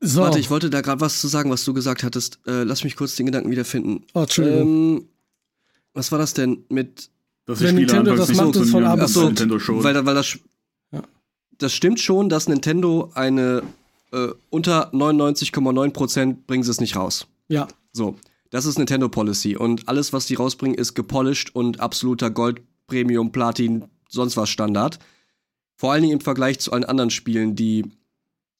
So. 0.00 0.20
Warte, 0.22 0.38
ich 0.38 0.48
wollte 0.50 0.70
da 0.70 0.80
gerade 0.80 1.00
was 1.00 1.20
zu 1.20 1.26
sagen, 1.28 1.50
was 1.50 1.64
du 1.64 1.74
gesagt 1.74 2.02
hattest. 2.04 2.38
Äh, 2.46 2.62
lass 2.62 2.84
mich 2.84 2.94
kurz 2.96 3.16
den 3.16 3.26
Gedanken 3.26 3.50
wiederfinden. 3.50 4.04
oh, 4.14 4.20
Entschuldigung. 4.20 4.60
Ähm, 4.98 5.08
was 5.92 6.12
war 6.12 6.18
das 6.20 6.34
denn 6.34 6.64
mit 6.68 7.10
Dass 7.46 7.60
Wenn 7.60 7.74
Nintendo 7.74 8.14
das 8.14 8.28
nicht 8.28 8.38
macht, 8.38 8.50
ist 8.56 8.70
von 8.70 8.84
funktionieren, 8.84 8.90
A 8.92 8.94
bis 8.96 9.06
ist 9.10 9.14
Z. 9.14 9.22
bei 9.22 9.26
Nintendo 9.28 9.58
schon. 9.58 9.82
Weil, 9.82 10.06
weil 10.06 10.14
das, 10.14 10.38
Ja. 10.92 11.02
das 11.58 11.72
stimmt 11.72 11.98
schon, 12.00 12.28
dass 12.28 12.46
Nintendo 12.48 13.10
eine 13.14 13.62
äh, 14.12 14.28
unter 14.50 14.92
99,9% 14.94 16.36
bringen 16.46 16.62
sie 16.62 16.70
es 16.70 16.80
nicht 16.80 16.96
raus. 16.96 17.26
ja. 17.48 17.66
So, 17.92 18.16
das 18.50 18.64
ist 18.66 18.78
Nintendo 18.78 19.08
Policy 19.08 19.56
und 19.56 19.88
alles, 19.88 20.12
was 20.12 20.26
die 20.26 20.34
rausbringen, 20.34 20.78
ist 20.78 20.94
gepolished 20.94 21.54
und 21.56 21.80
absoluter 21.80 22.30
Gold, 22.30 22.60
Premium, 22.86 23.32
Platin, 23.32 23.84
sonst 24.08 24.36
was 24.36 24.50
Standard. 24.50 24.98
Vor 25.74 25.92
allen 25.92 26.02
Dingen 26.02 26.14
im 26.14 26.20
Vergleich 26.20 26.60
zu 26.60 26.70
allen 26.72 26.84
anderen 26.84 27.10
Spielen, 27.10 27.56
die 27.56 27.86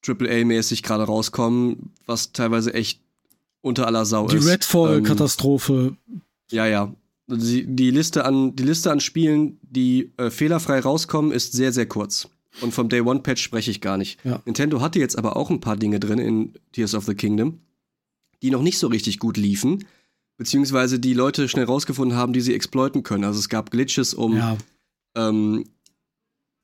AAA-mäßig 0.05 0.82
gerade 0.82 1.05
rauskommen, 1.05 1.92
was 2.07 2.32
teilweise 2.32 2.74
echt 2.74 3.01
unter 3.61 3.86
aller 3.86 4.05
Sau 4.05 4.28
Die 4.28 4.36
ist. 4.36 4.44
Ähm, 4.44 4.51
Redfall-Katastrophe. 4.51 5.96
ja, 6.51 6.66
ja. 6.66 6.94
Die, 7.30 7.66
die, 7.66 7.90
Liste 7.90 8.24
an, 8.24 8.57
die 8.57 8.62
Liste 8.62 8.90
an 8.90 9.01
Spielen, 9.01 9.59
die 9.62 10.12
äh, 10.16 10.30
fehlerfrei 10.30 10.80
rauskommen, 10.80 11.30
ist 11.30 11.53
sehr, 11.53 11.72
sehr 11.72 11.86
kurz. 11.86 12.28
Und 12.62 12.72
vom 12.72 12.88
Day 12.88 13.03
One 13.03 13.20
Patch 13.20 13.42
spreche 13.42 13.70
ich 13.70 13.82
gar 13.82 13.99
nicht. 13.99 14.24
Ja. 14.24 14.40
Nintendo 14.46 14.80
hatte 14.80 14.99
jetzt 14.99 15.18
aber 15.18 15.36
auch 15.36 15.51
ein 15.51 15.61
paar 15.61 15.76
Dinge 15.76 16.01
drin 16.01 16.18
in 16.18 16.55
Tears 16.72 16.94
of 16.94 17.05
the 17.05 17.14
Kingdom, 17.14 17.61
die 18.42 18.51
noch 18.51 18.62
nicht 18.62 18.78
so 18.78 18.86
richtig 18.86 19.18
gut 19.18 19.36
liefen, 19.36 19.84
beziehungsweise 20.38 20.99
die 20.99 21.12
Leute 21.12 21.49
schnell 21.49 21.66
rausgefunden 21.66 22.16
haben, 22.16 22.32
die 22.32 22.40
sie 22.40 22.55
exploiten 22.55 23.03
können. 23.03 23.24
Also 23.24 23.38
es 23.38 23.51
gab 23.51 23.70
Glitches, 23.70 24.14
um 24.14 24.36
ja. 24.36 24.57
ähm, 25.14 25.64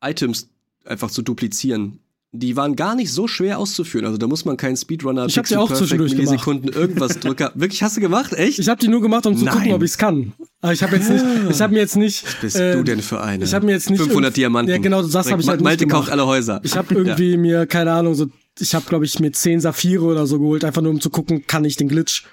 Items 0.03 0.49
einfach 0.85 1.11
zu 1.11 1.23
duplizieren. 1.23 1.99
Die 2.37 2.57
waren 2.57 2.75
gar 2.75 2.97
nicht 2.97 3.13
so 3.13 3.29
schwer 3.29 3.61
auszuführen. 3.61 4.05
Also 4.07 4.19
da 4.19 4.27
muss 4.27 4.45
man 4.45 4.57
keinen 4.57 4.77
Speedrunner, 4.77 5.27
Ich 5.27 5.39
hab 5.39 5.47
sie 5.47 5.55
Pixel 5.55 5.59
auch 5.59 5.69
Perfect, 5.69 5.79
zwischendurch 5.79 6.11
gemacht. 6.17 6.27
Millisekunden, 6.31 6.73
irgendwas 6.73 7.19
Drücker. 7.21 7.53
Wirklich, 7.55 7.81
hast 7.85 7.97
du 7.97 8.01
gemacht? 8.01 8.33
Echt? 8.33 8.59
Ich 8.59 8.69
habe 8.69 8.81
die 8.81 8.89
nur 8.89 9.01
gemacht, 9.01 9.25
um 9.27 9.37
zu 9.37 9.45
Nein. 9.45 9.55
gucken, 9.55 9.73
ob 9.73 9.83
ich 9.85 9.93
es 9.93 9.99
kann. 9.99 10.33
Aber 10.61 10.73
ich 10.73 10.83
habe 10.83 10.97
jetzt 10.97 11.11
nicht, 11.11 11.25
ich 11.51 11.61
habe 11.61 11.73
mir 11.73 11.79
jetzt 11.79 11.97
nicht. 11.97 12.25
bist 12.41 12.57
äh, 12.57 12.73
du 12.73 12.83
denn 12.83 13.03
für 13.03 13.21
eine? 13.23 13.45
ich 13.45 13.55
hab 13.55 13.63
mir 13.63 13.71
jetzt 13.71 13.89
nicht 13.89 14.01
500 14.01 14.31
irgendwie- 14.31 14.41
Diamanten. 14.41 14.73
Ja, 14.73 14.79
genau, 14.79 15.03
das 15.03 15.15
hab 15.31 15.39
ich 15.39 15.47
halt 15.47 15.61
nicht 15.61 15.65
Malte 15.65 15.87
gemacht. 15.87 16.01
kauft 16.07 16.11
alle 16.11 16.27
Häuser. 16.27 16.61
Ich 16.65 16.77
habe 16.77 16.93
irgendwie 16.97 17.37
mir, 17.37 17.67
keine 17.67 17.93
Ahnung, 17.93 18.15
so, 18.15 18.27
ich 18.59 18.75
habe, 18.75 18.85
glaube 18.89 19.05
ich, 19.05 19.21
mir 19.21 19.31
10 19.31 19.61
Saphire 19.61 20.03
oder 20.03 20.27
so 20.27 20.41
geholt, 20.41 20.65
einfach 20.65 20.83
nur 20.83 20.91
um 20.91 21.01
zu 21.01 21.11
gucken, 21.11 21.47
kann 21.47 21.65
ich 21.65 21.77
den 21.77 21.89
Glitch. 21.89 22.25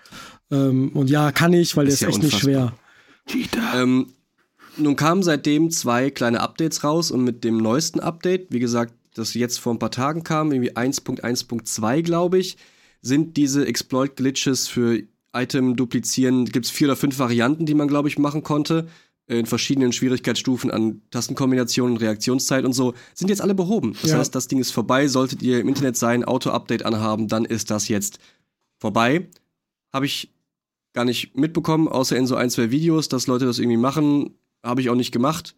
Ähm, 0.49 0.89
und 0.95 1.11
ja, 1.11 1.31
kann 1.31 1.53
ich, 1.53 1.77
weil 1.77 1.85
der 1.85 1.89
Ist 1.93 2.01
ist 2.01 2.01
ja 2.01 2.07
echt 2.09 2.23
nicht 2.23 2.39
schwer. 2.39 2.73
unfassbar. 3.27 3.81
Ähm, 3.83 4.07
nun 4.77 4.95
kamen 4.95 5.21
seitdem 5.21 5.69
zwei 5.69 6.09
kleine 6.09 6.39
Updates 6.39 6.83
raus 6.83 7.11
und 7.11 7.23
mit 7.23 7.43
dem 7.43 7.57
neuesten 7.57 7.99
Update, 7.99 8.47
wie 8.49 8.59
gesagt, 8.59 8.93
das 9.13 9.33
jetzt 9.33 9.59
vor 9.59 9.73
ein 9.73 9.79
paar 9.79 9.91
Tagen 9.91 10.23
kam, 10.23 10.51
irgendwie 10.51 10.71
1.1.2, 10.71 12.01
glaube 12.01 12.39
ich, 12.39 12.57
sind 13.01 13.37
diese 13.37 13.65
Exploit-Glitches 13.65 14.67
für 14.67 15.01
Item-Duplizieren, 15.33 16.45
gibt 16.45 16.65
es 16.65 16.71
vier 16.71 16.87
oder 16.87 16.95
fünf 16.95 17.19
Varianten, 17.19 17.65
die 17.65 17.73
man, 17.73 17.87
glaube 17.87 18.07
ich, 18.09 18.17
machen 18.17 18.43
konnte, 18.43 18.87
in 19.27 19.45
verschiedenen 19.45 19.93
Schwierigkeitsstufen 19.93 20.71
an 20.71 21.01
Tastenkombinationen, 21.09 21.95
Reaktionszeit 21.97 22.65
und 22.65 22.73
so, 22.73 22.93
sind 23.13 23.29
jetzt 23.29 23.41
alle 23.41 23.55
behoben. 23.55 23.93
Das 24.01 24.11
Ja. 24.11 24.17
heißt, 24.17 24.35
das 24.35 24.47
Ding 24.49 24.59
ist 24.59 24.71
vorbei. 24.71 25.07
Solltet 25.07 25.41
ihr 25.41 25.59
im 25.61 25.69
Internet 25.69 25.95
sein, 25.95 26.25
Auto-Update 26.25 26.83
anhaben, 26.83 27.27
dann 27.29 27.45
ist 27.45 27.71
das 27.71 27.87
jetzt 27.87 28.19
vorbei. 28.77 29.27
Habe 29.93 30.05
ich 30.05 30.33
gar 30.93 31.05
nicht 31.05 31.37
mitbekommen, 31.37 31.87
außer 31.87 32.17
in 32.17 32.27
so 32.27 32.35
ein, 32.35 32.49
zwei 32.49 32.71
Videos, 32.71 33.07
dass 33.07 33.27
Leute 33.27 33.45
das 33.45 33.59
irgendwie 33.59 33.77
machen. 33.77 34.35
Habe 34.63 34.81
ich 34.81 34.89
auch 34.89 34.95
nicht 34.95 35.11
gemacht. 35.13 35.55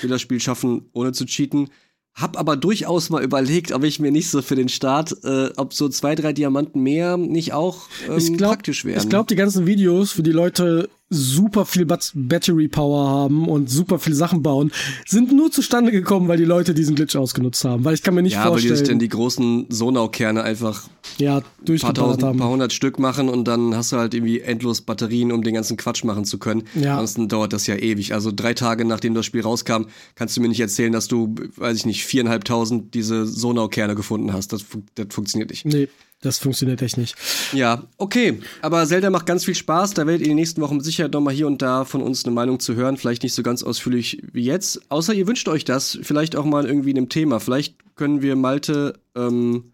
Will 0.00 0.10
das 0.10 0.20
Spiel 0.22 0.40
schaffen, 0.40 0.86
ohne 0.92 1.12
zu 1.12 1.24
cheaten. 1.24 1.68
Hab 2.14 2.38
aber 2.38 2.56
durchaus 2.56 3.08
mal 3.08 3.22
überlegt, 3.22 3.72
ob 3.72 3.84
ich 3.84 3.98
mir 3.98 4.12
nicht 4.12 4.28
so 4.28 4.42
für 4.42 4.54
den 4.54 4.68
Start, 4.68 5.16
äh, 5.24 5.48
ob 5.56 5.72
so 5.72 5.88
zwei, 5.88 6.14
drei 6.14 6.32
Diamanten 6.34 6.82
mehr 6.82 7.16
nicht 7.16 7.52
auch 7.54 7.88
ähm, 8.08 8.18
Ich 8.18 8.32
glaub- 8.36 8.50
praktisch 8.52 8.84
wären. 8.84 8.98
Ich 8.98 9.08
glaube, 9.08 9.26
die 9.28 9.34
ganzen 9.36 9.66
Videos, 9.66 10.12
für 10.12 10.22
die 10.22 10.32
Leute 10.32 10.90
super 11.12 11.64
viel 11.66 11.84
Bat 11.86 12.12
Battery 12.14 12.68
Power 12.68 13.08
haben 13.08 13.48
und 13.48 13.70
super 13.70 13.98
viele 13.98 14.16
Sachen 14.16 14.42
bauen, 14.42 14.72
sind 15.06 15.32
nur 15.32 15.50
zustande 15.50 15.92
gekommen, 15.92 16.28
weil 16.28 16.38
die 16.38 16.44
Leute 16.44 16.74
diesen 16.74 16.94
Glitch 16.94 17.16
ausgenutzt 17.16 17.64
haben. 17.64 17.84
Weil 17.84 17.94
ich 17.94 18.02
kann 18.02 18.14
mir 18.14 18.22
nicht 18.22 18.34
ja, 18.34 18.50
weil 18.50 18.56
die 18.56 18.62
sich 18.62 18.70
vorstellen, 18.70 18.98
dann 18.98 18.98
die 19.00 19.08
großen 19.08 19.66
Sonau-Kerne 19.68 20.42
einfach 20.42 20.88
ja, 21.18 21.42
ein 21.68 21.78
paar 21.78 21.94
tausend, 21.94 22.22
haben. 22.22 22.38
paar 22.38 22.50
hundert 22.50 22.72
Stück 22.72 22.98
machen 22.98 23.28
und 23.28 23.46
dann 23.46 23.76
hast 23.76 23.92
du 23.92 23.96
halt 23.96 24.14
irgendwie 24.14 24.40
endlos 24.40 24.80
Batterien, 24.80 25.32
um 25.32 25.42
den 25.42 25.54
ganzen 25.54 25.76
Quatsch 25.76 26.04
machen 26.04 26.24
zu 26.24 26.38
können. 26.38 26.64
Ja. 26.74 26.92
Ansonsten 26.92 27.28
dauert 27.28 27.52
das 27.52 27.66
ja 27.66 27.76
ewig. 27.76 28.14
Also 28.14 28.32
drei 28.34 28.54
Tage 28.54 28.84
nachdem 28.84 29.14
das 29.14 29.26
Spiel 29.26 29.42
rauskam, 29.42 29.84
kannst 30.14 30.36
du 30.36 30.40
mir 30.40 30.48
nicht 30.48 30.60
erzählen, 30.60 30.92
dass 30.92 31.08
du, 31.08 31.34
weiß 31.56 31.76
ich 31.76 31.86
nicht, 31.86 32.04
viereinhalbtausend 32.04 32.94
diese 32.94 33.26
Sonau-Kerne 33.26 33.94
gefunden 33.94 34.32
hast. 34.32 34.52
Das, 34.52 34.64
das 34.94 35.06
funktioniert 35.10 35.50
nicht. 35.50 35.64
Nee, 35.64 35.88
das 36.22 36.38
funktioniert 36.38 36.80
echt 36.80 36.96
nicht. 36.96 37.14
Ja, 37.52 37.82
okay. 37.98 38.40
Aber 38.62 38.86
Zelda 38.86 39.10
macht 39.10 39.26
ganz 39.26 39.44
viel 39.44 39.54
Spaß. 39.54 39.92
Da 39.94 40.06
werdet 40.06 40.22
ihr 40.22 40.26
in 40.26 40.30
den 40.30 40.36
nächsten 40.36 40.60
Wochen 40.62 40.76
mit 40.76 40.84
Sicherheit 40.84 41.12
noch 41.12 41.20
mal 41.20 41.34
hier 41.34 41.46
und 41.46 41.60
da 41.60 41.84
von 41.84 42.00
uns 42.02 42.24
eine 42.24 42.34
Meinung 42.34 42.58
zu 42.60 42.74
hören. 42.74 42.96
Vielleicht 42.96 43.22
nicht 43.22 43.34
so 43.34 43.42
ganz 43.42 43.62
ausführlich 43.62 44.22
wie 44.32 44.44
jetzt. 44.44 44.80
Außer 44.90 45.12
ihr 45.12 45.26
wünscht 45.26 45.48
euch 45.48 45.64
das. 45.64 45.98
Vielleicht 46.02 46.34
auch 46.36 46.44
mal 46.46 46.64
irgendwie 46.64 46.90
in 46.92 46.96
einem 46.96 47.08
Thema. 47.10 47.38
Vielleicht 47.40 47.74
können 47.96 48.22
wir 48.22 48.36
Malte, 48.36 48.94
ähm, 49.14 49.72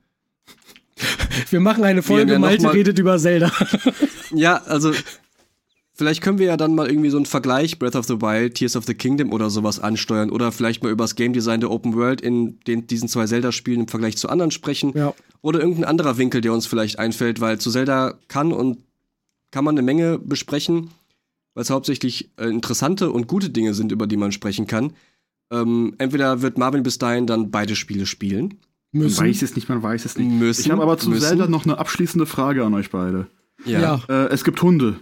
Wir 1.51 1.61
machen 1.61 1.85
eine 1.85 2.03
Folge, 2.03 2.33
ja 2.33 2.39
Malte 2.41 2.65
mal- 2.65 2.71
redet 2.73 2.99
über 2.99 3.19
Zelda. 3.19 3.53
ja, 4.35 4.57
also 4.57 4.93
Vielleicht 5.99 6.23
können 6.23 6.39
wir 6.39 6.47
ja 6.47 6.57
dann 6.57 6.77
mal 6.77 6.89
irgendwie 6.89 7.11
so 7.11 7.17
einen 7.17 7.27
Vergleich 7.27 7.81
Breath 7.81 7.97
of 7.97 8.07
the 8.07 8.21
Wild, 8.21 8.55
Tears 8.55 8.77
of 8.77 8.85
the 8.85 8.95
Kingdom 8.95 9.33
oder 9.33 9.51
sowas 9.51 9.81
ansteuern 9.81 10.31
oder 10.31 10.53
vielleicht 10.53 10.81
mal 10.85 10.93
über 10.93 11.03
das 11.03 11.17
Game 11.17 11.33
Design 11.33 11.59
der 11.59 11.73
Open 11.73 11.97
World 11.97 12.21
in 12.21 12.61
den, 12.69 12.87
diesen 12.87 13.09
zwei 13.09 13.27
Zelda-Spielen 13.27 13.81
im 13.81 13.89
Vergleich 13.89 14.17
zu 14.17 14.29
anderen 14.29 14.53
sprechen. 14.53 14.93
Ja. 14.95 15.13
Oder 15.43 15.59
irgendein 15.59 15.87
anderer 15.87 16.17
Winkel, 16.17 16.41
der 16.41 16.53
uns 16.53 16.67
vielleicht 16.67 17.01
einfällt, 17.01 17.41
weil 17.41 17.59
zu 17.59 17.73
Zelda 17.73 18.15
kann 18.29 18.53
und 18.53 18.79
kann 19.51 19.65
man 19.65 19.75
eine 19.75 19.83
Menge 19.83 20.21
besprechen, 20.21 20.91
weil 21.55 21.63
es 21.63 21.71
hauptsächlich 21.71 22.31
äh, 22.37 22.47
interessante 22.47 23.11
und 23.11 23.27
gute 23.27 23.51
Dinge 23.51 23.75
sind, 23.75 23.91
über 23.91 24.07
die 24.07 24.17
man 24.17 24.31
sprechen 24.31 24.69
kann. 24.69 24.93
Ähm, 25.51 25.97
entweder 25.99 26.43
wird 26.43 26.59
Marvin 26.59 26.85
bis 26.85 26.99
dahin 26.99 27.27
dann 27.27 27.51
beide 27.51 27.75
Spiele 27.75 28.07
spielen. 28.07 28.61
Man 28.93 29.03
Müssen. 29.03 29.27
weiß 29.27 29.43
es 29.43 29.57
nicht, 29.57 29.69
man 29.69 29.83
weiß 29.83 30.05
es 30.05 30.17
nicht. 30.17 30.31
Müssen, 30.31 30.61
ich 30.61 30.71
habe 30.71 30.81
aber 30.81 30.97
zu 30.97 31.11
müssen. 31.11 31.27
Zelda 31.27 31.49
noch 31.49 31.65
eine 31.65 31.77
abschließende 31.77 32.27
Frage 32.27 32.65
an 32.65 32.75
euch 32.75 32.91
beide. 32.91 33.27
Ja. 33.65 33.81
Ja. 33.81 34.03
Äh, 34.09 34.29
es 34.29 34.45
gibt 34.45 34.63
Hunde. 34.63 35.01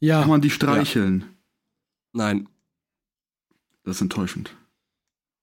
Ja. 0.00 0.20
Kann 0.20 0.30
man 0.30 0.40
die 0.40 0.50
streicheln? 0.50 1.24
Nein. 2.12 2.48
Das 3.84 3.96
ist 3.96 4.02
enttäuschend. 4.02 4.54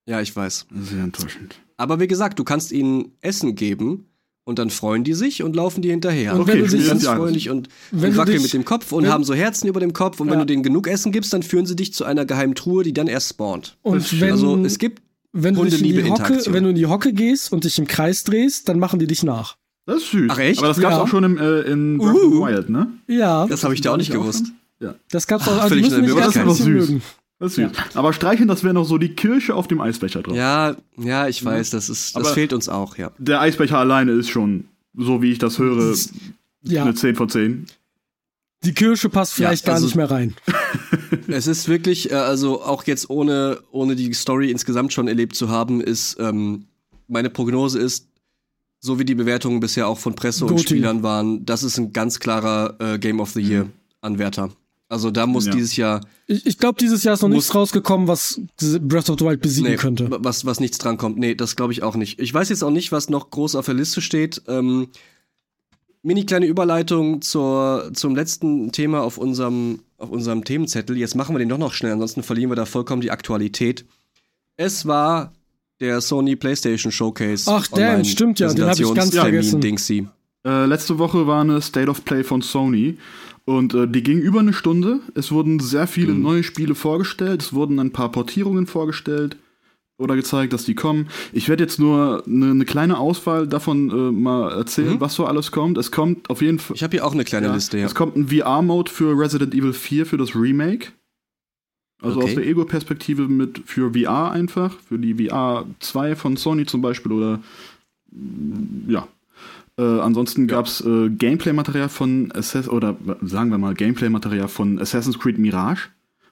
Ja, 0.05 0.19
ich 0.21 0.35
weiß. 0.35 0.67
Sehr 0.81 1.03
enttäuschend. 1.03 1.55
Aber 1.77 1.99
wie 1.99 2.07
gesagt, 2.07 2.37
du 2.39 2.43
kannst 2.43 2.71
ihnen 2.71 3.13
Essen 3.21 3.55
geben 3.55 4.07
und 4.43 4.59
dann 4.59 4.69
freuen 4.69 5.03
die 5.05 5.13
sich 5.13 5.41
und 5.43 5.55
laufen 5.55 5.81
dir 5.81 5.91
hinterher. 5.91 6.33
Und 6.35 6.41
Okay, 6.41 6.53
wenn 6.53 6.61
du 6.69 6.77
dich, 6.77 6.87
ganz 6.87 7.03
ja- 7.03 7.15
freundlich 7.15 7.49
und, 7.49 7.69
Wenn 7.91 8.11
und 8.11 8.17
wackeln 8.17 8.41
mit 8.41 8.51
dem 8.53 8.65
Kopf 8.65 8.91
und 8.91 9.03
wenn- 9.05 9.11
haben 9.11 9.23
so 9.23 9.33
Herzen 9.33 9.67
über 9.67 9.79
dem 9.79 9.93
Kopf 9.93 10.19
und 10.19 10.27
wenn 10.27 10.33
Ja. 10.35 10.39
du 10.41 10.45
denen 10.45 10.63
genug 10.63 10.87
Essen 10.87 11.11
gibst, 11.13 11.31
dann 11.33 11.41
führen 11.43 11.65
sie 11.65 11.75
dich 11.77 11.93
zu 11.93 12.03
einer 12.03 12.25
geheimen 12.25 12.53
Truhe, 12.55 12.83
die 12.83 12.93
dann 12.93 13.07
erst 13.07 13.29
spawnt. 13.29 13.77
und 13.81 14.19
wenn, 14.19 14.31
also 14.31 14.57
es 14.65 14.77
gibt 14.77 15.01
wenn, 15.31 15.55
du 15.55 15.63
dich 15.63 15.75
in 15.75 15.83
die 15.83 15.89
Hunde-Liebe 16.03 16.09
Hocke, 16.11 16.53
wenn 16.53 16.63
du 16.63 16.69
in 16.71 16.75
die 16.75 16.85
Hocke 16.85 17.13
gehst 17.13 17.51
und 17.53 17.63
dich 17.63 17.79
im 17.79 17.87
Kreis 17.87 18.23
drehst, 18.23 18.67
dann 18.69 18.77
machen 18.79 18.99
die 18.99 19.07
dich 19.07 19.23
nach. 19.23 19.57
Das 19.85 19.97
ist 19.97 20.11
süß. 20.11 20.29
Ach, 20.29 20.37
echt? 20.39 20.59
Aber 20.59 20.67
das 20.69 20.79
gab's 20.79 20.95
Ja. 20.95 21.01
auch 21.01 21.07
schon 21.07 21.23
im, 21.23 21.37
äh, 21.37 21.61
in 21.61 21.97
Breath 21.97 22.15
of 22.15 22.21
the 22.21 22.27
Uh. 22.37 22.45
Wild, 22.45 22.69
ne? 22.69 22.87
Ja, 23.07 23.45
das 23.47 23.63
habe 23.63 23.73
ich 23.73 23.81
dir 23.81 23.91
auch 23.91 23.97
nicht 23.97 24.11
gewusst. 24.11 24.47
Ja. 24.79 24.95
das 25.11 25.27
gab's 25.27 25.47
auch. 25.47 25.53
Ach, 25.57 25.63
Also 25.63 25.75
völlig 25.75 25.89
Möglichkeit. 25.91 26.25
bisschen 26.25 26.47
Das 26.47 26.59
ist 26.59 26.65
mögen. 26.67 27.01
Das 27.39 27.49
ist 27.49 27.55
süß. 27.55 27.95
Aber 27.95 28.13
streicheln, 28.13 28.47
das 28.47 28.63
wäre 28.63 28.73
noch 28.73 28.85
so 28.85 28.97
die 28.97 29.09
Kirsche 29.09 29.55
auf 29.55 29.67
dem 29.67 29.79
Eisbecher 29.81 30.21
drauf. 30.21 30.35
Ja, 30.35 30.75
ja, 30.97 31.27
ich 31.27 31.43
weiß, 31.43 31.69
das 31.71 31.89
ist, 31.89 32.15
das 32.15 32.25
Aber- 32.25 32.33
fehlt 32.33 32.53
uns 32.53 32.69
auch, 32.69 32.97
ja. 32.97 33.11
Der 33.17 33.41
Eisbecher 33.41 33.77
alleine 33.77 34.11
ist 34.13 34.29
schon, 34.29 34.65
so 34.95 35.21
wie 35.21 35.31
ich 35.31 35.39
das 35.39 35.59
höre, 35.59 35.93
Ja, 36.63 36.83
eine 36.83 36.93
10 36.95 37.15
von 37.15 37.27
10. 37.29 37.65
die 38.63 38.73
Kirsche 38.73 39.09
passt 39.09 39.37
Ja, 39.37 39.47
vielleicht 39.49 39.65
gar 39.65 39.75
also- 39.75 39.85
nicht 39.87 39.95
mehr 39.95 40.09
rein. 40.11 40.33
Es 41.27 41.47
ist 41.47 41.67
wirklich, 41.69 42.11
äh, 42.11 42.15
also 42.15 42.61
auch 42.63 42.83
jetzt 42.85 43.09
ohne, 43.09 43.59
ohne 43.71 43.95
die 43.95 44.13
Story 44.13 44.51
insgesamt 44.51 44.91
schon 44.93 45.07
erlebt 45.07 45.35
zu 45.35 45.49
haben, 45.49 45.79
ist, 45.81 46.17
ähm, 46.19 46.65
meine 47.07 47.29
Prognose 47.29 47.79
ist, 47.79 48.07
so 48.85 48.99
wie 48.99 49.05
die 49.05 49.15
Bewertungen 49.15 49.61
bisher 49.61 49.87
auch 49.87 49.97
von 49.97 50.13
Presse 50.13 50.43
und 50.45 50.51
Goti. 50.51 50.63
Spielern 50.75 51.03
waren, 51.03 51.45
das 51.45 51.63
ist 51.63 51.77
ein 51.77 51.93
ganz 51.93 52.19
klarer 52.19 52.75
äh, 52.79 52.99
Game 52.99 53.21
of 53.21 53.31
the 53.31 53.39
Year 53.41 53.69
Anwärter. 54.01 54.49
Also 54.89 55.09
da 55.09 55.25
muss 55.25 55.45
Ja. 55.45 55.53
dieses 55.53 55.77
Jahr 55.77 56.01
Ich, 56.27 56.45
ich 56.45 56.57
glaube, 56.57 56.77
dieses 56.79 57.03
Jahr 57.05 57.13
ist 57.13 57.21
noch 57.21 57.29
nichts 57.29 57.55
rausgekommen, 57.55 58.09
was 58.09 58.41
Breath 58.81 59.09
of 59.09 59.17
the 59.19 59.25
Wild 59.25 59.41
besiegen 59.41 59.71
nee, 59.71 59.77
könnte. 59.77 60.07
was, 60.19 60.45
was 60.45 60.59
nichts 60.59 60.77
drankommt. 60.79 61.17
Nee, 61.17 61.33
das 61.33 61.55
glaube 61.55 61.71
ich 61.71 61.81
auch 61.81 61.95
nicht. 61.95 62.19
Ich 62.19 62.33
weiß 62.33 62.49
jetzt 62.49 62.61
auch 62.61 62.69
nicht, 62.71 62.91
was 62.91 63.09
noch 63.09 63.29
groß 63.29 63.55
auf 63.55 63.65
der 63.65 63.73
Liste 63.75 64.01
steht. 64.01 64.41
Ähm, 64.47 64.89
mini 66.01 66.25
kleine 66.25 66.45
Überleitung 66.45 67.21
zur, 67.21 67.89
zum 67.93 68.15
letzten 68.17 68.73
Thema 68.73 69.01
auf 69.01 69.17
unserem, 69.17 69.79
auf 69.97 70.09
unserem 70.09 70.43
Themenzettel. 70.43 70.97
Jetzt 70.97 71.15
machen 71.15 71.33
wir 71.33 71.39
den 71.39 71.49
doch 71.49 71.57
noch 71.57 71.71
schnell, 71.73 71.93
ansonsten 71.93 72.21
verlieren 72.21 72.51
wir 72.51 72.55
da 72.57 72.65
vollkommen 72.65 73.01
die 73.01 73.11
Aktualität. 73.11 73.85
Es 74.57 74.85
war 74.85 75.31
der 75.79 76.01
Sony 76.01 76.35
PlayStation 76.35 76.91
Showcase. 76.91 77.49
Ach, 77.51 77.67
damn, 77.67 78.03
stimmt 78.05 78.39
ja, 78.39 78.53
den 78.53 78.65
hab 78.65 78.79
ich 78.79 78.81
ganz 78.81 79.11
Präsentationstermin, 79.11 79.31
vergessen. 79.33 79.61
Dingsy. 79.61 80.07
Äh, 80.45 80.65
letzte 80.65 80.99
Woche 80.99 81.25
war 81.27 81.41
eine 81.41 81.61
State 81.61 81.89
of 81.89 82.03
Play 82.03 82.23
von 82.23 82.41
Sony 82.41 82.97
und 83.45 83.73
äh, 83.73 83.87
die 83.87 84.03
ging 84.03 84.19
über 84.19 84.39
eine 84.39 84.53
Stunde. 84.53 84.99
Es 85.15 85.31
wurden 85.31 85.59
sehr 85.59 85.87
viele 85.87 86.13
neue 86.13 86.43
Spiele 86.43 86.75
vorgestellt. 86.75 87.41
Es 87.41 87.53
wurden 87.53 87.79
ein 87.79 87.91
paar 87.91 88.11
Portierungen 88.11 88.67
vorgestellt 88.67 89.37
oder 89.97 90.15
gezeigt, 90.15 90.53
dass 90.53 90.65
die 90.65 90.75
kommen. 90.75 91.07
Ich 91.31 91.49
werde 91.49 91.63
jetzt 91.63 91.79
nur 91.79 92.23
eine, 92.25 92.51
eine 92.51 92.65
kleine 92.65 92.97
Auswahl 92.97 93.47
davon 93.47 93.89
äh, 93.89 94.11
mal 94.11 94.51
erzählen, 94.51 94.99
was 94.99 95.15
so 95.15 95.25
alles 95.25 95.51
kommt. 95.51 95.77
Es 95.77 95.91
kommt 95.91 96.29
auf 96.29 96.41
jeden 96.41 96.59
Fall. 96.59 96.75
Ich 96.75 96.83
habe 96.83 96.91
hier 96.91 97.05
auch 97.05 97.13
eine 97.13 97.23
kleine 97.23 97.53
Liste, 97.53 97.77
ja. 97.77 97.85
Es 97.85 97.95
kommt 97.95 98.15
ein 98.15 98.27
VR-Mode 98.27 98.91
für 98.91 99.17
Resident 99.17 99.53
Evil 99.53 99.73
4 99.73 100.05
für 100.05 100.17
das 100.17 100.35
Remake. 100.35 100.89
Also 102.03 102.19
Okay. 102.19 102.27
aus 102.29 102.35
der 102.35 102.45
Ego-Perspektive 102.45 103.27
mit 103.27 103.61
für 103.65 103.93
VR 103.93 104.31
einfach, 104.31 104.75
für 104.87 104.99
die 104.99 105.13
VR 105.27 105.65
2 105.79 106.15
von 106.15 106.35
Sony 106.37 106.65
zum 106.65 106.81
Beispiel 106.81 107.11
oder 107.13 107.39
ja. 108.87 109.07
Äh, 109.77 109.81
ansonsten 110.01 110.45
gab's 110.45 110.81
äh, 110.81 111.09
Gameplay-Material 111.09 111.89
von 111.89 112.31
Assassin's 112.35 112.69
oder 112.69 112.95
sagen 113.23 113.49
wir 113.49 113.57
mal 113.57 113.73
Gameplay-Material 113.73 114.47
von 114.47 114.77
Assassin's 114.79 115.17
Creed 115.17 115.39
Mirage, 115.39 115.87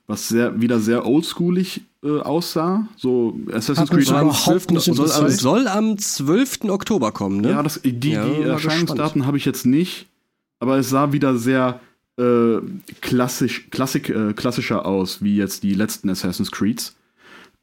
was 0.05 0.27
sehr 0.27 0.61
wieder 0.61 0.79
sehr 0.79 1.07
oldschoolig 1.07 1.81
äh, 2.03 2.19
aussah. 2.19 2.87
So 2.97 3.39
Assassin's 3.51 3.89
Creed 3.89 4.09
aber- 4.11 4.29
1 4.29 4.45
überhaupt 4.45 4.69
nicht 4.71 4.83
soll, 4.83 4.95
am- 4.99 5.05
interessiert. 5.05 5.39
soll 5.41 5.67
am 5.67 5.97
12. 5.97 6.69
Oktober 6.69 7.11
kommen, 7.11 7.41
ne? 7.41 7.49
Ja, 7.51 7.63
das, 7.63 7.81
die, 7.83 8.11
Ja, 8.11 8.25
die 8.29 8.41
Erscheinungsdaten 8.43 9.25
habe 9.25 9.37
ich 9.37 9.45
jetzt 9.45 9.65
nicht, 9.65 10.07
aber 10.59 10.77
es 10.77 10.89
sah 10.91 11.11
wieder 11.11 11.35
sehr 11.37 11.79
äh, 12.17 12.59
klassisch, 13.01 13.69
klassik, 13.71 14.09
äh, 14.09 14.33
klassischer 14.33 14.85
aus, 14.85 15.21
wie 15.23 15.35
jetzt 15.37 15.63
die 15.63 15.73
letzten 15.73 16.09
Assassin's 16.09 16.51
Creeds. 16.51 16.95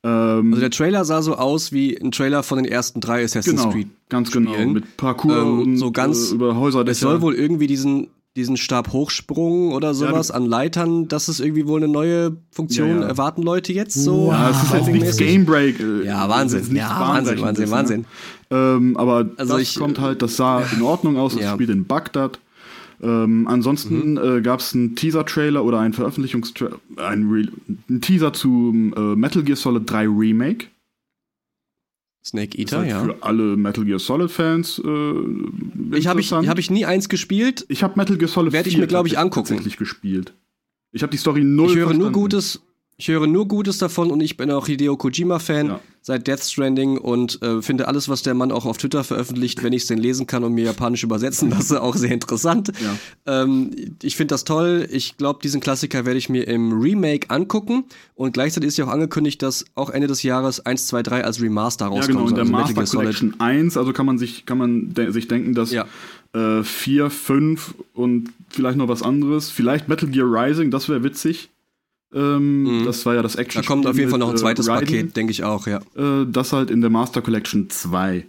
Ähm, 0.04 0.52
Also 0.52 0.60
der 0.60 0.70
Trailer 0.70 1.04
sah 1.04 1.22
so 1.22 1.34
aus 1.36 1.72
wie 1.72 1.96
ein 2.00 2.12
Trailer 2.12 2.42
von 2.42 2.58
den 2.62 2.64
ersten 2.70 3.00
drei 3.00 3.24
Assassin's 3.24 3.60
genau, 3.60 3.72
Creed. 3.72 3.88
ganz 4.08 4.30
genau, 4.30 4.52
Spielen. 4.54 4.72
mit 4.72 4.96
Parkour 4.96 5.36
Ähm, 5.36 5.58
und 5.60 5.76
so 5.76 5.90
ganz- 5.90 6.30
äh, 6.30 6.34
über 6.34 6.56
Häuser. 6.56 6.86
Es 6.86 7.00
soll 7.00 7.20
wohl 7.20 7.34
irgendwie 7.34 7.66
diesen, 7.66 8.08
diesen 8.36 8.56
Stabhochsprung 8.56 9.72
oder 9.72 9.94
sowas 9.94 10.28
du- 10.28 10.34
an 10.34 10.46
Leitern, 10.46 11.08
das 11.08 11.28
ist 11.28 11.40
irgendwie 11.40 11.66
wohl 11.66 11.82
eine 11.82 11.90
neue 11.92 12.36
Funktion. 12.52 12.88
Ja, 12.88 13.00
ja. 13.00 13.08
Erwarten 13.08 13.42
Leute 13.42 13.72
jetzt 13.72 13.94
so? 13.94 14.28
ja, 14.30 14.50
es 14.50 14.56
ist 14.56 14.62
jetzt 14.62 14.72
nichts 14.72 15.16
Driving-mäßig? 15.16 15.26
Game 15.26 15.44
Break. 15.44 15.80
äh, 15.80 16.06
Ja, 16.06 16.28
Wahnsinn. 16.28 16.76
Ja, 16.76 16.88
Wahnsinn, 17.00 17.40
Wahnsinn, 17.40 17.40
Bahnbrechendes, 17.40 17.70
Wahnsinn. 17.70 18.00
Ne? 18.50 18.56
Ähm, 18.56 18.96
aber 18.96 19.28
Also 19.36 19.54
das 19.54 19.62
ich, 19.62 19.74
kommt 19.76 19.98
äh, 19.98 20.02
halt, 20.02 20.22
das 20.22 20.36
sah 20.36 20.62
in 20.74 20.82
Ordnung 20.82 21.16
aus, 21.18 21.34
es 21.34 21.40
Ja. 21.40 21.54
spielt 21.54 21.70
in 21.70 21.86
Bagdad. 21.86 22.38
Ähm, 23.00 23.46
ansonsten 23.46 24.12
Mhm. 24.12 24.18
äh, 24.38 24.40
gab 24.42 24.60
es 24.60 24.74
einen 24.74 24.96
Teaser-Trailer 24.96 25.64
oder 25.64 25.78
einen 25.80 25.94
Veröffentlichungstrailer, 25.94 26.78
ein, 26.96 27.28
Re 27.30 27.46
ein 27.88 28.00
Teaser 28.00 28.32
zum 28.32 28.92
äh, 28.94 29.14
Metal 29.16 29.42
Gear 29.44 29.56
Solid 29.56 29.88
3 29.88 30.06
Remake. 30.08 30.66
Snake 32.24 32.58
Eater, 32.58 32.78
halt 32.80 32.90
ja. 32.90 33.04
Für 33.04 33.22
alle 33.22 33.56
Metal 33.56 33.84
Gear 33.84 33.98
Solid-Fans. 33.98 34.82
Äh, 34.84 35.96
Ich 35.96 36.06
habe 36.06 36.20
ich, 36.20 36.32
hab 36.32 36.58
ich 36.58 36.70
nie 36.70 36.84
eins 36.84 37.08
gespielt. 37.08 37.64
Ich 37.68 37.82
habe 37.82 37.94
Metal 37.96 38.18
Gear 38.18 38.28
Solid 38.28 38.52
Werd 38.52 38.66
ich 38.66 38.74
4 38.74 38.80
mir, 38.82 38.86
glaub 38.86 39.06
ich, 39.06 39.12
tatsächlich- 39.12 39.18
angucken. 39.32 39.48
tatsächlich 39.48 39.76
gespielt. 39.78 40.34
Ich 40.92 41.02
habe 41.02 41.10
die 41.10 41.16
Story 41.16 41.44
null 41.44 41.70
Ich 41.70 41.76
höre 41.76 41.84
nur 41.86 41.92
verstanden. 41.94 42.12
Gutes. 42.12 42.60
Ich 42.96 43.08
höre 43.08 43.26
nur 43.28 43.46
Gutes 43.46 43.78
davon 43.78 44.10
und 44.10 44.20
ich 44.20 44.36
bin 44.36 44.50
auch 44.50 44.66
Hideo 44.66 44.96
Kojima-Fan 44.96 45.66
Ja. 45.68 45.80
Seit 46.08 46.26
Death 46.26 46.40
Stranding 46.42 46.96
und 46.96 47.42
äh, 47.42 47.60
finde 47.60 47.86
alles, 47.86 48.08
was 48.08 48.22
der 48.22 48.32
Mann 48.32 48.50
auch 48.50 48.64
auf 48.64 48.78
Twitter 48.78 49.04
veröffentlicht, 49.04 49.62
wenn 49.62 49.74
ich 49.74 49.82
es 49.82 49.88
denn 49.88 49.98
lesen 49.98 50.26
kann 50.26 50.42
und 50.42 50.54
mir 50.54 50.64
japanisch 50.64 51.04
übersetzen 51.04 51.50
lasse, 51.56 51.82
auch 51.82 51.94
sehr 51.96 52.12
interessant. 52.12 52.72
Ja. 52.82 53.42
Ähm, 53.42 53.70
ich 54.02 54.16
finde 54.16 54.32
das 54.32 54.44
toll. 54.44 54.88
Ich 54.90 55.18
glaube, 55.18 55.40
diesen 55.42 55.60
Klassiker 55.60 56.06
werde 56.06 56.16
ich 56.16 56.30
mir 56.30 56.48
im 56.48 56.72
Remake 56.80 57.28
angucken 57.28 57.84
und 58.14 58.32
gleichzeitig 58.32 58.68
ist 58.68 58.78
ja 58.78 58.86
auch 58.86 58.90
angekündigt, 58.90 59.42
dass 59.42 59.66
auch 59.74 59.90
Ende 59.90 60.06
des 60.08 60.22
Jahres 60.22 60.64
1, 60.64 60.86
2, 60.86 61.02
3 61.02 61.24
als 61.24 61.42
Remaster 61.42 61.84
Ja, 61.84 61.90
rauskommt. 61.90 62.08
genau, 62.16 62.28
in 62.28 62.34
der 62.36 62.42
also 62.44 62.52
Master 62.52 62.72
Gear 62.74 62.86
Solid. 62.86 63.04
Collection 63.04 63.34
1, 63.40 63.76
also 63.76 63.92
kann 63.92 64.06
man 64.06 64.16
sich, 64.16 64.46
kann 64.46 64.56
man 64.56 64.94
de 64.94 65.10
sich 65.10 65.28
denken, 65.28 65.52
dass 65.54 65.72
Ja. 65.72 65.84
äh, 66.32 66.62
4, 66.64 67.10
5 67.10 67.74
und 67.92 68.30
vielleicht 68.48 68.78
noch 68.78 68.88
was 68.88 69.02
anderes, 69.02 69.50
vielleicht 69.50 69.88
Metal 69.88 70.08
Gear 70.08 70.26
Rising, 70.26 70.70
das 70.70 70.88
wäre 70.88 71.04
witzig. 71.04 71.50
Ähm, 72.12 72.82
Das 72.86 73.04
war 73.06 73.14
ja 73.14 73.22
das 73.22 73.36
Action. 73.36 73.60
Mhm. 73.60 73.62
Da 73.64 73.66
kommt 73.68 73.86
auf 73.86 73.96
jeden 73.98 74.10
Fall 74.10 74.18
noch 74.18 74.28
ein 74.30 74.34
äh, 74.36 74.38
zweites 74.38 74.68
Raiden. 74.68 74.86
Paket, 74.86 75.16
denke 75.16 75.30
ich 75.30 75.44
auch, 75.44 75.66
ja. 75.66 75.80
Äh, 75.96 76.26
das 76.30 76.52
halt 76.52 76.70
in 76.70 76.80
der 76.80 76.90
Master 76.90 77.20
Collection 77.22 77.68
2. 77.68 78.26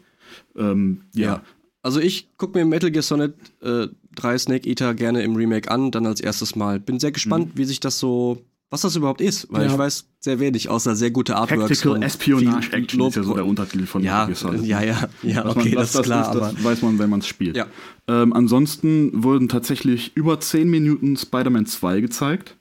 Ähm, 0.57 1.01
ja. 1.15 1.25
Ja. 1.25 1.43
Also 1.82 1.99
ich 2.01 2.36
gucke 2.38 2.57
mir 2.59 2.65
Metal 2.65 2.91
Gear 2.91 3.03
Solid 3.03 3.34
äh, 3.61 3.88
3 4.15 4.38
Snake 4.38 4.69
Eater 4.69 4.93
gerne 4.93 5.23
im 5.23 5.36
Remake 5.36 5.71
an, 5.71 5.91
dann 5.91 6.05
als 6.05 6.19
erstes 6.19 6.55
Mal. 6.55 6.80
Bin 6.80 6.99
sehr 6.99 7.11
gespannt, 7.13 7.51
wie 7.55 7.63
sich 7.63 7.80
das 7.80 7.99
so, 7.99 8.43
was 8.69 8.82
das 8.82 8.97
überhaupt 8.97 9.21
ist, 9.21 9.47
weil 9.49 9.65
Ja. 9.65 9.71
ich 9.71 9.77
weiß 9.77 10.05
sehr 10.19 10.41
wenig, 10.41 10.67
außer 10.67 10.97
sehr 10.97 11.11
gute 11.11 11.38
Artworks. 11.38 11.69
Tactical 11.69 11.91
und 11.93 12.03
Espionage 12.03 12.73
Action 12.73 12.99
Lob- 12.99 13.09
ist 13.11 13.15
ja 13.15 13.23
so 13.23 13.34
der 13.34 13.45
Untertitel 13.45 13.86
von 13.86 14.03
ja, 14.03 14.27
Metal 14.27 14.51
Gear 14.51 14.57
Solid. 14.57 14.65
ja, 14.67 14.81
ja, 14.84 15.10
ja, 15.23 15.45
Was 15.45 15.56
okay, 15.56 15.69
man, 15.69 15.76
das 15.77 15.95
ist 15.95 16.03
klar, 16.03 16.19
das, 16.27 16.35
aber 16.35 16.51
das 16.53 16.64
weiß 16.65 16.81
man, 16.81 16.99
wenn 16.99 17.10
man 17.10 17.19
es 17.22 17.27
spielt. 17.27 17.56
Ja. 17.56 17.68
Ähm, 18.10 18.34
ansonsten 18.34 19.23
wurden 19.23 19.47
tatsächlich 19.47 20.11
über 20.18 20.38
10 20.41 20.69
Minuten 20.69 21.15
Spider-Man 21.15 21.65
2 21.65 22.01
gezeigt. 22.01 22.57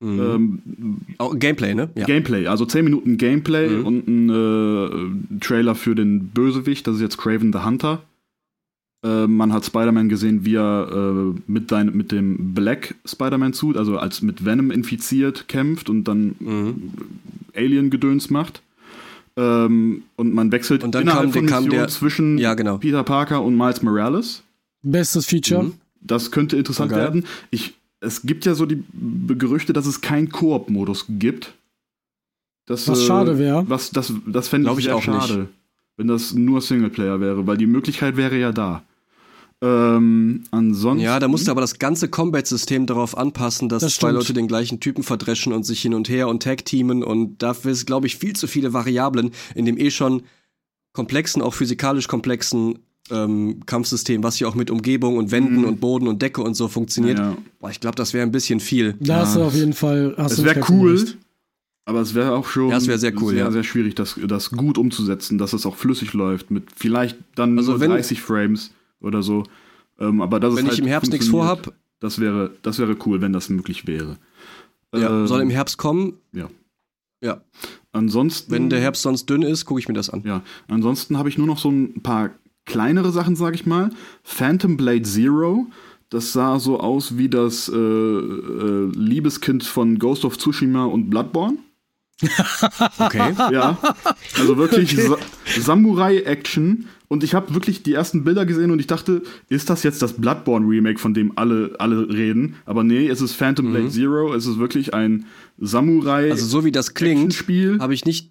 Mhm. 0.00 0.20
Ähm, 0.20 0.98
Auch 1.18 1.38
Gameplay, 1.38 1.74
ne? 1.74 1.90
Ja. 1.94 2.06
Gameplay, 2.06 2.46
also 2.46 2.64
10 2.66 2.84
Minuten 2.84 3.16
Gameplay 3.18 3.68
Mhm. 3.68 3.86
und 3.86 4.08
ein 4.08 4.30
äh, 4.30 5.38
Trailer 5.40 5.74
für 5.74 5.94
den 5.94 6.28
Bösewicht, 6.28 6.86
das 6.86 6.96
ist 6.96 7.02
jetzt 7.02 7.18
Craven 7.18 7.52
the 7.52 7.60
Hunter. 7.60 8.02
Äh, 9.02 9.26
man 9.26 9.52
hat 9.54 9.64
Spider-Man 9.64 10.08
gesehen, 10.10 10.44
wie 10.44 10.56
er 10.56 10.88
äh, 11.34 11.40
mit, 11.46 11.70
sein, 11.70 11.90
mit 11.94 12.12
dem 12.12 12.52
Black 12.54 12.94
Spider-Man-Suit, 13.06 13.76
also 13.78 13.96
als 13.98 14.20
mit 14.20 14.44
Venom 14.44 14.70
infiziert, 14.70 15.48
kämpft 15.48 15.88
und 15.88 16.04
dann 16.04 16.34
Mhm. 16.38 16.90
Alien-Gedöns 17.56 18.28
macht. 18.30 18.60
Ähm, 19.36 20.02
und 20.16 20.34
man 20.34 20.52
wechselt 20.52 20.82
Und 20.84 20.94
dann 20.94 21.02
innerhalb 21.02 21.32
kam- 21.32 21.62
von 21.62 21.70
der- 21.70 21.88
zwischen 21.88 22.36
Ja, 22.36 22.54
genau. 22.54 22.76
Peter 22.78 23.02
Parker 23.04 23.42
und 23.42 23.56
Miles 23.56 23.80
Morales. 23.82 24.42
Bestes 24.82 25.24
Feature. 25.26 25.62
Mhm. 25.64 25.72
Das 26.02 26.30
könnte 26.30 26.56
interessant 26.56 26.90
Voll 26.90 26.98
geil. 26.98 27.06
werden. 27.08 27.24
Ich 27.50 27.74
es 28.00 28.22
gibt 28.22 28.46
ja 28.46 28.54
so 28.54 28.66
die 28.66 28.82
Gerüchte, 29.28 29.72
dass 29.72 29.86
es 29.86 30.00
keinen 30.00 30.30
Koop-Modus 30.30 31.06
gibt. 31.08 31.54
Das, 32.66 32.88
Was 32.88 33.04
schade 33.04 33.38
wär. 33.38 33.64
Was, 33.68 33.90
das 33.90 34.12
das 34.26 34.48
fände 34.48 34.70
ich 34.72 34.78
ich 34.78 34.84
sehr 34.84 34.96
auch 34.96 35.06
nicht. 35.06 35.26
schade, 35.26 35.48
wenn 35.96 36.06
das 36.08 36.32
nur 36.34 36.60
Singleplayer 36.60 37.20
wäre, 37.20 37.46
weil 37.46 37.56
die 37.56 37.66
Möglichkeit 37.66 38.16
wäre 38.16 38.38
ja 38.38 38.52
da. 38.52 38.82
Ähm, 39.62 40.44
ansonsten. 40.52 41.04
Ja, 41.04 41.18
da 41.18 41.28
musst 41.28 41.46
du 41.46 41.50
aber 41.50 41.60
das 41.60 41.78
ganze 41.78 42.08
Combat-System 42.08 42.86
darauf 42.86 43.18
anpassen, 43.18 43.68
dass 43.68 43.82
Das 43.82 43.96
zwei. 43.96 44.10
Leute 44.10 44.32
den 44.32 44.48
gleichen 44.48 44.80
Typen 44.80 45.02
verdreschen 45.02 45.52
und 45.52 45.64
sich 45.64 45.82
hin 45.82 45.92
und 45.92 46.08
her 46.08 46.28
und 46.28 46.42
tag-teamen 46.42 47.04
und 47.04 47.42
dafür 47.42 47.72
ist, 47.72 47.84
glaube 47.86 48.06
ich, 48.06 48.16
viel 48.16 48.34
zu 48.34 48.46
viele 48.46 48.72
Variablen 48.72 49.32
in 49.54 49.66
dem 49.66 49.76
eh 49.76 49.90
schon 49.90 50.22
komplexen, 50.94 51.42
auch 51.42 51.52
physikalisch 51.52 52.08
komplexen 52.08 52.78
ähm, 53.10 53.60
Kampfsystem, 53.66 54.22
was 54.22 54.38
ja 54.40 54.48
auch 54.48 54.54
mit 54.54 54.70
Umgebung 54.70 55.16
und 55.16 55.30
Wänden 55.30 55.58
Mhm. 55.58 55.64
und 55.64 55.80
Boden 55.80 56.06
und 56.08 56.20
Decke 56.22 56.42
und 56.42 56.54
so 56.54 56.68
funktioniert. 56.68 57.18
Ja. 57.18 57.36
Boah, 57.58 57.70
ich 57.70 57.80
glaube, 57.80 57.96
das 57.96 58.12
wäre 58.14 58.24
ein 58.26 58.32
bisschen 58.32 58.60
viel. 58.60 58.94
Da 59.00 59.16
hast 59.20 59.36
du 59.36 59.42
auf 59.42 59.54
jeden 59.54 59.72
Fall. 59.72 60.14
Hast 60.16 60.32
Es 60.32 60.44
wäre 60.44 60.60
cool, 60.70 60.92
recht. 60.96 61.18
aber 61.84 62.00
es 62.00 62.14
wäre 62.14 62.32
auch 62.34 62.46
schon 62.46 62.70
Ja, 62.70 62.84
wär 62.86 62.98
sehr 62.98 63.12
cool, 63.20 63.30
sehr, 63.34 63.44
ja. 63.44 63.50
sehr 63.50 63.64
schwierig, 63.64 63.94
das, 63.94 64.18
das 64.28 64.50
gut 64.50 64.78
umzusetzen, 64.78 65.38
dass 65.38 65.52
es 65.52 65.66
auch 65.66 65.76
flüssig 65.76 66.12
läuft, 66.12 66.50
mit 66.50 66.64
vielleicht 66.76 67.16
dann 67.34 67.56
Also 67.58 67.72
nur 67.72 67.80
wenn- 67.80 67.90
30 67.90 68.20
Frames 68.22 68.72
oder 69.00 69.22
so. 69.22 69.44
Ähm, 69.98 70.20
aber 70.22 70.40
das 70.40 70.56
Wenn 70.56 70.66
ist 70.66 70.72
ich 70.72 70.78
halt 70.78 70.78
im 70.80 70.86
Herbst 70.86 71.12
nichts 71.12 71.28
vorhab, 71.28 71.72
Das 72.00 72.18
wäre, 72.18 72.52
das 72.62 72.78
wäre 72.78 72.96
cool, 73.04 73.20
wenn 73.20 73.32
das 73.34 73.50
möglich 73.50 73.86
wäre. 73.86 74.16
ja, 74.94 75.20
Ähm, 75.20 75.26
soll 75.26 75.42
im 75.42 75.50
Herbst 75.50 75.76
kommen. 75.76 76.14
Ja. 76.32 76.48
Ja, 77.22 77.42
Ansonsten. 77.92 78.50
wenn 78.52 78.70
der 78.70 78.80
Herbst 78.80 79.02
sonst 79.02 79.28
dünn 79.28 79.42
ist, 79.42 79.66
gucke 79.66 79.80
ich 79.80 79.88
mir 79.88 79.94
das 79.94 80.08
an. 80.08 80.22
Ja, 80.24 80.42
ansonsten 80.68 81.18
habe 81.18 81.28
ich 81.28 81.36
nur 81.36 81.46
noch 81.46 81.58
so 81.58 81.70
ein 81.70 82.00
paar 82.02 82.30
kleinere 82.70 83.10
Sachen, 83.10 83.36
sag 83.36 83.54
ich 83.54 83.66
mal. 83.66 83.90
Phantom 84.22 84.76
Blade 84.76 85.02
Zero, 85.02 85.66
das 86.08 86.32
sah 86.32 86.58
so 86.58 86.80
aus 86.80 87.18
wie 87.18 87.28
das 87.28 87.68
äh, 87.68 87.76
äh, 87.76 88.90
Liebeskind 88.94 89.64
von 89.64 89.98
Ghost 89.98 90.24
of 90.24 90.38
Tsushima 90.38 90.84
und 90.84 91.10
Bloodborne. 91.10 91.58
Okay. 92.98 93.32
Ja, 93.50 93.78
also 94.38 94.58
wirklich 94.58 94.94
Sa 94.94 95.16
Samurai-Action. 95.58 96.86
Und 97.08 97.24
ich 97.24 97.34
habe 97.34 97.54
wirklich 97.54 97.82
die 97.82 97.94
ersten 97.94 98.24
Bilder 98.24 98.44
gesehen 98.44 98.70
und 98.70 98.78
ich 98.78 98.86
dachte, 98.86 99.22
ist 99.48 99.70
das 99.70 99.82
jetzt 99.82 100.02
das 100.02 100.12
Bloodborne-Remake, 100.12 100.98
von 100.98 101.14
dem 101.14 101.36
alle, 101.36 101.74
alle 101.78 102.08
reden? 102.08 102.56
Aber 102.66 102.84
nee, 102.84 103.08
es 103.08 103.20
ist 103.20 103.32
Phantom 103.32 103.70
Blade 103.70 103.88
Zero, 103.88 104.34
es 104.34 104.46
ist 104.46 104.58
wirklich 104.58 104.92
ein 104.94 105.24
Samurai. 105.58 106.26
Mhm. 106.26 106.32
Also 106.32 106.46
so 106.46 106.64
wie 106.64 106.70
das 106.70 106.94
klingt, 106.94 107.34
habe 107.80 107.94
ich 107.94 108.04
nicht 108.04 108.30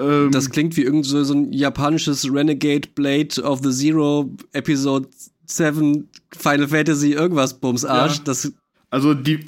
Ähm, 0.00 0.30
Das 0.30 0.50
klingt 0.50 0.76
wie 0.76 0.82
irgend 0.82 1.04
so, 1.06 1.22
so 1.22 1.34
ein 1.34 1.52
japanisches 1.52 2.32
Renegade 2.32 2.88
Blade 2.94 3.42
of 3.42 3.60
the 3.62 3.70
Zero 3.70 4.30
Episode 4.52 5.08
7 5.46 6.08
Final 6.36 6.68
Fantasy 6.68 7.12
irgendwas 7.12 7.54
Bums 7.54 7.84
Arsch. 7.84 8.18
Ja. 8.18 8.22
Das 8.24 8.52
Also 8.90 9.14
die 9.14 9.40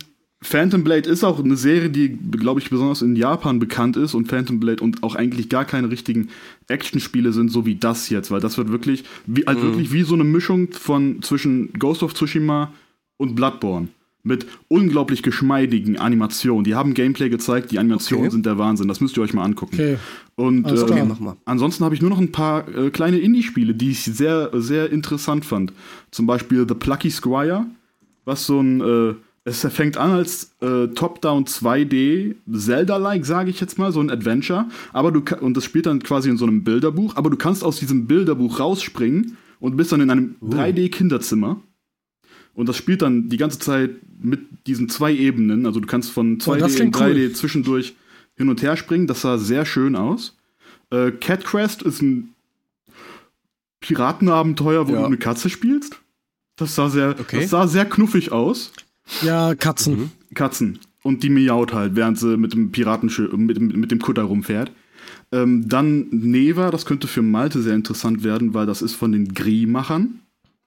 Phantom 0.42 0.82
Blade 0.82 1.08
ist 1.08 1.22
auch 1.22 1.38
eine 1.38 1.56
Serie, 1.56 1.88
die, 1.88 2.18
glaube 2.32 2.60
ich, 2.60 2.68
besonders 2.68 3.00
in 3.00 3.14
Japan 3.14 3.60
bekannt 3.60 3.96
ist 3.96 4.14
und 4.14 4.26
Phantom 4.26 4.58
Blade 4.58 4.82
und 4.82 5.04
auch 5.04 5.14
eigentlich 5.14 5.48
gar 5.48 5.64
keine 5.64 5.88
richtigen 5.88 6.28
Actionspiele 6.66 7.32
sind, 7.32 7.50
so 7.50 7.64
wie 7.64 7.76
das 7.76 8.08
jetzt, 8.08 8.32
weil 8.32 8.40
das 8.40 8.58
wird 8.58 8.70
wirklich, 8.70 9.04
wie, 9.24 9.46
also 9.46 9.62
wirklich 9.62 9.92
wie 9.92 10.02
so 10.02 10.14
eine 10.14 10.24
Mischung 10.24 10.72
von 10.72 11.22
zwischen 11.22 11.72
Ghost 11.74 12.02
of 12.02 12.14
Tsushima 12.14 12.72
und 13.18 13.36
Bloodborne. 13.36 13.88
Mit 14.24 14.46
unglaublich 14.68 15.24
geschmeidigen 15.24 15.98
Animationen. 15.98 16.62
Die 16.62 16.76
haben 16.76 16.94
Gameplay 16.94 17.28
gezeigt, 17.28 17.72
die 17.72 17.80
Animationen 17.80 18.26
Okay. 18.26 18.32
sind 18.32 18.46
der 18.46 18.56
Wahnsinn. 18.56 18.86
Das 18.86 19.00
müsst 19.00 19.16
ihr 19.16 19.22
euch 19.24 19.34
mal 19.34 19.42
angucken. 19.42 19.74
Okay. 19.74 19.96
Und 20.36 20.64
Alles 20.64 20.86
mach 20.88 21.18
mal. 21.18 21.36
ansonsten 21.44 21.84
habe 21.84 21.94
ich 21.96 22.00
nur 22.02 22.10
noch 22.10 22.20
ein 22.20 22.30
paar 22.30 22.68
äh, 22.68 22.90
kleine 22.90 23.18
Indie-Spiele, 23.18 23.74
die 23.74 23.90
ich 23.90 24.04
sehr, 24.04 24.50
sehr 24.54 24.90
interessant 24.92 25.44
fand. 25.44 25.72
Zum 26.12 26.26
Beispiel 26.28 26.64
The 26.68 26.74
Plucky 26.74 27.10
Squire, 27.10 27.66
was 28.24 28.46
so 28.46 28.60
ein, 28.60 28.80
äh, 28.80 29.14
es 29.44 29.66
fängt 29.66 29.96
an 29.96 30.12
als 30.12 30.54
äh, 30.60 30.86
Top-Down 30.94 31.44
2D, 31.46 32.36
Zelda-like, 32.48 33.26
sage 33.26 33.50
ich 33.50 33.60
jetzt 33.60 33.76
mal, 33.76 33.90
so 33.90 33.98
ein 34.00 34.08
Adventure. 34.08 34.66
Aber 34.92 35.10
du 35.10 35.20
und 35.40 35.56
das 35.56 35.64
spielt 35.64 35.86
dann 35.86 36.00
quasi 36.00 36.30
in 36.30 36.36
so 36.36 36.46
einem 36.46 36.62
Bilderbuch, 36.62 37.16
aber 37.16 37.28
du 37.28 37.36
kannst 37.36 37.64
aus 37.64 37.80
diesem 37.80 38.06
Bilderbuch 38.06 38.60
rausspringen 38.60 39.36
und 39.58 39.76
bist 39.76 39.90
dann 39.90 40.00
in 40.00 40.10
einem 40.10 40.36
3D-Kinderzimmer. 40.42 41.56
Und 42.54 42.68
das 42.68 42.76
spielt 42.76 43.02
dann 43.02 43.28
die 43.28 43.36
ganze 43.38 43.58
Zeit 43.58 43.90
mit 44.20 44.40
diesen 44.66 44.88
zwei 44.88 45.12
Ebenen. 45.14 45.64
Also 45.66 45.80
du 45.80 45.86
kannst 45.86 46.10
von 46.10 46.38
2D 46.38 46.58
das 46.58 46.72
in 46.78 46.90
klingt 46.92 46.96
3D 47.16 47.32
zwischendurch 47.34 47.94
hin 48.36 48.48
und 48.48 48.62
her 48.62 48.76
springen. 48.76 49.06
Das 49.06 49.22
sah 49.22 49.38
sehr 49.38 49.64
schön 49.64 49.96
aus. 49.96 50.36
Äh, 50.90 51.12
Cat 51.12 51.44
Quest 51.44 51.82
ist 51.82 52.02
ein 52.02 52.34
Piratenabenteuer, 53.80 54.86
wo 54.88 54.92
Ja. 54.92 55.00
du 55.00 55.06
eine 55.06 55.16
Katze 55.16 55.50
spielst. 55.50 56.00
Das 56.56 56.74
sah 56.74 56.88
sehr, 56.88 57.16
Okay. 57.18 57.40
das 57.40 57.50
sah 57.50 57.66
sehr 57.66 57.84
knuffig 57.86 58.30
aus. 58.32 58.72
Ja, 59.22 59.54
Katzen. 59.54 60.12
Katzen. 60.34 60.78
Und 61.02 61.22
die 61.24 61.30
miaut 61.30 61.72
halt, 61.72 61.96
während 61.96 62.18
sie 62.18 62.36
mit 62.36 62.52
dem 62.52 62.70
Piratenschiff, 62.70 63.32
mit, 63.32 63.56
dem- 63.56 63.68
mit 63.80 63.90
dem 63.90 63.98
Kutter 63.98 64.22
rumfährt. 64.22 64.70
Ähm, 65.32 65.68
dann 65.68 66.06
Neva, 66.10 66.70
das 66.70 66.86
könnte 66.86 67.08
für 67.08 67.22
Malte 67.22 67.60
sehr 67.62 67.74
interessant 67.74 68.22
werden, 68.22 68.54
weil 68.54 68.66
das 68.66 68.82
ist 68.82 68.94
von 68.94 69.10
den 69.10 69.34
Gris-Machern. 69.34 70.20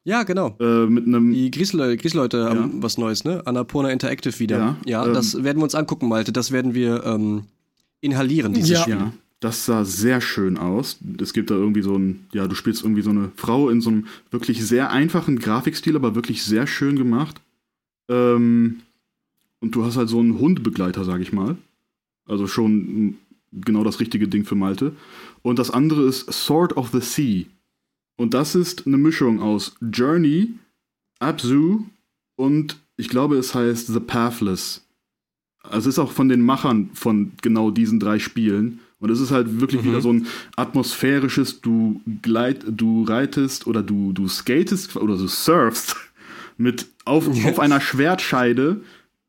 Ja, 0.05 0.23
genau. 0.23 0.55
Äh, 0.59 0.85
mit 0.85 1.05
einem 1.07 1.33
Die 1.33 1.49
Griesleute, 1.51 1.97
Griesleute 1.97 2.37
Ja. 2.37 2.49
haben 2.49 2.81
was 2.81 2.97
Neues, 2.97 3.23
ne? 3.25 3.41
Annapurna 3.45 3.89
Interactive 3.89 4.39
wieder. 4.39 4.57
Ja, 4.57 4.77
Ja, 4.85 5.05
ähm, 5.07 5.13
das 5.13 5.43
werden 5.43 5.57
wir 5.57 5.63
uns 5.63 5.75
angucken, 5.75 6.07
Malte. 6.07 6.31
Das 6.31 6.51
werden 6.51 6.73
wir 6.75 7.03
ähm, 7.03 7.45
inhalieren, 8.01 8.53
dieses 8.53 8.69
Ja. 8.69 8.81
Spiel. 8.81 8.93
Ja, 8.95 9.11
das 9.39 9.65
sah 9.65 9.83
sehr 9.83 10.21
schön 10.21 10.57
aus. 10.57 10.99
Es 11.19 11.33
gibt 11.33 11.49
da 11.49 11.55
irgendwie 11.55 11.81
so 11.81 11.97
ein, 11.97 12.27
ja, 12.33 12.47
du 12.47 12.53
spielst 12.55 12.83
irgendwie 12.83 13.01
so 13.01 13.09
eine 13.09 13.31
Frau 13.35 13.69
in 13.69 13.81
so 13.81 13.89
einem 13.89 14.05
wirklich 14.29 14.63
sehr 14.65 14.91
einfachen 14.91 15.39
Grafikstil, 15.39 15.95
aber 15.95 16.13
wirklich 16.15 16.43
sehr 16.43 16.67
schön 16.67 16.97
gemacht. 16.97 17.41
Ähm, 18.07 18.81
und 19.59 19.73
du 19.73 19.83
hast 19.83 19.97
halt 19.97 20.09
so 20.09 20.19
einen 20.19 20.37
Hundebegleiter, 20.39 21.03
sag 21.03 21.19
ich 21.21 21.33
mal. 21.33 21.57
Also 22.27 22.45
schon 22.45 22.75
mm, 23.07 23.15
genau 23.53 23.83
das 23.83 23.99
richtige 23.99 24.27
Ding 24.27 24.45
für 24.45 24.55
Malte. 24.55 24.93
Und 25.41 25.57
das 25.57 25.71
andere 25.71 26.03
ist 26.03 26.31
Sword 26.31 26.77
of 26.77 26.89
the 26.91 27.01
Sea. 27.01 27.45
Und 28.17 28.33
das 28.33 28.55
ist 28.55 28.87
eine 28.87 28.97
Mischung 28.97 29.41
aus 29.41 29.75
Journey, 29.81 30.53
Abzu 31.19 31.85
und 32.35 32.77
ich 32.97 33.09
glaube, 33.09 33.37
es 33.37 33.53
heißt 33.55 33.87
The 33.87 33.99
Pathless. 33.99 34.85
Also 35.63 35.89
es 35.89 35.95
ist 35.95 35.99
auch 35.99 36.11
von 36.11 36.29
den 36.29 36.41
Machern 36.41 36.91
von 36.93 37.31
genau 37.41 37.71
diesen 37.71 37.99
drei 37.99 38.19
Spielen. 38.19 38.79
Und 38.99 39.09
es 39.09 39.19
ist 39.19 39.31
halt 39.31 39.59
wirklich 39.59 39.81
Mhm. 39.81 39.87
wieder 39.87 40.01
so 40.01 40.13
ein 40.13 40.27
atmosphärisches, 40.55 41.61
du 41.61 42.01
gleit, 42.21 42.63
du 42.67 43.03
reitest 43.03 43.67
oder 43.67 43.83
du, 43.83 44.13
du 44.13 44.27
skatest 44.27 44.95
oder 44.95 45.17
du 45.17 45.27
surfst 45.27 45.95
mit 46.57 46.87
auf, 47.03 47.27
auf 47.45 47.59
einer 47.59 47.81
Schwertscheide 47.81 48.81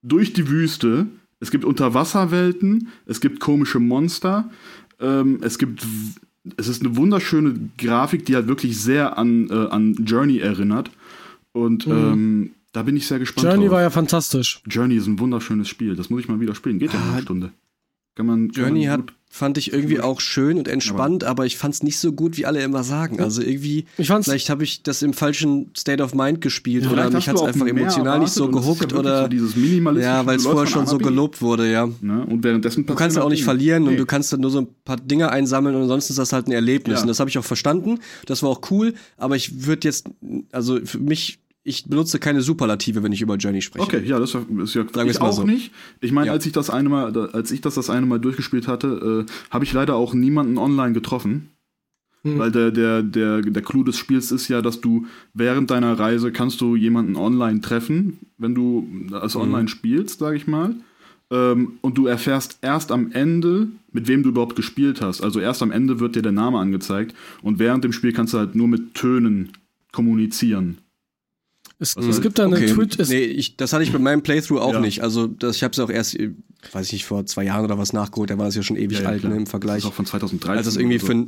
durch 0.02 0.32
die 0.32 0.48
Wüste. 0.48 1.06
Es 1.40 1.50
gibt 1.50 1.64
Unterwasserwelten, 1.64 2.88
es 3.06 3.20
gibt 3.20 3.40
komische 3.40 3.80
Monster, 3.80 4.50
ähm, 5.00 5.40
es 5.42 5.58
gibt 5.58 5.84
es 6.56 6.68
ist 6.68 6.82
eine 6.84 6.96
wunderschöne 6.96 7.54
Grafik, 7.78 8.24
die 8.26 8.34
halt 8.34 8.46
wirklich 8.48 8.80
sehr 8.80 9.18
an, 9.18 9.48
äh, 9.50 9.54
an 9.54 9.94
Journey 10.04 10.38
erinnert. 10.38 10.90
Und 11.52 11.86
ähm, 11.86 12.50
da 12.72 12.82
bin 12.82 12.96
ich 12.96 13.06
sehr 13.06 13.18
gespannt. 13.18 13.44
Mhm. 13.46 13.50
Journey 13.50 13.66
drauf. 13.66 13.74
war 13.74 13.82
ja 13.82 13.90
fantastisch. 13.90 14.60
Journey 14.66 14.96
ist 14.96 15.06
ein 15.06 15.18
wunderschönes 15.18 15.68
Spiel. 15.68 15.96
Das 15.96 16.10
muss 16.10 16.20
ich 16.20 16.28
mal 16.28 16.40
wieder 16.40 16.54
spielen. 16.54 16.78
Geht 16.78 16.92
ja 16.92 16.98
Ah, 17.00 17.12
eine 17.14 17.22
Stunde. 17.22 17.52
Kann 18.16 18.26
man. 18.26 18.50
kann 18.50 18.62
Journey 18.64 18.86
man 18.86 18.92
hat, 18.92 19.12
fand 19.28 19.58
ich 19.58 19.70
irgendwie 19.72 20.00
auch 20.00 20.20
schön 20.22 20.56
und 20.56 20.66
entspannt, 20.66 21.22
aber, 21.22 21.44
ich 21.44 21.58
fand 21.58 21.74
es 21.74 21.82
nicht 21.82 21.98
so 21.98 22.12
gut, 22.12 22.38
wie 22.38 22.46
alle 22.46 22.62
immer 22.62 22.82
sagen. 22.82 23.20
Also 23.20 23.42
irgendwie, 23.42 23.84
Ich 23.98 24.06
fand's- 24.08 24.26
vielleicht 24.26 24.48
habe 24.48 24.64
ich 24.64 24.82
das 24.82 25.02
im 25.02 25.12
falschen 25.12 25.70
State 25.76 26.02
of 26.02 26.14
Mind 26.14 26.40
gespielt 26.40 26.86
oder 26.86 26.94
Vielleicht 27.10 27.12
mich 27.12 27.28
hat 27.28 27.36
es 27.36 27.42
einfach 27.42 27.66
emotional 27.66 28.18
nicht 28.18 28.32
so 28.32 28.46
und 28.46 28.52
gehuckt 28.52 28.92
ja 28.92 28.98
oder 28.98 29.28
so 29.30 30.00
ja, 30.00 30.24
weil 30.24 30.36
es 30.36 30.44
vorher 30.44 30.66
schon 30.66 30.86
so 30.86 30.96
gelobt 30.96 31.42
wurde, 31.42 31.70
ja. 31.70 31.86
Ne? 32.00 32.24
Und 32.24 32.42
währenddessen 32.42 32.86
Du 32.86 32.94
kannst 32.94 33.18
ja 33.18 33.22
auch 33.22 33.28
nicht 33.28 33.44
verlieren 33.44 33.82
und 33.84 33.90
Nee. 33.90 33.96
du 33.96 34.06
kannst 34.06 34.32
dann 34.32 34.40
nur 34.40 34.50
so 34.50 34.60
ein 34.60 34.68
paar 34.86 34.96
Dinge 34.96 35.30
einsammeln 35.30 35.76
und 35.76 35.82
ansonsten 35.82 36.12
ist 36.14 36.18
das 36.18 36.32
halt 36.32 36.46
ein 36.48 36.52
Erlebnis. 36.52 36.96
Ja. 36.96 37.02
Und 37.02 37.08
das 37.08 37.20
habe 37.20 37.28
ich 37.28 37.36
auch 37.36 37.44
verstanden. 37.44 37.98
Das 38.24 38.42
war 38.42 38.48
auch 38.48 38.62
cool, 38.70 38.94
aber 39.18 39.36
ich 39.36 39.66
würde 39.66 39.86
jetzt, 39.86 40.06
also 40.50 40.78
für 40.82 40.98
mich, 40.98 41.38
ich 41.66 41.84
benutze 41.86 42.18
keine 42.18 42.40
Superlative, 42.42 43.02
wenn 43.02 43.12
ich 43.12 43.20
über 43.22 43.36
Journey 43.36 43.60
spreche. 43.60 43.84
Okay, 43.84 44.02
ja, 44.04 44.18
das 44.18 44.34
ist 44.34 44.74
ja 44.74 44.84
wir 44.94 45.06
ich 45.10 45.20
auch 45.20 45.32
so. 45.32 45.42
nicht. 45.44 45.72
Ich 46.00 46.12
meine, 46.12 46.28
Ja. 46.28 46.32
als 46.32 46.46
ich 46.46 46.52
das 46.52 46.70
eine 46.70 46.88
Mal, 46.88 47.16
als 47.32 47.50
ich 47.50 47.60
das 47.60 47.74
das 47.74 47.90
eine 47.90 48.06
Mal 48.06 48.20
durchgespielt 48.20 48.68
hatte, 48.68 49.26
äh, 49.28 49.32
habe 49.50 49.64
ich 49.64 49.72
leider 49.72 49.96
auch 49.96 50.14
niemanden 50.14 50.58
online 50.58 50.92
getroffen. 50.92 51.50
Hm. 52.22 52.38
Weil 52.38 52.50
der, 52.52 52.70
der, 52.70 53.02
der, 53.02 53.42
der 53.42 53.62
Clou 53.62 53.82
des 53.84 53.98
Spiels 53.98 54.30
ist 54.32 54.48
ja, 54.48 54.62
dass 54.62 54.80
du 54.80 55.06
während 55.34 55.70
deiner 55.70 55.98
Reise 55.98 56.32
kannst 56.32 56.60
du 56.60 56.76
jemanden 56.76 57.16
online 57.16 57.60
treffen, 57.60 58.18
wenn 58.38 58.54
du 58.54 58.86
das 59.10 59.34
Mhm. 59.34 59.40
online 59.42 59.68
spielst, 59.68 60.20
sage 60.20 60.36
ich 60.36 60.46
mal. 60.46 60.74
Ähm, 61.30 61.78
und 61.80 61.98
du 61.98 62.06
erfährst 62.06 62.58
erst 62.62 62.92
am 62.92 63.10
Ende, 63.10 63.68
mit 63.92 64.06
wem 64.06 64.22
du 64.22 64.28
überhaupt 64.28 64.54
gespielt 64.54 65.00
hast. 65.00 65.20
Also 65.20 65.40
erst 65.40 65.62
am 65.62 65.72
Ende 65.72 65.98
wird 65.98 66.14
dir 66.14 66.22
der 66.22 66.30
Name 66.32 66.58
angezeigt 66.58 67.14
und 67.42 67.58
während 67.58 67.82
dem 67.82 67.92
Spiel 67.92 68.12
kannst 68.12 68.34
du 68.34 68.38
halt 68.38 68.54
nur 68.54 68.68
mit 68.68 68.94
Tönen 68.94 69.50
kommunizieren. 69.92 70.78
Es, 71.78 71.96
Also, 71.96 72.08
es 72.08 72.20
gibt 72.22 72.38
da 72.38 72.44
eine 72.46 72.56
Okay. 72.56 72.72
Twitch. 72.72 72.98
Nee, 73.08 73.24
ich, 73.24 73.56
das 73.56 73.72
hatte 73.72 73.82
ich 73.84 73.92
bei 73.92 73.98
meinem 73.98 74.22
Playthrough 74.22 74.60
auch 74.60 74.72
Ja. 74.74 74.80
nicht. 74.80 75.02
Also 75.02 75.26
das, 75.26 75.56
ich 75.56 75.62
habe 75.62 75.72
es 75.72 75.78
auch 75.78 75.90
erst, 75.90 76.16
weiß 76.72 76.86
ich 76.86 76.92
nicht, 76.94 77.04
vor 77.04 77.26
zwei 77.26 77.44
Jahren 77.44 77.64
oder 77.64 77.76
was 77.78 77.92
nachgeholt. 77.92 78.30
Da 78.30 78.38
war 78.38 78.46
es 78.48 78.54
ja 78.54 78.62
schon 78.62 78.76
ewig 78.76 78.98
Ja, 78.98 79.04
ja, 79.04 79.08
alt 79.10 79.24
ne, 79.24 79.36
im 79.36 79.44
Das 79.44 79.50
Vergleich. 79.50 79.78
ist 79.78 79.84
auch 79.86 79.92
von 79.94 80.06
2013. 80.06 80.56
als 80.56 80.66
das 80.66 80.76
irgendwie 80.76 80.96
oder 80.96 81.06
für, 81.06 81.26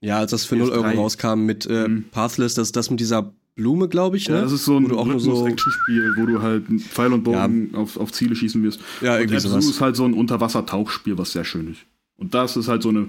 ja, 0.00 0.18
als 0.18 0.30
das 0.30 0.44
für 0.44 0.54
0 0.56 0.70
Euro 0.70 0.84
PS3. 0.86 0.94
rauskam 0.96 1.40
mit 1.46 1.66
äh, 1.66 1.88
Mhm. 1.88 2.04
Pathless, 2.12 2.54
das 2.54 2.70
das 2.70 2.90
mit 2.90 3.00
dieser 3.00 3.32
Blume, 3.56 3.88
glaube 3.88 4.16
ich, 4.16 4.28
ne? 4.28 4.36
Ja, 4.36 4.42
das 4.42 4.52
ist 4.52 4.64
so 4.66 4.76
ein 4.76 4.84
nur 4.84 5.18
so 5.18 5.32
Rhythmus-Action-Spiel, 5.32 6.12
wo 6.16 6.26
du 6.26 6.40
halt 6.42 6.64
Pfeil 6.80 7.12
und 7.12 7.24
Bogen 7.24 7.74
auf, 7.74 7.96
auf 7.96 8.12
Ziele 8.12 8.36
schießen 8.36 8.62
wirst. 8.62 8.78
Ja, 9.00 9.14
und 9.14 9.20
irgendwie 9.22 9.34
Abzu 9.34 9.48
sowas. 9.48 9.66
ist 9.66 9.80
halt 9.80 9.96
so 9.96 10.04
ein 10.04 10.14
Unterwasser-Tauchspiel, 10.14 11.18
was 11.18 11.32
sehr 11.32 11.44
schön 11.44 11.72
ist. 11.72 11.80
Und 12.16 12.34
das 12.34 12.56
ist 12.56 12.68
halt 12.68 12.82
so 12.84 12.90
eine, 12.90 13.08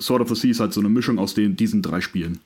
Sword 0.00 0.22
of 0.22 0.28
the 0.30 0.34
Sea 0.34 0.50
ist 0.52 0.60
halt 0.60 0.72
so 0.72 0.80
eine 0.80 0.88
Mischung 0.88 1.18
aus 1.18 1.34
den, 1.34 1.54
diesen 1.56 1.82
drei 1.82 2.00
Spielen. 2.00 2.38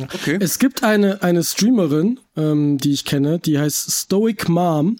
Okay. 0.00 0.38
Es 0.40 0.58
gibt 0.58 0.82
eine, 0.82 1.22
eine 1.22 1.44
Streamerin, 1.44 2.20
ähm, 2.36 2.78
die 2.78 2.92
ich 2.92 3.04
kenne, 3.04 3.38
die 3.38 3.58
heißt 3.58 3.90
Stoic 3.90 4.48
Mom. 4.48 4.96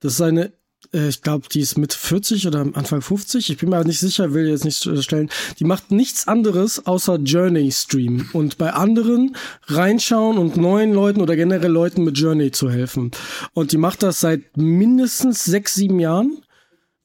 Das 0.00 0.14
ist 0.14 0.20
eine, 0.20 0.52
äh, 0.92 1.08
ich 1.08 1.22
glaube, 1.22 1.48
die 1.52 1.60
ist 1.60 1.78
mit 1.78 1.92
40 1.92 2.46
oder 2.48 2.60
Anfang 2.60 3.00
50. 3.00 3.50
Ich 3.50 3.58
bin 3.58 3.68
mir 3.68 3.84
nicht 3.84 4.00
sicher, 4.00 4.34
will 4.34 4.48
jetzt 4.48 4.64
nicht 4.64 4.84
äh, 4.86 5.00
stellen. 5.02 5.30
Die 5.60 5.64
macht 5.64 5.92
nichts 5.92 6.26
anderes 6.26 6.84
außer 6.84 7.16
Journey 7.18 7.70
Stream 7.70 8.28
und 8.32 8.58
bei 8.58 8.72
anderen 8.72 9.36
reinschauen 9.66 10.38
und 10.38 10.56
neuen 10.56 10.92
Leuten 10.92 11.20
oder 11.20 11.36
generell 11.36 11.70
Leuten 11.70 12.02
mit 12.02 12.18
Journey 12.18 12.50
zu 12.50 12.70
helfen. 12.70 13.12
Und 13.52 13.70
die 13.70 13.78
macht 13.78 14.02
das 14.02 14.18
seit 14.18 14.56
mindestens 14.56 15.44
sechs, 15.44 15.74
sieben 15.74 16.00
Jahren 16.00 16.38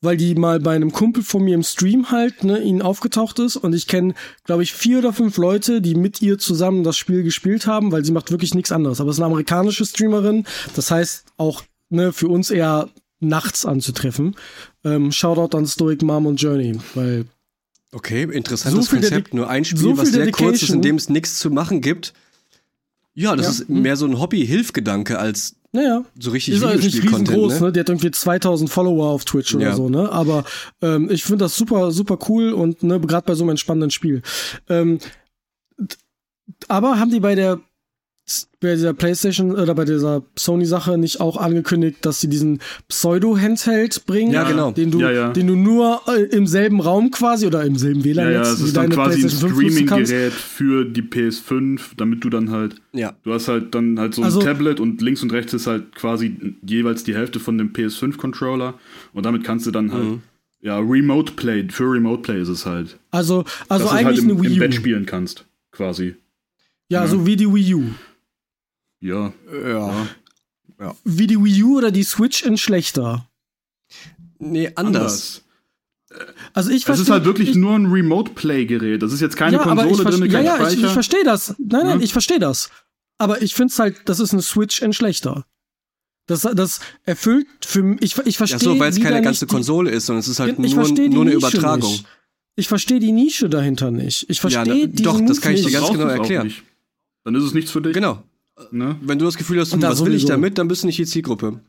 weil 0.01 0.17
die 0.17 0.35
mal 0.35 0.59
bei 0.59 0.76
einem 0.76 0.91
Kumpel 0.91 1.23
von 1.23 1.43
mir 1.43 1.55
im 1.55 1.63
Stream 1.63 2.11
halt, 2.11 2.43
ne, 2.43 2.59
ihnen 2.59 2.81
aufgetaucht 2.81 3.39
ist 3.39 3.57
und 3.57 3.73
ich 3.73 3.88
kenne, 3.88 4.13
glaube 4.45 4.63
ich, 4.63 4.73
vier 4.73 4.99
oder 4.99 5.13
fünf 5.13 5.38
Leute, 5.38 5.81
die 5.81 5.95
mit 5.95 6.21
ihr 6.21 6.38
zusammen 6.38 6.84
das 6.84 6.97
Spiel 6.97 7.23
gespielt 7.23 7.67
haben, 7.67 7.91
weil 7.91 8.05
sie 8.05 8.11
macht 8.11 8.31
wirklich 8.31 8.53
nichts 8.53 8.71
anderes. 8.71 9.01
Aber 9.01 9.09
es 9.09 9.17
ist 9.17 9.21
eine 9.21 9.27
amerikanische 9.27 9.85
Streamerin, 9.85 10.45
das 10.76 10.91
heißt 10.91 11.26
auch, 11.38 11.63
ne, 11.89 12.13
für 12.13 12.27
uns 12.27 12.49
eher 12.49 12.89
nachts 13.19 13.65
anzutreffen. 13.65 14.35
Ähm, 14.85 15.11
Shoutout 15.11 15.57
an 15.57 15.67
Stoic 15.67 16.01
Mom 16.01 16.26
und 16.26 16.41
Journey, 16.41 16.77
weil 16.95 17.26
Okay, 17.91 18.23
interessantes 18.23 18.85
So 18.85 18.95
Konzept. 18.95 19.34
Nur 19.34 19.49
ein 19.49 19.65
Spiel, 19.65 19.80
so 19.80 19.97
was 19.97 20.09
sehr 20.11 20.31
kurz 20.31 20.61
ist, 20.61 20.69
Dedication. 20.69 20.76
in 20.76 20.81
dem 20.84 20.95
es 20.95 21.09
nichts 21.09 21.39
zu 21.39 21.49
machen 21.49 21.81
gibt. 21.81 22.13
Ja, 23.15 23.36
das 23.36 23.45
Ja. 23.45 23.52
ist 23.52 23.69
mehr 23.69 23.95
so 23.98 24.06
ein 24.06 24.19
Hobby-Hilfgedanke 24.19 25.19
als 25.19 25.56
naja, 25.72 26.03
so 26.19 26.31
richtig 26.31 26.56
ist 26.56 26.64
halt 26.65 26.81
nicht 26.81 27.03
riesengroß, 27.03 27.60
Ne? 27.60 27.68
ne? 27.68 27.72
Die 27.73 27.80
hat 27.80 27.90
irgendwie 27.90 28.10
2000 28.10 28.72
Follower 28.72 29.07
auf 29.10 29.23
Twitch 29.26 29.53
oder 29.53 29.68
Ja. 29.68 29.76
so, 29.76 29.88
ne? 29.88 30.11
Aber 30.11 30.44
ähm, 30.81 31.11
ich 31.11 31.23
finde 31.23 31.45
das 31.45 31.56
super, 31.56 31.91
super 31.91 32.18
cool 32.27 32.53
und 32.53 32.81
ne, 32.81 32.99
gerade 32.99 33.26
bei 33.27 33.36
so 33.36 33.44
einem 33.44 33.52
entspannenden 33.52 33.91
Spiel. 33.91 34.23
Ähm, 34.68 34.98
aber 36.68 36.99
haben 36.99 37.11
die 37.11 37.19
bei 37.19 37.36
der 37.36 37.60
bei 38.60 38.76
dieser 38.76 38.93
PlayStation 38.93 39.51
oder 39.51 39.73
bei 39.73 39.85
dieser 39.85 40.23
Sony-Sache 40.38 40.97
nicht 40.97 41.19
auch 41.22 41.38
angekündigt, 41.38 41.97
dass 42.06 42.19
sie 42.22 42.27
diesen 42.27 42.60
Pseudo-Handheld 42.89 44.06
bringen? 44.06 44.31
Ja, 44.31 44.43
genau. 44.43 44.72
Den 44.72 44.91
du, 44.91 44.99
Ja, 44.99 45.11
ja. 45.11 45.30
den 45.34 45.47
du 45.47 45.56
nur 45.56 46.01
äh, 46.07 46.23
im 46.35 46.45
selben 46.47 46.80
Raum 46.81 47.11
quasi 47.11 47.47
oder 47.47 47.64
im 47.64 47.77
selben 47.77 47.99
Ja, 48.01 48.06
WLAN 48.06 48.31
ja, 48.34 48.41
es 48.41 48.61
wie 48.61 48.65
ist 48.68 48.77
dann 48.77 48.89
deine 48.89 48.95
quasi 48.95 49.15
ein 49.15 49.19
PlayStation 49.22 49.49
5 49.51 49.64
nutzen 49.64 49.85
kannst. 49.85 50.11
Streaming-Gerät 50.11 50.34
für 50.34 50.85
die 50.85 51.01
PS5, 51.01 51.81
damit 51.97 52.23
du 52.23 52.30
dann 52.30 52.51
halt, 52.51 52.76
Ja. 52.93 53.14
du 53.23 53.34
hast 53.34 53.47
halt 53.47 53.73
dann 53.76 53.99
halt 53.99 54.14
so 54.15 54.22
ein 54.22 54.26
Also- 54.26 54.41
Tablet 54.41 54.80
und 54.80 55.01
links 55.01 55.23
und 55.23 55.31
rechts 55.34 55.53
ist 55.53 55.68
halt 55.68 55.95
quasi 55.95 56.56
jeweils 56.65 57.03
die 57.03 57.15
Hälfte 57.15 57.39
von 57.39 57.57
dem 57.57 57.72
PS5-Controller 57.73 58.76
und 59.14 59.26
damit 59.26 59.43
kannst 59.43 59.65
du 59.65 59.72
dann 59.72 59.91
halt, 59.91 60.03
Mhm. 60.03 60.22
ja, 60.61 60.77
Remote 60.80 61.34
Play, 61.34 61.68
für 61.69 61.85
Remote 61.91 62.22
Play 62.22 62.41
ist 62.41 62.49
es 62.49 62.65
halt. 62.65 62.97
Also, 63.11 63.43
also 63.69 63.85
dass 63.85 63.91
du 63.93 63.97
eigentlich 63.97 64.06
halt 64.06 64.18
im, 64.19 64.31
eine 64.31 64.41
Wii 64.41 64.47
im 64.51 64.57
U. 64.57 64.60
Bett 64.60 64.73
spielen 64.76 65.06
kannst, 65.06 65.45
quasi. 65.72 66.15
ja, 66.89 67.01
Ja. 67.03 67.07
so 67.07 67.26
wie 67.26 67.35
die 67.35 67.51
Wii 67.53 67.73
U. 67.76 67.84
Ja, 69.01 69.34
Ja. 70.80 70.95
Wie 71.03 71.27
die 71.27 71.41
Wii 71.43 71.63
U 71.63 71.77
oder 71.77 71.91
die 71.91 72.03
Switch 72.03 72.41
in 72.43 72.57
schlechter. 72.57 73.27
Nee, 74.39 74.71
anders. 74.76 75.41
Also 76.53 76.69
ich 76.69 76.77
Es 76.77 76.84
verstehe. 76.85 77.03
ist 77.03 77.09
halt 77.09 77.26
wirklich 77.26 77.49
ich, 77.49 77.55
nur 77.55 77.76
ein 77.76 77.85
Remote-Play-Gerät. 77.85 79.01
Das 79.03 79.11
ist 79.13 79.19
jetzt 79.19 79.35
keine 79.35 79.57
ja, 79.57 79.61
ich 79.61 79.67
Konsole 79.67 80.03
drin, 80.09 80.26
ja, 80.26 80.31
kein 80.31 80.45
ja, 80.45 80.55
ich, 80.55 80.61
Speicher. 80.61 80.88
ich 80.88 80.93
verstehe 80.93 81.23
das. 81.23 81.49
Nein, 81.59 81.85
nein, 81.85 81.99
Ja. 81.99 82.03
ich 82.03 82.13
verstehe 82.13 82.39
das. 82.39 82.69
Aber 83.17 83.41
ich 83.41 83.53
finde 83.53 83.71
es 83.73 83.80
halt, 83.80 83.97
das 84.05 84.19
ist 84.21 84.31
eine 84.31 84.41
Switch 84.41 84.81
in 84.81 84.93
schlechter. 84.93 85.45
Das, 86.27 86.41
das 86.41 86.80
erfüllt 87.05 87.47
für 87.61 87.84
mich, 87.84 88.01
ich, 88.01 88.17
ich 88.26 88.38
verstehe. 88.38 88.57
Ach 88.59 88.63
so, 88.63 88.80
weil 88.80 88.89
es 88.91 89.01
keine 89.01 89.21
ganze 89.21 89.45
die- 89.45 89.53
Konsole 89.53 89.91
ist, 89.91 90.05
sondern 90.05 90.21
es 90.21 90.27
ist 90.30 90.39
halt 90.39 90.53
ich 90.53 90.73
nur, 90.73 90.85
verstehe 90.85 91.09
die 91.09 91.15
nur 91.15 91.23
eine 91.26 91.35
Nische 91.35 91.47
Übertragung. 91.57 91.91
Nicht. 91.91 92.05
Ich 92.55 92.67
verstehe 92.67 92.99
die 92.99 93.11
Nische 93.11 93.49
dahinter 93.49 93.91
nicht. 93.91 94.26
Ich 94.30 94.38
Ja, 94.38 94.41
verstehe 94.49 94.88
na, 94.88 94.93
diesen 94.93 95.03
doch, 95.03 95.19
das 95.26 95.41
kann 95.41 95.53
ich 95.53 95.65
dir 95.65 95.71
ganz 95.71 95.89
genau 95.91 96.05
erklären. 96.07 96.47
nicht. 96.47 96.63
Dann 97.26 97.35
ist 97.35 97.43
es 97.43 97.53
nichts 97.53 97.71
für 97.71 97.81
dich. 97.81 97.93
Genau. 97.93 98.23
Ne? 98.72 98.98
Wenn 99.02 99.19
du 99.19 99.26
das 99.26 99.38
Gefühl 99.38 99.60
hast, 99.60 99.69
Und 99.73 99.77
hm, 99.77 99.81
da 99.81 99.90
was 99.91 100.06
will 100.06 100.14
ich 100.14 100.26
damit, 100.26 100.57
dann 100.57 100.68
bist 100.68 100.84
du 100.84 100.88
nicht 100.88 100.99
die 100.99 101.06
Zielgruppe. 101.06 101.60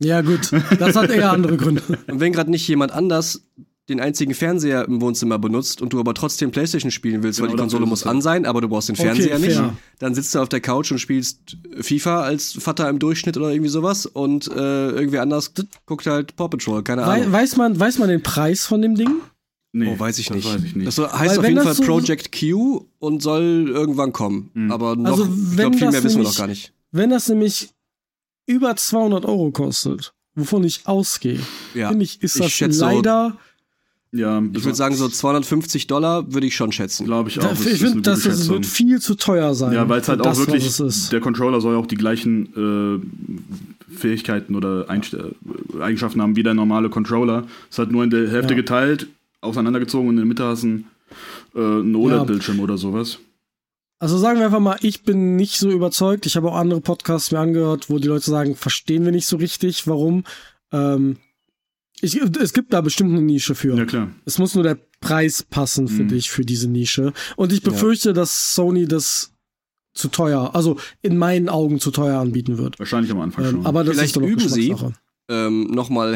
Ja, 0.00 0.20
gut. 0.22 0.50
Das 0.78 0.96
hat 0.96 1.10
eher 1.10 1.30
andere 1.30 1.56
Gründe. 1.56 1.82
Und 2.08 2.20
wenn 2.20 2.32
gerade 2.32 2.50
nicht 2.50 2.66
jemand 2.68 2.92
anders 2.92 3.42
den 3.88 4.00
einzigen 4.00 4.32
Fernseher 4.34 4.86
im 4.88 5.02
Wohnzimmer 5.02 5.38
benutzt 5.38 5.82
und 5.82 5.92
du 5.92 6.00
aber 6.00 6.14
trotzdem 6.14 6.50
Playstation 6.50 6.90
spielen 6.90 7.22
willst, 7.22 7.38
weil 7.40 7.48
Genau, 7.48 7.56
die 7.58 7.60
Konsole 7.64 7.84
muss 7.86 8.00
es 8.00 8.06
an 8.06 8.14
halt. 8.16 8.22
sein, 8.22 8.46
aber 8.46 8.62
du 8.62 8.68
brauchst 8.68 8.88
den 8.88 8.94
Okay, 8.96 9.04
Fernseher 9.04 9.38
nicht, 9.38 9.56
fair. 9.56 9.76
dann 9.98 10.14
sitzt 10.14 10.34
du 10.34 10.38
auf 10.40 10.48
der 10.48 10.60
Couch 10.60 10.90
und 10.90 10.98
spielst 10.98 11.58
FIFA 11.80 12.22
als 12.22 12.52
Vater 12.54 12.88
im 12.88 12.98
Durchschnitt 12.98 13.36
oder 13.36 13.50
irgendwie 13.50 13.68
sowas 13.68 14.06
und 14.06 14.48
äh, 14.48 14.88
irgendwie 14.90 15.18
anders 15.18 15.52
guckt 15.84 16.06
halt 16.06 16.34
Paw 16.34 16.48
Patrol, 16.48 16.82
keine 16.82 17.04
Ahnung. 17.04 17.30
weiß, 17.30 17.56
man, 17.56 17.78
weiß 17.78 17.98
man 17.98 18.08
den 18.08 18.22
Preis 18.22 18.64
von 18.64 18.80
dem 18.80 18.94
Ding? 18.94 19.10
Nee, 19.76 19.92
Oh, 19.92 19.98
weiß 19.98 20.18
ich 20.20 20.26
das 20.28 20.36
nicht. 20.36 20.46
Weiß 20.54 20.62
ich 20.62 20.76
nicht. 20.76 20.86
Das 20.86 20.94
so, 20.94 21.10
heißt 21.12 21.32
Weil 21.32 21.38
auf 21.38 21.44
jeden 21.44 21.56
das 21.56 21.64
Fall 21.64 21.74
so- 21.74 21.82
Project 21.84 22.30
Q 22.38 22.84
und 23.00 23.22
soll 23.22 23.66
irgendwann 23.68 24.12
kommen. 24.12 24.50
Aber 24.70 24.94
noch, 24.94 25.10
Also, 25.10 25.24
ich 25.24 25.56
glaube, 25.56 25.76
viel 25.76 25.86
das 25.86 25.92
mehr 25.92 26.04
wissen 26.04 26.04
wir 26.04 26.22
nämlich- 26.22 26.28
noch 26.28 26.36
gar 26.38 26.46
nicht. 26.46 26.72
Wenn 26.92 27.10
das 27.10 27.28
nämlich 27.28 27.70
über 28.46 28.76
200 28.76 29.24
Euro 29.24 29.50
kostet, 29.50 30.12
wovon 30.36 30.62
ich 30.62 30.82
ausgehe, 30.86 31.40
Ja. 31.74 31.88
finde 31.88 32.04
ich, 32.04 32.22
ist 32.22 32.36
Ich 32.36 32.42
das 32.42 32.52
schätze 32.52 32.78
so- 32.78 32.84
leider. 32.84 33.36
ja, 34.12 34.40
Ich 34.52 34.64
würde 34.64 34.76
sagen, 34.76 34.94
so 34.94 35.08
250 35.08 35.88
Dollar 35.88 36.32
würde 36.32 36.46
ich 36.46 36.54
schon 36.54 36.70
schätzen. 36.70 37.04
glaube 37.06 37.30
ich 37.30 37.40
auch. 37.40 37.44
Da, 37.44 37.50
es 37.52 37.66
ich 37.66 37.80
finde, 37.80 38.02
das, 38.02 38.22
das 38.22 38.38
Schätzung. 38.38 38.54
wird 38.54 38.66
viel 38.66 39.00
zu 39.00 39.16
teuer 39.16 39.56
sein. 39.56 39.72
Ja, 39.72 39.88
weil 39.88 40.00
es 40.00 40.08
halt 40.08 40.20
auch 40.20 40.24
das, 40.24 40.38
wirklich, 40.38 41.08
der 41.10 41.20
Controller 41.20 41.60
soll 41.60 41.72
ja 41.74 41.80
auch 41.80 41.86
die 41.86 41.96
gleichen 41.96 43.02
äh, 43.02 43.94
Fähigkeiten 43.96 44.54
oder 44.54 44.88
Einst 44.88 45.14
äh, 45.14 45.22
Eigenschaften 45.80 46.22
haben 46.22 46.36
wie 46.36 46.42
der 46.44 46.54
normale 46.54 46.90
Controller. 46.90 47.44
Es 47.70 47.78
hat 47.78 47.90
nur 47.90 48.04
in 48.04 48.10
der 48.10 48.30
Hälfte 48.30 48.52
Ja. 48.54 48.56
geteilt, 48.60 49.08
auseinandergezogen 49.44 50.08
und 50.08 50.14
in 50.14 50.18
der 50.18 50.26
Mitte 50.26 50.44
hast 50.44 50.62
du 50.64 50.66
einen, 51.54 51.94
äh, 51.94 51.96
OLED-Bildschirm 51.96 52.60
oder 52.60 52.76
sowas. 52.78 53.18
Also 54.00 54.18
sagen 54.18 54.38
wir 54.38 54.46
einfach 54.46 54.60
mal, 54.60 54.76
ich 54.82 55.04
bin 55.04 55.36
nicht 55.36 55.56
so 55.56 55.70
überzeugt. 55.70 56.26
Ich 56.26 56.36
habe 56.36 56.50
auch 56.50 56.56
andere 56.56 56.80
Podcasts 56.80 57.30
mir 57.30 57.38
angehört, 57.38 57.88
wo 57.88 57.98
die 57.98 58.08
Leute 58.08 58.28
sagen, 58.28 58.56
verstehen 58.56 59.04
wir 59.04 59.12
nicht 59.12 59.26
so 59.26 59.36
richtig, 59.36 59.86
warum. 59.86 60.24
Ähm, 60.72 61.16
ich, 62.00 62.16
es 62.16 62.52
gibt 62.52 62.72
da 62.72 62.80
bestimmt 62.80 63.12
eine 63.12 63.22
Nische 63.22 63.54
für. 63.54 63.76
Ja, 63.76 63.84
klar. 63.86 64.08
Es 64.24 64.38
muss 64.38 64.54
nur 64.54 64.64
der 64.64 64.78
Preis 65.00 65.42
passen 65.44 65.86
für 65.88 66.02
Mhm. 66.02 66.08
dich, 66.08 66.30
für 66.30 66.44
diese 66.44 66.68
Nische. 66.68 67.12
Und 67.36 67.52
ich 67.52 67.62
befürchte, 67.62 68.12
dass 68.12 68.52
Sony 68.54 68.86
das 68.86 69.32
zu 69.94 70.08
teuer, 70.08 70.50
also 70.54 70.76
in 71.02 71.16
meinen 71.16 71.48
Augen 71.48 71.78
zu 71.78 71.92
teuer 71.92 72.18
anbieten 72.18 72.58
wird. 72.58 72.78
Wahrscheinlich 72.80 73.12
am 73.12 73.20
Anfang 73.20 73.44
Ähm, 73.44 73.50
schon. 73.52 73.66
aber 73.66 73.84
das 73.84 73.94
Vielleicht 73.94 74.06
ist 74.08 74.16
doch 74.16 74.22
noch 74.22 74.28
üben 74.28 74.48
sie. 74.48 74.74
Ähm, 75.30 75.68
Nochmal 75.70 76.14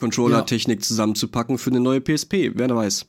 Handheld-Controller-Technik 0.00 0.84
zusammenzupacken 0.84 1.58
für 1.58 1.70
eine 1.70 1.80
neue 1.80 2.00
PSP. 2.00 2.52
Wer 2.54 2.74
weiß. 2.74 3.06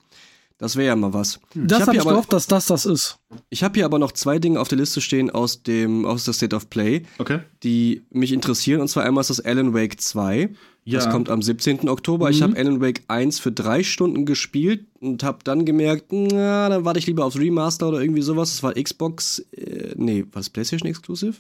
Das 0.58 0.76
wäre 0.76 0.88
ja 0.90 0.96
mal 0.96 1.12
was. 1.12 1.40
Das 1.56 1.80
hab 1.82 1.88
habe 1.88 1.96
ich 1.98 2.02
aber- 2.02 2.12
gehofft, 2.12 2.34
dass 2.34 2.46
das 2.46 2.68
das 2.68 2.86
ist. 2.86 3.18
Ich 3.50 3.64
habe 3.64 3.74
hier 3.76 3.86
aber 3.86 3.98
noch 3.98 4.12
zwei 4.12 4.38
Dinge 4.38 4.60
auf 4.60 4.68
der 4.68 4.78
Liste 4.78 5.02
stehen 5.02 5.32
aus 5.32 5.64
dem 5.64 6.06
aus 6.06 6.26
der 6.26 6.36
State 6.36 6.56
of 6.56 6.70
Play, 6.70 7.02
okay. 7.18 7.40
die 7.64 8.04
mich 8.12 8.32
interessieren. 8.32 8.80
Und 8.80 8.88
zwar 8.88 9.04
einmal 9.04 9.22
ist 9.22 9.32
das 9.32 9.40
Alan 9.40 9.74
Wake 9.74 10.00
2. 10.00 10.50
Das 10.86 11.06
Ja. 11.06 11.12
kommt 11.12 11.30
am 11.30 11.42
17. 11.42 11.90
Oktober. 11.90 12.30
Ich 12.30 12.44
habe 12.44 12.56
Alan 12.58 12.80
Wake 12.80 13.02
1 13.08 13.40
für 13.40 13.52
drei 13.52 13.82
Stunden 13.84 14.26
gespielt 14.28 14.86
und 15.00 15.24
habe 15.24 15.40
dann 15.44 15.66
gemerkt, 15.66 16.12
na, 16.12 16.70
dann 16.70 16.86
warte 16.86 17.00
ich 17.00 17.08
lieber 17.08 17.26
aufs 17.26 17.38
Remaster 17.40 17.88
oder 17.90 18.00
irgendwie 18.02 18.22
sowas. 18.22 18.52
Das 18.52 18.62
war 18.62 18.74
Xbox, 18.74 19.40
äh, 19.56 19.94
nee, 19.96 20.22
war 20.32 20.42
das 20.42 20.50
PlayStation 20.52 20.88
Exclusive? 20.90 21.34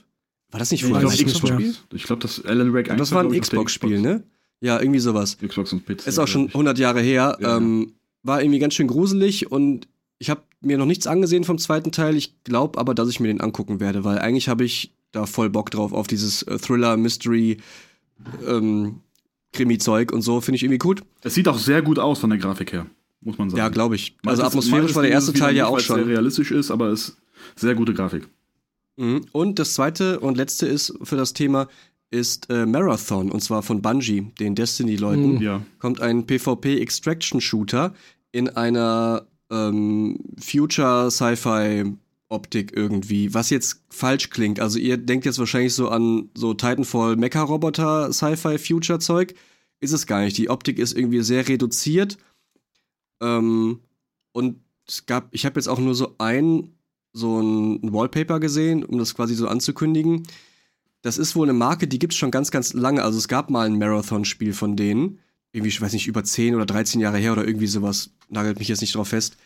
War 0.49 0.60
das 0.60 0.72
nicht 0.72 0.84
Ich 0.84 0.90
vorher 0.90 1.07
ein. 1.07 1.15
Xbox-Spiel? 1.15 1.72
Xbox. 1.72 1.86
Ich 1.94 2.03
glaube, 2.03 2.22
das 2.23 2.44
Alan 2.44 2.73
Wake 2.73 2.90
1 2.90 2.98
Das 2.99 3.11
war 3.11 3.23
ein 3.23 3.40
Xbox-Spiel, 3.40 3.99
ne? 4.02 4.23
Ja, 4.61 4.79
irgendwie 4.79 4.99
sowas. 4.99 5.38
Xbox 5.45 5.73
und 5.73 5.85
PC. 5.85 6.07
Ist 6.07 6.19
auch 6.19 6.27
schon 6.27 6.43
glaub 6.43 6.49
ich. 6.49 6.55
100 6.55 6.77
Jahre 6.79 7.01
her. 7.01 7.38
Ja. 7.41 7.57
Ähm, 7.57 7.93
war 8.23 8.41
irgendwie 8.41 8.59
ganz 8.59 8.75
schön 8.75 8.88
gruselig 8.88 9.51
und 9.51 9.88
ich 10.19 10.29
habe 10.29 10.43
mir 10.61 10.77
noch 10.77 10.85
nichts 10.85 11.07
angesehen 11.07 11.43
vom 11.43 11.57
zweiten 11.57 11.91
Teil. 11.91 12.15
Ich 12.15 12.43
glaube 12.43 12.77
aber, 12.79 12.93
dass 12.93 13.09
ich 13.09 13.19
mir 13.19 13.27
den 13.27 13.41
angucken 13.41 13.79
werde, 13.79 14.03
weil 14.03 14.19
eigentlich 14.19 14.47
habe 14.47 14.63
ich 14.63 14.93
da 15.11 15.25
voll 15.25 15.49
Bock 15.49 15.71
drauf 15.71 15.91
auf 15.93 16.05
dieses 16.05 16.43
äh, 16.43 16.59
Thriller, 16.59 16.95
Mystery, 16.97 17.57
ähm, 18.47 19.01
Krimi-Zeug 19.53 20.11
und 20.11 20.21
so. 20.21 20.39
Finde 20.41 20.57
ich 20.57 20.63
irgendwie 20.63 20.77
gut. 20.77 21.01
Es 21.23 21.33
sieht 21.33 21.47
auch 21.47 21.57
sehr 21.57 21.81
gut 21.81 21.97
aus 21.99 22.19
von 22.19 22.29
der 22.29 22.38
Grafik 22.39 22.71
her, 22.71 22.85
muss 23.21 23.38
man 23.39 23.49
sagen. 23.49 23.57
Ja, 23.57 23.69
glaube 23.69 23.95
ich. 23.95 24.15
Also 24.23 24.43
Meistens- 24.43 24.47
atmosphärisch 24.47 24.95
war 24.95 25.01
der 25.01 25.11
erste 25.11 25.33
Teil 25.33 25.55
ja 25.55 25.65
auch 25.67 25.79
es 25.79 25.88
sehr 25.88 25.97
schon. 25.97 26.07
realistisch 26.07 26.51
ist, 26.51 26.69
aber 26.71 26.89
es 26.89 27.09
ist 27.09 27.17
sehr 27.55 27.73
gute 27.75 27.93
Grafik. 27.95 28.27
Mhm. 28.97 29.25
Und 29.31 29.57
das 29.57 29.73
zweite 29.73 30.19
und 30.19 30.38
letzte 30.38 30.67
ist 30.67 30.93
für 31.01 31.15
das 31.15 31.33
Thema 31.33 31.67
ist 32.11 32.49
äh, 32.49 32.65
Marathon 32.65 33.31
und 33.31 33.41
zwar 33.41 33.63
von 33.63 33.81
Bungie, 33.81 34.31
den 34.39 34.53
Destiny-Leuten. 34.53 35.35
Mhm. 35.35 35.41
Ja. 35.41 35.65
kommt 35.79 36.01
ein 36.01 36.27
PvP 36.27 36.79
Extraction 36.79 37.41
Shooter 37.41 37.93
in 38.31 38.49
einer 38.49 39.25
ähm, 39.49 40.19
Future 40.39 41.09
Sci-Fi 41.09 41.93
Optik 42.29 42.71
irgendwie, 42.75 43.33
was 43.33 43.49
jetzt 43.49 43.83
falsch 43.89 44.29
klingt. 44.29 44.59
Also 44.59 44.79
ihr 44.79 44.97
denkt 44.97 45.25
jetzt 45.25 45.39
wahrscheinlich 45.39 45.73
so 45.73 45.89
an 45.89 46.29
so 46.33 46.53
Titanfall 46.53 47.17
Mecha 47.17 47.41
Roboter 47.41 48.13
Sci-Fi 48.13 48.57
Future 48.57 48.99
Zeug, 48.99 49.33
ist 49.79 49.91
es 49.91 50.05
gar 50.05 50.21
nicht. 50.21 50.38
Die 50.38 50.49
Optik 50.49 50.79
ist 50.79 50.93
irgendwie 50.93 51.21
sehr 51.21 51.47
reduziert. 51.47 52.17
Ähm, 53.21 53.79
und 54.31 54.61
es 54.88 55.05
gab, 55.05 55.27
ich 55.33 55.45
habe 55.45 55.59
jetzt 55.59 55.67
auch 55.67 55.79
nur 55.79 55.95
so 55.95 56.15
ein 56.17 56.73
so 57.13 57.41
ein 57.41 57.91
Wallpaper 57.91 58.39
gesehen, 58.39 58.85
um 58.85 58.97
das 58.97 59.15
quasi 59.15 59.35
so 59.35 59.47
anzukündigen. 59.47 60.23
Das 61.02 61.18
ist 61.18 61.36
wohl 61.36 61.48
eine 61.48 61.57
Marke, 61.57 61.88
die 61.88 61.99
gibt 61.99 62.14
es 62.14 62.19
schon 62.19 62.32
ganz, 62.32 62.52
ganz 62.52 62.73
lange. 62.73 63.03
Also 63.03 63.18
es 63.18 63.28
gab 63.28 63.49
mal 63.49 63.65
ein 63.65 63.80
Marathon-Spiel 63.80 64.53
von 64.53 64.76
denen. 64.76 65.19
Irgendwie, 65.52 65.69
ich 65.69 65.82
weiß 65.82 65.94
nicht, 65.94 66.07
über 66.07 66.23
10 66.23 66.56
oder 66.56 66.65
13 66.65 67.02
Jahre 67.02 67.18
her 67.18 67.34
oder 67.34 67.45
irgendwie 67.45 67.68
sowas. 67.68 68.11
Nagelt 68.30 68.60
mich 68.60 68.68
jetzt 68.68 68.82
nicht 68.82 68.95
drauf 68.95 69.10
fest. 69.10 69.38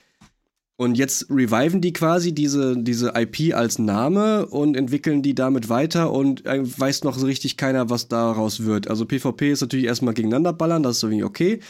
Und 0.77 0.97
jetzt 0.97 1.29
reviven 1.29 1.79
die 1.79 1.93
quasi 1.93 2.33
diese, 2.33 2.75
diese 2.77 3.13
IP 3.15 3.55
als 3.55 3.79
Name 3.79 4.45
und 4.47 4.75
entwickeln 4.75 5.21
die 5.21 5.33
damit 5.33 5.69
weiter 5.69 6.11
und 6.11 6.45
äh, 6.45 6.59
weiß 6.63 7.05
noch 7.05 7.17
so 7.17 7.25
richtig 7.25 7.55
keiner, 7.55 7.89
was 7.89 8.09
daraus 8.09 8.65
wird. 8.65 8.89
Also 8.89 9.05
PvP 9.05 9.51
ist 9.51 9.61
natürlich 9.61 9.85
erstmal 9.85 10.13
gegeneinander 10.13 10.51
ballern, 10.51 10.83
das 10.83 10.97
ist 10.97 11.03
irgendwie 11.03 11.23
okay. 11.23 11.61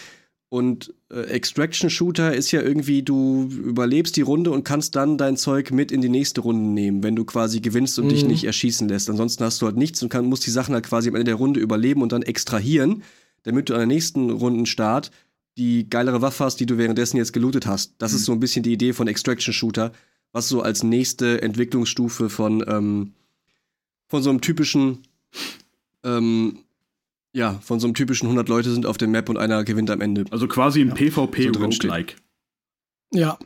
Und 0.49 0.93
äh, 1.15 1.21
Extraction 1.29 1.89
Shooter 1.89 2.35
ist 2.35 2.51
ja 2.51 2.61
irgendwie, 2.61 3.01
du 3.01 3.43
überlebst 3.49 4.15
die 4.17 4.21
Runde 4.21 4.51
und 4.51 4.63
kannst 4.63 4.95
dann 4.95 5.17
dein 5.17 5.37
Zeug 5.37 5.71
mit 5.71 5.91
in 5.91 6.01
die 6.01 6.09
nächste 6.09 6.41
Runde 6.41 6.69
nehmen, 6.69 7.01
wenn 7.03 7.15
du 7.15 7.25
quasi 7.25 7.61
gewinnst 7.61 7.97
und 7.97 8.05
Mhm. 8.05 8.09
dich 8.09 8.25
nicht 8.25 8.43
erschießen 8.43 8.87
lässt. 8.89 9.09
Ansonsten 9.09 9.43
hast 9.43 9.61
du 9.61 9.65
halt 9.65 9.77
nichts 9.77 10.03
und 10.03 10.09
kann, 10.09 10.25
musst 10.25 10.45
die 10.45 10.51
Sachen 10.51 10.73
halt 10.73 10.85
quasi 10.85 11.09
am 11.09 11.15
Ende 11.15 11.25
der 11.25 11.35
Runde 11.35 11.59
überleben 11.59 12.01
und 12.01 12.11
dann 12.11 12.21
extrahieren, 12.21 13.03
damit 13.43 13.69
du 13.69 13.73
an 13.73 13.79
der 13.79 13.87
nächsten 13.87 14.29
Rundenstart 14.29 15.11
die 15.57 15.89
geilere 15.89 16.21
Waffe 16.21 16.43
hast, 16.43 16.59
die 16.59 16.65
du 16.65 16.77
währenddessen 16.77 17.17
jetzt 17.17 17.31
gelootet 17.31 17.65
hast. 17.65 17.93
Das 17.97 18.11
ist 18.11 18.25
so 18.25 18.33
ein 18.33 18.41
bisschen 18.41 18.63
die 18.63 18.73
Idee 18.73 18.91
von 18.91 19.07
Extraction 19.07 19.53
Shooter, 19.53 19.93
was 20.33 20.49
so 20.49 20.61
als 20.61 20.83
nächste 20.83 21.41
Entwicklungsstufe 21.41 22.29
von, 22.29 22.63
ähm, 22.67 23.13
von 24.07 24.21
so 24.21 24.29
einem 24.29 24.41
typischen, 24.41 24.99
ähm, 26.03 26.59
ja, 27.35 27.59
von 27.61 27.81
so 27.81 27.87
einem 27.87 27.93
typischen 27.93 28.27
100 28.27 28.47
Leute 28.47 28.71
sind 28.71 28.85
auf 28.85 28.97
der 28.97 29.09
Map 29.09 29.27
und 29.27 29.37
einer 29.37 29.65
gewinnt 29.65 29.91
am 29.91 29.99
Ende. 29.99 30.23
Also 30.31 30.47
quasi 30.47 30.81
ein 30.81 30.89
so 30.89 30.95
drinsteht. 30.95 31.91
PvP-Roguelike. 31.91 32.15
Ja. 33.13 33.37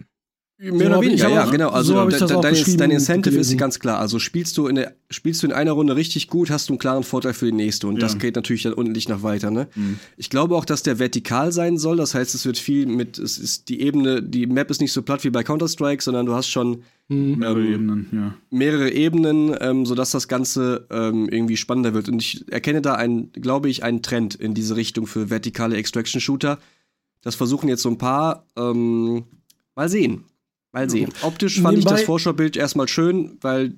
Mehr 0.62 0.72
So 0.74 0.86
oder 0.88 1.02
weniger, 1.02 1.30
ja, 1.30 1.46
auch- 1.46 1.52
genau. 1.52 1.70
Also 1.70 1.94
so 1.94 2.06
de- 2.10 2.20
das 2.20 2.30
de- 2.66 2.76
dein, 2.76 2.92
Incentive 2.92 3.30
ist 3.34 3.48
gelesen. 3.48 3.58
ganz 3.58 3.80
klar. 3.80 3.98
Also 4.00 4.20
spielst 4.20 4.58
du 4.58 4.68
in 4.68 4.76
der, 4.76 4.94
spielst 5.10 5.42
du 5.42 5.48
in 5.48 5.54
einer 5.54 5.72
Runde 5.72 5.96
richtig 5.96 6.28
gut, 6.28 6.50
hast 6.50 6.68
du 6.68 6.74
einen 6.74 6.80
klaren 6.80 7.04
Vorteil 7.04 7.34
für 7.34 7.46
die 7.46 7.54
nächste. 7.54 7.88
Und 7.88 8.02
das 8.02 8.14
Ja. 8.14 8.20
geht 8.20 8.36
natürlich 8.36 8.64
dann 8.64 8.74
unendlich 8.74 9.08
nach 9.08 9.24
weiter, 9.24 9.52
ne? 9.52 9.68
Mhm. 9.76 10.00
Ich 10.18 10.30
glaube 10.30 10.58
auch, 10.58 10.66
dass 10.66 10.84
der 10.84 11.00
vertikal 11.00 11.54
sein 11.54 11.78
soll. 11.78 11.96
Das 11.96 12.14
heißt, 12.14 12.36
es 12.36 12.46
wird 12.46 12.58
viel 12.58 12.88
mit, 12.88 13.18
es 13.18 13.38
ist 13.38 13.70
die 13.70 13.80
Ebene, 13.80 14.22
die 14.22 14.48
Map 14.48 14.70
ist 14.70 14.82
nicht 14.82 14.92
so 14.92 15.02
platt 15.02 15.24
wie 15.24 15.30
bei 15.30 15.44
Counter-Strike, 15.44 16.04
sondern 16.04 16.26
du 16.26 16.34
hast 16.36 16.48
schon 16.50 16.84
Mhm. 17.08 17.38
Mehrere 17.40 17.60
Ähm, 17.66 17.74
Ebenen, 17.74 18.08
ja. 18.12 18.34
mehrere 18.52 18.92
Ebenen, 18.92 19.56
ähm, 19.62 19.86
sodass 19.86 20.12
das 20.12 20.28
Ganze 20.28 20.86
ähm, 20.92 21.28
irgendwie 21.30 21.58
spannender 21.58 21.94
wird. 21.96 22.08
Und 22.10 22.22
ich 22.22 22.46
erkenne 22.52 22.82
da 22.82 22.94
einen, 22.96 23.32
glaube 23.32 23.68
ich, 23.70 23.82
einen 23.84 24.02
Trend 24.04 24.36
in 24.36 24.54
diese 24.54 24.76
Richtung 24.76 25.08
für 25.08 25.30
vertikale 25.32 25.76
Extraction-Shooter. 25.78 26.60
Das 27.22 27.34
versuchen 27.36 27.68
jetzt 27.70 27.82
so 27.82 27.90
ein 27.90 27.98
paar. 27.98 28.46
Ähm, 28.58 29.24
mal 29.76 29.88
sehen. 29.90 30.26
Mal 30.72 30.90
sehen. 30.90 31.10
Optisch 31.22 31.60
fand 31.62 31.78
ich 31.78 31.86
Nebenbei- 31.86 31.98
das 31.98 32.04
Vorschaubild 32.04 32.56
erstmal 32.58 32.88
schön, 32.88 33.38
weil 33.42 33.74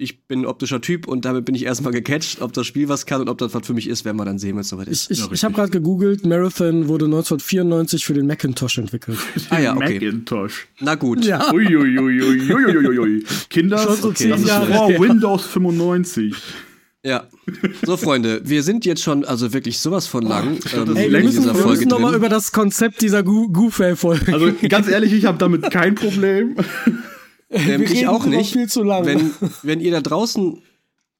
ich 0.00 0.26
bin 0.28 0.42
ein 0.42 0.46
optischer 0.46 0.80
Typ 0.80 1.08
und 1.08 1.24
damit 1.24 1.44
bin 1.44 1.56
ich 1.56 1.64
erstmal 1.64 1.92
gecatcht. 1.92 2.40
Ob 2.40 2.52
das 2.52 2.68
Spiel 2.68 2.88
was 2.88 3.04
kann 3.06 3.20
und 3.20 3.28
ob 3.28 3.38
das 3.38 3.52
was 3.54 3.66
für 3.66 3.74
mich 3.74 3.88
ist, 3.88 4.04
werden 4.04 4.16
wir 4.16 4.24
dann 4.24 4.38
sehen, 4.38 4.54
wenn 4.54 4.60
es 4.60 4.68
soweit 4.68 4.86
ist. 4.86 5.10
Ich, 5.10 5.18
ich, 5.18 5.26
Ja, 5.26 5.32
ich 5.32 5.42
habe 5.42 5.54
gerade 5.54 5.70
gegoogelt, 5.70 6.24
Marathon 6.24 6.86
wurde 6.86 7.06
1994 7.06 8.04
für 8.06 8.14
den 8.14 8.28
Macintosh 8.28 8.78
entwickelt. 8.78 9.18
Ah 9.50 9.58
ja, 9.58 9.74
okay. 9.76 9.94
Macintosh. 9.94 10.68
Na 10.78 10.94
gut. 10.94 11.24
Ja. 11.24 11.52
Uiuiuiuiuiui. 11.52 13.24
Kinder, 13.50 13.78
Schon 13.78 13.96
so 13.96 14.08
das 14.10 14.18
zehn 14.18 14.46
Jahre 14.46 14.86
her. 14.88 15.00
Windows 15.00 15.46
95. 15.46 16.34
Ja. 17.04 17.28
So, 17.84 17.96
Freunde, 17.96 18.40
wir 18.44 18.62
sind 18.62 18.84
jetzt 18.84 19.02
schon, 19.02 19.24
also 19.24 19.52
wirklich 19.52 19.78
sowas 19.78 20.06
von 20.06 20.24
lang 20.24 20.58
glaub, 20.58 20.88
ähm, 20.88 20.96
Ey, 20.96 21.06
in 21.06 21.12
wir 21.12 21.22
müssen, 21.22 21.44
wir 21.44 21.66
müssen 21.66 21.88
nochmal 21.88 22.14
über 22.14 22.28
das 22.28 22.52
Konzept 22.52 23.00
dieser 23.02 23.22
Goofail-Folge. 23.22 24.32
Also 24.32 24.52
ganz 24.68 24.88
ehrlich, 24.88 25.12
ich 25.12 25.24
habe 25.24 25.38
damit 25.38 25.70
kein 25.70 25.94
Problem. 25.94 26.56
Ähm, 27.50 27.80
wir 27.80 27.80
ich 27.82 27.92
reden 27.92 28.08
auch 28.08 28.26
nicht. 28.26 28.52
viel 28.52 28.68
zu 28.68 28.82
lang. 28.82 29.06
Wenn, 29.06 29.30
wenn 29.62 29.80
ihr 29.80 29.90
da 29.90 30.00
draußen 30.00 30.60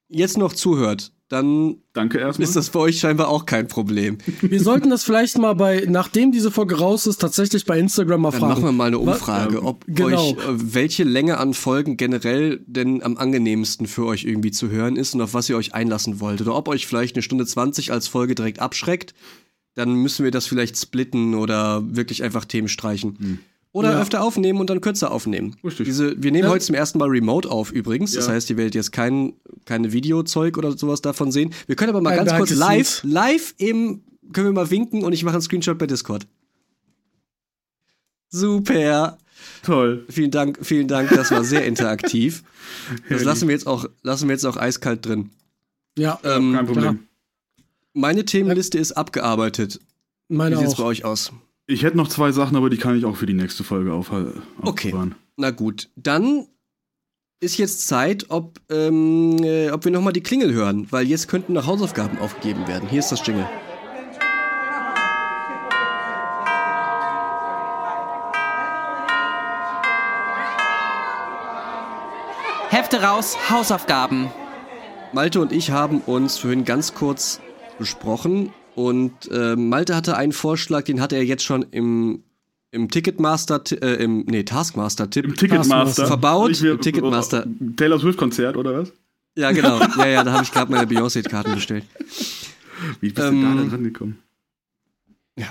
jetzt 0.09 0.37
noch 0.37 0.53
zuhört, 0.53 1.13
dann 1.29 1.83
Danke 1.93 2.19
erstmal. 2.19 2.49
ist 2.49 2.57
das 2.57 2.71
für 2.71 2.79
euch 2.79 2.99
scheinbar 2.99 3.29
auch 3.29 3.45
kein 3.45 3.69
Problem. 3.69 4.17
wir 4.41 4.61
sollten 4.61 4.89
das 4.89 5.05
vielleicht 5.05 5.37
mal 5.37 5.55
bei, 5.55 5.85
nachdem 5.87 6.33
diese 6.33 6.51
Folge 6.51 6.79
raus 6.79 7.07
ist, 7.07 7.19
tatsächlich 7.19 7.67
bei 7.67 7.79
Instagram 7.79 8.23
mal 8.23 8.31
Dann 8.31 8.41
fragen. 8.41 8.53
machen 8.55 8.65
wir 8.65 8.73
mal 8.73 8.87
eine 8.87 8.99
Umfrage, 8.99 9.63
ob 9.63 9.85
genau. 9.87 10.31
euch, 10.31 10.33
äh, 10.33 10.37
welche 10.49 11.05
Länge 11.05 11.37
an 11.37 11.53
Folgen 11.53 11.99
generell 11.99 12.65
denn 12.67 13.03
am 13.03 13.19
angenehmsten 13.19 13.87
für 13.87 14.07
euch 14.07 14.25
irgendwie 14.25 14.53
zu 14.53 14.71
hören 14.71 14.97
ist 14.97 15.15
und 15.15 15.21
auf 15.21 15.35
was 15.35 15.49
ihr 15.51 15.57
euch 15.57 15.75
einlassen 15.75 16.19
wollt. 16.21 16.41
Oder 16.41 16.55
ob 16.55 16.67
euch 16.69 16.87
vielleicht 16.87 17.15
eine 17.15 17.23
Stunde 17.23 17.45
20 17.45 17.93
als 17.93 18.09
Folge 18.09 18.35
direkt 18.35 18.61
abschreckt. 18.61 19.15
Dann 19.75 19.95
müssen 19.95 20.25
wir 20.25 20.31
das 20.31 20.47
vielleicht 20.47 20.79
splitten 20.79 21.35
oder 21.35 21.83
wirklich 21.95 22.23
einfach 22.23 22.47
Themen 22.47 22.69
streichen. 22.69 23.41
Oder 23.79 23.93
Ja. 23.93 24.01
öfter 24.01 24.23
aufnehmen 24.23 24.61
und 24.61 24.69
dann 24.71 24.81
kürzer 24.81 25.11
aufnehmen. 25.13 25.57
Richtig. 25.65 25.87
Diese, 25.87 26.21
wir 26.23 26.33
nehmen 26.33 26.45
Ja. 26.45 26.51
heute 26.51 26.65
zum 26.65 26.75
ersten 26.75 26.99
Mal 26.99 27.09
remote 27.09 27.51
auf 27.51 27.71
übrigens. 27.73 28.13
Das 28.13 28.29
heißt, 28.29 28.51
ihr 28.51 28.57
werdet 28.57 28.75
jetzt 28.75 28.93
kein, 28.93 29.35
keine 29.67 29.93
Videozeug 29.93 30.59
oder 30.59 30.77
sowas 30.77 31.01
davon 31.03 31.31
sehen. 31.33 31.53
Wir 31.67 31.77
können 31.77 31.91
aber 31.91 32.01
mal 32.01 32.11
Ein 32.19 32.25
ganz 32.27 32.37
kurz 32.37 32.51
live, 32.55 33.01
live 33.05 33.55
im, 33.59 34.03
können 34.33 34.49
wir 34.49 34.53
mal 34.53 34.71
winken 34.71 35.05
und 35.05 35.13
ich 35.13 35.23
mache 35.25 35.35
einen 35.35 35.43
Screenshot 35.43 35.79
bei 35.79 35.87
Discord. 35.87 36.27
Super. 38.31 39.19
Toll. 39.63 40.05
Vielen 40.09 40.31
Dank, 40.31 40.59
vielen 40.63 40.89
Dank, 40.89 41.11
das 41.11 41.31
war 41.31 41.45
sehr 41.45 41.65
interaktiv. 41.65 42.43
Das 43.09 43.25
lassen 43.25 43.49
wir 43.49 43.55
jetzt 43.55 43.67
auch, 43.67 43.87
lassen 44.03 44.29
wir 44.29 44.35
jetzt 44.35 44.45
auch 44.45 44.57
eiskalt 44.59 45.07
drin. 45.07 45.31
Ja, 45.97 46.19
Ähm, 46.23 46.53
Kein 46.55 46.67
Problem. 46.67 46.99
meine 47.95 48.25
Themenliste 48.27 48.79
ist 48.79 48.93
abgearbeitet. 48.93 49.81
Wie 50.29 50.37
meine 50.37 50.59
sieht's 50.59 50.75
bei 50.75 50.83
euch 50.83 51.05
aus? 51.05 51.33
Ich 51.71 51.83
hätte 51.83 51.99
noch 51.99 52.09
zwei 52.09 52.33
Sachen, 52.33 52.57
aber 52.57 52.71
die 52.71 52.79
kann 52.79 52.97
ich 52.97 53.05
auch 53.05 53.15
für 53.17 53.27
die 53.27 53.35
nächste 53.35 53.63
Folge 53.63 53.93
aufhal- 53.93 54.33
Okay. 54.63 54.95
Na 55.37 55.51
gut, 55.51 55.91
dann 55.97 56.47
ist 57.41 57.59
jetzt 57.59 57.87
Zeit, 57.87 58.27
ob, 58.31 58.59
ähm, 58.71 59.37
äh, 59.43 59.71
ob 59.71 59.85
wir 59.85 59.93
nochmal 59.93 60.15
die 60.15 60.23
Klingel 60.23 60.53
hören, 60.55 60.87
weil 60.91 61.07
jetzt 61.07 61.29
könnten 61.29 61.53
noch 61.53 61.67
Hausaufgaben 61.67 62.19
aufgegeben 62.21 62.67
werden. 62.67 62.89
Hier 62.89 63.01
ist 63.01 63.13
das 63.13 63.25
Jingle. 63.25 63.47
Hefte 72.71 73.03
raus, 73.03 73.37
Hausaufgaben. 73.51 74.31
Malte 75.13 75.41
und 75.41 75.53
ich 75.53 75.71
haben 75.71 76.01
uns 76.03 76.39
vorhin 76.39 76.65
ganz 76.65 76.95
kurz 76.95 77.41
besprochen 77.79 78.53
und 78.79 79.29
äh, 79.33 79.57
Malte 79.57 79.97
hatte 79.97 80.17
einen 80.17 80.31
Vorschlag, 80.31 80.85
den 80.85 81.01
hatte 81.01 81.17
er 81.17 81.25
jetzt 81.25 81.43
schon 81.43 81.67
im, 81.73 82.23
im 82.71 82.89
Ticketmaster, 82.89 83.61
äh, 83.83 84.05
im, 84.05 84.21
nee, 84.27 84.45
Taskmaster-Tipp. 84.45 85.25
Im 85.25 85.35
Ticketmaster. 85.35 86.07
Verbaut, 86.07 86.63
will- 86.63 86.71
im 86.73 86.81
Ticketmaster. 86.81 87.45
Taylor 87.77 87.99
Swift-Konzert, 87.99 88.57
oder 88.57 88.79
was? 88.83 88.93
Ja, 89.37 89.51
genau. 89.51 89.81
Ja, 89.99 90.07
ja, 90.07 90.23
da 90.25 90.33
habe 90.33 90.45
ich 90.45 90.53
gerade 90.53 90.71
meine 90.71 90.87
Beyoncé-Karten 90.87 91.57
bestellt. 91.57 91.85
Wie 93.01 93.11
bist 93.11 93.27
Ähm, 93.27 93.41
du 93.41 93.47
da 93.49 93.55
denn 93.63 93.71
rangekommen? 93.71 94.19
Ja, 95.37 95.49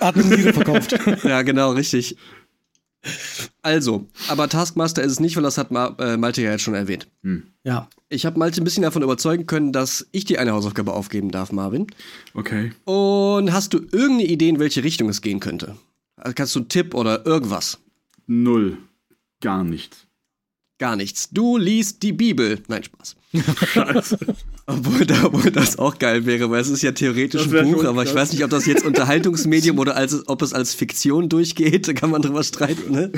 Hat 0.00 0.16
eine 0.16 0.24
Niere 0.24 0.52
verkauft. 0.52 0.98
ja, 1.22 1.42
genau, 1.42 1.70
richtig. 1.70 2.16
Also, 3.62 4.06
aber 4.28 4.48
Taskmaster 4.48 5.02
ist 5.02 5.12
es 5.12 5.20
nicht, 5.20 5.36
weil 5.36 5.42
das 5.42 5.58
hat 5.58 5.70
Ma 5.70 5.94
äh, 5.98 6.16
Malte 6.16 6.42
ja 6.42 6.52
jetzt 6.52 6.62
schon 6.62 6.74
erwähnt. 6.74 7.08
ja. 7.64 7.88
Ich 8.08 8.24
habe 8.24 8.38
Malte 8.38 8.60
ein 8.60 8.64
bisschen 8.64 8.84
davon 8.84 9.02
überzeugen 9.02 9.46
können, 9.46 9.72
dass 9.72 10.06
ich 10.12 10.24
dir 10.24 10.40
eine 10.40 10.52
Hausaufgabe 10.52 10.92
aufgeben 10.92 11.32
darf, 11.32 11.50
Marvin. 11.50 11.88
Okay. 12.34 12.70
Und 12.84 13.52
hast 13.52 13.74
du 13.74 13.78
irgendeine 13.78 14.26
Idee, 14.26 14.48
in 14.48 14.60
welche 14.60 14.84
Richtung 14.84 15.08
es 15.08 15.22
gehen 15.22 15.40
könnte? 15.40 15.76
Kannst 16.36 16.54
du 16.54 16.60
einen 16.60 16.68
Tipp 16.68 16.94
oder 16.94 17.26
irgendwas? 17.26 17.78
Null. 18.28 18.78
Gar 19.40 19.64
nichts. 19.64 20.06
Gar 20.78 20.94
nichts. 20.96 21.30
Du 21.30 21.56
liest 21.56 22.02
die 22.04 22.12
Bibel. 22.12 22.62
Nein, 22.68 22.84
Spaß. 22.84 23.16
Scheiße. 23.72 24.18
Obwohl, 24.68 25.06
da, 25.06 25.24
obwohl 25.24 25.52
das 25.52 25.78
auch 25.78 25.98
geil 25.98 26.26
wäre, 26.26 26.50
weil 26.50 26.60
es 26.60 26.68
ist 26.68 26.82
ja 26.82 26.90
theoretisch 26.90 27.46
ein 27.46 27.72
Buch, 27.72 27.84
aber 27.84 28.02
ich 28.02 28.12
weiß 28.12 28.32
nicht, 28.32 28.42
ob 28.42 28.50
das 28.50 28.66
jetzt 28.66 28.84
Unterhaltungsmedium 28.84 29.78
oder 29.78 29.96
als, 29.96 30.28
ob 30.28 30.42
es 30.42 30.52
als 30.52 30.74
Fiktion 30.74 31.28
durchgeht. 31.28 31.86
Da 31.86 31.92
kann 31.92 32.10
man 32.10 32.20
drüber 32.20 32.42
streiten, 32.42 32.90
ne? 32.90 33.12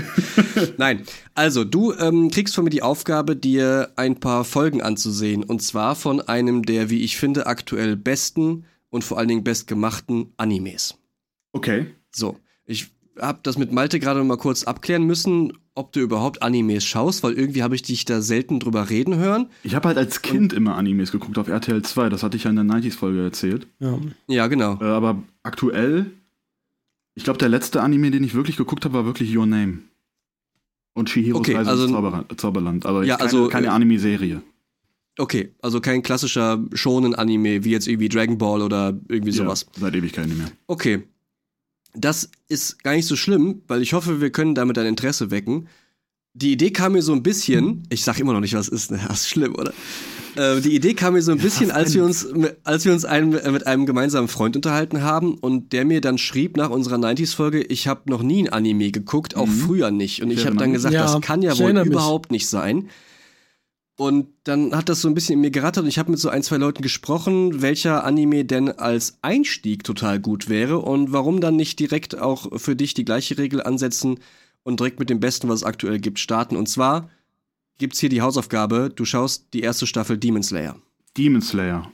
Nein. 0.77 1.05
Also, 1.35 1.65
du 1.65 1.95
ähm, 1.95 2.31
kriegst 2.31 2.55
von 2.55 2.65
mir 2.65 2.71
die 2.71 2.83
Aufgabe, 2.83 3.35
dir 3.35 3.93
ein 3.97 4.21
paar 4.21 4.45
Folgen 4.45 4.83
anzusehen. 4.83 5.43
Und 5.43 5.63
zwar 5.63 5.97
von 5.97 6.21
einem 6.21 6.65
der, 6.65 6.91
wie 6.91 7.03
ich 7.03 7.17
finde, 7.17 7.47
aktuell 7.47 7.97
besten 7.97 8.67
und 8.91 9.03
vor 9.03 9.17
allen 9.17 9.29
Dingen 9.29 9.45
bestgemachten 9.45 10.35
Animes. 10.37 10.99
Okay. 11.53 11.87
So, 12.15 12.39
ich 12.67 12.91
habe 13.21 13.41
das 13.43 13.59
mit 13.59 13.73
Malte 13.73 13.99
gerade 14.01 14.21
noch 14.21 14.27
mal 14.27 14.37
kurz 14.37 14.65
abklären 14.65 15.05
müssen, 15.05 15.53
ob 15.75 15.93
du 15.93 16.01
überhaupt 16.01 16.43
Animes 16.43 16.85
schaust, 16.85 17.23
weil 17.23 17.33
irgendwie 17.35 17.63
habe 17.63 17.75
ich 17.75 17.83
dich 17.83 18.05
da 18.05 18.21
selten 18.21 18.59
drüber 18.61 18.91
reden 18.91 19.17
hören. 19.17 19.49
Ich 19.63 19.75
habe 19.75 19.89
halt 19.89 19.99
als 19.99 20.23
Kind 20.23 20.53
immer 20.53 20.77
Animes 20.77 21.13
geguckt 21.13 21.39
auf 21.39 21.49
RTL 21.49 21.83
2. 21.83 22.09
Das 22.09 22.23
hatte 22.23 22.37
ich 22.37 22.45
ja 22.45 22.51
in 22.51 22.57
der 22.57 22.65
90s-Folge 22.65 23.23
erzählt. 23.23 23.67
ja. 23.81 23.99
Ja, 24.27 24.47
genau. 24.49 24.79
Äh, 24.81 24.85
aber 24.85 25.23
aktuell, 25.43 26.07
ich 27.15 27.25
glaube, 27.25 27.39
der 27.39 27.49
letzte 27.49 27.83
Anime, 27.83 28.11
den 28.11 28.25
ich 28.25 28.35
wirklich 28.35 28.57
geguckt 28.57 28.85
habe, 28.85 28.95
war 28.95 29.05
wirklich 29.05 29.37
Your 29.37 29.47
Name. 29.47 29.79
Und 30.95 31.11
Shihiros 31.11 31.41
Okay, 31.41 31.55
Reise 31.55 31.71
also- 31.71 31.85
ins 31.85 31.93
Zauber 31.93 32.25
Zauberland. 32.37 32.85
Aber 32.87 33.05
Ja, 33.05 33.17
keine, 33.17 33.25
also, 33.27 33.49
keine 33.49 33.67
äh, 33.69 33.71
Anime-Serie. 33.71 34.43
Okay, 35.21 35.53
also 35.63 35.81
kein 35.81 36.03
klassischer 36.03 36.65
Shonen-Anime, 36.73 37.65
wie 37.65 37.71
jetzt 37.71 37.89
irgendwie 37.89 38.09
Dragon 38.09 38.39
Ball 38.39 38.63
oder 38.63 38.99
irgendwie 39.09 39.33
sowas. 39.33 39.67
Ja, 39.75 39.81
seit 39.81 39.97
Ewigkeiten 39.97 40.29
nicht 40.31 40.39
mehr. 40.39 40.51
Okay. 40.69 41.03
Das 41.95 42.31
ist 42.49 42.83
gar 42.85 42.93
nicht 42.95 43.07
so 43.07 43.17
schlimm, 43.17 43.63
weil 43.67 43.83
ich 43.83 43.93
hoffe, 43.93 44.21
wir 44.21 44.31
können 44.31 44.55
damit 44.55 44.77
dein 44.77 44.87
Interesse 44.87 45.31
wecken. 45.31 45.69
die 46.35 46.53
Idee 46.53 46.71
kam 46.71 46.93
mir 46.93 47.03
so 47.03 47.13
ein 47.13 47.23
bisschen, 47.23 47.83
ich 47.89 48.05
sag 48.05 48.19
immer 48.21 48.33
noch 48.33 48.41
nicht, 48.41 48.55
was 48.55 48.69
ist, 48.69 48.91
ne? 48.91 49.01
Das 49.09 49.21
ist 49.23 49.29
schlimm, 49.31 49.55
oder? 49.57 49.73
Äh, 50.37 50.61
die 50.61 50.75
Idee 50.77 50.95
kam 50.95 51.15
mir 51.15 51.23
so 51.23 51.33
ein 51.33 51.39
bisschen, 51.39 51.71
als 51.73 51.95
wir 51.95 52.05
uns, 52.05 52.29
als 52.63 52.85
wir 52.85 52.93
uns 52.93 53.05
ein, 53.05 53.31
mit 53.31 53.67
einem 53.67 53.87
gemeinsamen 53.87 54.29
Freund 54.29 54.55
unterhalten 54.55 55.03
haben 55.03 55.35
und 55.35 55.73
der 55.73 55.85
mir 55.85 56.01
dann 56.01 56.17
schrieb 56.19 56.57
nach 56.57 56.71
unserer 56.71 56.97
90s-Folge, 56.97 57.63
ich 57.63 57.89
habe 57.89 58.03
noch 58.11 58.23
nie 58.23 58.45
ein 58.45 58.49
Anime 58.53 58.93
geguckt, 58.93 59.37
auch 59.37 59.49
früher 59.49 59.91
nicht. 59.91 60.23
Und 60.23 60.31
ich 60.31 60.47
habe 60.47 60.57
dann 60.57 60.73
gesagt, 60.73 60.95
Ja, 60.95 61.03
das 61.11 61.21
kann 61.23 61.43
ja 61.43 61.59
wohl 61.59 61.73
mich. 61.73 61.87
überhaupt 61.87 62.31
nicht 62.31 62.47
sein. 62.49 62.89
Und 63.99 64.29
dann 64.45 64.77
hat 64.77 64.89
das 64.89 65.01
so 65.01 65.09
ein 65.09 65.15
bisschen 65.15 65.35
in 65.35 65.41
mir 65.41 65.51
gerattert 65.51 65.83
und 65.83 65.89
ich 65.89 65.99
habe 65.99 66.13
mit 66.13 66.21
so 66.21 66.29
ein, 66.29 66.45
zwei 66.45 66.57
Leuten 66.57 66.83
gesprochen, 66.83 67.63
welcher 67.63 68.05
Anime 68.05 68.45
denn 68.45 68.71
als 68.71 69.19
Einstieg 69.23 69.83
total 69.83 70.21
gut 70.21 70.49
wäre 70.49 70.79
und 70.79 71.11
warum 71.11 71.41
dann 71.41 71.57
nicht 71.57 71.81
direkt 71.81 72.17
auch 72.17 72.61
für 72.61 72.77
dich 72.77 72.95
die 72.95 73.05
gleiche 73.05 73.37
Regel 73.39 73.61
ansetzen 73.61 74.21
und 74.63 74.79
direkt 74.79 75.01
mit 75.01 75.11
dem 75.11 75.19
Besten, 75.19 75.49
was 75.49 75.61
es 75.61 75.65
aktuell 75.65 75.99
gibt, 75.99 76.21
starten. 76.21 76.55
Und 76.55 76.69
zwar 76.69 77.11
gibt's 77.79 77.99
hier 77.99 78.09
die 78.09 78.23
Hausaufgabe, 78.23 78.89
du 78.95 79.05
schaust 79.05 79.47
die 79.53 79.63
erste 79.63 79.85
Staffel 79.85 80.17
Demon 80.17 80.45
Slayer. 80.45 80.77
Demon 81.17 81.43
Slayer. 81.43 81.91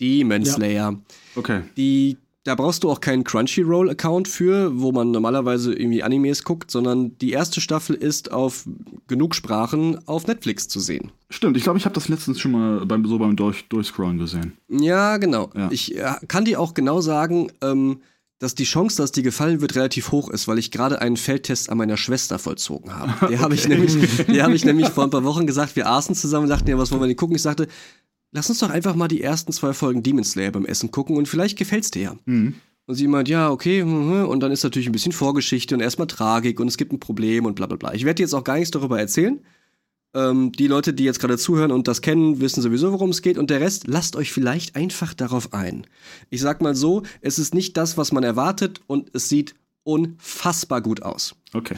Demon 0.00 0.42
Ja. 0.42 0.52
Slayer. 0.52 1.00
Okay. 1.34 1.62
Die, 1.76 2.18
da 2.44 2.56
brauchst 2.56 2.82
du 2.82 2.90
auch 2.90 3.00
keinen 3.00 3.22
Crunchyroll-Account 3.22 4.26
für, 4.26 4.80
wo 4.80 4.90
man 4.90 5.12
normalerweise 5.12 5.72
irgendwie 5.72 6.02
Animes 6.02 6.42
guckt, 6.42 6.70
sondern 6.70 7.16
die 7.18 7.30
erste 7.30 7.60
Staffel 7.60 7.94
ist 7.94 8.32
auf 8.32 8.64
genug 9.06 9.34
Sprachen 9.34 10.06
auf 10.08 10.26
Netflix 10.26 10.66
zu 10.66 10.80
sehen. 10.80 11.12
Stimmt, 11.30 11.56
ich 11.56 11.62
glaube, 11.62 11.78
ich 11.78 11.84
habe 11.84 11.94
das 11.94 12.08
letztens 12.08 12.40
schon 12.40 12.52
mal 12.52 12.84
beim, 12.84 13.06
so 13.06 13.18
beim 13.18 13.36
Durch, 13.36 13.68
Durchscrollen 13.68 14.18
gesehen. 14.18 14.54
Ja, 14.68 15.18
genau. 15.18 15.50
Ja. 15.56 15.68
Ich 15.70 15.96
äh, 15.96 16.14
kann 16.26 16.44
dir 16.44 16.58
auch 16.58 16.74
genau 16.74 17.00
sagen, 17.00 17.52
ähm, 17.60 18.00
dass 18.42 18.56
die 18.56 18.64
Chance, 18.64 18.96
dass 18.96 19.12
dir 19.12 19.22
gefallen 19.22 19.60
wird, 19.60 19.76
relativ 19.76 20.10
hoch 20.10 20.28
ist, 20.28 20.48
weil 20.48 20.58
ich 20.58 20.72
gerade 20.72 21.00
einen 21.00 21.16
Feldtest 21.16 21.70
an 21.70 21.78
meiner 21.78 21.96
Schwester 21.96 22.40
vollzogen 22.40 22.92
habe. 22.92 23.26
Der 23.28 23.38
habe 23.38 23.54
ich 23.54 23.68
nämlich, 23.68 23.96
der 24.26 24.42
habe 24.42 24.54
ich 24.54 24.64
nämlich 24.64 24.88
vor 24.88 25.04
ein 25.04 25.10
paar 25.10 25.22
Wochen 25.22 25.46
gesagt, 25.46 25.76
wir 25.76 25.88
aßen 25.88 26.16
zusammen 26.16 26.44
und 26.44 26.50
dachten, 26.50 26.68
ja, 26.68 26.76
was 26.76 26.90
wollen 26.90 27.02
wir 27.02 27.06
denn 27.06 27.16
gucken? 27.16 27.36
Ich 27.36 27.42
sagte, 27.42 27.68
lass 28.32 28.48
uns 28.48 28.58
doch 28.58 28.70
einfach 28.70 28.94
mal 28.94 29.08
die 29.08 29.22
ersten 29.22 29.52
zwei 29.52 29.72
Folgen 29.72 30.02
Demon 30.02 30.24
Slayer 30.24 30.50
beim 30.50 30.66
Essen 30.66 30.90
gucken 30.90 31.16
und 31.16 31.28
vielleicht 31.28 31.56
gefällt's 31.56 31.90
dir 31.90 32.02
ja. 32.02 32.16
Mhm. 32.24 32.54
Und 32.86 32.96
sie 32.96 33.06
meint, 33.06 33.28
ja, 33.28 33.50
okay, 33.50 33.84
mhm, 33.84 34.26
und 34.26 34.40
dann 34.40 34.50
ist 34.50 34.64
natürlich 34.64 34.88
ein 34.88 34.92
bisschen 34.92 35.12
Vorgeschichte 35.12 35.74
und 35.74 35.80
erstmal 35.80 36.08
Tragik 36.08 36.58
und 36.58 36.66
es 36.66 36.76
gibt 36.76 36.92
ein 36.92 36.98
Problem 36.98 37.46
und 37.46 37.54
bla 37.54 37.66
bla 37.66 37.76
bla. 37.76 37.94
Ich 37.94 38.04
werde 38.04 38.22
jetzt 38.22 38.34
auch 38.34 38.42
gar 38.42 38.56
nichts 38.56 38.72
darüber 38.72 38.98
erzählen. 38.98 39.40
Ähm, 40.14 40.52
die 40.52 40.66
Leute, 40.66 40.92
die 40.92 41.04
jetzt 41.04 41.20
gerade 41.20 41.38
zuhören 41.38 41.70
und 41.70 41.88
das 41.88 42.02
kennen, 42.02 42.40
wissen 42.40 42.60
sowieso, 42.60 42.92
worum 42.92 43.10
es 43.10 43.22
geht. 43.22 43.38
Und 43.38 43.50
der 43.50 43.60
Rest, 43.60 43.86
lasst 43.86 44.16
euch 44.16 44.32
vielleicht 44.32 44.76
einfach 44.76 45.14
darauf 45.14 45.54
ein. 45.54 45.86
Ich 46.28 46.40
sag 46.40 46.60
mal 46.60 46.74
so, 46.74 47.02
es 47.20 47.38
ist 47.38 47.54
nicht 47.54 47.76
das, 47.76 47.96
was 47.96 48.12
man 48.12 48.24
erwartet 48.24 48.80
und 48.88 49.10
es 49.14 49.28
sieht 49.28 49.54
unfassbar 49.84 50.80
gut 50.82 51.02
aus. 51.02 51.34
Okay. 51.54 51.76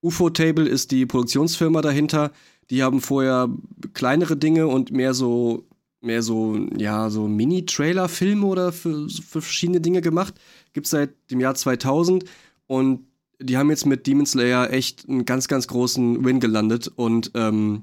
UFO 0.00 0.30
Table 0.30 0.66
ist 0.66 0.90
die 0.90 1.06
Produktionsfirma 1.06 1.82
dahinter. 1.82 2.32
Die 2.70 2.82
haben 2.82 3.00
vorher 3.00 3.48
kleinere 3.92 4.36
Dinge 4.36 4.66
und 4.66 4.90
mehr 4.90 5.14
so, 5.14 5.64
mehr 6.02 6.22
so, 6.22 6.56
ja, 6.76 7.10
so 7.10 7.28
Mini-Trailer-Filme 7.28 8.44
oder 8.46 8.72
für, 8.72 9.08
für 9.08 9.40
verschiedene 9.40 9.80
Dinge 9.80 10.00
gemacht. 10.00 10.34
Gibt's 10.72 10.90
seit 10.90 11.10
dem 11.30 11.40
Jahr 11.40 11.54
2000 11.54 12.24
und 12.66 13.06
die 13.40 13.56
haben 13.56 13.70
jetzt 13.70 13.86
mit 13.86 14.06
Demon 14.06 14.26
Slayer 14.26 14.70
echt 14.72 15.08
einen 15.08 15.24
ganz, 15.24 15.48
ganz 15.48 15.66
großen 15.66 16.24
Win 16.24 16.40
gelandet 16.40 16.88
und 16.94 17.30
ähm, 17.34 17.82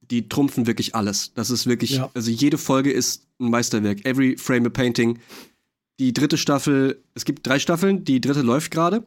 die 0.00 0.28
trumpfen 0.28 0.66
wirklich 0.66 0.94
alles. 0.94 1.32
Das 1.34 1.50
ist 1.50 1.66
wirklich, 1.66 1.92
Ja. 1.92 2.10
also 2.14 2.30
jede 2.30 2.58
Folge 2.58 2.92
ist 2.92 3.26
ein 3.40 3.50
Meisterwerk. 3.50 4.04
Every 4.04 4.36
frame 4.36 4.66
a 4.66 4.70
painting. 4.70 5.18
Die 5.98 6.12
dritte 6.12 6.36
Staffel, 6.38 7.02
es 7.14 7.24
gibt 7.24 7.46
drei 7.46 7.58
Staffeln, 7.58 8.04
die 8.04 8.20
dritte 8.20 8.42
läuft 8.42 8.70
gerade. 8.70 9.04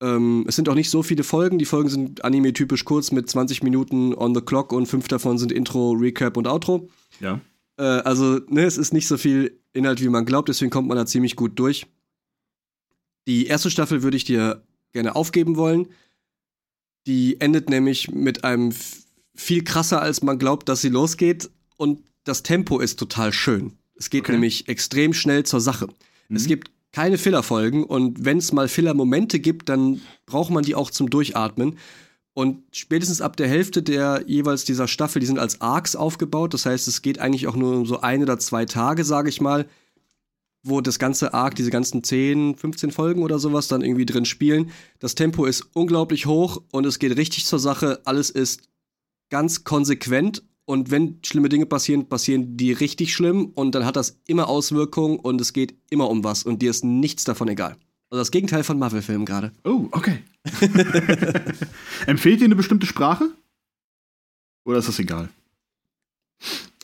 Ähm, 0.00 0.44
es 0.48 0.56
sind 0.56 0.68
auch 0.68 0.74
nicht 0.74 0.90
so 0.90 1.02
viele 1.02 1.24
Folgen. 1.24 1.58
Die 1.58 1.64
Folgen 1.64 1.88
sind 1.90 2.24
anime-typisch 2.24 2.84
kurz 2.84 3.10
mit 3.12 3.28
20 3.28 3.62
Minuten 3.62 4.14
on 4.14 4.34
the 4.34 4.40
clock 4.40 4.72
und 4.72 4.86
fünf 4.86 5.08
davon 5.08 5.36
sind 5.38 5.52
Intro, 5.52 5.92
Recap 5.92 6.36
und 6.36 6.46
Outro. 6.46 6.88
Ja. 7.20 7.40
Äh, 7.76 7.82
also, 7.82 8.40
ne, 8.48 8.64
es 8.64 8.78
ist 8.78 8.92
nicht 8.92 9.06
so 9.08 9.16
viel 9.18 9.60
Inhalt, 9.72 10.00
wie 10.00 10.08
man 10.08 10.24
glaubt, 10.26 10.48
deswegen 10.48 10.70
kommt 10.70 10.88
man 10.88 10.96
da 10.96 11.06
ziemlich 11.06 11.36
gut 11.36 11.58
durch. 11.58 11.86
Die 13.28 13.46
erste 13.46 13.70
Staffel 13.70 14.02
würde 14.02 14.16
ich 14.16 14.24
dir 14.24 14.64
gerne 14.92 15.14
aufgeben 15.14 15.56
wollen. 15.56 15.88
Die 17.06 17.40
endet 17.40 17.68
nämlich 17.70 18.10
mit 18.10 18.44
einem 18.44 18.72
viel 19.34 19.62
krasser, 19.64 20.02
als 20.02 20.22
man 20.22 20.38
glaubt, 20.38 20.68
dass 20.68 20.80
sie 20.80 20.88
losgeht. 20.88 21.50
Und 21.76 22.02
das 22.24 22.42
Tempo 22.42 22.78
ist 22.78 22.98
total 22.98 23.32
schön. 23.32 23.78
Es 23.94 24.10
geht 24.10 24.22
Okay. 24.24 24.32
nämlich 24.32 24.68
extrem 24.68 25.12
schnell 25.12 25.44
zur 25.44 25.60
Sache. 25.60 25.88
Es 26.28 26.44
Mhm. 26.44 26.48
gibt 26.48 26.70
keine 26.92 27.18
Fillerfolgen 27.18 27.84
und 27.84 28.24
wenn 28.24 28.38
es 28.38 28.52
mal 28.52 28.68
Filler-Momente 28.68 29.38
gibt, 29.38 29.68
dann 29.68 30.00
braucht 30.26 30.50
man 30.50 30.64
die 30.64 30.74
auch 30.74 30.90
zum 30.90 31.08
Durchatmen. 31.08 31.78
Und 32.32 32.62
spätestens 32.72 33.20
ab 33.20 33.36
der 33.36 33.48
Hälfte 33.48 33.82
der 33.82 34.24
jeweils 34.26 34.64
dieser 34.64 34.88
Staffel, 34.88 35.20
die 35.20 35.26
sind 35.26 35.38
als 35.38 35.60
Arcs 35.60 35.96
aufgebaut. 35.96 36.54
Das 36.54 36.64
heißt, 36.66 36.88
es 36.88 37.02
geht 37.02 37.18
eigentlich 37.18 37.46
auch 37.48 37.56
nur 37.56 37.76
um 37.76 37.86
so 37.86 38.00
ein 38.00 38.22
oder 38.22 38.38
zwei 38.38 38.64
Tage, 38.64 39.04
sage 39.04 39.28
ich 39.28 39.40
mal, 39.40 39.66
wo 40.62 40.80
das 40.80 40.98
ganze 40.98 41.34
Arc, 41.34 41.54
diese 41.54 41.70
ganzen 41.70 42.04
10, 42.04 42.56
15 42.56 42.92
Folgen 42.92 43.22
oder 43.22 43.38
sowas 43.38 43.68
dann 43.68 43.82
irgendwie 43.82 44.06
drin 44.06 44.24
spielen. 44.24 44.70
Das 44.98 45.14
Tempo 45.14 45.44
ist 45.44 45.68
unglaublich 45.74 46.26
hoch 46.26 46.62
und 46.70 46.86
es 46.86 46.98
geht 46.98 47.16
richtig 47.16 47.46
zur 47.46 47.58
Sache. 47.58 48.00
Alles 48.04 48.30
ist 48.30 48.68
ganz 49.30 49.64
konsequent 49.64 50.42
und 50.64 50.90
wenn 50.90 51.18
schlimme 51.24 51.48
Dinge 51.48 51.66
passieren, 51.66 52.08
passieren 52.08 52.56
die 52.56 52.72
richtig 52.72 53.12
schlimm 53.12 53.46
und 53.54 53.74
dann 53.74 53.84
hat 53.84 53.96
das 53.96 54.20
immer 54.26 54.48
Auswirkungen 54.48 55.18
und 55.18 55.40
es 55.40 55.52
geht 55.52 55.74
immer 55.90 56.08
um 56.08 56.22
was 56.24 56.44
und 56.44 56.62
dir 56.62 56.70
ist 56.70 56.84
nichts 56.84 57.24
davon 57.24 57.48
egal. 57.48 57.76
Also 58.10 58.20
das 58.20 58.30
Gegenteil 58.30 58.64
von 58.64 58.78
Marvel-Filmen 58.78 59.24
gerade. 59.24 59.52
Oh, 59.64 59.88
okay. 59.92 60.22
Empfehlt 62.06 62.40
ihr 62.40 62.46
eine 62.46 62.56
bestimmte 62.56 62.86
Sprache? 62.86 63.30
Oder 64.64 64.78
ist 64.78 64.88
das 64.88 64.98
egal? 64.98 65.28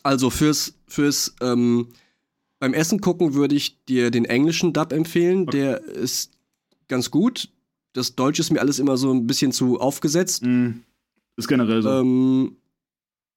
Also 0.03 0.31
fürs, 0.31 0.75
fürs 0.87 1.35
ähm, 1.41 1.89
beim 2.59 2.75
Essen 2.75 3.01
gucken 3.01 3.35
würde 3.35 3.55
ich 3.55 3.85
dir 3.85 4.11
den 4.11 4.25
englischen 4.25 4.73
Dub 4.73 4.93
empfehlen. 4.93 5.47
Der 5.47 5.83
ist 5.83 6.33
ganz 6.89 7.11
gut. 7.11 7.51
Das 7.93 8.15
Deutsche 8.15 8.43
ist 8.43 8.51
mir 8.51 8.61
alles 8.61 8.79
immer 8.79 8.97
so 8.97 9.13
ein 9.13 9.27
bisschen 9.27 9.53
zu 9.53 9.81
aufgesetzt. 9.81 10.45
Mhm. 10.45 10.83
Ist 11.37 11.49
generell 11.49 11.83
so. 11.83 11.91
Ähm, 11.91 12.57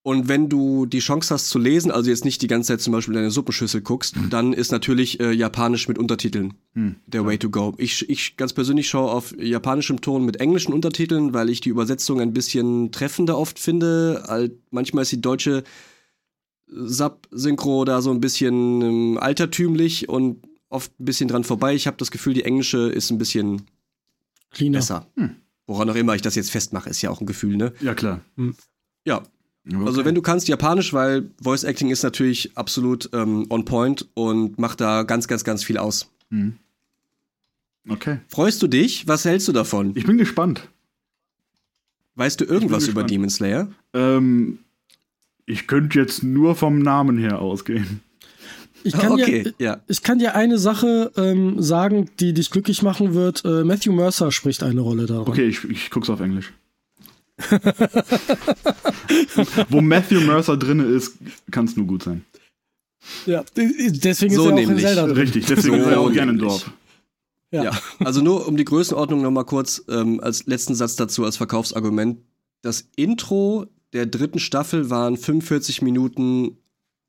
und 0.10 0.28
wenn 0.28 0.50
du 0.50 0.88
die 0.88 1.00
Chance 1.00 1.32
hast 1.34 1.50
zu 1.50 1.60
lesen, 1.60 1.92
also 1.92 2.10
jetzt 2.10 2.26
nicht 2.26 2.42
die 2.42 2.48
ganze 2.48 2.70
Zeit 2.70 2.82
zum 2.82 2.94
Beispiel 2.94 3.14
deine 3.14 3.30
Suppenschüssel 3.30 3.82
guckst, 3.82 4.16
dann 4.32 4.54
ist 4.54 4.72
natürlich 4.72 5.20
äh, 5.20 5.32
Japanisch 5.32 5.88
mit 5.88 6.00
Untertiteln 6.00 6.56
Hm. 6.74 6.96
der 7.06 7.26
Way 7.26 7.38
to 7.38 7.50
go. 7.52 7.76
Ich, 7.78 8.10
ich 8.10 8.36
ganz 8.36 8.54
persönlich 8.54 8.90
schaue 8.90 9.12
auf 9.12 9.36
japanischem 9.40 10.02
Ton 10.02 10.26
mit 10.26 10.38
englischen 10.40 10.74
Untertiteln, 10.74 11.34
weil 11.36 11.50
ich 11.50 11.62
die 11.62 11.70
Übersetzung 11.70 12.20
ein 12.22 12.34
bisschen 12.34 12.92
treffender 12.92 13.38
oft 13.38 13.60
finde. 13.60 14.52
Manchmal 14.72 15.04
ist 15.04 15.12
die 15.12 15.22
deutsche 15.22 15.64
Sub-Synchro 16.68 17.86
da 17.86 18.02
so 18.02 18.12
ein 18.12 18.20
bisschen 18.22 18.82
ähm, 18.82 19.18
altertümlich 19.20 20.10
und 20.10 20.44
oft 20.70 20.92
ein 21.00 21.06
bisschen 21.06 21.28
dran 21.28 21.44
vorbei. 21.44 21.74
Ich 21.76 21.88
habe 21.88 21.98
das 21.98 22.12
Gefühl, 22.12 22.34
die 22.34 22.44
englische 22.46 22.90
ist 22.90 23.10
ein 23.12 23.18
bisschen 23.18 23.64
Cleaner. 24.52 24.80
besser. 24.80 25.08
Hm. 25.16 25.36
Woran 25.68 25.90
auch 25.90 25.96
immer 25.96 26.16
ich 26.16 26.22
das 26.24 26.36
jetzt 26.36 26.50
festmache, 26.52 26.90
ist 26.90 27.02
ja 27.02 27.10
auch 27.12 27.22
ein 27.22 27.28
Gefühl, 27.28 27.58
ne? 27.58 27.74
Ja, 27.80 27.94
klar. 27.94 28.22
Ja, 29.06 29.24
Okay. 29.68 29.86
also 29.86 30.06
wenn 30.06 30.16
du 30.16 30.22
kannst 30.22 30.48
Japanisch, 30.48 30.94
weil 30.94 31.30
Voice 31.42 31.64
Acting 31.64 31.90
ist 31.90 32.04
natürlich 32.04 32.58
absolut 32.58 33.10
ähm, 33.14 33.46
on 33.50 33.66
point 33.66 34.08
und 34.14 34.58
macht 34.58 34.82
da 34.82 35.04
ganz, 35.04 35.28
ganz, 35.28 35.44
ganz 35.44 35.64
viel 35.64 35.78
aus. 35.78 36.12
Mhm. 36.30 36.56
Okay. 37.88 38.20
Freust 38.28 38.62
du 38.62 38.68
dich? 38.68 39.08
Was 39.08 39.26
hältst 39.26 39.48
du 39.48 39.52
davon? 39.52 39.92
Ich 39.96 40.06
bin 40.06 40.18
gespannt. 40.18 40.68
Weißt 42.16 42.42
du 42.42 42.46
irgendwas 42.46 42.88
über. 42.88 43.04
Demon 43.04 43.30
Slayer? 43.30 43.70
Ähm, 43.94 44.60
ich 45.46 45.68
könnte 45.68 46.00
jetzt 46.00 46.24
nur 46.24 46.56
vom 46.56 46.80
Namen 46.80 47.18
her 47.18 47.40
ausgehen. 47.40 48.02
Ich 48.84 48.94
kann, 48.94 49.12
okay, 49.12 49.44
dir, 49.44 49.54
ja. 49.58 49.82
ich 49.88 50.04
kann 50.04 50.20
dir 50.20 50.36
eine 50.36 50.58
Sache 50.58 51.12
ähm, 51.18 51.62
sagen, 51.62 52.10
die 52.20 52.34
dich 52.34 52.50
glücklich 52.50 52.82
machen 52.82 53.14
wird. 53.14 53.44
Äh, 53.44 53.64
Matthew 53.64 53.92
Mercer 53.92 54.32
spricht 54.32 54.64
eine 54.64 54.82
Rolle 54.82 55.06
darin. 55.06 55.28
Okay, 55.28 55.48
ich, 55.48 55.64
ich 55.66 55.90
guck's 55.90 56.10
auf 56.10 56.22
Englisch. 56.22 56.54
Wo 59.70 59.82
Matthew 59.82 60.22
Mercer 60.22 60.58
drin 60.58 60.80
ist, 60.80 61.18
kann 61.52 61.66
es 61.66 61.76
nur 61.76 61.86
gut 61.88 62.04
sein. 62.04 62.26
Ja, 63.26 63.44
deswegen 63.56 64.36
So 64.36 64.44
ist 64.44 64.48
er 64.48 64.52
auch 64.52 64.56
nämlich. 64.56 64.70
in 64.70 64.80
Zelda 64.80 65.06
drin. 65.08 65.18
Richtig, 65.18 65.46
deswegen 65.46 65.78
So 65.78 65.82
ist 65.84 65.88
er 65.88 66.00
auch 66.00 66.12
gerne 66.12 66.32
im. 66.34 66.38
Dorf. 66.40 66.72
Ja. 67.52 67.64
Ja. 67.66 67.80
Also 68.00 68.22
nur 68.22 68.48
um 68.48 68.58
die 68.58 68.66
Größenordnung 68.66 69.22
noch 69.22 69.32
mal 69.32 69.44
kurz 69.46 69.84
ähm, 69.90 70.20
als 70.20 70.46
letzten 70.46 70.76
Satz 70.76 70.96
dazu 70.96 71.24
als 71.26 71.38
Verkaufsargument. 71.38 72.20
Das 72.62 72.88
Intro 72.96 73.66
der 73.94 74.06
dritten 74.06 74.40
Staffel 74.40 74.90
waren 74.90 75.18
45 75.18 75.82
Minuten 75.82 76.58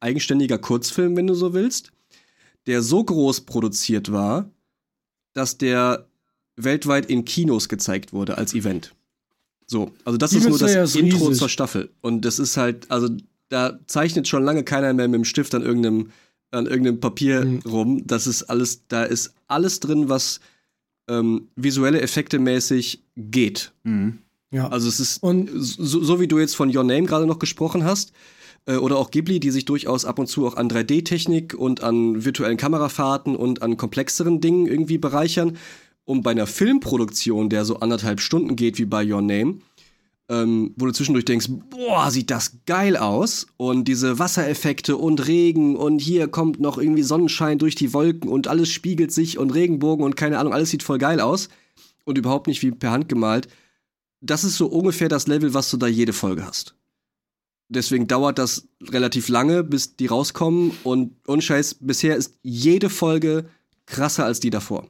eigenständiger 0.01 0.59
Kurzfilm, 0.59 1.17
wenn 1.17 1.27
du 1.27 1.35
so 1.35 1.53
willst, 1.53 1.93
der 2.67 2.81
so 2.83 3.05
groß 3.05 3.43
produziert 3.43 4.13
war, 4.13 4.51
dass 5.35 5.59
der 5.59 6.07
weltweit 6.57 7.07
in 7.07 7.25
Kinos 7.27 7.69
gezeigt 7.69 8.13
wurde 8.15 8.39
als 8.39 8.55
Event. 8.55 8.95
So, 9.71 9.93
also 10.05 10.19
das 10.19 10.33
ist 10.33 10.39
Demon 10.45 10.51
nur 10.51 10.59
das 10.59 10.71
Slayer 10.73 10.83
ist 10.85 10.97
Intro 10.97 11.27
riesig. 11.27 11.39
zur 11.39 11.49
Staffel. 11.49 11.91
Und 12.01 12.25
das 12.25 12.41
ist 12.41 12.57
halt, 12.57 12.91
also 12.91 13.09
da 13.51 13.79
zeichnet 13.87 14.27
schon 14.27 14.43
lange 14.43 14.65
keiner 14.65 14.93
mehr 14.93 15.07
mit 15.07 15.19
dem 15.19 15.25
Stift 15.25 15.55
an 15.55 15.63
irgendeinem, 15.63 16.09
an 16.51 16.67
irgendeinem 16.67 16.99
Papier 16.99 17.45
Mhm. 17.45 17.61
rum. 17.65 18.07
Das 18.07 18.27
ist 18.27 18.43
alles, 18.45 18.83
da 18.89 19.05
ist 19.05 19.33
alles 19.47 19.79
drin, 19.79 20.09
was 20.09 20.41
ähm, 21.09 21.49
visuelle 21.55 22.01
Effekte 22.01 22.41
mäßig 22.41 23.03
geht. 23.17 23.73
Mhm. 23.85 24.19
Ja. 24.53 24.69
Also 24.71 24.89
es 24.89 24.99
ist 24.99 25.23
Und- 25.23 25.49
so, 25.57 26.03
so 26.03 26.19
wie 26.21 26.27
du 26.27 26.41
jetzt 26.41 26.57
von 26.57 26.75
Your 26.77 26.83
Name 26.85 27.05
gerade 27.05 27.27
noch 27.27 27.39
gesprochen 27.39 27.85
hast, 27.85 28.13
äh, 28.67 28.75
oder 28.77 28.97
auch 28.99 29.11
Ghibli, 29.13 29.39
die 29.41 29.51
sich 29.53 29.65
durchaus 29.67 30.05
ab 30.05 30.19
und 30.19 30.27
zu 30.27 30.47
auch 30.47 30.57
an 30.57 30.69
3D-Technik 30.69 31.55
und 31.55 31.83
an 31.85 32.25
virtuellen 32.25 32.57
Kamerafahrten 32.57 33.37
und 33.37 33.63
an 33.63 33.77
komplexeren 33.77 34.41
Dingen 34.41 34.67
irgendwie 34.67 34.99
bereichern. 34.99 35.57
Und 36.11 36.23
bei 36.23 36.33
einer 36.33 36.49
Filmproduktion, 36.49 37.51
der 37.51 37.65
so 37.65 37.77
anderthalb 37.77 38.21
Stunden 38.21 38.57
geht 38.57 38.79
wie 38.79 38.85
bei 38.85 39.09
Your 39.09 39.23
Name, 39.23 39.61
ähm, 40.29 40.75
wo 40.77 40.87
du 40.87 40.93
zwischendurch 40.93 41.25
denkst, 41.25 41.47
boah, 41.71 42.11
sieht 42.11 42.33
das 42.33 42.65
geil 42.67 42.97
aus. 42.97 43.47
Und 43.59 43.85
diese 43.85 44.19
Wassereffekte 44.19 44.97
und 44.97 45.29
Regen 45.29 45.77
und 45.77 46.01
hier 46.01 46.27
kommt 46.27 46.59
noch 46.59 46.79
irgendwie 46.79 47.05
Sonnenschein 47.05 47.59
durch 47.59 47.77
die 47.77 47.93
Wolken 47.93 48.29
und 48.29 48.49
alles 48.49 48.71
spiegelt 48.71 49.13
sich 49.13 49.39
und 49.39 49.51
Regenbogen 49.55 50.05
und 50.05 50.17
keine 50.17 50.41
Ahnung, 50.41 50.53
alles 50.53 50.71
sieht 50.71 50.83
voll 50.83 50.99
geil 50.99 51.21
aus. 51.21 51.49
Und 52.03 52.19
überhaupt 52.19 52.49
nicht 52.49 52.61
wie 52.63 52.73
per 52.73 52.91
Hand 52.91 53.09
gemalt. 53.09 53.47
Das 54.21 54.43
ist 54.43 54.57
so 54.57 54.67
ungefähr 54.67 55.09
das 55.09 55.29
Level, 55.29 55.55
was 55.55 55.71
du 55.71 55.77
da 55.77 55.87
jede 55.87 56.13
Folge 56.13 56.45
hast. 56.45 56.75
Deswegen 57.69 58.09
dauert 58.09 58.41
das 58.41 58.67
relativ 58.83 59.29
lange, 59.29 59.63
bis 59.63 59.95
die 59.95 60.07
rauskommen. 60.07 60.73
Und 60.83 61.13
unscheiß, 61.29 61.77
bisher 61.79 62.17
ist 62.17 62.35
jede 62.43 62.91
Folge 62.91 63.49
krasser 63.87 64.25
als 64.25 64.41
die 64.41 64.51
davor. 64.51 64.89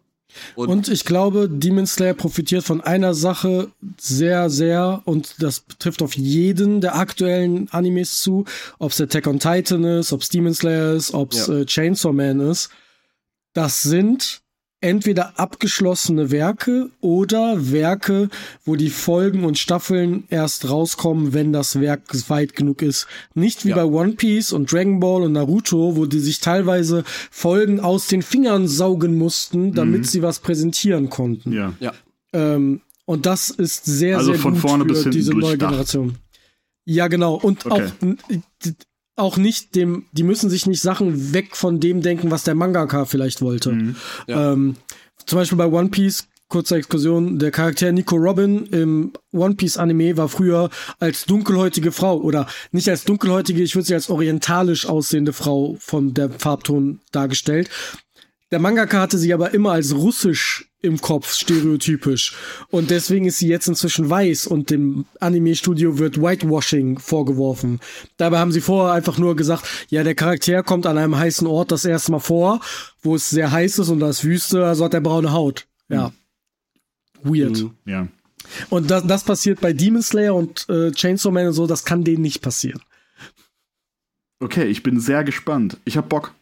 Und, 0.55 0.69
Und 0.69 0.89
ich 0.89 1.05
glaube, 1.05 1.48
Demon 1.48 1.86
Slayer 1.86 2.15
profitiert 2.15 2.65
von 2.65 2.81
einer 2.81 3.15
Sache 3.15 3.70
sehr, 3.98 4.51
sehr, 4.51 5.02
und 5.05 5.35
das 5.39 5.65
trifft 5.78 6.02
auf 6.02 6.16
jeden 6.16 6.81
der 6.81 6.97
aktuellen 6.97 7.69
Animes 7.70 8.20
zu, 8.20 8.44
ob 8.78 8.93
es 8.93 9.01
Attack 9.01 9.27
on 9.27 9.39
Titan 9.39 9.85
ist, 9.85 10.12
ob 10.12 10.23
es 10.23 10.28
Demon 10.28 10.55
Slayer 10.55 10.93
ist, 10.94 11.12
ob 11.15 11.32
es 11.32 11.47
Ja. 11.47 11.55
äh, 11.59 11.66
Chainsaw 11.66 12.12
Man 12.12 12.40
ist. 12.40 12.70
Das 13.52 13.82
sind 13.82 14.43
entweder 14.82 15.39
abgeschlossene 15.39 16.31
Werke 16.31 16.90
oder 17.01 17.70
Werke, 17.70 18.28
wo 18.65 18.77
die 18.77 18.90
Folgen 18.90 19.44
und 19.44 19.59
Staffeln 19.59 20.24
erst 20.31 20.69
rauskommen, 20.70 21.32
wenn 21.35 21.52
das 21.52 21.81
Werk 21.81 22.02
weit 22.31 22.57
genug 22.57 22.81
ist. 22.82 23.07
Nicht 23.35 23.65
wie 23.65 23.70
Ja. 23.70 23.77
bei 23.77 23.85
One 23.85 24.12
Piece 24.12 24.52
und 24.52 24.73
Dragon 24.73 24.98
Ball 25.01 25.23
und 25.23 25.32
Naruto, 25.32 25.97
wo 25.97 26.07
die 26.07 26.20
sich 26.20 26.40
teilweise 26.40 27.05
Folgen 27.31 27.81
aus 27.81 28.07
den 28.07 28.23
Fingern 28.23 28.69
saugen 28.69 29.19
mussten, 29.19 29.74
damit 29.74 30.07
sie 30.07 30.23
was 30.23 30.39
präsentieren 30.40 31.11
konnten. 31.11 31.52
Ja. 31.52 31.74
ja. 31.81 31.93
Ähm, 32.32 32.81
und 33.05 33.27
das 33.27 33.51
ist 33.51 33.85
sehr, 33.85 34.19
Also 34.19 34.32
sehr 34.32 34.40
von 34.40 34.52
gut 34.55 34.62
vorne 34.62 34.85
für 34.85 34.89
bis 34.89 34.98
hinten 35.02 35.11
diese 35.19 35.35
neue. 35.35 35.59
Generation. 35.59 36.15
Ja, 36.86 37.09
genau. 37.09 37.35
Und 37.35 37.66
Okay. 37.66 37.89
auch, 38.01 38.07
auch 39.20 39.36
nicht 39.36 39.74
dem, 39.74 40.06
die 40.12 40.22
müssen 40.22 40.51
sich 40.51 40.66
nicht 40.66 40.82
Sachen 40.82 41.32
weg 41.32 41.56
von 41.56 41.80
dem 41.80 42.02
denken, 42.02 42.30
was 42.30 42.44
der 42.44 42.55
Mangaka 42.55 43.05
vielleicht 43.05 43.42
wollte. 43.42 43.72
Mhm. 43.72 43.97
Ähm, 44.28 44.76
zum 45.26 45.38
Beispiel 45.38 45.59
bei 45.59 45.66
One 45.66 45.90
Piece, 45.90 46.26
kurze 46.48 46.76
Exkursion, 46.76 47.38
der 47.38 47.52
Charakter 47.52 47.92
Nico 47.92 48.16
Robin 48.16 48.66
im 48.66 49.12
One 49.32 49.55
Piece 49.55 49.76
Anime 49.76 50.16
war 50.16 50.28
früher 50.28 50.68
als 50.98 51.24
dunkelhäutige 51.24 51.92
Frau 51.92 52.18
oder 52.18 52.47
nicht 52.72 52.88
als 52.88 53.05
dunkelhäutige, 53.05 53.62
ich 53.62 53.74
würde 53.76 53.86
sie 53.86 53.94
als 53.94 54.10
orientalisch 54.10 54.86
aussehende 54.86 55.32
Frau 55.32 55.76
von 55.78 56.12
der 56.12 56.30
Farbton 56.30 57.01
dargestellt. 57.12 57.70
Der 58.51 58.59
Mangaka 58.59 59.01
hatte 59.01 59.18
sie 59.18 59.32
aber 59.32 59.55
immer 59.55 59.72
als 59.72 59.94
russisch 59.94 60.70
im 60.82 61.01
Kopf, 61.01 61.35
stereotypisch. 61.35 62.35
Und 62.70 62.90
deswegen 62.90 63.27
ist 63.27 63.39
sie 63.39 63.48
jetzt 63.48 63.68
inzwischen 63.68 64.10
weiß 64.10 64.47
und 64.47 64.70
dem 64.70 65.05
Anime-Studio 65.20 65.98
wird 65.98 66.20
Whitewashing 66.20 66.98
vorgeworfen. 66.98 67.81
Dabei 68.16 68.39
haben 68.39 68.51
sie 68.51 68.60
vorher 68.60 68.94
einfach 68.94 69.18
nur 69.18 69.36
gesagt, 69.36 69.86
ja, 69.89 70.02
der 70.02 70.14
Charakter 70.14 70.62
kommt 70.62 70.86
an 70.86 70.98
einem 70.98 71.16
heißen 71.16 71.47
Ort 71.47 71.70
das 71.70 71.85
erste 71.85 72.12
Mal 72.12 72.18
vor, 72.18 72.60
wo 73.02 73.14
es 73.14 73.31
sehr 73.31 73.52
heiß 73.52 73.78
ist 73.78 73.89
und 73.89 74.01
da 74.01 74.10
ist 74.10 74.24
Wüste, 74.24 74.66
also 74.66 74.85
hat 74.85 74.94
er 74.94 75.01
braune 75.01 75.32
Haut. 75.32 75.66
Ja. 75.89 76.12
Weird. 77.22 77.62
Mhm. 77.62 77.74
Ja. 77.85 78.09
Und 78.70 78.90
das, 78.90 79.06
das 79.06 79.22
passiert 79.22 79.60
bei 79.60 79.72
Demon 79.72 80.02
Slayer 80.02 80.35
und 80.35 80.68
äh, 80.68 80.90
Chainsaw 80.90 81.32
Man 81.32 81.48
und 81.48 81.52
so, 81.52 81.66
das 81.66 81.85
kann 81.85 82.05
denen 82.05 82.22
nicht 82.22 82.40
passieren. 82.40 82.81
Okay, 84.40 84.64
ich 84.64 84.82
bin 84.82 84.98
sehr 84.98 85.22
gespannt. 85.22 85.77
Ich 85.85 85.97
hab 85.98 86.09
Bock. 86.09 86.35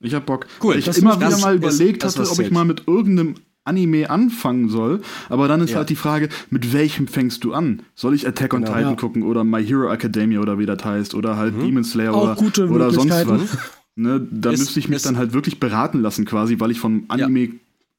Ich 0.00 0.14
hab 0.14 0.26
Bock. 0.26 0.46
Cool, 0.62 0.72
Weil 0.72 0.78
ich 0.80 0.84
das- 0.84 0.98
immer 0.98 1.16
das 1.16 1.36
wieder 1.38 1.46
mal 1.46 1.54
ist 1.54 1.58
überlegt 1.78 2.02
das, 2.02 2.18
hatte, 2.18 2.30
ob 2.30 2.38
ich 2.38 2.50
mal 2.50 2.64
mit 2.64 2.82
irgendeinem 2.86 3.34
Anime 3.64 4.08
anfangen 4.10 4.68
soll. 4.68 5.00
Aber 5.28 5.48
dann 5.48 5.60
ist 5.60 5.70
Ja. 5.70 5.78
halt 5.78 5.90
die 5.90 5.96
Frage, 5.96 6.28
mit 6.50 6.72
welchem 6.72 7.08
fängst 7.08 7.42
du 7.44 7.52
an? 7.52 7.82
Soll 7.94 8.14
ich 8.14 8.26
Attack 8.28 8.54
on 8.54 8.60
Genau. 8.62 8.74
Titan 8.74 8.90
Ja. 8.90 8.96
gucken 8.96 9.22
oder 9.24 9.42
My 9.42 9.64
Hero 9.64 9.90
Academia 9.90 10.40
oder 10.40 10.58
wie 10.58 10.66
das 10.66 10.84
heißt 10.84 11.14
oder 11.14 11.36
halt 11.36 11.60
Demon 11.60 11.82
Slayer 11.82 12.14
Auch 12.14 12.22
oder, 12.24 12.34
gute 12.36 12.68
oder 12.68 12.90
sonst 12.90 13.26
was? 13.26 13.40
Ne, 13.98 14.20
da 14.30 14.50
Es- 14.52 14.60
müsste 14.60 14.78
ich 14.78 14.88
mich 14.90 14.96
es- 14.98 15.02
dann 15.04 15.16
halt 15.16 15.32
wirklich 15.32 15.58
beraten 15.58 16.00
lassen 16.02 16.26
quasi, 16.26 16.60
weil 16.60 16.70
ich 16.70 16.78
von 16.78 17.04
Anime, 17.08 17.52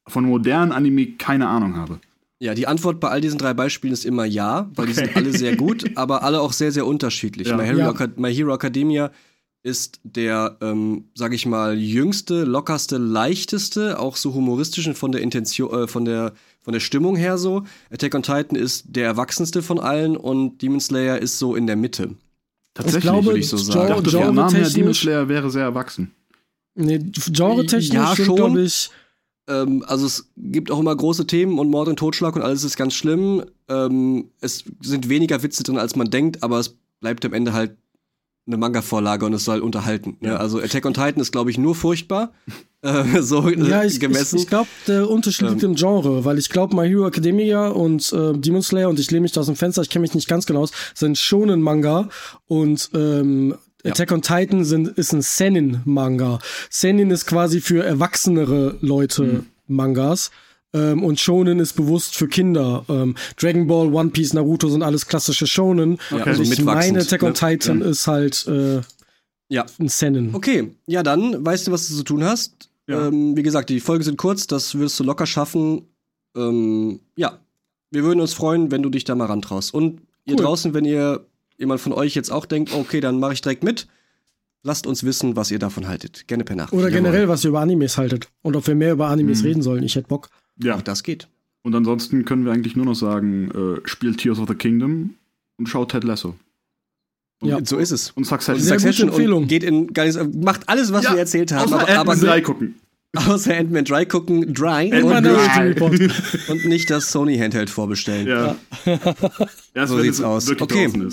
von 0.08 0.26
modernen 0.26 0.72
Anime 0.72 1.08
keine 1.18 1.48
Ahnung 1.48 1.76
habe. 1.76 2.00
Ja, 2.40 2.54
die 2.54 2.68
Antwort 2.68 3.00
bei 3.00 3.10
all 3.10 3.20
diesen 3.20 3.40
drei 3.40 3.56
Beispielen 3.56 3.92
ist 3.94 4.06
immer 4.06 4.24
ja, 4.24 4.70
weil 4.76 4.86
die 4.86 4.94
sind 4.94 5.16
alle 5.16 5.36
sehr 5.36 5.56
gut, 5.56 5.86
aber 5.98 6.22
alle 6.22 6.40
auch 6.40 6.54
sehr, 6.54 6.72
sehr 6.72 6.86
unterschiedlich. 6.86 7.48
Ja. 7.48 7.58
My, 7.58 7.66
Hero 7.66 7.80
Ja. 7.80 8.08
My 8.16 8.32
Hero 8.32 8.54
Academia 8.54 9.10
ist 9.68 10.00
der, 10.04 10.58
ähm, 10.62 11.06
sag 11.14 11.34
ich 11.34 11.46
mal, 11.46 11.78
jüngste, 11.78 12.44
lockerste, 12.46 12.98
leichteste, 12.98 14.00
auch 14.00 14.16
so 14.16 14.34
humoristischen 14.34 14.96
von 14.96 15.12
der 15.12 15.22
Intention, 15.22 15.84
äh, 15.84 15.88
von 15.88 16.06
der 16.06 16.34
von 16.62 16.74
der 16.74 16.80
Stimmung 16.82 17.16
her 17.16 17.38
so. 17.38 17.64
Attack 17.92 18.14
on 18.16 18.24
Titan 18.24 18.58
ist 18.58 18.86
der 18.88 19.06
erwachsenste 19.06 19.62
von 19.62 19.80
allen 19.80 20.18
und 20.18 20.62
Demon 20.62 20.80
Slayer 20.82 21.18
ist 21.20 21.40
so 21.40 21.56
in 21.56 21.66
der 21.68 21.76
Mitte. 21.78 22.16
Tatsächlich 22.74 23.04
glaube, 23.04 23.28
würde 23.28 23.40
ich 23.40 23.48
so 23.50 23.58
sagen. 23.58 23.90
Ich 23.90 24.12
dachte, 24.12 24.26
vom 24.26 24.36
Namen 24.36 24.56
her 24.56 24.70
Demon 24.70 24.94
Slayer 24.94 25.30
wäre 25.30 25.50
sehr 25.50 25.64
erwachsen. 25.64 26.12
Nee, 26.76 27.00
genre-technisch 27.14 27.94
Ja, 27.94 28.14
sind, 28.16 28.26
schon. 28.26 28.36
glaube 28.36 28.62
ich, 28.62 28.90
Ähm, 29.50 29.84
also 29.88 30.06
es 30.06 30.30
gibt 30.36 30.70
auch 30.72 30.80
immer 30.80 30.96
große 30.96 31.26
Themen 31.26 31.58
und 31.58 31.70
Mord 31.70 31.88
und 31.88 31.98
Totschlag 31.98 32.36
und 32.36 32.42
alles 32.42 32.64
ist 32.66 32.76
ganz 32.76 32.94
schlimm. 32.94 33.44
Ähm, 33.70 34.30
es 34.42 34.66
sind 34.82 35.08
weniger 35.10 35.42
Witze 35.44 35.64
drin, 35.64 35.78
als 35.78 35.96
man 35.96 36.10
denkt, 36.10 36.44
aber 36.44 36.60
es 36.60 36.76
bleibt 37.00 37.24
am 37.26 37.34
Ende 37.34 37.54
halt 37.54 37.78
eine 38.48 38.58
Manga-Vorlage 38.58 39.26
und 39.26 39.34
es 39.34 39.46
soll 39.46 39.60
unterhalten. 39.60 40.18
Ne? 40.22 40.30
Ja. 40.30 40.38
Also 40.38 40.60
Attack 40.60 40.86
on 40.86 40.94
Titan 40.94 41.20
ist, 41.20 41.32
glaube 41.32 41.52
ich, 41.52 41.58
nur 41.58 41.76
furchtbar. 41.76 42.32
äh, 42.82 43.22
so 43.22 43.50
Ja, 43.50 43.84
ich, 43.84 43.96
ich, 43.96 44.00
gemessen. 44.00 44.38
ich 44.40 44.48
glaube, 44.48 44.70
der 44.88 45.10
Unterschied 45.10 45.50
liegt 45.50 45.64
im 45.64 45.76
Genre, 45.76 46.24
weil 46.26 46.38
ich 46.38 46.50
glaube, 46.50 46.76
My 46.76 46.88
Hero 46.88 47.08
Academia 47.08 47.68
und 47.68 48.12
äh, 48.14 48.34
Demon 48.38 48.62
Slayer, 48.62 48.90
und 48.90 49.00
ich 49.00 49.12
lehne 49.12 49.22
mich 49.22 49.34
da 49.34 49.42
aus 49.42 49.48
dem 49.48 49.56
Fenster, 49.56 49.82
ich 49.82 49.90
kenne 49.90 50.02
mich 50.04 50.16
nicht 50.16 50.28
ganz 50.28 50.46
genau 50.46 50.62
aus, 50.62 50.72
sind 50.96 51.18
shonen 51.18 51.62
Manga 51.62 52.10
und 52.48 52.90
ähm, 52.94 53.56
Ja. 53.84 53.92
Attack 53.92 54.12
on 54.12 54.22
Titan 54.22 54.64
sind, 54.64 54.88
ist 54.90 55.14
ein 55.14 55.22
Senin-Manga. 55.22 56.40
Senin 56.70 57.12
ist 57.12 57.26
quasi 57.26 57.62
für 57.62 57.84
erwachsenere 57.84 58.78
Leute 58.82 59.44
Mangas. 59.68 60.32
Ähm, 60.74 61.04
und 61.04 61.20
Shonen 61.20 61.60
ist 61.60 61.74
bewusst 61.74 62.16
für 62.16 62.28
Kinder. 62.28 62.84
Ähm, 62.90 63.16
Dragon 63.40 63.68
Ball, 63.68 63.94
One 63.94 64.10
Piece, 64.10 64.34
Naruto 64.34 64.70
sind 64.70 64.84
alles 64.84 65.08
klassische 65.08 65.48
Shonen. 65.48 65.98
Und 66.12 66.22
also 66.28 66.44
ich 66.44 66.62
meine, 66.62 67.00
Attack 67.00 67.24
on 67.24 67.30
ne? 67.30 67.34
Titan 67.34 67.82
ist 67.82 68.08
halt 68.08 68.46
äh, 68.48 68.82
ja. 69.50 69.66
ein 69.80 69.88
Senin. 69.88 70.36
Okay, 70.36 70.76
ja 70.86 71.04
dann 71.04 71.46
weißt 71.46 71.68
du, 71.68 71.72
was 71.72 71.88
du 71.88 71.96
zu 71.96 72.04
tun 72.04 72.24
hast. 72.24 72.70
Ja. 72.88 73.08
Ähm, 73.08 73.36
wie 73.36 73.44
gesagt, 73.44 73.70
die 73.70 73.80
Folgen 73.80 74.04
sind 74.04 74.18
kurz, 74.18 74.48
das 74.48 74.78
wirst 74.78 75.00
du 75.00 75.04
locker 75.04 75.26
schaffen. 75.26 75.88
Ähm, 76.36 77.00
ja, 77.16 77.40
wir 77.92 78.04
würden 78.04 78.22
uns 78.22 78.34
freuen, 78.34 78.72
wenn 78.72 78.84
du 78.84 78.90
dich 78.90 79.04
da 79.04 79.16
mal 79.16 79.26
rantraust. 79.26 79.74
Und 79.74 80.02
ihr 80.26 80.36
Cool. 80.36 80.44
draußen, 80.44 80.74
wenn 80.74 80.86
ihr 80.86 81.26
jemand 81.58 81.82
von 81.82 81.94
euch 81.94 82.16
jetzt 82.16 82.32
auch 82.32 82.46
denkt, 82.46 82.74
okay, 82.74 83.00
dann 83.00 83.20
mache 83.20 83.34
ich 83.34 83.42
direkt 83.42 83.64
mit, 83.64 83.88
lasst 84.64 84.86
uns 84.86 85.04
wissen, 85.04 85.36
was 85.36 85.52
ihr 85.52 85.60
davon 85.60 85.88
haltet. 85.88 86.28
Gerne 86.28 86.44
per 86.44 86.56
Nachricht. 86.56 86.74
Oder 86.74 86.90
Jawohl. 86.90 87.02
generell, 87.02 87.28
was 87.28 87.44
ihr 87.44 87.50
über 87.50 87.62
Animes 87.62 87.98
haltet. 87.98 88.30
Und 88.42 88.56
ob 88.56 88.68
wir 88.68 88.76
mehr 88.76 88.92
über 88.92 89.08
Animes 89.08 89.44
reden 89.44 89.62
sollen. 89.62 89.84
Ich 89.84 89.96
hätte 89.96 90.08
Bock. 90.08 90.30
Ja. 90.62 90.76
Auch 90.76 90.82
das 90.82 91.04
geht. 91.04 91.28
Und 91.64 91.76
ansonsten 91.76 92.24
können 92.26 92.46
wir 92.46 92.52
eigentlich 92.52 92.76
nur 92.76 92.86
noch 92.86 92.96
sagen, 92.96 93.52
äh, 93.52 93.88
spielt 93.88 94.20
Tears 94.20 94.40
of 94.40 94.48
the 94.48 94.56
Kingdom 94.56 95.16
und 95.58 95.68
schaut 95.68 95.92
Ted 95.92 96.04
Lasso. 96.04 96.36
Und, 97.42 97.50
Ja. 97.50 97.60
So 97.64 97.78
ist 97.78 97.92
es. 97.92 98.12
und 98.12 98.24
Succession. 98.26 98.60
Sehr 98.64 98.78
gute 98.78 98.82
Succession 98.88 99.10
Empfehlung. 99.10 99.44
und 99.44 99.48
geht 99.48 99.64
in 99.64 99.94
gar 99.94 100.06
nichts, 100.06 100.20
macht 100.42 100.68
alles, 100.70 100.92
was 100.94 101.04
Ja, 101.06 101.12
wir 101.14 101.20
erzählt 101.20 101.52
haben, 101.52 101.66
Außer 101.74 101.82
aber, 101.82 101.90
aber 102.00 102.12
Ant-Man 102.14 102.20
3 102.30 102.42
gucken. 102.42 102.76
außer 103.16 103.56
Ant-Man 103.58 103.86
Dry 103.86 104.06
gucken, 104.06 104.54
Dry 104.54 104.92
und, 105.04 105.24
Dry. 105.24 105.76
und 106.50 106.66
nicht 106.66 106.90
das 106.90 107.12
Sony 107.12 107.38
Handheld 107.38 107.70
vorbestellen. 107.70 108.28
Ja. 108.28 108.56
Erst 109.74 109.92
So 109.92 110.00
sieht's 110.02 110.20
es 110.20 110.24
aus. 110.24 110.48
wirklich 110.48 110.64
Okay. 110.72 111.10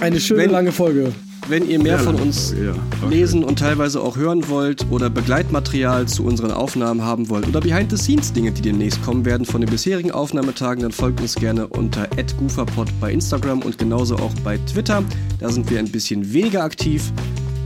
Eine 0.00 0.20
schöne 0.20 0.42
Wenn- 0.42 0.50
lange 0.50 0.72
Folge. 0.72 1.12
Wenn 1.46 1.68
ihr 1.68 1.78
mehr 1.78 1.98
von 1.98 2.14
uns 2.16 2.52
Ja, 2.52 2.70
okay. 3.02 3.14
lesen 3.14 3.44
und 3.44 3.58
teilweise 3.58 4.00
auch 4.00 4.16
hören 4.16 4.48
wollt 4.48 4.86
oder 4.90 5.10
Begleitmaterial 5.10 6.06
zu 6.08 6.24
unseren 6.24 6.50
Aufnahmen 6.50 7.02
haben 7.02 7.28
wollt 7.28 7.46
oder 7.46 7.60
Behind-the-Scenes-Dinge, 7.60 8.52
die 8.52 8.62
demnächst 8.62 9.02
kommen 9.02 9.26
werden 9.26 9.44
von 9.44 9.60
den 9.60 9.68
bisherigen 9.68 10.10
Aufnahmetagen, 10.10 10.82
dann 10.82 10.92
folgt 10.92 11.20
uns 11.20 11.34
gerne 11.34 11.66
unter 11.66 12.08
@gooferpod 12.38 12.88
bei 12.98 13.12
Instagram 13.12 13.60
und 13.60 13.76
genauso 13.76 14.16
auch 14.16 14.32
bei 14.42 14.56
Twitter. 14.58 15.02
Da 15.38 15.50
sind 15.50 15.70
wir 15.70 15.78
ein 15.78 15.90
bisschen 15.90 16.32
weniger 16.32 16.62
aktiv. 16.64 17.12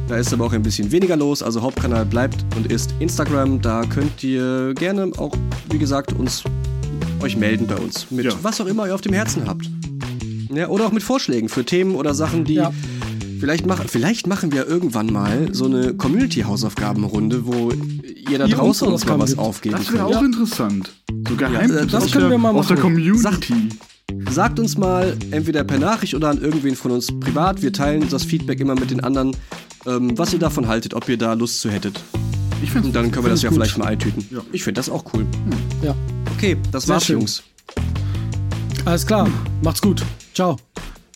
Da 0.09 0.17
ist 0.17 0.33
aber 0.33 0.47
auch 0.47 0.53
ein 0.53 0.63
bisschen 0.63 0.91
weniger 0.91 1.17
los, 1.17 1.43
also 1.43 1.63
Hauptkanal 1.63 2.05
bleibt 2.05 2.45
und 2.57 2.73
ist 2.73 2.95
Instagram. 2.99 3.61
Da 3.61 3.83
könnt 3.85 4.25
ihr 4.25 4.75
gerne 4.75 5.13
auch, 5.19 5.33
wie 5.71 5.79
gesagt, 5.79 6.13
uns 6.15 6.43
euch 7.23 7.37
melden 7.37 7.67
bei 7.69 7.77
uns 7.77 8.11
mit 8.11 8.25
Ja. 8.25 8.33
was 8.43 8.61
auch 8.61 8.67
immer 8.67 8.87
ihr 8.89 8.95
auf 8.95 9.03
dem 9.03 9.13
Herzen 9.13 9.43
habt. 9.47 9.71
Ja, 10.53 10.69
oder 10.69 10.87
auch 10.87 10.93
mit 10.93 11.03
Vorschlägen 11.03 11.49
für 11.49 11.63
Themen 11.65 11.95
oder 11.95 12.15
Sachen, 12.15 12.45
die 12.45 12.55
Ja. 12.55 12.73
Vielleicht, 13.41 13.67
mach, 13.67 13.85
vielleicht 13.87 14.27
machen 14.27 14.53
wir 14.53 14.67
irgendwann 14.67 15.13
mal 15.13 15.49
so 15.53 15.67
eine 15.67 15.95
Community-Hausaufgabenrunde, 15.95 17.47
wo 17.47 17.71
ihr 18.31 18.39
da 18.39 18.47
Ihr 18.47 18.57
draußen 18.57 18.89
uns 18.89 19.07
mal 19.07 19.19
was 19.19 19.31
gibt. 19.31 19.41
aufgeben 19.41 19.77
Das 19.79 19.93
wäre 19.93 20.05
auch 20.07 20.11
Ja. 20.13 20.21
interessant. 20.25 20.93
So 21.29 21.37
Geheimtipps 21.37 21.83
äh, 21.83 21.87
das 21.87 22.05
aus, 22.05 22.11
können 22.13 22.23
der, 22.25 22.31
wir 22.33 22.39
mal 22.39 22.55
aus 22.55 22.67
der 22.69 22.77
machen. 22.77 22.95
Community. 22.95 23.69
Sagt 24.31 24.59
uns 24.59 24.77
mal, 24.79 25.17
entweder 25.31 25.65
per 25.65 25.79
Nachricht 25.79 26.15
oder 26.15 26.31
an 26.31 26.41
irgendwen 26.41 26.75
von 26.75 26.91
uns 26.91 27.09
privat. 27.21 27.63
Wir 27.63 27.73
teilen 27.73 28.09
das 28.11 28.25
Feedback 28.25 28.59
immer 28.61 28.75
mit 28.75 28.91
den 28.91 29.01
anderen, 29.05 29.37
ähm, 29.87 30.17
was 30.19 30.33
ihr 30.33 30.39
davon 30.39 30.67
haltet, 30.67 30.95
ob 30.95 31.09
ihr 31.09 31.19
da 31.19 31.35
Lust 31.35 31.61
zu 31.61 31.71
hättet. 31.71 32.01
Ich 32.63 32.71
finde 32.71 32.89
Und 32.89 32.95
dann 32.97 33.11
können 33.13 33.27
wir 33.27 33.31
das 33.31 33.43
ja 33.43 33.51
gut. 33.51 33.59
vielleicht 33.59 33.79
mal 33.79 33.87
eintüten. 33.87 34.25
Ja. 34.31 34.41
Ich 34.51 34.65
finde 34.65 34.79
das 34.81 34.89
auch 34.89 35.05
cool. 35.15 35.25
Ja. 35.83 35.95
Okay, 36.37 36.57
das 36.73 36.85
Sehr 36.87 36.95
war's, 36.95 37.05
schön. 37.05 37.19
Jungs. 37.19 37.43
Alles 38.85 39.07
klar. 39.07 39.29
Macht's 39.63 39.81
gut. 39.83 40.03
Ciao. 40.35 40.57